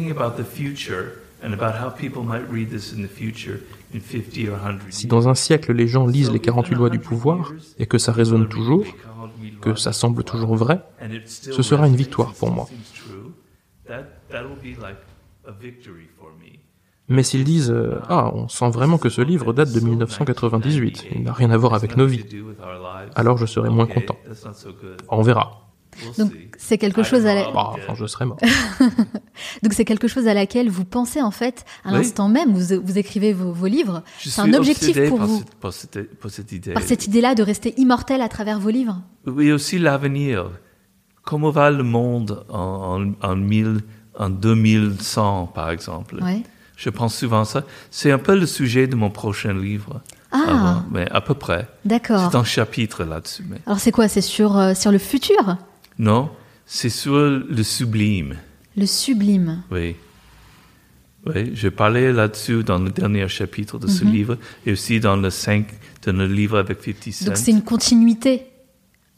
Si 4.90 5.06
dans 5.06 5.28
un 5.28 5.34
siècle 5.34 5.72
les 5.72 5.86
gens 5.86 6.06
lisent 6.06 6.32
les 6.32 6.40
48 6.40 6.74
lois 6.74 6.90
du 6.90 6.98
pouvoir 6.98 7.52
et 7.78 7.86
que 7.86 7.98
ça 7.98 8.12
résonne 8.12 8.48
toujours, 8.48 8.84
que 9.60 9.74
ça 9.74 9.92
semble 9.92 10.24
toujours 10.24 10.56
vrai, 10.56 10.80
ce 11.24 11.62
sera 11.62 11.86
une 11.86 11.96
victoire 11.96 12.34
pour 12.34 12.50
moi. 12.50 12.68
Mais 17.10 17.22
s'ils 17.22 17.44
disent 17.44 17.70
euh, 17.70 18.00
Ah, 18.08 18.30
on 18.34 18.48
sent 18.48 18.68
vraiment 18.70 18.98
que 18.98 19.08
ce 19.08 19.22
livre 19.22 19.54
date 19.54 19.72
de 19.72 19.80
1998, 19.80 21.06
il 21.12 21.22
n'a 21.22 21.32
rien 21.32 21.50
à 21.50 21.56
voir 21.56 21.72
avec 21.72 21.96
nos 21.96 22.06
vies, 22.06 22.24
alors 23.14 23.38
je 23.38 23.46
serai 23.46 23.70
moins 23.70 23.86
content. 23.86 24.16
On 25.08 25.22
verra. 25.22 25.67
Donc 26.18 26.32
c'est 26.58 26.78
quelque 26.78 27.02
chose 27.02 27.26
à 27.26 27.34
la... 27.34 27.50
Bah, 27.50 27.72
enfin, 27.74 27.94
je 27.94 28.06
serai 28.06 28.24
mort. 28.24 28.38
donc 29.62 29.72
c'est 29.72 29.84
quelque 29.84 30.08
chose 30.08 30.26
à 30.26 30.34
laquelle 30.34 30.68
vous 30.70 30.84
pensez 30.84 31.22
en 31.22 31.30
fait 31.30 31.64
à 31.84 31.88
Oui. 31.92 31.98
l'instant 31.98 32.28
même. 32.28 32.52
Vous, 32.54 32.80
vous 32.82 32.98
écrivez 32.98 33.32
vos, 33.32 33.52
vos 33.52 33.66
livres. 33.66 34.02
C'est 34.20 34.40
un 34.40 34.52
objectif 34.54 34.96
pour 35.08 35.18
par 35.18 35.26
vous, 35.26 35.38
cette- 35.38 35.54
par 35.56 35.72
cette, 35.72 36.18
par 36.20 36.30
cette 36.30 36.52
idée. 36.52 36.72
par 36.72 36.82
cette 36.82 37.06
idée-là 37.06 37.34
de 37.34 37.42
rester 37.42 37.74
immortel 37.78 38.20
à 38.22 38.28
travers 38.28 38.58
vos 38.60 38.70
livres. 38.70 39.00
Oui, 39.26 39.52
aussi 39.52 39.78
l'avenir. 39.78 40.50
Comment 41.22 41.50
va 41.50 41.70
le 41.70 41.82
monde 41.82 42.44
en, 42.48 43.14
en, 43.22 43.28
en, 43.30 43.36
1000 43.36 43.80
en 44.18 44.30
2100, 44.30 45.50
par 45.54 45.70
exemple? 45.70 46.16
Ouais. 46.22 46.42
Je 46.76 46.90
pense 46.90 47.16
souvent 47.16 47.40
à 47.40 47.44
ça. 47.44 47.64
C'est 47.90 48.10
un 48.12 48.18
peu 48.18 48.36
le 48.38 48.46
sujet 48.46 48.86
de 48.86 48.94
mon 48.96 49.10
prochain 49.10 49.52
livre. 49.52 50.00
Ah, 50.30 50.42
avant, 50.46 50.82
mais 50.90 51.10
à 51.10 51.20
peu 51.22 51.32
près. 51.34 51.66
d'accord. 51.86 52.28
C'est 52.30 52.36
un 52.36 52.44
chapitre 52.44 53.02
là-dessus. 53.04 53.44
Mais... 53.48 53.56
Alors 53.66 53.78
c'est 53.78 53.92
quoi? 53.92 54.08
C'est 54.08 54.20
sur 54.20 54.58
euh, 54.58 54.74
sur 54.74 54.92
le 54.92 54.98
futur, 54.98 55.56
Non, 55.98 56.30
c'est 56.66 56.90
sur 56.90 57.14
le 57.16 57.62
sublime. 57.62 58.36
le 58.76 58.86
sublime. 58.86 59.62
Oui. 59.72 59.96
Oui, 61.26 61.50
j'ai 61.54 61.70
parlé 61.72 62.12
là-dessus 62.12 62.62
dans 62.62 62.78
le 62.78 62.90
dernier 62.90 63.26
chapitre 63.28 63.78
de 63.78 63.88
ce 63.88 64.04
Mhm. 64.04 64.12
livre 64.12 64.38
et 64.64 64.72
aussi 64.72 65.00
dans 65.00 65.16
le 65.16 65.30
5, 65.30 65.66
dans 66.06 66.16
le 66.16 66.26
livre 66.28 66.58
avec 66.58 66.78
50 66.82 67.12
Cent. 67.12 67.24
Donc 67.26 67.36
c'est 67.36 67.50
une 67.50 67.62
continuité 67.64 68.44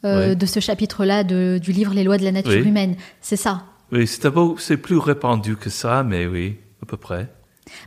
euh, 0.03 0.33
de 0.33 0.45
ce 0.47 0.59
chapitre-là 0.59 1.23
de- 1.23 1.59
du 1.61 1.71
livre 1.71 1.93
Les 1.93 2.03
lois 2.03 2.17
de 2.17 2.23
la 2.23 2.31
nature 2.31 2.51
Oui. 2.53 2.67
humaine. 2.67 2.95
C'est 3.21 3.35
ça. 3.35 3.65
Oui, 3.91 4.07
c'est 4.07 4.77
plus 4.77 4.97
répandu 4.97 5.55
que 5.57 5.69
ça, 5.69 6.01
mais 6.03 6.25
oui, 6.25 6.55
à 6.81 6.87
peu 6.87 6.97
près. 6.97 7.29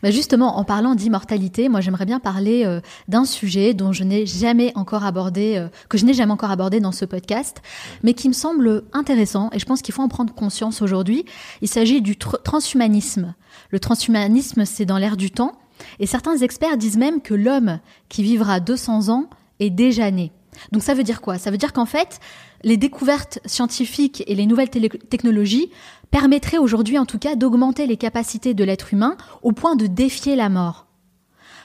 Bah 0.02 0.10
justement, 0.10 0.56
en 0.58 0.64
parlant 0.64 0.94
d'immortalité, 0.94 1.68
moi 1.68 1.80
j'aimerais 1.80 2.06
bien 2.06 2.20
parler 2.20 2.64
euh, 2.64 2.80
d'un 3.08 3.24
sujet 3.24 3.74
dont 3.74 3.92
je 3.92 4.04
n'ai 4.04 4.24
jamais 4.24 4.72
encore 4.76 5.04
abordé, 5.04 5.56
euh, 5.56 5.68
que 5.88 5.98
je 5.98 6.04
n'ai 6.04 6.14
jamais 6.14 6.32
encore 6.32 6.50
abordé 6.50 6.80
dans 6.80 6.92
ce 6.92 7.04
podcast, 7.04 7.60
mais 8.02 8.14
qui 8.14 8.28
me 8.28 8.34
semble 8.34 8.84
intéressant 8.92 9.50
et 9.52 9.58
je 9.58 9.66
pense 9.66 9.82
qu'il 9.82 9.92
faut 9.92 10.02
en 10.02 10.08
prendre 10.08 10.32
conscience 10.32 10.80
aujourd'hui. 10.80 11.24
Il 11.60 11.68
s'agit 11.68 12.00
du 12.00 12.14
tr- 12.14 12.40
transhumanisme. 12.42 13.34
Le 13.70 13.80
transhumanisme, 13.80 14.64
c'est 14.64 14.84
dans 14.84 14.98
l'ère 14.98 15.16
du 15.16 15.30
temps 15.30 15.52
et 15.98 16.06
certains 16.06 16.36
experts 16.38 16.76
disent 16.76 16.96
même 16.96 17.20
que 17.20 17.34
l'homme 17.34 17.80
qui 18.08 18.22
vivra 18.22 18.60
200 18.60 19.08
ans 19.08 19.28
est 19.60 19.70
déjà 19.70 20.10
né. 20.10 20.32
Donc 20.72 20.82
ça 20.82 20.94
veut 20.94 21.02
dire 21.02 21.20
quoi? 21.20 21.36
Ça 21.36 21.50
veut 21.50 21.58
dire 21.58 21.72
qu'en 21.72 21.86
fait, 21.86 22.20
les 22.62 22.76
découvertes 22.76 23.40
scientifiques 23.44 24.22
et 24.26 24.34
les 24.34 24.46
nouvelles 24.46 24.70
technologies 24.70 25.70
permettraient 26.14 26.58
aujourd'hui 26.58 26.96
en 26.96 27.06
tout 27.06 27.18
cas 27.18 27.34
d'augmenter 27.34 27.88
les 27.88 27.96
capacités 27.96 28.54
de 28.54 28.62
l'être 28.62 28.94
humain 28.94 29.16
au 29.42 29.50
point 29.50 29.74
de 29.74 29.88
défier 29.88 30.36
la 30.36 30.48
mort. 30.48 30.86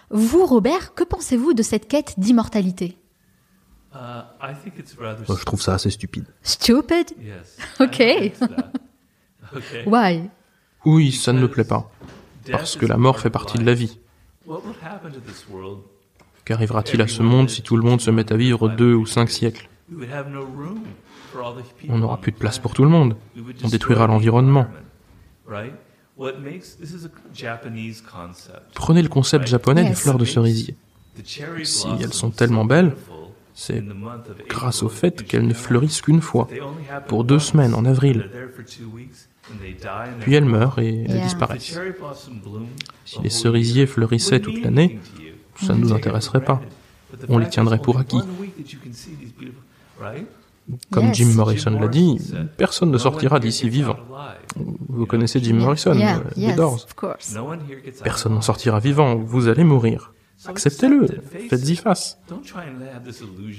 Vous, 0.10 0.44
Robert, 0.44 0.96
que 0.96 1.04
pensez-vous 1.04 1.54
de 1.54 1.62
cette 1.62 1.88
quête 1.88 2.16
d'immortalité? 2.18 2.98
Uh, 3.94 3.98
Moi, 5.28 5.38
je 5.40 5.46
trouve 5.46 5.62
ça 5.62 5.76
assez 5.76 5.92
stupide. 5.92 6.26
Stupid? 6.42 7.12
Yes. 7.22 7.58
Ok. 7.80 8.02
Why? 9.86 10.32
Oui, 10.84 11.12
ça 11.12 11.32
ne 11.32 11.40
me 11.40 11.48
plaît 11.48 11.64
pas. 11.64 11.92
Parce 12.52 12.76
que 12.76 12.88
la 12.88 12.98
mort 12.98 13.20
fait 13.20 13.30
partie 13.30 13.60
de 13.60 13.66
la 13.66 13.76
vie. 13.76 14.00
What 14.48 14.62
would 14.66 14.78
happen 14.84 15.12
to 15.12 15.20
this 15.20 15.46
world? 15.48 15.82
Qu'arrivera-t-il 16.46 17.00
à 17.04 17.08
ce 17.08 17.22
monde 17.22 17.52
si 17.52 17.62
tout 17.62 17.78
le 17.78 17.84
monde 17.84 18.02
se 18.02 18.10
met 18.10 18.34
à 18.34 18.36
vivre 18.36 18.68
deux 18.68 18.96
ou 18.96 19.06
cinq 19.06 19.30
siècles? 19.30 19.70
On 21.90 21.98
n'aura 21.98 22.18
plus 22.18 22.32
de 22.32 22.38
place 22.38 22.60
pour 22.60 22.74
tout 22.74 22.84
le 22.84 22.90
monde. 22.90 23.16
On 23.64 23.68
détruira 23.68 24.08
l'environnement. 24.08 24.68
Prenez 28.74 29.02
le 29.02 29.10
concept 29.10 29.48
japonais 29.48 29.84
des 29.88 29.96
fleurs 29.96 30.18
de 30.18 30.26
cerisier. 30.26 30.76
Si 31.64 31.88
elles 32.02 32.14
sont 32.14 32.32
tellement 32.32 32.66
belles, 32.66 32.96
C'est 33.54 33.84
grâce 34.48 34.84
au 34.84 34.90
fait 34.90 35.26
qu'elles 35.26 35.46
ne 35.46 35.54
fleurissent 35.54 36.02
qu'une 36.02 36.22
fois, 36.22 36.48
pour 37.08 37.26
deux 37.26 37.40
semaines 37.40 37.74
en 37.74 37.84
avril. 37.84 38.30
Puis 40.22 40.34
elles 40.34 40.46
meurent 40.46 40.80
et 40.80 41.04
elles 41.04 41.16
Yeah. 41.16 41.24
Disparaissent. 41.26 41.78
Si 43.06 43.20
les 43.22 43.30
cerisiers 43.30 43.86
fleurissaient 43.86 44.40
toute 44.40 44.62
l'année, 44.62 45.00
ça 45.56 45.74
ne 45.74 45.80
nous 45.80 45.92
intéresserait 45.92 46.44
pas. 46.44 46.62
On 47.28 47.38
les 47.38 47.50
tiendrait 47.50 47.80
pour 47.80 48.00
acquis. 48.00 48.22
Comme. 50.92 51.14
Jim 51.14 51.34
Morrison 51.36 51.72
l'a 51.72 51.88
dit, 51.88 52.20
personne 52.58 52.90
ne 52.90 52.94
"No 52.94 52.98
one 52.98 53.04
sortira 53.04 53.40
d'ici 53.40 53.70
vivant. 53.70 53.92
out 53.94 54.00
alive." 54.56 54.76
Vous 54.90 55.06
connaissez 55.06 55.40
Jim 55.42 55.56
Morrison, 55.56 55.94
Yeah, 55.96 56.22
euh, 56.38 56.56
Doors. 56.56 56.86
Personne 58.04 58.34
n'en 58.34 58.42
sortira 58.42 58.80
vivant, 58.80 59.16
vous 59.16 59.48
allez 59.48 59.64
mourir. 59.64 60.14
Acceptez-le, 60.46 61.08
faites-y 61.50 61.76
face. 61.76 62.18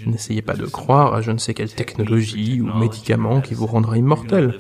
N'essayez 0.07 0.43
pas 0.43 0.55
de 0.55 0.67
croire 0.67 1.15
à 1.15 1.21
je 1.21 1.31
ne 1.31 1.39
sais 1.39 1.53
quelle 1.55 1.73
technologie 1.73 2.61
ou 2.61 2.73
médicament 2.79 3.41
qui 3.41 3.55
vous 3.55 3.67
rendra 3.67 3.99
immortel. 3.99 4.59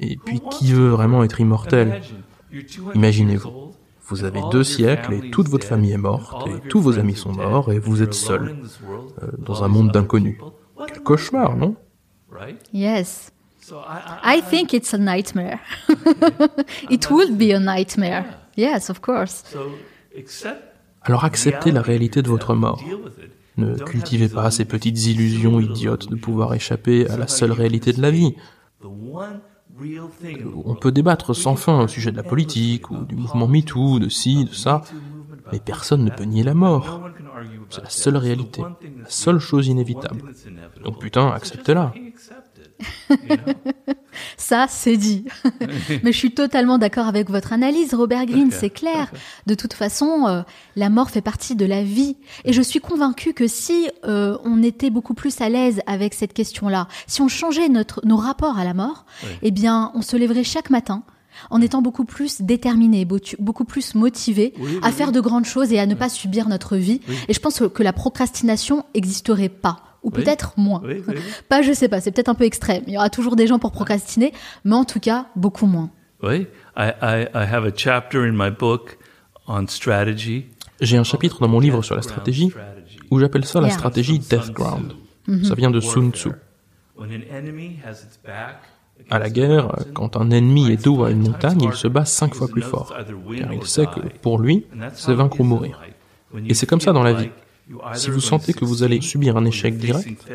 Et 0.00 0.16
puis 0.16 0.40
qui 0.50 0.72
veut 0.72 0.88
vraiment 0.88 1.22
être 1.22 1.40
immortel? 1.40 2.00
Imaginez-vous, 2.94 3.72
vous 4.08 4.24
avez 4.24 4.40
deux 4.50 4.64
siècles 4.64 5.14
et 5.14 5.30
toute 5.30 5.48
votre 5.48 5.66
famille 5.66 5.92
est 5.92 5.98
morte 5.98 6.48
et 6.48 6.68
tous 6.68 6.80
vos 6.80 6.98
amis 6.98 7.14
sont 7.14 7.32
morts 7.32 7.72
et 7.72 7.78
vous 7.78 8.02
êtes 8.02 8.14
seul 8.14 8.56
euh, 9.22 9.28
dans 9.38 9.62
un 9.62 9.68
monde 9.68 9.92
d'inconnus. 9.92 10.38
Quel 10.86 11.02
cauchemar, 11.02 11.56
non? 11.56 11.76
Yes. 12.72 13.32
I 14.24 14.40
think 14.40 14.72
it's 14.72 14.94
a 14.94 14.98
nightmare. 14.98 15.60
It 16.90 17.10
would 17.10 17.36
be 17.36 17.52
a 17.52 17.60
nightmare. 17.60 18.24
Yes, 18.56 18.90
of 18.90 19.00
course. 19.00 19.44
Alors 21.02 21.24
acceptez 21.24 21.70
la 21.70 21.82
réalité 21.82 22.22
de 22.22 22.28
votre 22.28 22.54
mort. 22.54 22.82
Ne 23.56 23.76
cultivez 23.76 24.28
pas 24.28 24.50
ces 24.50 24.64
petites 24.64 25.06
illusions 25.06 25.60
idiotes 25.60 26.08
de 26.08 26.16
pouvoir 26.16 26.54
échapper 26.54 27.08
à 27.08 27.16
la 27.16 27.26
seule 27.26 27.52
réalité 27.52 27.92
de 27.92 28.00
la 28.00 28.10
vie. 28.10 28.34
On 30.64 30.74
peut 30.74 30.92
débattre 30.92 31.34
sans 31.34 31.56
fin 31.56 31.82
au 31.82 31.88
sujet 31.88 32.12
de 32.12 32.16
la 32.16 32.22
politique, 32.22 32.90
ou 32.90 33.04
du 33.04 33.16
mouvement 33.16 33.48
MeToo, 33.48 33.98
de 33.98 34.08
ci, 34.08 34.44
de 34.44 34.52
ça, 34.52 34.82
mais 35.52 35.58
personne 35.58 36.04
ne 36.04 36.10
peut 36.10 36.24
nier 36.24 36.42
la 36.42 36.54
mort. 36.54 37.08
C'est 37.70 37.82
la 37.82 37.90
seule 37.90 38.16
réalité, 38.16 38.62
la 38.62 39.08
seule 39.08 39.38
chose 39.38 39.68
inévitable. 39.68 40.22
Donc 40.84 40.98
putain, 40.98 41.30
acceptez-la. 41.30 41.92
Ça, 44.36 44.66
c'est 44.68 44.96
dit. 44.96 45.24
Mais 46.02 46.12
je 46.12 46.16
suis 46.16 46.32
totalement 46.32 46.78
d'accord 46.78 47.06
avec 47.06 47.30
votre 47.30 47.52
analyse, 47.52 47.94
Robert 47.94 48.26
Greene, 48.26 48.50
c'est 48.50 48.70
clair. 48.70 49.10
De 49.46 49.54
toute 49.54 49.72
façon, 49.72 50.26
euh, 50.26 50.42
la 50.76 50.90
mort 50.90 51.10
fait 51.10 51.20
partie 51.20 51.56
de 51.56 51.66
la 51.66 51.82
vie. 51.82 52.16
Et 52.44 52.52
je 52.52 52.62
suis 52.62 52.80
convaincue 52.80 53.34
que 53.34 53.46
si 53.46 53.88
euh, 54.04 54.36
on 54.44 54.62
était 54.62 54.90
beaucoup 54.90 55.14
plus 55.14 55.40
à 55.40 55.48
l'aise 55.48 55.80
avec 55.86 56.14
cette 56.14 56.32
question-là, 56.32 56.88
si 57.06 57.20
on 57.22 57.28
changeait 57.28 57.68
notre, 57.68 58.04
nos 58.04 58.16
rapports 58.16 58.58
à 58.58 58.64
la 58.64 58.74
mort, 58.74 59.04
eh 59.42 59.50
bien, 59.50 59.92
on 59.94 60.02
se 60.02 60.16
lèverait 60.16 60.44
chaque 60.44 60.70
matin 60.70 61.02
en 61.48 61.60
étant 61.60 61.80
beaucoup 61.82 62.04
plus 62.04 62.42
déterminé, 62.42 63.06
beaucoup 63.38 63.64
plus 63.64 63.94
motivé 63.94 64.52
à 64.82 64.92
faire 64.92 65.12
de 65.12 65.20
grandes 65.20 65.46
choses 65.46 65.72
et 65.72 65.78
à 65.78 65.86
ne 65.86 65.94
pas 65.94 66.08
subir 66.08 66.48
notre 66.48 66.76
vie. 66.76 67.00
Et 67.28 67.34
je 67.34 67.40
pense 67.40 67.62
que 67.72 67.82
la 67.82 67.92
procrastination 67.92 68.84
n'existerait 68.94 69.48
pas 69.48 69.82
ou 70.02 70.10
peut-être 70.10 70.54
moins. 70.56 70.80
Oui, 70.84 71.02
oui, 71.06 71.14
oui. 71.16 71.22
Pas, 71.48 71.62
je 71.62 71.72
sais 71.72 71.88
pas, 71.88 72.00
c'est 72.00 72.10
peut-être 72.10 72.28
un 72.30 72.34
peu 72.34 72.44
extrême. 72.44 72.82
Il 72.86 72.94
y 72.94 72.96
aura 72.96 73.10
toujours 73.10 73.36
des 73.36 73.46
gens 73.46 73.58
pour 73.58 73.72
procrastiner, 73.72 74.32
mais 74.64 74.74
en 74.74 74.84
tout 74.84 75.00
cas, 75.00 75.26
beaucoup 75.36 75.66
moins. 75.66 75.90
Oui, 76.22 76.46
I, 76.76 76.92
I, 77.02 77.26
I 77.34 77.46
have 77.50 77.64
a 77.64 77.70
chapter 77.74 78.18
in 78.26 78.32
my 78.32 78.50
book 78.50 78.98
on 79.46 79.66
strategy. 79.66 80.46
J'ai 80.80 80.96
un 80.96 81.04
chapitre 81.04 81.40
dans 81.40 81.48
mon 81.48 81.60
livre 81.60 81.82
sur 81.82 81.94
la 81.94 82.02
stratégie 82.02 82.52
où 83.10 83.18
j'appelle 83.18 83.44
ça 83.44 83.60
la 83.60 83.68
Yeah. 83.68 83.76
stratégie 83.76 84.18
Death 84.18 84.52
Ground. 84.52 84.94
Ça 85.44 85.54
vient 85.54 85.70
de 85.70 85.80
Sun 85.80 86.12
Tzu. 86.12 86.30
À 89.08 89.18
la 89.18 89.30
guerre, 89.30 89.76
quand 89.94 90.16
un 90.16 90.30
ennemi 90.30 90.70
est 90.70 90.84
dos 90.84 91.04
à 91.04 91.10
une 91.10 91.22
montagne, 91.22 91.62
il 91.62 91.72
se 91.72 91.88
bat 91.88 92.04
cinq 92.04 92.34
fois 92.34 92.48
plus 92.48 92.62
fort, 92.62 92.94
car 93.38 93.52
il 93.52 93.64
sait 93.64 93.86
que 93.86 94.00
pour 94.22 94.38
lui, 94.38 94.66
c'est 94.94 95.14
vaincre 95.14 95.40
ou 95.40 95.44
mourir. 95.44 95.80
Et 96.46 96.54
c'est 96.54 96.66
comme 96.66 96.80
ça 96.80 96.92
dans 96.92 97.02
la 97.02 97.12
vie. 97.12 97.30
Si 97.94 98.10
vous 98.10 98.20
sentez 98.20 98.52
que 98.52 98.64
vous 98.64 98.82
allez 98.82 99.00
subir 99.00 99.36
un 99.36 99.44
échec 99.44 99.76
direct, 99.78 100.28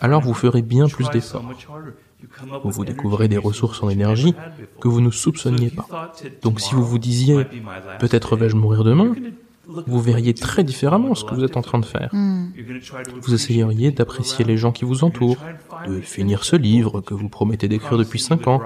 alors 0.00 0.20
vous 0.20 0.34
ferez 0.34 0.62
bien 0.62 0.88
plus 0.88 1.08
d'efforts. 1.10 1.44
Vous 2.64 2.70
vous 2.70 2.84
découvrez 2.84 3.28
des 3.28 3.38
ressources 3.38 3.82
en 3.82 3.88
énergie 3.88 4.34
que 4.80 4.88
vous 4.88 5.00
ne 5.00 5.10
soupçonniez 5.10 5.70
pas. 5.70 6.12
Donc 6.42 6.60
si 6.60 6.74
vous 6.74 6.84
vous 6.84 6.98
disiez 6.98 7.44
peut-être 7.98 8.36
vais-je 8.36 8.56
mourir 8.56 8.84
demain, 8.84 9.14
vous 9.66 10.00
verriez 10.00 10.34
très 10.34 10.64
différemment 10.64 11.14
ce 11.14 11.24
que 11.24 11.34
vous 11.34 11.44
êtes 11.44 11.56
en 11.56 11.62
train 11.62 11.78
de 11.78 11.84
faire. 11.84 12.10
Vous 13.22 13.34
essayeriez 13.34 13.90
d'apprécier 13.90 14.44
les 14.44 14.56
gens 14.56 14.72
qui 14.72 14.84
vous 14.84 15.04
entourent, 15.04 15.38
de 15.86 16.00
finir 16.00 16.44
ce 16.44 16.56
livre 16.56 17.00
que 17.00 17.14
vous 17.14 17.28
promettez 17.28 17.68
d'écrire 17.68 17.98
depuis 17.98 18.18
cinq 18.18 18.46
ans. 18.46 18.60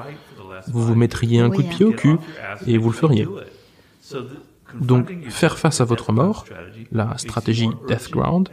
Vous 0.69 0.83
vous 0.83 0.95
mettriez 0.95 1.41
un 1.41 1.51
coup 1.51 1.63
de 1.63 1.69
pied 1.69 1.85
au 1.85 1.93
cul 1.93 2.17
et 2.67 2.77
vous 2.79 2.91
le 2.91 2.95
feriez. 2.95 3.27
Donc, 4.79 5.11
faire 5.29 5.59
face 5.59 5.81
à 5.81 5.85
votre 5.85 6.13
mort, 6.13 6.45
la 6.93 7.17
stratégie 7.19 7.71
Death 7.89 8.11
Ground, 8.11 8.49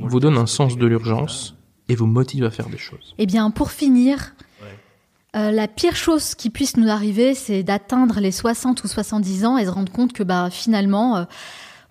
vous 0.00 0.20
donne 0.20 0.36
un 0.36 0.46
sens 0.46 0.76
de 0.76 0.86
l'urgence 0.86 1.54
et 1.88 1.94
vous 1.94 2.06
motive 2.06 2.44
à 2.44 2.50
faire 2.50 2.68
des 2.68 2.78
choses. 2.78 3.14
Eh 3.18 3.26
bien, 3.26 3.50
pour 3.50 3.70
finir, 3.70 4.34
euh, 5.34 5.50
la 5.50 5.66
pire 5.66 5.96
chose 5.96 6.34
qui 6.34 6.50
puisse 6.50 6.76
nous 6.76 6.90
arriver, 6.90 7.34
c'est 7.34 7.62
d'atteindre 7.62 8.20
les 8.20 8.32
60 8.32 8.84
ou 8.84 8.88
70 8.88 9.44
ans 9.46 9.56
et 9.56 9.64
se 9.64 9.70
rendre 9.70 9.90
compte 9.90 10.12
que 10.12 10.22
bah, 10.22 10.50
finalement, 10.50 11.16
euh, 11.16 11.24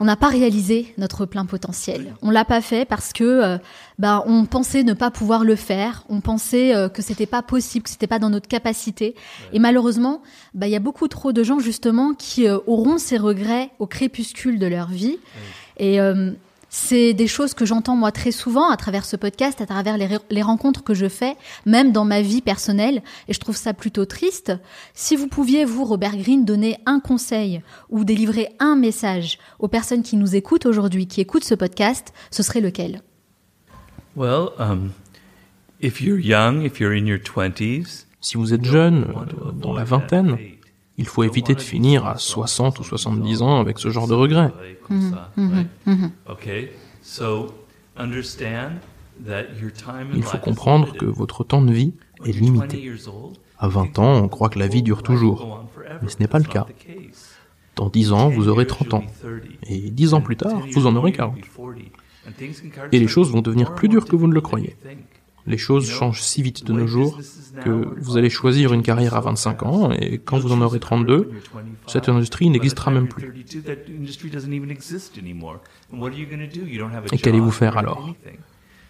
on 0.01 0.05
n'a 0.05 0.15
pas 0.15 0.29
réalisé 0.29 0.95
notre 0.97 1.27
plein 1.27 1.45
potentiel. 1.45 2.15
On 2.23 2.31
l'a 2.31 2.43
pas 2.43 2.61
fait 2.61 2.85
parce 2.85 3.13
que 3.13 3.23
euh, 3.23 3.57
bah, 3.99 4.23
on 4.25 4.45
pensait 4.45 4.81
ne 4.81 4.93
pas 4.93 5.11
pouvoir 5.11 5.43
le 5.43 5.55
faire, 5.55 6.05
on 6.09 6.21
pensait 6.21 6.75
euh, 6.75 6.89
que 6.89 7.03
c'était 7.03 7.27
pas 7.27 7.43
possible, 7.43 7.83
que 7.83 7.89
c'était 7.91 8.07
pas 8.07 8.17
dans 8.17 8.31
notre 8.31 8.47
capacité. 8.47 9.13
Et 9.53 9.59
malheureusement, 9.59 10.23
bah, 10.55 10.65
il 10.65 10.71
y 10.71 10.75
a 10.75 10.79
beaucoup 10.79 11.07
trop 11.07 11.33
de 11.33 11.43
gens 11.43 11.59
justement 11.59 12.15
qui 12.15 12.47
euh, 12.47 12.57
auront 12.65 12.97
ces 12.97 13.17
regrets 13.17 13.69
au 13.77 13.85
crépuscule 13.85 14.57
de 14.57 14.65
leur 14.65 14.87
vie. 14.87 15.19
Et 15.77 16.01
euh, 16.01 16.31
c'est 16.73 17.13
des 17.13 17.27
choses 17.27 17.53
que 17.53 17.65
j'entends 17.65 17.97
moi 17.97 18.13
très 18.13 18.31
souvent 18.31 18.69
à 18.69 18.77
travers 18.77 19.03
ce 19.03 19.17
podcast, 19.17 19.59
à 19.59 19.65
travers 19.65 19.97
les, 19.97 20.07
les, 20.29 20.41
rencontres 20.41 20.85
que 20.85 20.93
je 20.93 21.09
fais, 21.09 21.35
même 21.65 21.91
dans 21.91 22.05
ma 22.05 22.21
vie 22.21 22.41
personnelle, 22.41 23.03
et 23.27 23.33
je 23.33 23.39
trouve 23.41 23.57
ça 23.57 23.73
plutôt 23.73 24.05
triste. 24.05 24.53
Si 24.93 25.17
vous 25.17 25.27
pouviez, 25.27 25.65
vous, 25.65 25.83
Robert 25.83 26.15
Greene, 26.15 26.45
donner 26.45 26.77
un 26.85 27.01
conseil 27.01 27.61
ou 27.89 28.05
délivrer 28.05 28.55
un 28.59 28.77
message 28.77 29.37
aux 29.59 29.67
personnes 29.67 30.01
qui 30.01 30.15
nous 30.15 30.33
écoutent 30.33 30.65
aujourd'hui, 30.65 31.07
qui 31.07 31.19
écoutent 31.19 31.43
ce 31.43 31.55
podcast, 31.55 32.13
ce 32.31 32.41
serait 32.41 32.61
lequel? 32.61 33.01
Well, 34.15 34.51
um, 34.57 34.91
if 35.81 35.99
you're 35.99 36.21
young, 36.21 36.63
if 36.63 36.79
you're 36.79 36.93
in 36.93 37.05
your 37.05 37.19
20s, 37.19 38.05
si 38.21 38.37
vous 38.37 38.53
êtes 38.53 38.63
jeune, 38.63 39.13
dans 39.55 39.73
la 39.73 39.83
vingtaine, 39.83 40.37
il 41.01 41.07
faut 41.07 41.23
éviter 41.23 41.55
de 41.55 41.61
finir 41.61 42.05
à 42.05 42.17
60 42.17 42.79
ou 42.79 42.83
70 42.83 43.41
ans 43.41 43.59
avec 43.59 43.79
ce 43.79 43.89
genre 43.89 44.07
de 44.07 44.13
regrets. 44.13 44.51
Mmh, 44.89 45.11
mmh, 45.35 45.63
mmh. 45.87 46.09
Il 50.13 50.23
faut 50.23 50.37
comprendre 50.37 50.93
que 50.95 51.05
votre 51.05 51.43
temps 51.43 51.63
de 51.63 51.73
vie 51.73 51.93
est 52.25 52.31
limité. 52.31 52.91
À 53.57 53.67
20 53.67 53.97
ans, 53.97 54.13
on 54.23 54.27
croit 54.27 54.49
que 54.49 54.59
la 54.59 54.67
vie 54.67 54.83
dure 54.83 55.01
toujours, 55.01 55.65
mais 56.03 56.09
ce 56.09 56.19
n'est 56.19 56.27
pas 56.27 56.39
le 56.39 56.45
cas. 56.45 56.67
Dans 57.75 57.89
10 57.89 58.11
ans, 58.11 58.29
vous 58.29 58.47
aurez 58.47 58.67
30 58.67 58.93
ans, 58.93 59.03
et 59.67 59.89
10 59.89 60.13
ans 60.13 60.21
plus 60.21 60.37
tard, 60.37 60.61
vous 60.73 60.85
en 60.85 60.95
aurez 60.95 61.13
40. 61.13 61.35
Et 62.91 62.99
les 62.99 63.07
choses 63.07 63.31
vont 63.31 63.41
devenir 63.41 63.73
plus 63.73 63.89
dures 63.89 64.05
que 64.05 64.15
vous 64.15 64.27
ne 64.27 64.33
le 64.33 64.41
croyez. 64.41 64.75
Les 65.47 65.57
choses 65.57 65.89
changent 65.89 66.21
si 66.21 66.41
vite 66.41 66.65
de 66.65 66.73
nos 66.73 66.87
jours 66.87 67.19
que 67.63 67.87
vous 67.99 68.17
allez 68.17 68.29
choisir 68.29 68.73
une 68.73 68.83
carrière 68.83 69.15
à 69.15 69.21
25 69.21 69.63
ans 69.63 69.91
et 69.91 70.17
quand 70.17 70.39
vous 70.39 70.51
en 70.51 70.61
aurez 70.61 70.79
32, 70.79 71.31
cette 71.87 72.09
industrie 72.09 72.49
n'existera 72.49 72.91
même 72.91 73.07
plus. 73.07 73.33
Et 77.11 77.17
qu'allez-vous 77.17 77.51
faire 77.51 77.77
alors? 77.77 78.13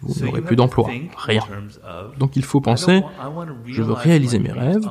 vous 0.01 0.25
n'aurez 0.25 0.41
plus 0.41 0.55
d'emploi, 0.55 0.89
rien. 1.17 1.43
Donc 2.17 2.35
il 2.35 2.43
faut 2.43 2.61
penser, 2.61 3.03
je 3.65 3.83
veux 3.83 3.93
réaliser 3.93 4.39
mes 4.39 4.51
rêves, 4.51 4.89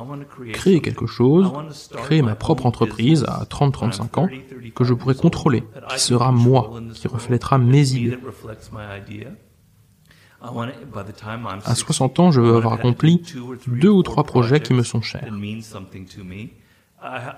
créer 0.53 0.79
quelque 0.81 1.05
chose, 1.05 1.51
créer 1.93 2.21
ma 2.21 2.35
propre 2.35 2.65
entreprise 2.65 3.25
à 3.27 3.43
30-35 3.43 4.19
ans 4.19 4.29
que 4.73 4.83
je 4.83 4.93
pourrai 4.93 5.15
contrôler, 5.15 5.63
qui 5.89 5.99
sera 5.99 6.31
moi, 6.31 6.71
qui 6.93 7.07
reflètera 7.07 7.57
mes 7.57 7.93
idées. 7.93 8.17
À 10.41 11.75
60 11.75 12.19
ans, 12.19 12.31
je 12.31 12.41
veux 12.41 12.55
avoir 12.55 12.73
accompli 12.73 13.21
deux 13.67 13.89
ou 13.89 14.03
trois 14.03 14.23
projets 14.23 14.59
qui 14.59 14.73
me 14.73 14.83
sont 14.83 15.01
chers. 15.01 15.27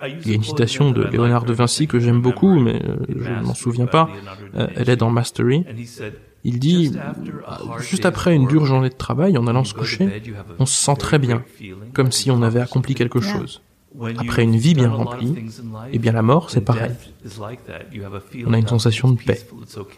Il 0.06 0.28
y 0.28 0.32
a 0.32 0.36
une 0.36 0.44
citation 0.44 0.92
de 0.92 1.04
Léonard 1.04 1.46
de 1.46 1.54
Vinci 1.54 1.88
que 1.88 2.00
j'aime 2.00 2.22
beaucoup, 2.22 2.60
mais 2.60 2.82
euh, 2.84 2.98
je 3.10 3.30
ne 3.30 3.42
m'en 3.42 3.54
souviens 3.54 3.86
pas. 3.86 4.10
Euh, 4.56 4.68
elle 4.76 4.90
est 4.90 4.98
dans 4.98 5.10
Mastery. 5.10 5.66
Il 6.44 6.60
dit, 6.60 6.92
juste 7.80 8.06
après 8.06 8.36
une 8.36 8.48
dure 8.48 8.66
journée 8.66 8.90
de 8.90 8.96
travail, 8.96 9.38
en 9.38 9.48
allant 9.48 9.64
se 9.64 9.74
coucher, 9.74 10.22
on 10.60 10.66
se 10.66 10.76
sent 10.76 10.96
très 10.98 11.18
bien, 11.18 11.44
comme 11.94 12.12
si 12.12 12.32
on 12.32 12.42
avait 12.42 12.60
accompli 12.60 12.96
quelque 12.96 13.22
chose. 13.22 13.62
Après 14.18 14.44
une 14.44 14.58
vie 14.58 14.74
bien 14.74 14.90
remplie, 14.90 15.36
eh 15.92 16.00
bien 16.00 16.12
la 16.12 16.24
mort, 16.24 16.50
c'est 16.50 16.62
pareil. 16.62 16.92
On 18.46 18.54
a 18.54 18.58
une 18.58 18.68
sensation 18.68 19.12
de 19.12 19.22
paix. 19.22 19.40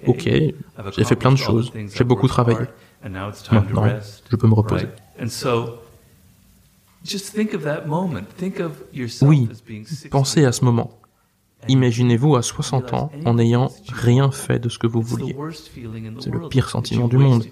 Ok, 0.06 0.24
j'ai 0.26 1.04
fait 1.04 1.16
plein 1.16 1.32
de 1.32 1.38
choses, 1.38 1.72
j'ai 1.96 2.04
beaucoup 2.04 2.28
travaillé. 2.28 2.68
Maintenant, 3.06 3.88
je 4.32 4.36
peux 4.36 4.48
me 4.48 4.54
reposer. 4.54 4.88
Oui, 9.22 9.50
pensez 10.10 10.46
à 10.46 10.52
ce 10.52 10.66
moment. 10.66 11.00
Imaginez-vous 11.68 12.36
à 12.36 12.42
60 12.42 12.94
ans 12.94 13.12
en 13.26 13.36
n'ayant 13.36 13.72
rien 13.92 14.32
fait 14.32 14.60
de 14.60 14.70
ce 14.70 14.78
que 14.78 14.88
vous 14.88 15.02
vouliez. 15.02 15.36
C'est 16.20 16.32
le 16.32 16.48
pire 16.50 16.70
sentiment 16.70 17.08
du 17.08 17.18
monde. 17.18 17.46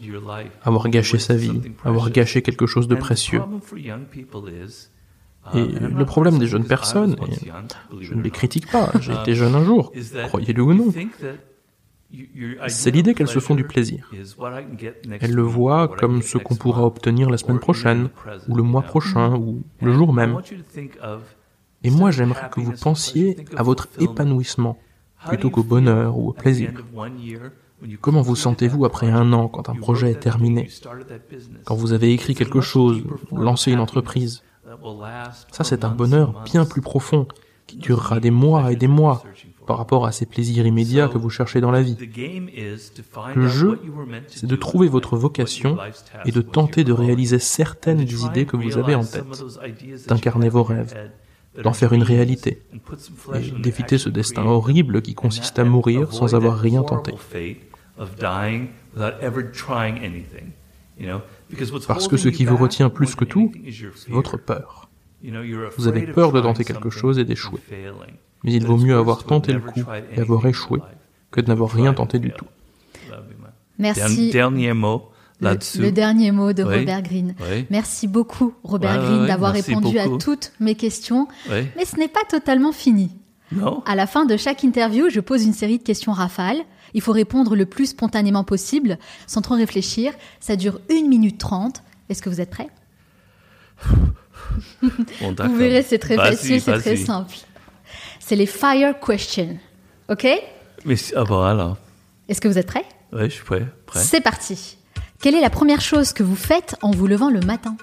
Avoir 0.63 0.89
gâché 0.89 1.19
sa 1.19 1.35
vie, 1.35 1.61
avoir 1.83 2.09
gâché 2.09 2.41
quelque 2.41 2.65
chose 2.65 2.87
de 2.87 2.95
précieux. 2.95 3.41
Et 5.53 5.65
le 5.65 6.05
problème 6.05 6.39
des 6.39 6.47
jeunes 6.47 6.65
personnes, 6.65 7.15
et 7.27 7.51
je 8.01 8.13
ne 8.13 8.21
les 8.21 8.31
critique 8.31 8.71
pas, 8.71 8.91
j'ai 9.01 9.13
été 9.13 9.35
jeune 9.35 9.55
un 9.55 9.63
jour, 9.63 9.91
croyez-le 10.27 10.63
ou 10.63 10.73
non, 10.73 10.93
c'est 12.67 12.91
l'idée 12.91 13.13
qu'elles 13.13 13.27
se 13.27 13.39
font 13.39 13.55
du 13.55 13.63
plaisir. 13.63 14.09
Elles 15.19 15.33
le 15.33 15.41
voient 15.41 15.87
comme 15.87 16.21
ce 16.21 16.37
qu'on 16.37 16.55
pourra 16.55 16.83
obtenir 16.85 17.29
la 17.29 17.37
semaine 17.37 17.59
prochaine, 17.59 18.09
ou 18.47 18.55
le 18.55 18.63
mois 18.63 18.83
prochain, 18.83 19.35
ou 19.35 19.63
le 19.81 19.93
jour 19.93 20.13
même. 20.13 20.37
Et 21.83 21.89
moi, 21.89 22.11
j'aimerais 22.11 22.49
que 22.49 22.61
vous 22.61 22.73
pensiez 22.73 23.45
à 23.55 23.63
votre 23.63 23.87
épanouissement 23.99 24.77
plutôt 25.27 25.49
qu'au 25.49 25.63
bonheur 25.63 26.17
ou 26.17 26.29
au 26.29 26.33
plaisir. 26.33 26.71
Comment 27.99 28.21
vous 28.21 28.35
sentez-vous 28.35 28.85
après 28.85 29.09
un 29.09 29.33
an 29.33 29.47
quand 29.49 29.67
un 29.69 29.75
projet 29.75 30.11
est 30.11 30.19
terminé? 30.19 30.69
Quand 31.65 31.75
vous 31.75 31.91
avez 31.91 32.13
écrit 32.13 32.35
quelque 32.35 32.61
chose, 32.61 33.03
lancé 33.31 33.71
une 33.71 33.79
entreprise? 33.79 34.43
Ça, 35.51 35.63
c'est 35.63 35.83
un 35.83 35.89
bonheur 35.89 36.43
bien 36.45 36.65
plus 36.65 36.81
profond 36.81 37.27
qui 37.67 37.77
durera 37.77 38.19
des 38.19 38.31
mois 38.31 38.71
et 38.71 38.75
des 38.75 38.87
mois 38.87 39.23
par 39.65 39.77
rapport 39.77 40.05
à 40.05 40.11
ces 40.11 40.25
plaisirs 40.25 40.65
immédiats 40.65 41.07
que 41.07 41.17
vous 41.17 41.29
cherchez 41.29 41.61
dans 41.61 41.71
la 41.71 41.81
vie. 41.81 41.97
Le 43.35 43.47
jeu, 43.47 43.79
c'est 44.27 44.47
de 44.47 44.55
trouver 44.55 44.87
votre 44.87 45.17
vocation 45.17 45.77
et 46.25 46.31
de 46.31 46.41
tenter 46.41 46.83
de 46.83 46.93
réaliser 46.93 47.39
certaines 47.39 48.03
des 48.03 48.25
idées 48.25 48.45
que 48.45 48.57
vous 48.57 48.77
avez 48.77 48.95
en 48.95 49.03
tête, 49.03 49.43
d'incarner 50.07 50.49
vos 50.49 50.63
rêves, 50.63 50.93
d'en 51.61 51.73
faire 51.73 51.93
une 51.93 52.03
réalité, 52.03 52.61
et 53.33 53.61
d'éviter 53.61 53.97
ce 53.97 54.09
destin 54.09 54.43
horrible 54.45 55.01
qui 55.01 55.13
consiste 55.13 55.59
à 55.59 55.63
mourir 55.63 56.13
sans 56.13 56.35
avoir 56.35 56.57
rien 56.57 56.83
tenté. 56.83 57.13
Parce 61.87 62.07
que 62.07 62.17
ce 62.17 62.29
qui 62.29 62.45
vous 62.45 62.57
retient 62.57 62.89
plus 62.89 63.15
que 63.15 63.25
tout, 63.25 63.51
c'est 63.95 64.11
votre 64.11 64.37
peur. 64.37 64.89
Vous 65.77 65.87
avez 65.87 66.07
peur 66.07 66.31
de 66.31 66.41
tenter 66.41 66.63
quelque 66.63 66.89
chose 66.89 67.17
et 67.19 67.25
d'échouer. 67.25 67.61
Mais 68.43 68.53
il 68.53 68.65
vaut 68.65 68.77
mieux 68.77 68.95
avoir 68.95 69.23
tenté 69.23 69.53
le 69.53 69.59
coup 69.59 69.81
et 70.15 70.19
avoir 70.19 70.45
échoué 70.45 70.79
que 71.31 71.41
de 71.41 71.47
n'avoir 71.47 71.71
rien 71.71 71.93
tenté 71.93 72.19
du 72.19 72.31
tout. 72.31 72.45
Merci. 73.79 74.29
Dernier 74.31 74.73
mot. 74.73 75.09
Le, 75.41 75.91
dernier 75.91 76.31
mot 76.31 76.53
de 76.53 76.63
Robert 76.63 77.01
Greene. 77.01 77.35
Merci 77.69 78.07
beaucoup, 78.07 78.53
Robert 78.63 78.97
Greene, 79.03 79.27
d'avoir 79.27 79.51
répondu 79.51 79.99
à 79.99 80.07
toutes 80.17 80.53
mes 80.59 80.75
questions. 80.75 81.27
Mais 81.49 81.85
ce 81.85 81.97
n'est 81.97 82.07
pas 82.07 82.23
totalement 82.29 82.71
fini. 82.71 83.11
Non. 83.51 83.83
À 83.85 83.95
la 83.95 84.07
fin 84.07 84.25
de 84.25 84.35
chaque 84.35 84.63
interview, 84.63 85.09
je 85.09 85.19
pose 85.19 85.43
une 85.43 85.53
série 85.53 85.77
de 85.77 85.83
questions 85.83 86.11
rafales. 86.11 86.61
Il 86.95 87.01
faut 87.01 87.11
répondre 87.11 87.55
le 87.55 87.65
plus 87.65 87.87
spontanément 87.87 88.43
possible, 88.43 88.97
sans 89.27 89.41
trop 89.41 89.55
réfléchir. 89.55 90.13
Ça 90.39 90.55
dure 90.55 90.79
1 90.89 91.07
minute 91.07 91.37
30. 91.37 91.83
Est-ce 92.09 92.21
que 92.21 92.29
vous 92.29 92.41
êtes 92.41 92.49
prêts? 92.49 92.69
Vous 94.81 95.55
verrez, 95.55 95.83
c'est 95.83 95.99
très 95.99 96.15
facile, 96.15 96.61
c'est 96.61 96.79
très 96.79 96.95
simple. 96.95 97.35
C'est 98.25 98.35
les 98.35 98.45
fire 98.45 98.95
questions. 98.99 99.57
OK? 100.09 100.25
Mais 100.85 100.95
ah 101.15 101.23
voilà. 101.23 101.77
Est-ce 102.29 102.39
que 102.39 102.47
vous 102.47 102.57
êtes 102.57 102.67
prêts? 102.67 102.85
Oui, 103.11 103.25
je 103.25 103.35
suis 103.35 103.43
prêt. 103.43 103.65
prêt. 103.85 103.99
C'est 104.01 104.21
parti. 104.21 104.77
Quelle 105.21 105.35
est 105.35 105.41
la 105.41 105.49
première 105.49 105.81
chose 105.81 106.13
que 106.13 106.23
vous 106.23 106.35
faites 106.35 106.75
en 106.81 106.91
vous 106.91 107.05
levant 107.07 107.29
le 107.29 107.41
matin? 107.41 107.75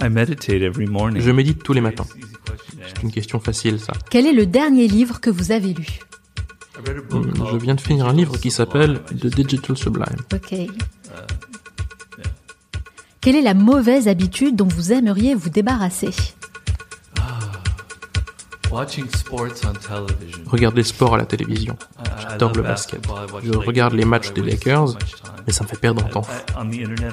I 0.00 0.08
meditate 0.08 0.62
every 0.62 0.86
morning. 0.86 1.20
Je 1.20 1.30
médite 1.30 1.62
tous 1.62 1.72
les 1.72 1.80
matins. 1.80 2.06
C'est 2.86 3.02
une 3.02 3.10
question 3.10 3.40
facile, 3.40 3.80
ça. 3.80 3.92
Quel 4.10 4.26
est 4.26 4.32
le 4.32 4.46
dernier 4.46 4.86
livre 4.86 5.20
que 5.20 5.30
vous 5.30 5.50
avez 5.50 5.72
lu? 5.72 5.86
Hmm, 7.10 7.30
Je 7.52 7.56
viens 7.56 7.74
de 7.74 7.80
finir 7.80 8.06
un 8.06 8.12
livre 8.12 8.38
qui 8.38 8.50
s'appelle 8.50 9.00
The 9.04 9.26
Digital 9.26 9.76
Sublime. 9.76 10.16
Ok. 10.32 10.54
Quelle 13.20 13.36
est 13.36 13.42
la 13.42 13.54
mauvaise 13.54 14.06
habitude 14.06 14.54
dont 14.54 14.68
vous 14.68 14.92
aimeriez 14.92 15.34
vous 15.34 15.50
débarrasser? 15.50 16.10
Watching 18.74 19.08
sports 19.08 19.64
on 19.64 19.72
television. 19.72 20.42
Regarde 20.48 20.74
les 20.74 20.82
sports 20.82 21.14
à 21.14 21.18
la 21.18 21.26
télévision. 21.26 21.76
J'adore 22.20 22.54
le 22.54 22.62
basket. 22.62 23.06
Je 23.40 23.56
regarde 23.56 23.92
les 23.94 24.04
matchs 24.04 24.32
des 24.32 24.42
Lakers, 24.42 24.96
mais 25.46 25.52
ça 25.52 25.62
me 25.62 25.68
fait 25.68 25.78
perdre 25.78 26.04
un 26.04 26.08
temps 26.08 26.26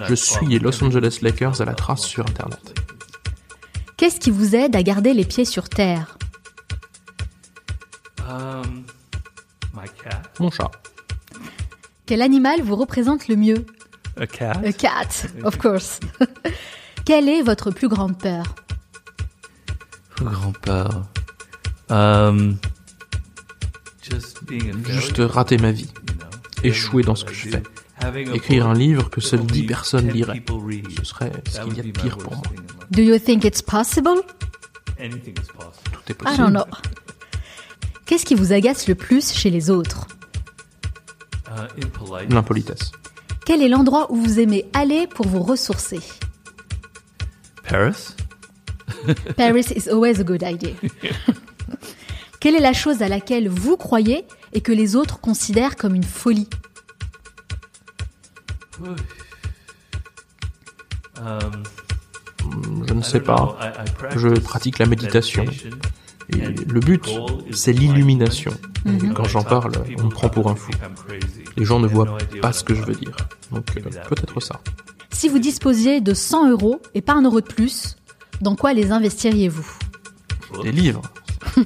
Je 0.10 0.16
suis 0.16 0.48
les 0.48 0.58
Los 0.58 0.84
Angeles 0.84 1.20
Lakers 1.22 1.62
à 1.62 1.66
la 1.66 1.76
trace 1.76 2.02
sur 2.02 2.26
Internet. 2.28 2.80
Qu'est-ce 3.96 4.20
qui 4.20 4.32
vous 4.32 4.56
aide 4.56 4.76
à 4.76 4.82
garder 4.82 5.14
les 5.14 5.24
pieds 5.24 5.46
sur 5.46 5.70
terre? 5.70 6.18
Um, 8.28 8.86
my 9.76 9.88
cat. 10.04 10.24
Mon 10.40 10.50
chat. 10.50 10.72
Quel 12.08 12.24
animal 12.24 12.64
vous 12.64 12.76
représente 12.76 13.28
le 13.28 13.36
mieux? 13.36 13.68
A 14.20 14.26
cat? 14.26 14.60
A 14.66 14.74
cat, 14.74 15.28
of 15.44 15.60
course. 15.60 16.00
Quelle 17.06 17.30
est 17.30 17.44
votre 17.44 17.70
plus 17.70 17.88
grande 17.88 18.18
peur? 18.18 18.46
Grand-père. 20.18 20.90
Um, 20.90 21.04
just 21.04 21.21
failure, 21.92 22.58
Juste 24.88 25.18
rater 25.20 25.58
ma 25.58 25.72
vie. 25.72 25.90
Échouer 26.64 27.04
dans 27.04 27.16
ce 27.16 27.26
que 27.26 27.34
je 27.34 27.50
fais. 27.50 27.64
Écrire 28.34 28.68
un 28.68 28.74
livre 28.74 29.10
que 29.10 29.22
seules 29.22 29.42
only 29.42 29.62
dix 29.62 29.64
personnes 29.68 30.08
10 30.08 30.14
liraient. 30.14 30.44
Ce 30.98 31.06
serait 31.06 31.32
ce 31.50 31.62
qu'il 31.62 31.78
y 31.78 31.80
a 31.80 31.84
de 31.84 31.92
pire 31.92 32.18
pour 32.18 32.34
moi. 32.34 32.44
Do 32.90 33.02
you 33.02 33.18
think 33.20 33.46
it's 33.46 33.62
possible? 33.62 34.22
Anything 35.00 35.34
is 35.34 35.48
possible. 35.54 35.92
Tout 35.92 36.02
est 36.10 36.12
I 36.12 36.16
possible. 36.16 36.38
don't 36.38 36.52
know. 36.52 36.66
Qu'est-ce 38.06 38.26
qui 38.26 38.36
vous 38.36 38.52
agace 38.52 38.88
le 38.88 38.96
plus 38.96 39.32
chez 39.32 39.50
les 39.50 39.70
autres? 39.70 40.08
Uh, 41.48 41.84
impolite. 41.84 42.34
L'impolitesse. 42.34 42.92
Quel 43.46 43.62
est 43.62 43.70
l'endroit 43.70 44.12
où 44.12 44.16
vous 44.16 44.40
aimez 44.40 44.66
aller 44.74 45.08
pour 45.08 45.28
vous 45.28 45.42
ressourcer? 45.42 46.00
Paris. 47.68 48.16
Paris 49.38 49.66
is 49.76 49.90
always 49.90 50.20
a 50.20 50.24
good 50.24 50.44
idea. 50.44 50.74
Quelle 52.42 52.56
est 52.56 52.60
la 52.60 52.74
chose 52.74 53.04
à 53.04 53.08
laquelle 53.08 53.48
vous 53.48 53.78
croyez 53.78 54.26
et 54.52 54.62
que 54.62 54.72
les 54.72 54.96
autres 54.96 55.20
considèrent 55.22 55.76
comme 55.78 55.96
une 55.96 56.04
folie 56.04 56.50
Um, 61.24 61.64
Je 62.88 62.94
ne 62.96 63.02
sais 63.04 63.20
pas. 63.20 63.58
Je 64.16 64.28
pratique 64.40 64.80
la 64.80 64.88
méditation. 64.88 65.46
Et 66.30 66.38
le 66.38 66.80
but, 66.80 67.08
c'est 67.52 67.74
l'illumination. 67.74 68.52
Et 68.88 69.10
Quand 69.14 69.26
j'en 69.26 69.44
parle, 69.44 69.74
on 70.00 70.06
me 70.06 70.10
prend 70.10 70.30
pour 70.30 70.50
un 70.50 70.56
fou. 70.56 70.72
Les 71.58 71.66
gens 71.66 71.80
ne 71.80 71.88
voient 71.88 72.18
pas 72.42 72.54
ce 72.54 72.64
que 72.64 72.74
je 72.74 72.82
veux 72.82 72.96
dire. 72.96 73.16
Donc 73.52 73.66
euh, 73.78 73.82
peut-être 74.10 74.40
ça. 74.40 74.60
Si 75.12 75.30
vous 75.30 75.38
disposiez 75.38 76.02
de 76.02 76.16
100 76.16 76.50
euros 76.50 76.82
et 76.96 77.02
pas 77.02 77.14
un 77.14 77.22
euro 77.22 77.42
de 77.42 77.46
plus, 77.46 77.98
dans 78.42 78.56
quoi 78.56 78.74
les 78.74 78.92
investiriez-vous? 78.92 79.68
Des 80.64 80.72
livres. 80.72 81.04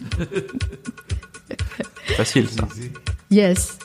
Facile 2.18 2.47
ça. 2.49 2.68
Yes. 3.31 3.77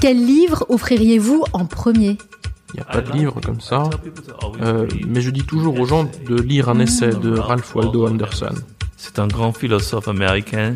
Quel 0.00 0.24
livre 0.24 0.66
offririez-vous 0.68 1.44
en 1.52 1.66
premier? 1.66 2.18
Il 2.74 2.76
n'y 2.76 2.80
a 2.80 2.84
pas 2.84 3.02
de 3.02 3.12
livre 3.12 3.40
comme 3.40 3.60
ça. 3.60 3.90
Euh, 4.62 4.88
mais 5.06 5.20
je 5.20 5.30
dis 5.30 5.44
toujours 5.44 5.78
aux 5.78 5.84
gens 5.84 6.04
de 6.26 6.40
lire 6.40 6.70
un 6.70 6.80
essai 6.80 7.10
de 7.10 7.38
Ralph 7.38 7.74
Waldo 7.74 8.06
Anderson. 8.08 8.54
C'est 8.96 9.18
un 9.18 9.26
grand 9.26 9.52
philosophe 9.52 10.08
américain 10.08 10.74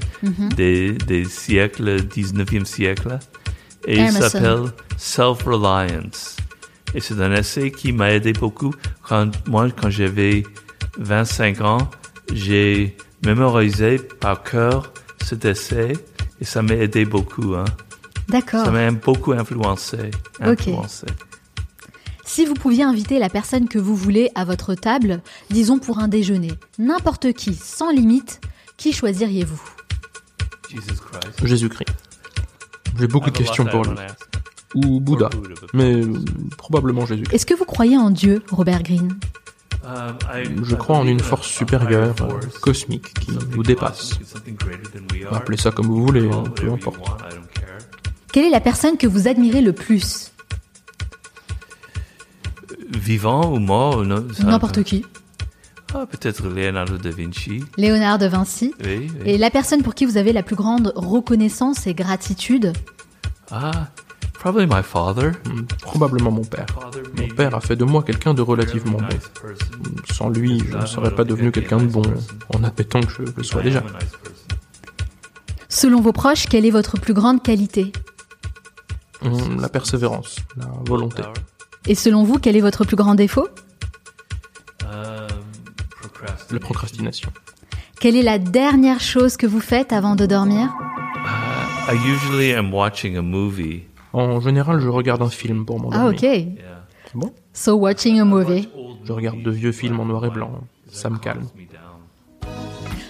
des, 0.57 0.93
des 0.93 1.25
siècles, 1.25 2.03
19e 2.03 2.65
siècle. 2.65 3.19
Et 3.87 3.99
il 3.99 4.13
s'appelle 4.13 4.65
Self-Reliance. 4.97 6.37
Et 6.95 7.01
c'est 7.01 7.21
un 7.21 7.33
essai 7.33 7.71
qui 7.71 7.93
m'a 7.93 8.13
aidé 8.13 8.33
beaucoup. 8.33 8.75
Quand, 9.03 9.31
moi, 9.49 9.69
quand 9.71 9.91
j'avais 9.91 10.43
25 10.99 11.61
ans, 11.63 11.79
j'ai 12.33 12.97
mémorisé 13.27 13.99
par 13.99 14.45
cœur 14.45 14.93
cet 15.25 15.45
essai 15.45 15.95
et 16.41 16.45
ça 16.45 16.63
m'a 16.63 16.75
aidé 16.75 17.05
beaucoup. 17.05 17.55
Hein. 17.55 17.65
D'accord. 18.29 18.65
Ça 18.65 18.71
m'a 18.71 18.91
beaucoup 18.93 19.33
influencé. 19.33 20.13
influencé. 20.41 21.07
Si 22.25 22.45
vous 22.45 22.55
pouviez 22.55 22.85
inviter 22.85 23.19
la 23.19 23.29
personne 23.29 23.69
que 23.69 23.79
vous 23.79 23.97
voulez 23.97 24.31
à 24.35 24.45
votre 24.45 24.75
table, 24.75 25.23
disons 25.51 25.79
pour 25.79 25.99
un 25.99 26.09
déjeuner, 26.09 26.53
n'importe 26.79 27.33
qui, 27.33 27.55
sans 27.55 27.91
limite, 27.91 28.41
qui 28.77 28.93
choisiriez-vous? 28.93 29.63
Jésus-Christ. 31.43 31.89
J'ai 32.99 33.07
beaucoup 33.09 33.31
de 33.31 33.39
questions 33.39 33.65
pour 33.65 33.85
lui. 33.85 33.97
Ou 34.75 35.01
Bouddha, 35.01 35.31
mais 35.73 35.95
euh, 35.95 36.13
probablement 36.59 37.07
Jésus. 37.07 37.25
Est-ce 37.33 37.47
que 37.47 37.55
vous 37.55 37.65
croyez 37.65 37.97
en 37.97 38.11
Dieu, 38.11 38.43
Robert 38.51 38.83
Greene? 38.83 39.17
Je 40.63 40.75
crois 40.75 40.99
en 40.99 41.07
une 41.07 41.21
force 41.21 41.47
supérieure, 41.47 42.15
euh, 42.21 42.41
cosmique, 42.61 43.15
qui 43.15 43.33
nous 43.55 43.63
dépasse. 43.63 44.19
Appelez 45.31 45.57
ça 45.57 45.71
comme 45.71 45.87
vous 45.87 46.05
voulez, 46.05 46.29
peu 46.55 46.73
importe. 46.73 47.23
Quelle 48.33 48.45
est 48.45 48.51
la 48.51 48.61
personne 48.61 48.97
que 48.97 49.07
vous 49.07 49.29
admirez 49.29 49.61
le 49.61 49.73
plus? 49.73 50.33
Vivant 52.91 53.53
ou 53.53 53.59
mort 53.59 54.05
N'importe 54.05 54.83
qui. 54.83 55.05
Ah, 55.95 56.05
peut-être 56.05 56.47
Leonardo 56.49 56.99
da 56.99 57.11
Vinci. 57.11 57.65
Léonard 57.77 58.19
de 58.19 58.27
Vinci. 58.27 58.75
Oui, 58.85 59.09
oui. 59.09 59.11
Et 59.25 59.39
la 59.39 59.51
personne 59.51 59.83
pour 59.83 59.95
qui 59.95 60.05
vous 60.05 60.17
avez 60.17 60.33
la 60.33 60.43
plus 60.43 60.57
grande 60.57 60.93
reconnaissance 60.97 61.87
et 61.87 61.95
gratitude? 61.95 62.73
Ah, 63.51 63.89
probably 64.47 64.67
my 64.69 64.81
father. 64.83 65.33
Hmm, 65.45 65.65
Probablement 65.83 66.31
mon 66.31 66.45
père. 66.45 66.67
Mon 67.17 67.27
père 67.35 67.53
a 67.57 67.61
fait 67.61 67.75
de 67.75 67.85
moi 67.85 68.05
quelqu'un 68.05 68.33
de 68.33 68.43
relativement 68.43 68.99
bon. 68.99 69.19
Sans 70.13 70.29
lui, 70.31 70.63
je 70.71 70.77
ne 70.77 70.87
serais 70.87 71.11
pas 71.13 71.25
devenu 71.25 71.51
quelqu'un 71.51 71.79
de 71.79 71.87
bon, 71.87 72.03
en 72.55 72.63
admettant 72.63 73.01
que 73.01 73.11
je 73.11 73.23
le 73.37 73.43
sois 73.43 73.63
déjà. 73.63 73.83
Selon 75.69 76.01
vos 76.01 76.13
proches, 76.13 76.47
quelle 76.47 76.65
est 76.65 76.71
votre 76.71 76.97
plus 76.97 77.13
grande 77.13 77.43
qualité? 77.43 77.91
Hmm, 79.23 79.61
La 79.61 79.69
persévérance, 79.69 80.37
la 80.57 80.67
volonté. 80.87 81.23
Et 81.89 81.97
selon 81.97 82.23
vous, 82.23 82.39
quel 82.39 82.57
est 82.57 82.61
votre 82.61 82.85
plus 82.85 82.97
grand 82.97 83.17
défaut? 83.17 83.49
La 86.53 86.61
procrastination. 86.61 87.31
Quelle 87.99 88.15
est 88.15 88.23
la 88.23 88.39
dernière 88.39 89.01
chose 89.01 89.37
que 89.37 89.47
vous 89.49 89.61
faites 89.61 89.93
avant 89.93 90.15
de 90.15 90.25
dormir? 90.27 90.69
I 91.89 91.95
usually 92.07 92.53
am 92.55 92.73
watching 92.73 93.17
a 93.17 93.23
movie. 93.23 93.83
En 94.17 94.41
général, 94.41 94.81
je 94.81 94.89
regarde 94.89 95.21
un 95.21 95.29
film 95.29 95.67
pour 95.67 95.79
m'endormir. 95.79 96.01
Ah 96.01 96.09
ok. 96.09 96.27
Bon? 97.15 97.31
So 97.53 97.77
watching 97.77 98.19
a 98.19 98.25
movie. 98.25 98.67
Je 99.05 99.13
regarde 99.13 99.43
de 99.43 99.51
vieux 99.51 99.73
films 99.73 100.01
en 100.01 100.07
noir 100.07 100.25
et 100.25 100.31
blanc. 100.31 100.53
Ça 100.91 101.11
me 101.11 101.19
calme. 101.19 101.47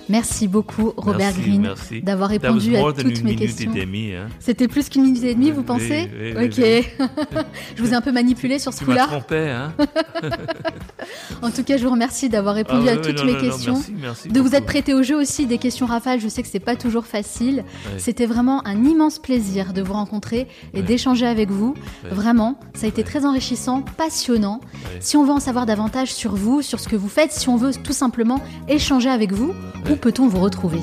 Merci 0.08 0.46
beaucoup 0.48 0.92
Robert 0.96 1.32
Merci, 1.36 1.58
merci. 1.58 2.02
d'avoir 2.02 2.28
répondu 2.30 2.76
à 2.76 2.92
toutes 2.92 3.22
mes 3.24 3.34
questions. 3.36 3.72
demie, 3.72 4.12
hein. 4.14 4.28
C'était 4.40 4.68
plus 4.68 4.88
qu'une 4.88 5.02
minute 5.02 5.24
et 5.24 5.34
demie, 5.34 5.50
vous 5.50 5.62
pensez 5.62 6.08
oui, 6.18 6.34
oui, 6.36 6.44
Ok. 6.46 7.04
je 7.76 7.82
vous 7.82 7.90
ai 7.92 7.94
un 7.94 8.00
peu 8.00 8.12
manipulé 8.12 8.58
sur 8.58 8.72
ce 8.72 8.80
Tu 8.80 8.84
coup-là. 8.84 9.06
trompé, 9.06 9.48
hein. 9.50 9.72
En 11.42 11.50
tout 11.50 11.62
cas, 11.62 11.76
je 11.76 11.84
vous 11.84 11.90
remercie 11.90 12.28
d'avoir 12.28 12.54
répondu 12.54 12.86
Ah 12.88 12.92
à 12.92 12.96
toutes 12.96 13.18
non, 13.18 13.24
mes 13.24 13.32
non, 13.32 13.38
non, 13.38 13.44
questions. 13.50 13.74
merci, 13.74 13.94
merci 14.00 14.28
de 14.28 14.40
vous 14.40 14.54
être 14.54 14.64
prêté 14.66 14.94
au 14.94 15.02
jeu 15.02 15.16
aussi 15.16 15.46
des 15.46 15.58
questions 15.58 15.86
rafales. 15.86 16.20
Je 16.20 16.28
sais 16.28 16.42
que 16.42 16.48
c'est 16.48 16.60
pas 16.60 16.76
toujours 16.76 17.06
facile. 17.06 17.64
C'était 17.98 18.26
vraiment 18.26 18.66
un 18.66 18.84
immense 18.84 19.18
plaisir 19.18 19.72
de 19.72 19.82
vous 19.82 19.92
rencontrer 19.92 20.46
et 20.74 20.82
d'échanger 20.82 21.26
avec 21.26 21.50
vous. 21.50 21.74
Vraiment, 22.10 22.58
ça 22.74 22.86
a 22.86 22.88
été 22.88 23.02
très 23.04 23.24
enrichissant, 23.24 23.82
passionnant. 23.82 24.60
Si 25.00 25.16
on 25.16 25.24
veut 25.24 25.32
en 25.32 25.40
savoir 25.40 25.66
davantage 25.66 26.12
sur 26.12 26.34
vous, 26.34 26.62
sur 26.62 26.80
ce 26.80 26.88
que 26.88 26.96
vous 26.96 27.08
faites, 27.08 27.32
si 27.32 27.48
on 27.48 27.56
veut 27.56 27.72
tout 27.72 27.92
simplement 27.92 28.40
échanger 28.68 29.08
avec 29.10 29.32
vous, 29.32 29.52
où 29.96 29.98
peut-on 29.98 30.28
vous 30.28 30.40
retrouver 30.40 30.80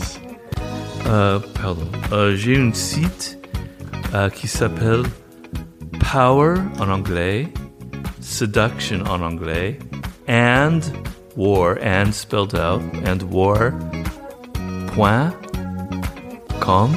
Euh, 1.07 1.39
pardon. 1.61 1.85
Euh, 2.11 2.35
J'ai 2.35 2.57
un 2.59 2.73
site 2.73 3.37
euh, 4.13 4.29
qui 4.29 4.47
s'appelle 4.47 5.03
Power 6.11 6.55
en 6.79 6.89
anglais, 6.89 7.47
Seduction 8.19 9.03
en 9.09 9.21
anglais, 9.21 9.77
and 10.27 10.79
War, 11.35 11.75
and 11.83 12.11
spelled 12.11 12.55
out, 12.55 12.81
and 13.05 13.23
War. 13.31 13.71
Point. 14.95 15.33
Com. 16.59 16.91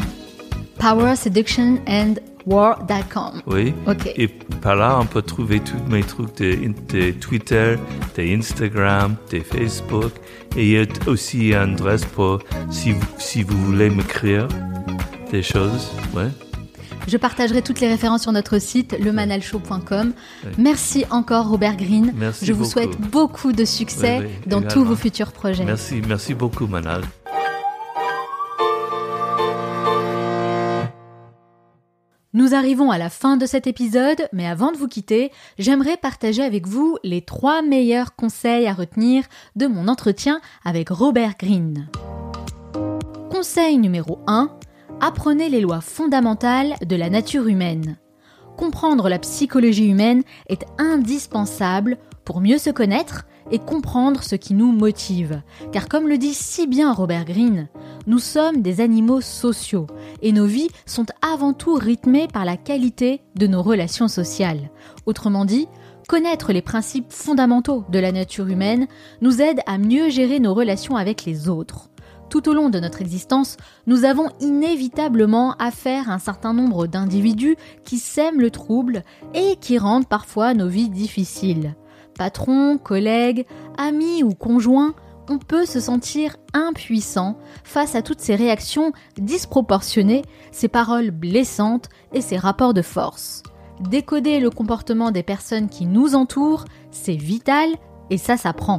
Power, 0.78 1.16
Seduction 1.16 1.78
and 1.88 2.14
War.com. 2.47 3.43
Oui. 3.47 3.74
Ok. 3.88 4.12
Et 4.16 4.28
par 4.28 4.76
là, 4.76 4.98
on 5.01 5.06
peut 5.06 5.22
trouver 5.22 5.59
tous 5.60 5.82
mes 5.90 6.02
trucs 6.05 6.36
de, 6.36 6.72
de 6.93 7.10
Twitter, 7.12 7.76
de 8.16 8.22
Instagram, 8.22 9.16
de 9.32 9.40
Facebook. 9.40 10.12
Et 10.57 10.65
il 10.65 10.70
y 10.73 10.78
a 10.78 10.87
aussi 11.07 11.49
une 11.53 11.74
adresse 11.74 12.05
pour 12.05 12.39
si 12.70 12.93
vous, 12.93 13.07
si 13.19 13.43
vous 13.43 13.57
voulez 13.66 13.91
m'écrire 13.91 14.49
des 15.31 15.43
choses. 15.43 15.91
Ouais. 16.15 16.28
Je 17.09 17.16
partagerai 17.19 17.62
toutes 17.62 17.81
les 17.81 17.89
références 17.89 18.23
sur 18.23 18.33
notre 18.33 18.59
site, 18.59 18.97
lemanalshow.com. 18.99 20.12
Merci 20.59 21.05
encore, 21.11 21.49
Robert 21.49 21.77
Green. 21.77 22.12
Merci 22.16 22.47
Je 22.47 22.53
vous 22.53 22.61
beaucoup. 22.61 22.70
souhaite 22.73 23.01
beaucoup 23.01 23.53
de 23.53 23.65
succès 23.65 24.19
Oui, 24.20 24.24
oui, 24.27 24.33
dans 24.47 24.59
également. 24.59 24.74
tous 24.74 24.85
vos 24.85 24.97
futurs 24.97 25.31
projets. 25.33 25.65
Merci, 25.65 26.03
merci 26.09 26.35
beaucoup, 26.35 26.66
Manal. 26.66 27.03
Nous 32.37 32.53
arrivons 32.53 32.91
à 32.91 32.99
la 32.99 33.09
fin 33.09 33.39
de 33.39 33.47
cet 33.47 33.67
épisode, 33.67 34.29
mais 34.31 34.47
avant 34.47 34.71
de 34.71 34.77
vous 34.77 34.89
quitter, 34.89 35.33
j'aimerais 35.59 35.97
partager 35.97 36.43
avec 36.43 36.67
vous 36.67 36.99
les 37.03 37.23
trois 37.23 37.63
meilleurs 37.63 38.15
conseils 38.15 38.67
à 38.67 38.75
retenir 38.75 39.25
de 39.57 39.67
mon 39.67 39.89
entretien 39.89 40.43
avec 40.63 40.91
Robert 40.91 41.39
Greene. 41.39 41.89
Conseil 43.31 43.79
numéro 43.79 44.19
1. 44.27 44.51
Apprenez 45.01 45.49
les 45.49 45.63
lois 45.63 45.81
fondamentales 45.81 46.75
de 46.85 46.95
la 46.95 47.09
nature 47.09 47.49
humaine. 47.49 47.97
Comprendre 48.59 49.09
la 49.09 49.19
psychologie 49.19 49.89
humaine 49.89 50.23
est 50.51 50.67
indispensable 50.77 51.97
pour 52.27 52.40
mieux 52.40 52.59
se 52.59 52.69
connaître 52.69 53.24
et 53.51 53.59
comprendre 53.59 54.23
ce 54.23 54.35
qui 54.35 54.53
nous 54.53 54.73
motive. 54.73 55.40
Car 55.73 55.89
comme 55.89 56.09
le 56.09 56.19
dit 56.19 56.35
si 56.35 56.66
bien 56.66 56.93
Robert 56.93 57.24
Greene, 57.24 57.69
nous 58.07 58.19
sommes 58.19 58.61
des 58.61 58.82
animaux 58.82 59.23
sociaux 59.23 59.86
et 60.20 60.32
nos 60.32 60.44
vies 60.44 60.69
sont 60.85 61.07
avant 61.23 61.55
tout 61.55 61.74
rythmées 61.74 62.28
par 62.28 62.44
la 62.44 62.57
qualité 62.59 63.23
de 63.36 63.47
nos 63.47 63.62
relations 63.62 64.09
sociales. 64.09 64.70
Autrement 65.07 65.44
dit, 65.44 65.69
connaître 66.09 66.53
les 66.53 66.62
principes 66.62 67.12
fondamentaux 67.12 67.85
de 67.89 67.98
la 68.01 68.12
nature 68.12 68.48
humaine 68.48 68.89
nous 69.23 69.40
aide 69.40 69.61
à 69.66 69.78
mieux 69.78 70.11
gérer 70.11 70.40
nos 70.40 70.53
relations 70.53 70.97
avec 70.97 71.24
les 71.24 71.48
autres. 71.48 71.90
Tout 72.28 72.48
au 72.48 72.55
long 72.55 72.70
de 72.70 72.81
notre 72.81 73.03
existence, 73.03 73.57
nous 73.86 74.05
avons 74.05 74.31
inévitablement 74.40 75.55
affaire 75.59 76.11
à 76.11 76.15
un 76.15 76.19
certain 76.19 76.53
nombre 76.53 76.89
d'individus 76.89 77.57
qui 77.85 77.98
sèment 77.98 78.40
le 78.40 78.51
trouble 78.51 79.05
et 79.32 79.55
qui 79.61 79.78
rendent 79.78 80.09
parfois 80.09 80.53
nos 80.53 80.66
vies 80.66 80.89
difficiles. 80.89 81.77
Patrons, 82.16 82.78
collègues, 82.78 83.47
amis 83.76 84.22
ou 84.22 84.30
conjoints, 84.30 84.94
on 85.28 85.38
peut 85.38 85.66
se 85.66 85.80
sentir 85.80 86.36
impuissant 86.55 87.36
face 87.64 87.94
à 87.94 88.02
toutes 88.02 88.20
ces 88.20 88.36
réactions 88.36 88.93
disproportionnées, 89.18 90.22
ces 90.52 90.68
paroles 90.68 91.10
blessantes 91.10 91.88
et 92.12 92.20
ces 92.20 92.36
rapports 92.36 92.74
de 92.74 92.82
force. 92.82 93.43
Décoder 93.80 94.40
le 94.40 94.51
comportement 94.51 95.10
des 95.10 95.22
personnes 95.22 95.68
qui 95.68 95.84
nous 95.86 96.14
entourent, 96.14 96.64
c'est 96.90 97.16
vital 97.16 97.70
et 98.10 98.18
ça 98.18 98.36
s'apprend. 98.36 98.78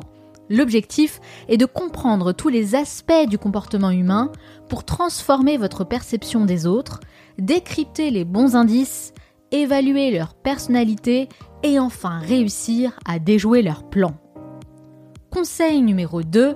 L'objectif 0.50 1.20
est 1.50 1.58
de 1.58 1.66
comprendre 1.66 2.32
tous 2.32 2.48
les 2.48 2.74
aspects 2.74 3.28
du 3.28 3.38
comportement 3.38 3.92
humain 3.92 4.32
pour 4.70 4.86
transformer 4.86 5.58
votre 5.58 5.84
perception 5.84 6.46
des 6.46 6.66
autres, 6.66 7.02
décrypter 7.38 8.10
les 8.10 8.24
bons 8.24 8.56
indices, 8.56 9.14
évaluer 9.52 10.12
leur 10.12 10.34
personnalité 10.34 11.30
et 11.64 11.80
enfin 11.80 12.20
réussir 12.20 12.98
à 13.06 13.20
déjouer 13.20 13.62
leurs 13.62 13.90
plans. 13.90 14.16
Conseil 15.32 15.82
numéro 15.82 16.24
2, 16.24 16.56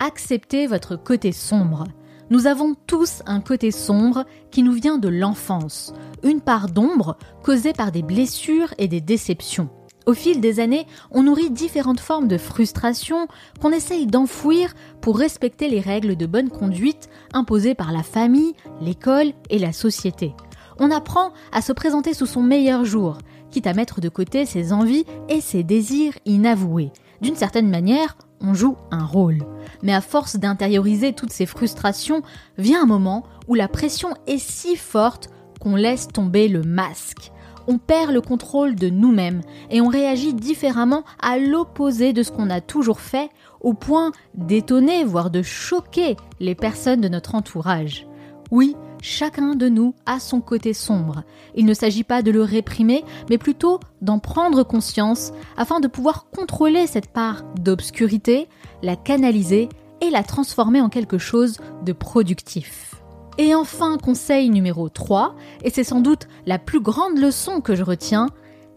acceptez 0.00 0.66
votre 0.66 0.96
côté 0.96 1.32
sombre. 1.32 1.84
Nous 2.30 2.46
avons 2.46 2.74
tous 2.86 3.22
un 3.26 3.40
côté 3.40 3.70
sombre 3.70 4.24
qui 4.50 4.62
nous 4.62 4.72
vient 4.72 4.98
de 4.98 5.08
l'enfance, 5.08 5.92
une 6.22 6.40
part 6.40 6.68
d'ombre 6.68 7.18
causée 7.42 7.72
par 7.72 7.92
des 7.92 8.02
blessures 8.02 8.72
et 8.78 8.88
des 8.88 9.00
déceptions. 9.00 9.68
Au 10.06 10.14
fil 10.14 10.40
des 10.40 10.58
années, 10.58 10.86
on 11.10 11.22
nourrit 11.22 11.50
différentes 11.50 12.00
formes 12.00 12.26
de 12.26 12.38
frustration 12.38 13.28
qu'on 13.60 13.70
essaye 13.70 14.06
d'enfouir 14.06 14.74
pour 15.00 15.18
respecter 15.18 15.68
les 15.68 15.80
règles 15.80 16.16
de 16.16 16.26
bonne 16.26 16.50
conduite 16.50 17.08
imposées 17.32 17.74
par 17.74 17.92
la 17.92 18.02
famille, 18.02 18.54
l'école 18.80 19.32
et 19.50 19.58
la 19.58 19.72
société. 19.72 20.32
On 20.78 20.90
apprend 20.90 21.32
à 21.52 21.62
se 21.62 21.72
présenter 21.72 22.14
sous 22.14 22.26
son 22.26 22.42
meilleur 22.42 22.84
jour, 22.84 23.18
quitte 23.50 23.66
à 23.66 23.74
mettre 23.74 24.00
de 24.00 24.08
côté 24.08 24.46
ses 24.46 24.72
envies 24.72 25.04
et 25.28 25.40
ses 25.40 25.62
désirs 25.62 26.14
inavoués. 26.24 26.92
D'une 27.20 27.36
certaine 27.36 27.70
manière, 27.70 28.16
on 28.40 28.54
joue 28.54 28.76
un 28.90 29.04
rôle. 29.04 29.38
Mais 29.82 29.94
à 29.94 30.00
force 30.00 30.36
d'intérioriser 30.36 31.12
toutes 31.12 31.32
ces 31.32 31.46
frustrations, 31.46 32.22
vient 32.58 32.82
un 32.82 32.86
moment 32.86 33.24
où 33.46 33.54
la 33.54 33.68
pression 33.68 34.14
est 34.26 34.38
si 34.38 34.76
forte 34.76 35.30
qu'on 35.60 35.76
laisse 35.76 36.08
tomber 36.08 36.48
le 36.48 36.62
masque. 36.62 37.30
on 37.68 37.78
perd 37.78 38.10
le 38.10 38.20
contrôle 38.20 38.74
de 38.74 38.88
nous-mêmes 38.88 39.40
et 39.70 39.80
on 39.80 39.86
réagit 39.86 40.34
différemment 40.34 41.04
à 41.20 41.38
l'opposé 41.38 42.12
de 42.12 42.24
ce 42.24 42.32
qu'on 42.32 42.50
a 42.50 42.60
toujours 42.60 42.98
fait, 42.98 43.30
au 43.60 43.72
point 43.72 44.10
d'étonner, 44.34 45.04
voire 45.04 45.30
de 45.30 45.42
choquer 45.42 46.16
les 46.40 46.56
personnes 46.56 47.00
de 47.00 47.08
notre 47.08 47.36
entourage. 47.36 48.08
Oui, 48.50 48.74
chacun 49.02 49.54
de 49.54 49.68
nous 49.68 49.94
a 50.06 50.18
son 50.18 50.40
côté 50.40 50.72
sombre. 50.72 51.24
Il 51.54 51.66
ne 51.66 51.74
s'agit 51.74 52.04
pas 52.04 52.22
de 52.22 52.30
le 52.30 52.42
réprimer, 52.42 53.04
mais 53.28 53.36
plutôt 53.36 53.80
d'en 54.00 54.18
prendre 54.18 54.62
conscience 54.62 55.32
afin 55.58 55.80
de 55.80 55.88
pouvoir 55.88 56.30
contrôler 56.30 56.86
cette 56.86 57.12
part 57.12 57.42
d'obscurité, 57.60 58.48
la 58.82 58.96
canaliser 58.96 59.68
et 60.00 60.08
la 60.08 60.22
transformer 60.22 60.80
en 60.80 60.88
quelque 60.88 61.18
chose 61.18 61.58
de 61.84 61.92
productif. 61.92 62.94
Et 63.38 63.54
enfin, 63.54 63.98
conseil 63.98 64.50
numéro 64.50 64.88
3, 64.88 65.34
et 65.64 65.70
c'est 65.70 65.84
sans 65.84 66.00
doute 66.00 66.28
la 66.46 66.58
plus 66.58 66.80
grande 66.80 67.18
leçon 67.18 67.60
que 67.60 67.74
je 67.74 67.82
retiens, 67.82 68.28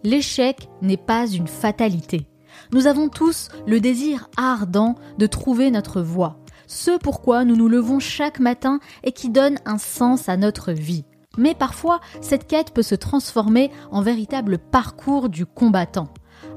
l'échec 0.03 0.69
n'est 0.81 0.97
pas 0.97 1.27
une 1.27 1.47
fatalité. 1.47 2.27
Nous 2.71 2.87
avons 2.87 3.09
tous 3.09 3.49
le 3.67 3.79
désir 3.79 4.29
ardent 4.37 4.95
de 5.17 5.27
trouver 5.27 5.71
notre 5.71 6.01
voie 6.01 6.37
ce 6.67 6.97
pourquoi 6.97 7.45
nous 7.45 7.55
nous 7.55 7.67
levons 7.67 7.99
chaque 7.99 8.39
matin 8.39 8.79
et 9.03 9.11
qui 9.11 9.29
donne 9.29 9.57
un 9.65 9.77
sens 9.77 10.29
à 10.29 10.37
notre 10.37 10.71
vie. 10.71 11.05
Mais 11.37 11.53
parfois, 11.53 11.99
cette 12.21 12.47
quête 12.47 12.73
peut 12.73 12.81
se 12.81 12.95
transformer 12.95 13.71
en 13.91 14.01
véritable 14.01 14.57
parcours 14.57 15.29
du 15.29 15.45
combattant. 15.45 16.07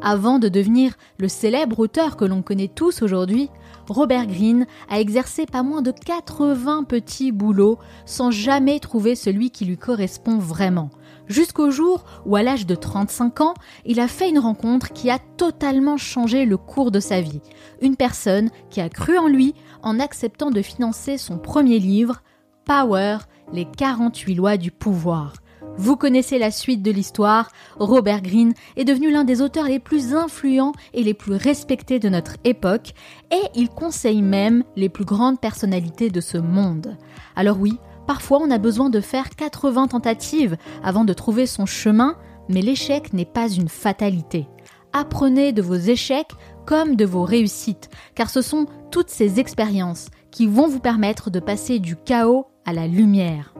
Avant 0.02 0.38
de 0.38 0.48
devenir 0.48 0.94
le 1.18 1.28
célèbre 1.28 1.80
auteur 1.80 2.16
que 2.16 2.24
l'on 2.24 2.42
connaît 2.42 2.70
tous 2.72 3.02
aujourd'hui, 3.02 3.50
Robert 3.88 4.26
Greene 4.26 4.66
a 4.88 5.00
exercé 5.00 5.46
pas 5.46 5.62
moins 5.62 5.82
de 5.82 5.92
80 5.92 6.84
petits 6.84 7.32
boulots 7.32 7.78
sans 8.06 8.30
jamais 8.30 8.80
trouver 8.80 9.14
celui 9.14 9.50
qui 9.50 9.64
lui 9.64 9.76
correspond 9.76 10.38
vraiment. 10.38 10.90
Jusqu'au 11.26 11.70
jour 11.70 12.04
où, 12.24 12.36
à 12.36 12.42
l'âge 12.42 12.66
de 12.66 12.74
35 12.74 13.40
ans, 13.40 13.54
il 13.84 14.00
a 14.00 14.08
fait 14.08 14.30
une 14.30 14.38
rencontre 14.38 14.92
qui 14.92 15.10
a 15.10 15.18
totalement 15.18 15.96
changé 15.96 16.44
le 16.46 16.56
cours 16.56 16.90
de 16.90 17.00
sa 17.00 17.20
vie. 17.20 17.40
Une 17.82 17.96
personne 17.96 18.50
qui 18.70 18.80
a 18.80 18.88
cru 18.88 19.18
en 19.18 19.28
lui 19.28 19.54
en 19.82 20.00
acceptant 20.00 20.50
de 20.50 20.62
financer 20.62 21.18
son 21.18 21.38
premier 21.38 21.78
livre, 21.78 22.22
Power, 22.64 23.18
les 23.52 23.64
48 23.64 24.34
lois 24.34 24.56
du 24.56 24.70
pouvoir. 24.70 25.34
Vous 25.78 25.96
connaissez 25.96 26.40
la 26.40 26.50
suite 26.50 26.82
de 26.82 26.90
l'histoire, 26.90 27.52
Robert 27.78 28.20
Greene 28.20 28.52
est 28.76 28.84
devenu 28.84 29.12
l'un 29.12 29.22
des 29.22 29.40
auteurs 29.42 29.66
les 29.66 29.78
plus 29.78 30.12
influents 30.12 30.72
et 30.92 31.04
les 31.04 31.14
plus 31.14 31.34
respectés 31.34 32.00
de 32.00 32.08
notre 32.08 32.34
époque, 32.42 32.94
et 33.30 33.40
il 33.54 33.68
conseille 33.68 34.22
même 34.22 34.64
les 34.74 34.88
plus 34.88 35.04
grandes 35.04 35.40
personnalités 35.40 36.10
de 36.10 36.20
ce 36.20 36.36
monde. 36.36 36.96
Alors 37.36 37.60
oui, 37.60 37.78
parfois 38.08 38.40
on 38.42 38.50
a 38.50 38.58
besoin 38.58 38.90
de 38.90 39.00
faire 39.00 39.30
80 39.30 39.86
tentatives 39.86 40.56
avant 40.82 41.04
de 41.04 41.12
trouver 41.12 41.46
son 41.46 41.64
chemin, 41.64 42.16
mais 42.48 42.60
l'échec 42.60 43.12
n'est 43.12 43.24
pas 43.24 43.48
une 43.48 43.68
fatalité. 43.68 44.48
Apprenez 44.92 45.52
de 45.52 45.62
vos 45.62 45.76
échecs 45.76 46.32
comme 46.66 46.96
de 46.96 47.04
vos 47.04 47.22
réussites, 47.22 47.88
car 48.16 48.30
ce 48.30 48.42
sont 48.42 48.66
toutes 48.90 49.10
ces 49.10 49.38
expériences 49.38 50.08
qui 50.32 50.48
vont 50.48 50.66
vous 50.66 50.80
permettre 50.80 51.30
de 51.30 51.38
passer 51.38 51.78
du 51.78 51.94
chaos 51.94 52.46
à 52.64 52.72
la 52.72 52.88
lumière. 52.88 53.54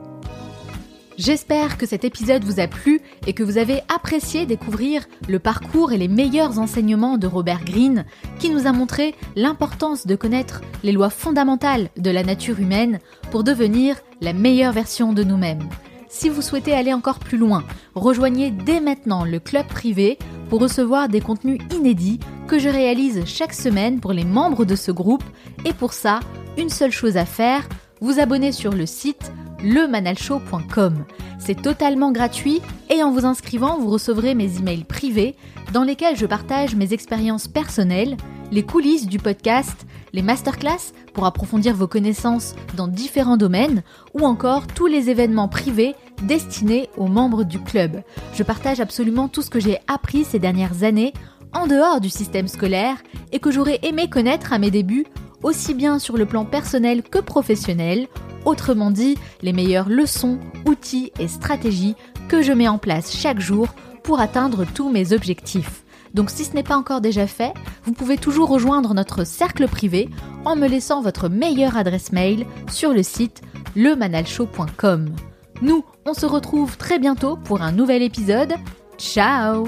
J'espère 1.19 1.77
que 1.77 1.85
cet 1.85 2.05
épisode 2.05 2.45
vous 2.45 2.61
a 2.61 2.67
plu 2.67 3.01
et 3.27 3.33
que 3.33 3.43
vous 3.43 3.57
avez 3.57 3.81
apprécié 3.93 4.45
découvrir 4.45 5.03
le 5.27 5.37
parcours 5.37 5.91
et 5.91 5.97
les 5.97 6.07
meilleurs 6.07 6.59
enseignements 6.59 7.17
de 7.17 7.27
Robert 7.27 7.65
Greene, 7.65 8.05
qui 8.39 8.49
nous 8.49 8.67
a 8.67 8.71
montré 8.71 9.13
l'importance 9.35 10.07
de 10.07 10.15
connaître 10.15 10.61
les 10.81 10.93
lois 10.93 11.09
fondamentales 11.09 11.89
de 11.97 12.09
la 12.09 12.23
nature 12.23 12.61
humaine 12.61 12.99
pour 13.31 13.43
devenir 13.43 13.97
la 14.21 14.31
meilleure 14.31 14.71
version 14.71 15.11
de 15.11 15.25
nous-mêmes. 15.25 15.67
Si 16.07 16.29
vous 16.29 16.41
souhaitez 16.41 16.71
aller 16.71 16.93
encore 16.93 17.19
plus 17.19 17.37
loin, 17.37 17.65
rejoignez 17.95 18.49
dès 18.49 18.79
maintenant 18.79 19.25
le 19.25 19.41
club 19.41 19.67
privé 19.67 20.17
pour 20.49 20.61
recevoir 20.61 21.09
des 21.09 21.19
contenus 21.19 21.59
inédits 21.75 22.21
que 22.47 22.59
je 22.59 22.69
réalise 22.69 23.25
chaque 23.25 23.53
semaine 23.53 23.99
pour 23.99 24.13
les 24.13 24.23
membres 24.23 24.63
de 24.63 24.77
ce 24.77 24.93
groupe. 24.93 25.25
Et 25.65 25.73
pour 25.73 25.91
ça, 25.91 26.21
une 26.57 26.69
seule 26.69 26.93
chose 26.93 27.17
à 27.17 27.25
faire, 27.25 27.67
vous 27.99 28.21
abonner 28.21 28.53
sur 28.53 28.71
le 28.71 28.85
site 28.85 29.33
lemanalshow.com. 29.63 31.05
C'est 31.39 31.61
totalement 31.61 32.11
gratuit 32.11 32.61
et 32.89 33.01
en 33.03 33.11
vous 33.11 33.25
inscrivant, 33.25 33.79
vous 33.79 33.89
recevrez 33.89 34.35
mes 34.35 34.57
emails 34.57 34.83
privés 34.83 35.35
dans 35.73 35.83
lesquels 35.83 36.17
je 36.17 36.25
partage 36.25 36.75
mes 36.75 36.93
expériences 36.93 37.47
personnelles, 37.47 38.17
les 38.51 38.63
coulisses 38.63 39.07
du 39.07 39.19
podcast, 39.19 39.85
les 40.13 40.21
masterclass 40.21 40.93
pour 41.13 41.25
approfondir 41.25 41.75
vos 41.75 41.87
connaissances 41.87 42.55
dans 42.75 42.87
différents 42.87 43.37
domaines 43.37 43.83
ou 44.13 44.25
encore 44.25 44.67
tous 44.67 44.87
les 44.87 45.09
événements 45.09 45.47
privés 45.47 45.95
destinés 46.23 46.89
aux 46.97 47.07
membres 47.07 47.43
du 47.43 47.59
club. 47.59 48.01
Je 48.33 48.43
partage 48.43 48.79
absolument 48.79 49.27
tout 49.27 49.41
ce 49.41 49.49
que 49.49 49.59
j'ai 49.59 49.77
appris 49.87 50.23
ces 50.23 50.39
dernières 50.39 50.83
années 50.83 51.13
en 51.53 51.67
dehors 51.67 52.01
du 52.01 52.09
système 52.09 52.47
scolaire 52.47 52.97
et 53.31 53.39
que 53.39 53.51
j'aurais 53.51 53.79
aimé 53.83 54.09
connaître 54.09 54.53
à 54.53 54.59
mes 54.59 54.71
débuts 54.71 55.05
aussi 55.43 55.73
bien 55.73 55.99
sur 55.99 56.17
le 56.17 56.25
plan 56.25 56.45
personnel 56.45 57.03
que 57.03 57.19
professionnel, 57.19 58.07
autrement 58.45 58.91
dit 58.91 59.17
les 59.41 59.53
meilleures 59.53 59.89
leçons, 59.89 60.39
outils 60.65 61.11
et 61.19 61.27
stratégies 61.27 61.95
que 62.27 62.41
je 62.41 62.53
mets 62.53 62.67
en 62.67 62.77
place 62.77 63.15
chaque 63.15 63.39
jour 63.39 63.67
pour 64.03 64.19
atteindre 64.19 64.65
tous 64.65 64.89
mes 64.89 65.13
objectifs. 65.13 65.83
Donc 66.13 66.29
si 66.29 66.45
ce 66.45 66.53
n'est 66.53 66.63
pas 66.63 66.77
encore 66.77 67.01
déjà 67.01 67.27
fait, 67.27 67.53
vous 67.83 67.93
pouvez 67.93 68.17
toujours 68.17 68.49
rejoindre 68.49 68.93
notre 68.93 69.23
cercle 69.23 69.67
privé 69.67 70.09
en 70.45 70.55
me 70.55 70.67
laissant 70.67 71.01
votre 71.01 71.29
meilleure 71.29 71.77
adresse 71.77 72.11
mail 72.11 72.45
sur 72.71 72.93
le 72.93 73.03
site 73.03 73.41
lemanalshow.com. 73.75 75.13
Nous, 75.61 75.83
on 76.05 76.13
se 76.13 76.25
retrouve 76.25 76.77
très 76.77 76.99
bientôt 76.99 77.35
pour 77.35 77.61
un 77.61 77.71
nouvel 77.71 78.01
épisode. 78.01 78.53
Ciao 78.97 79.67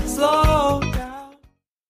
slow. 0.21 0.90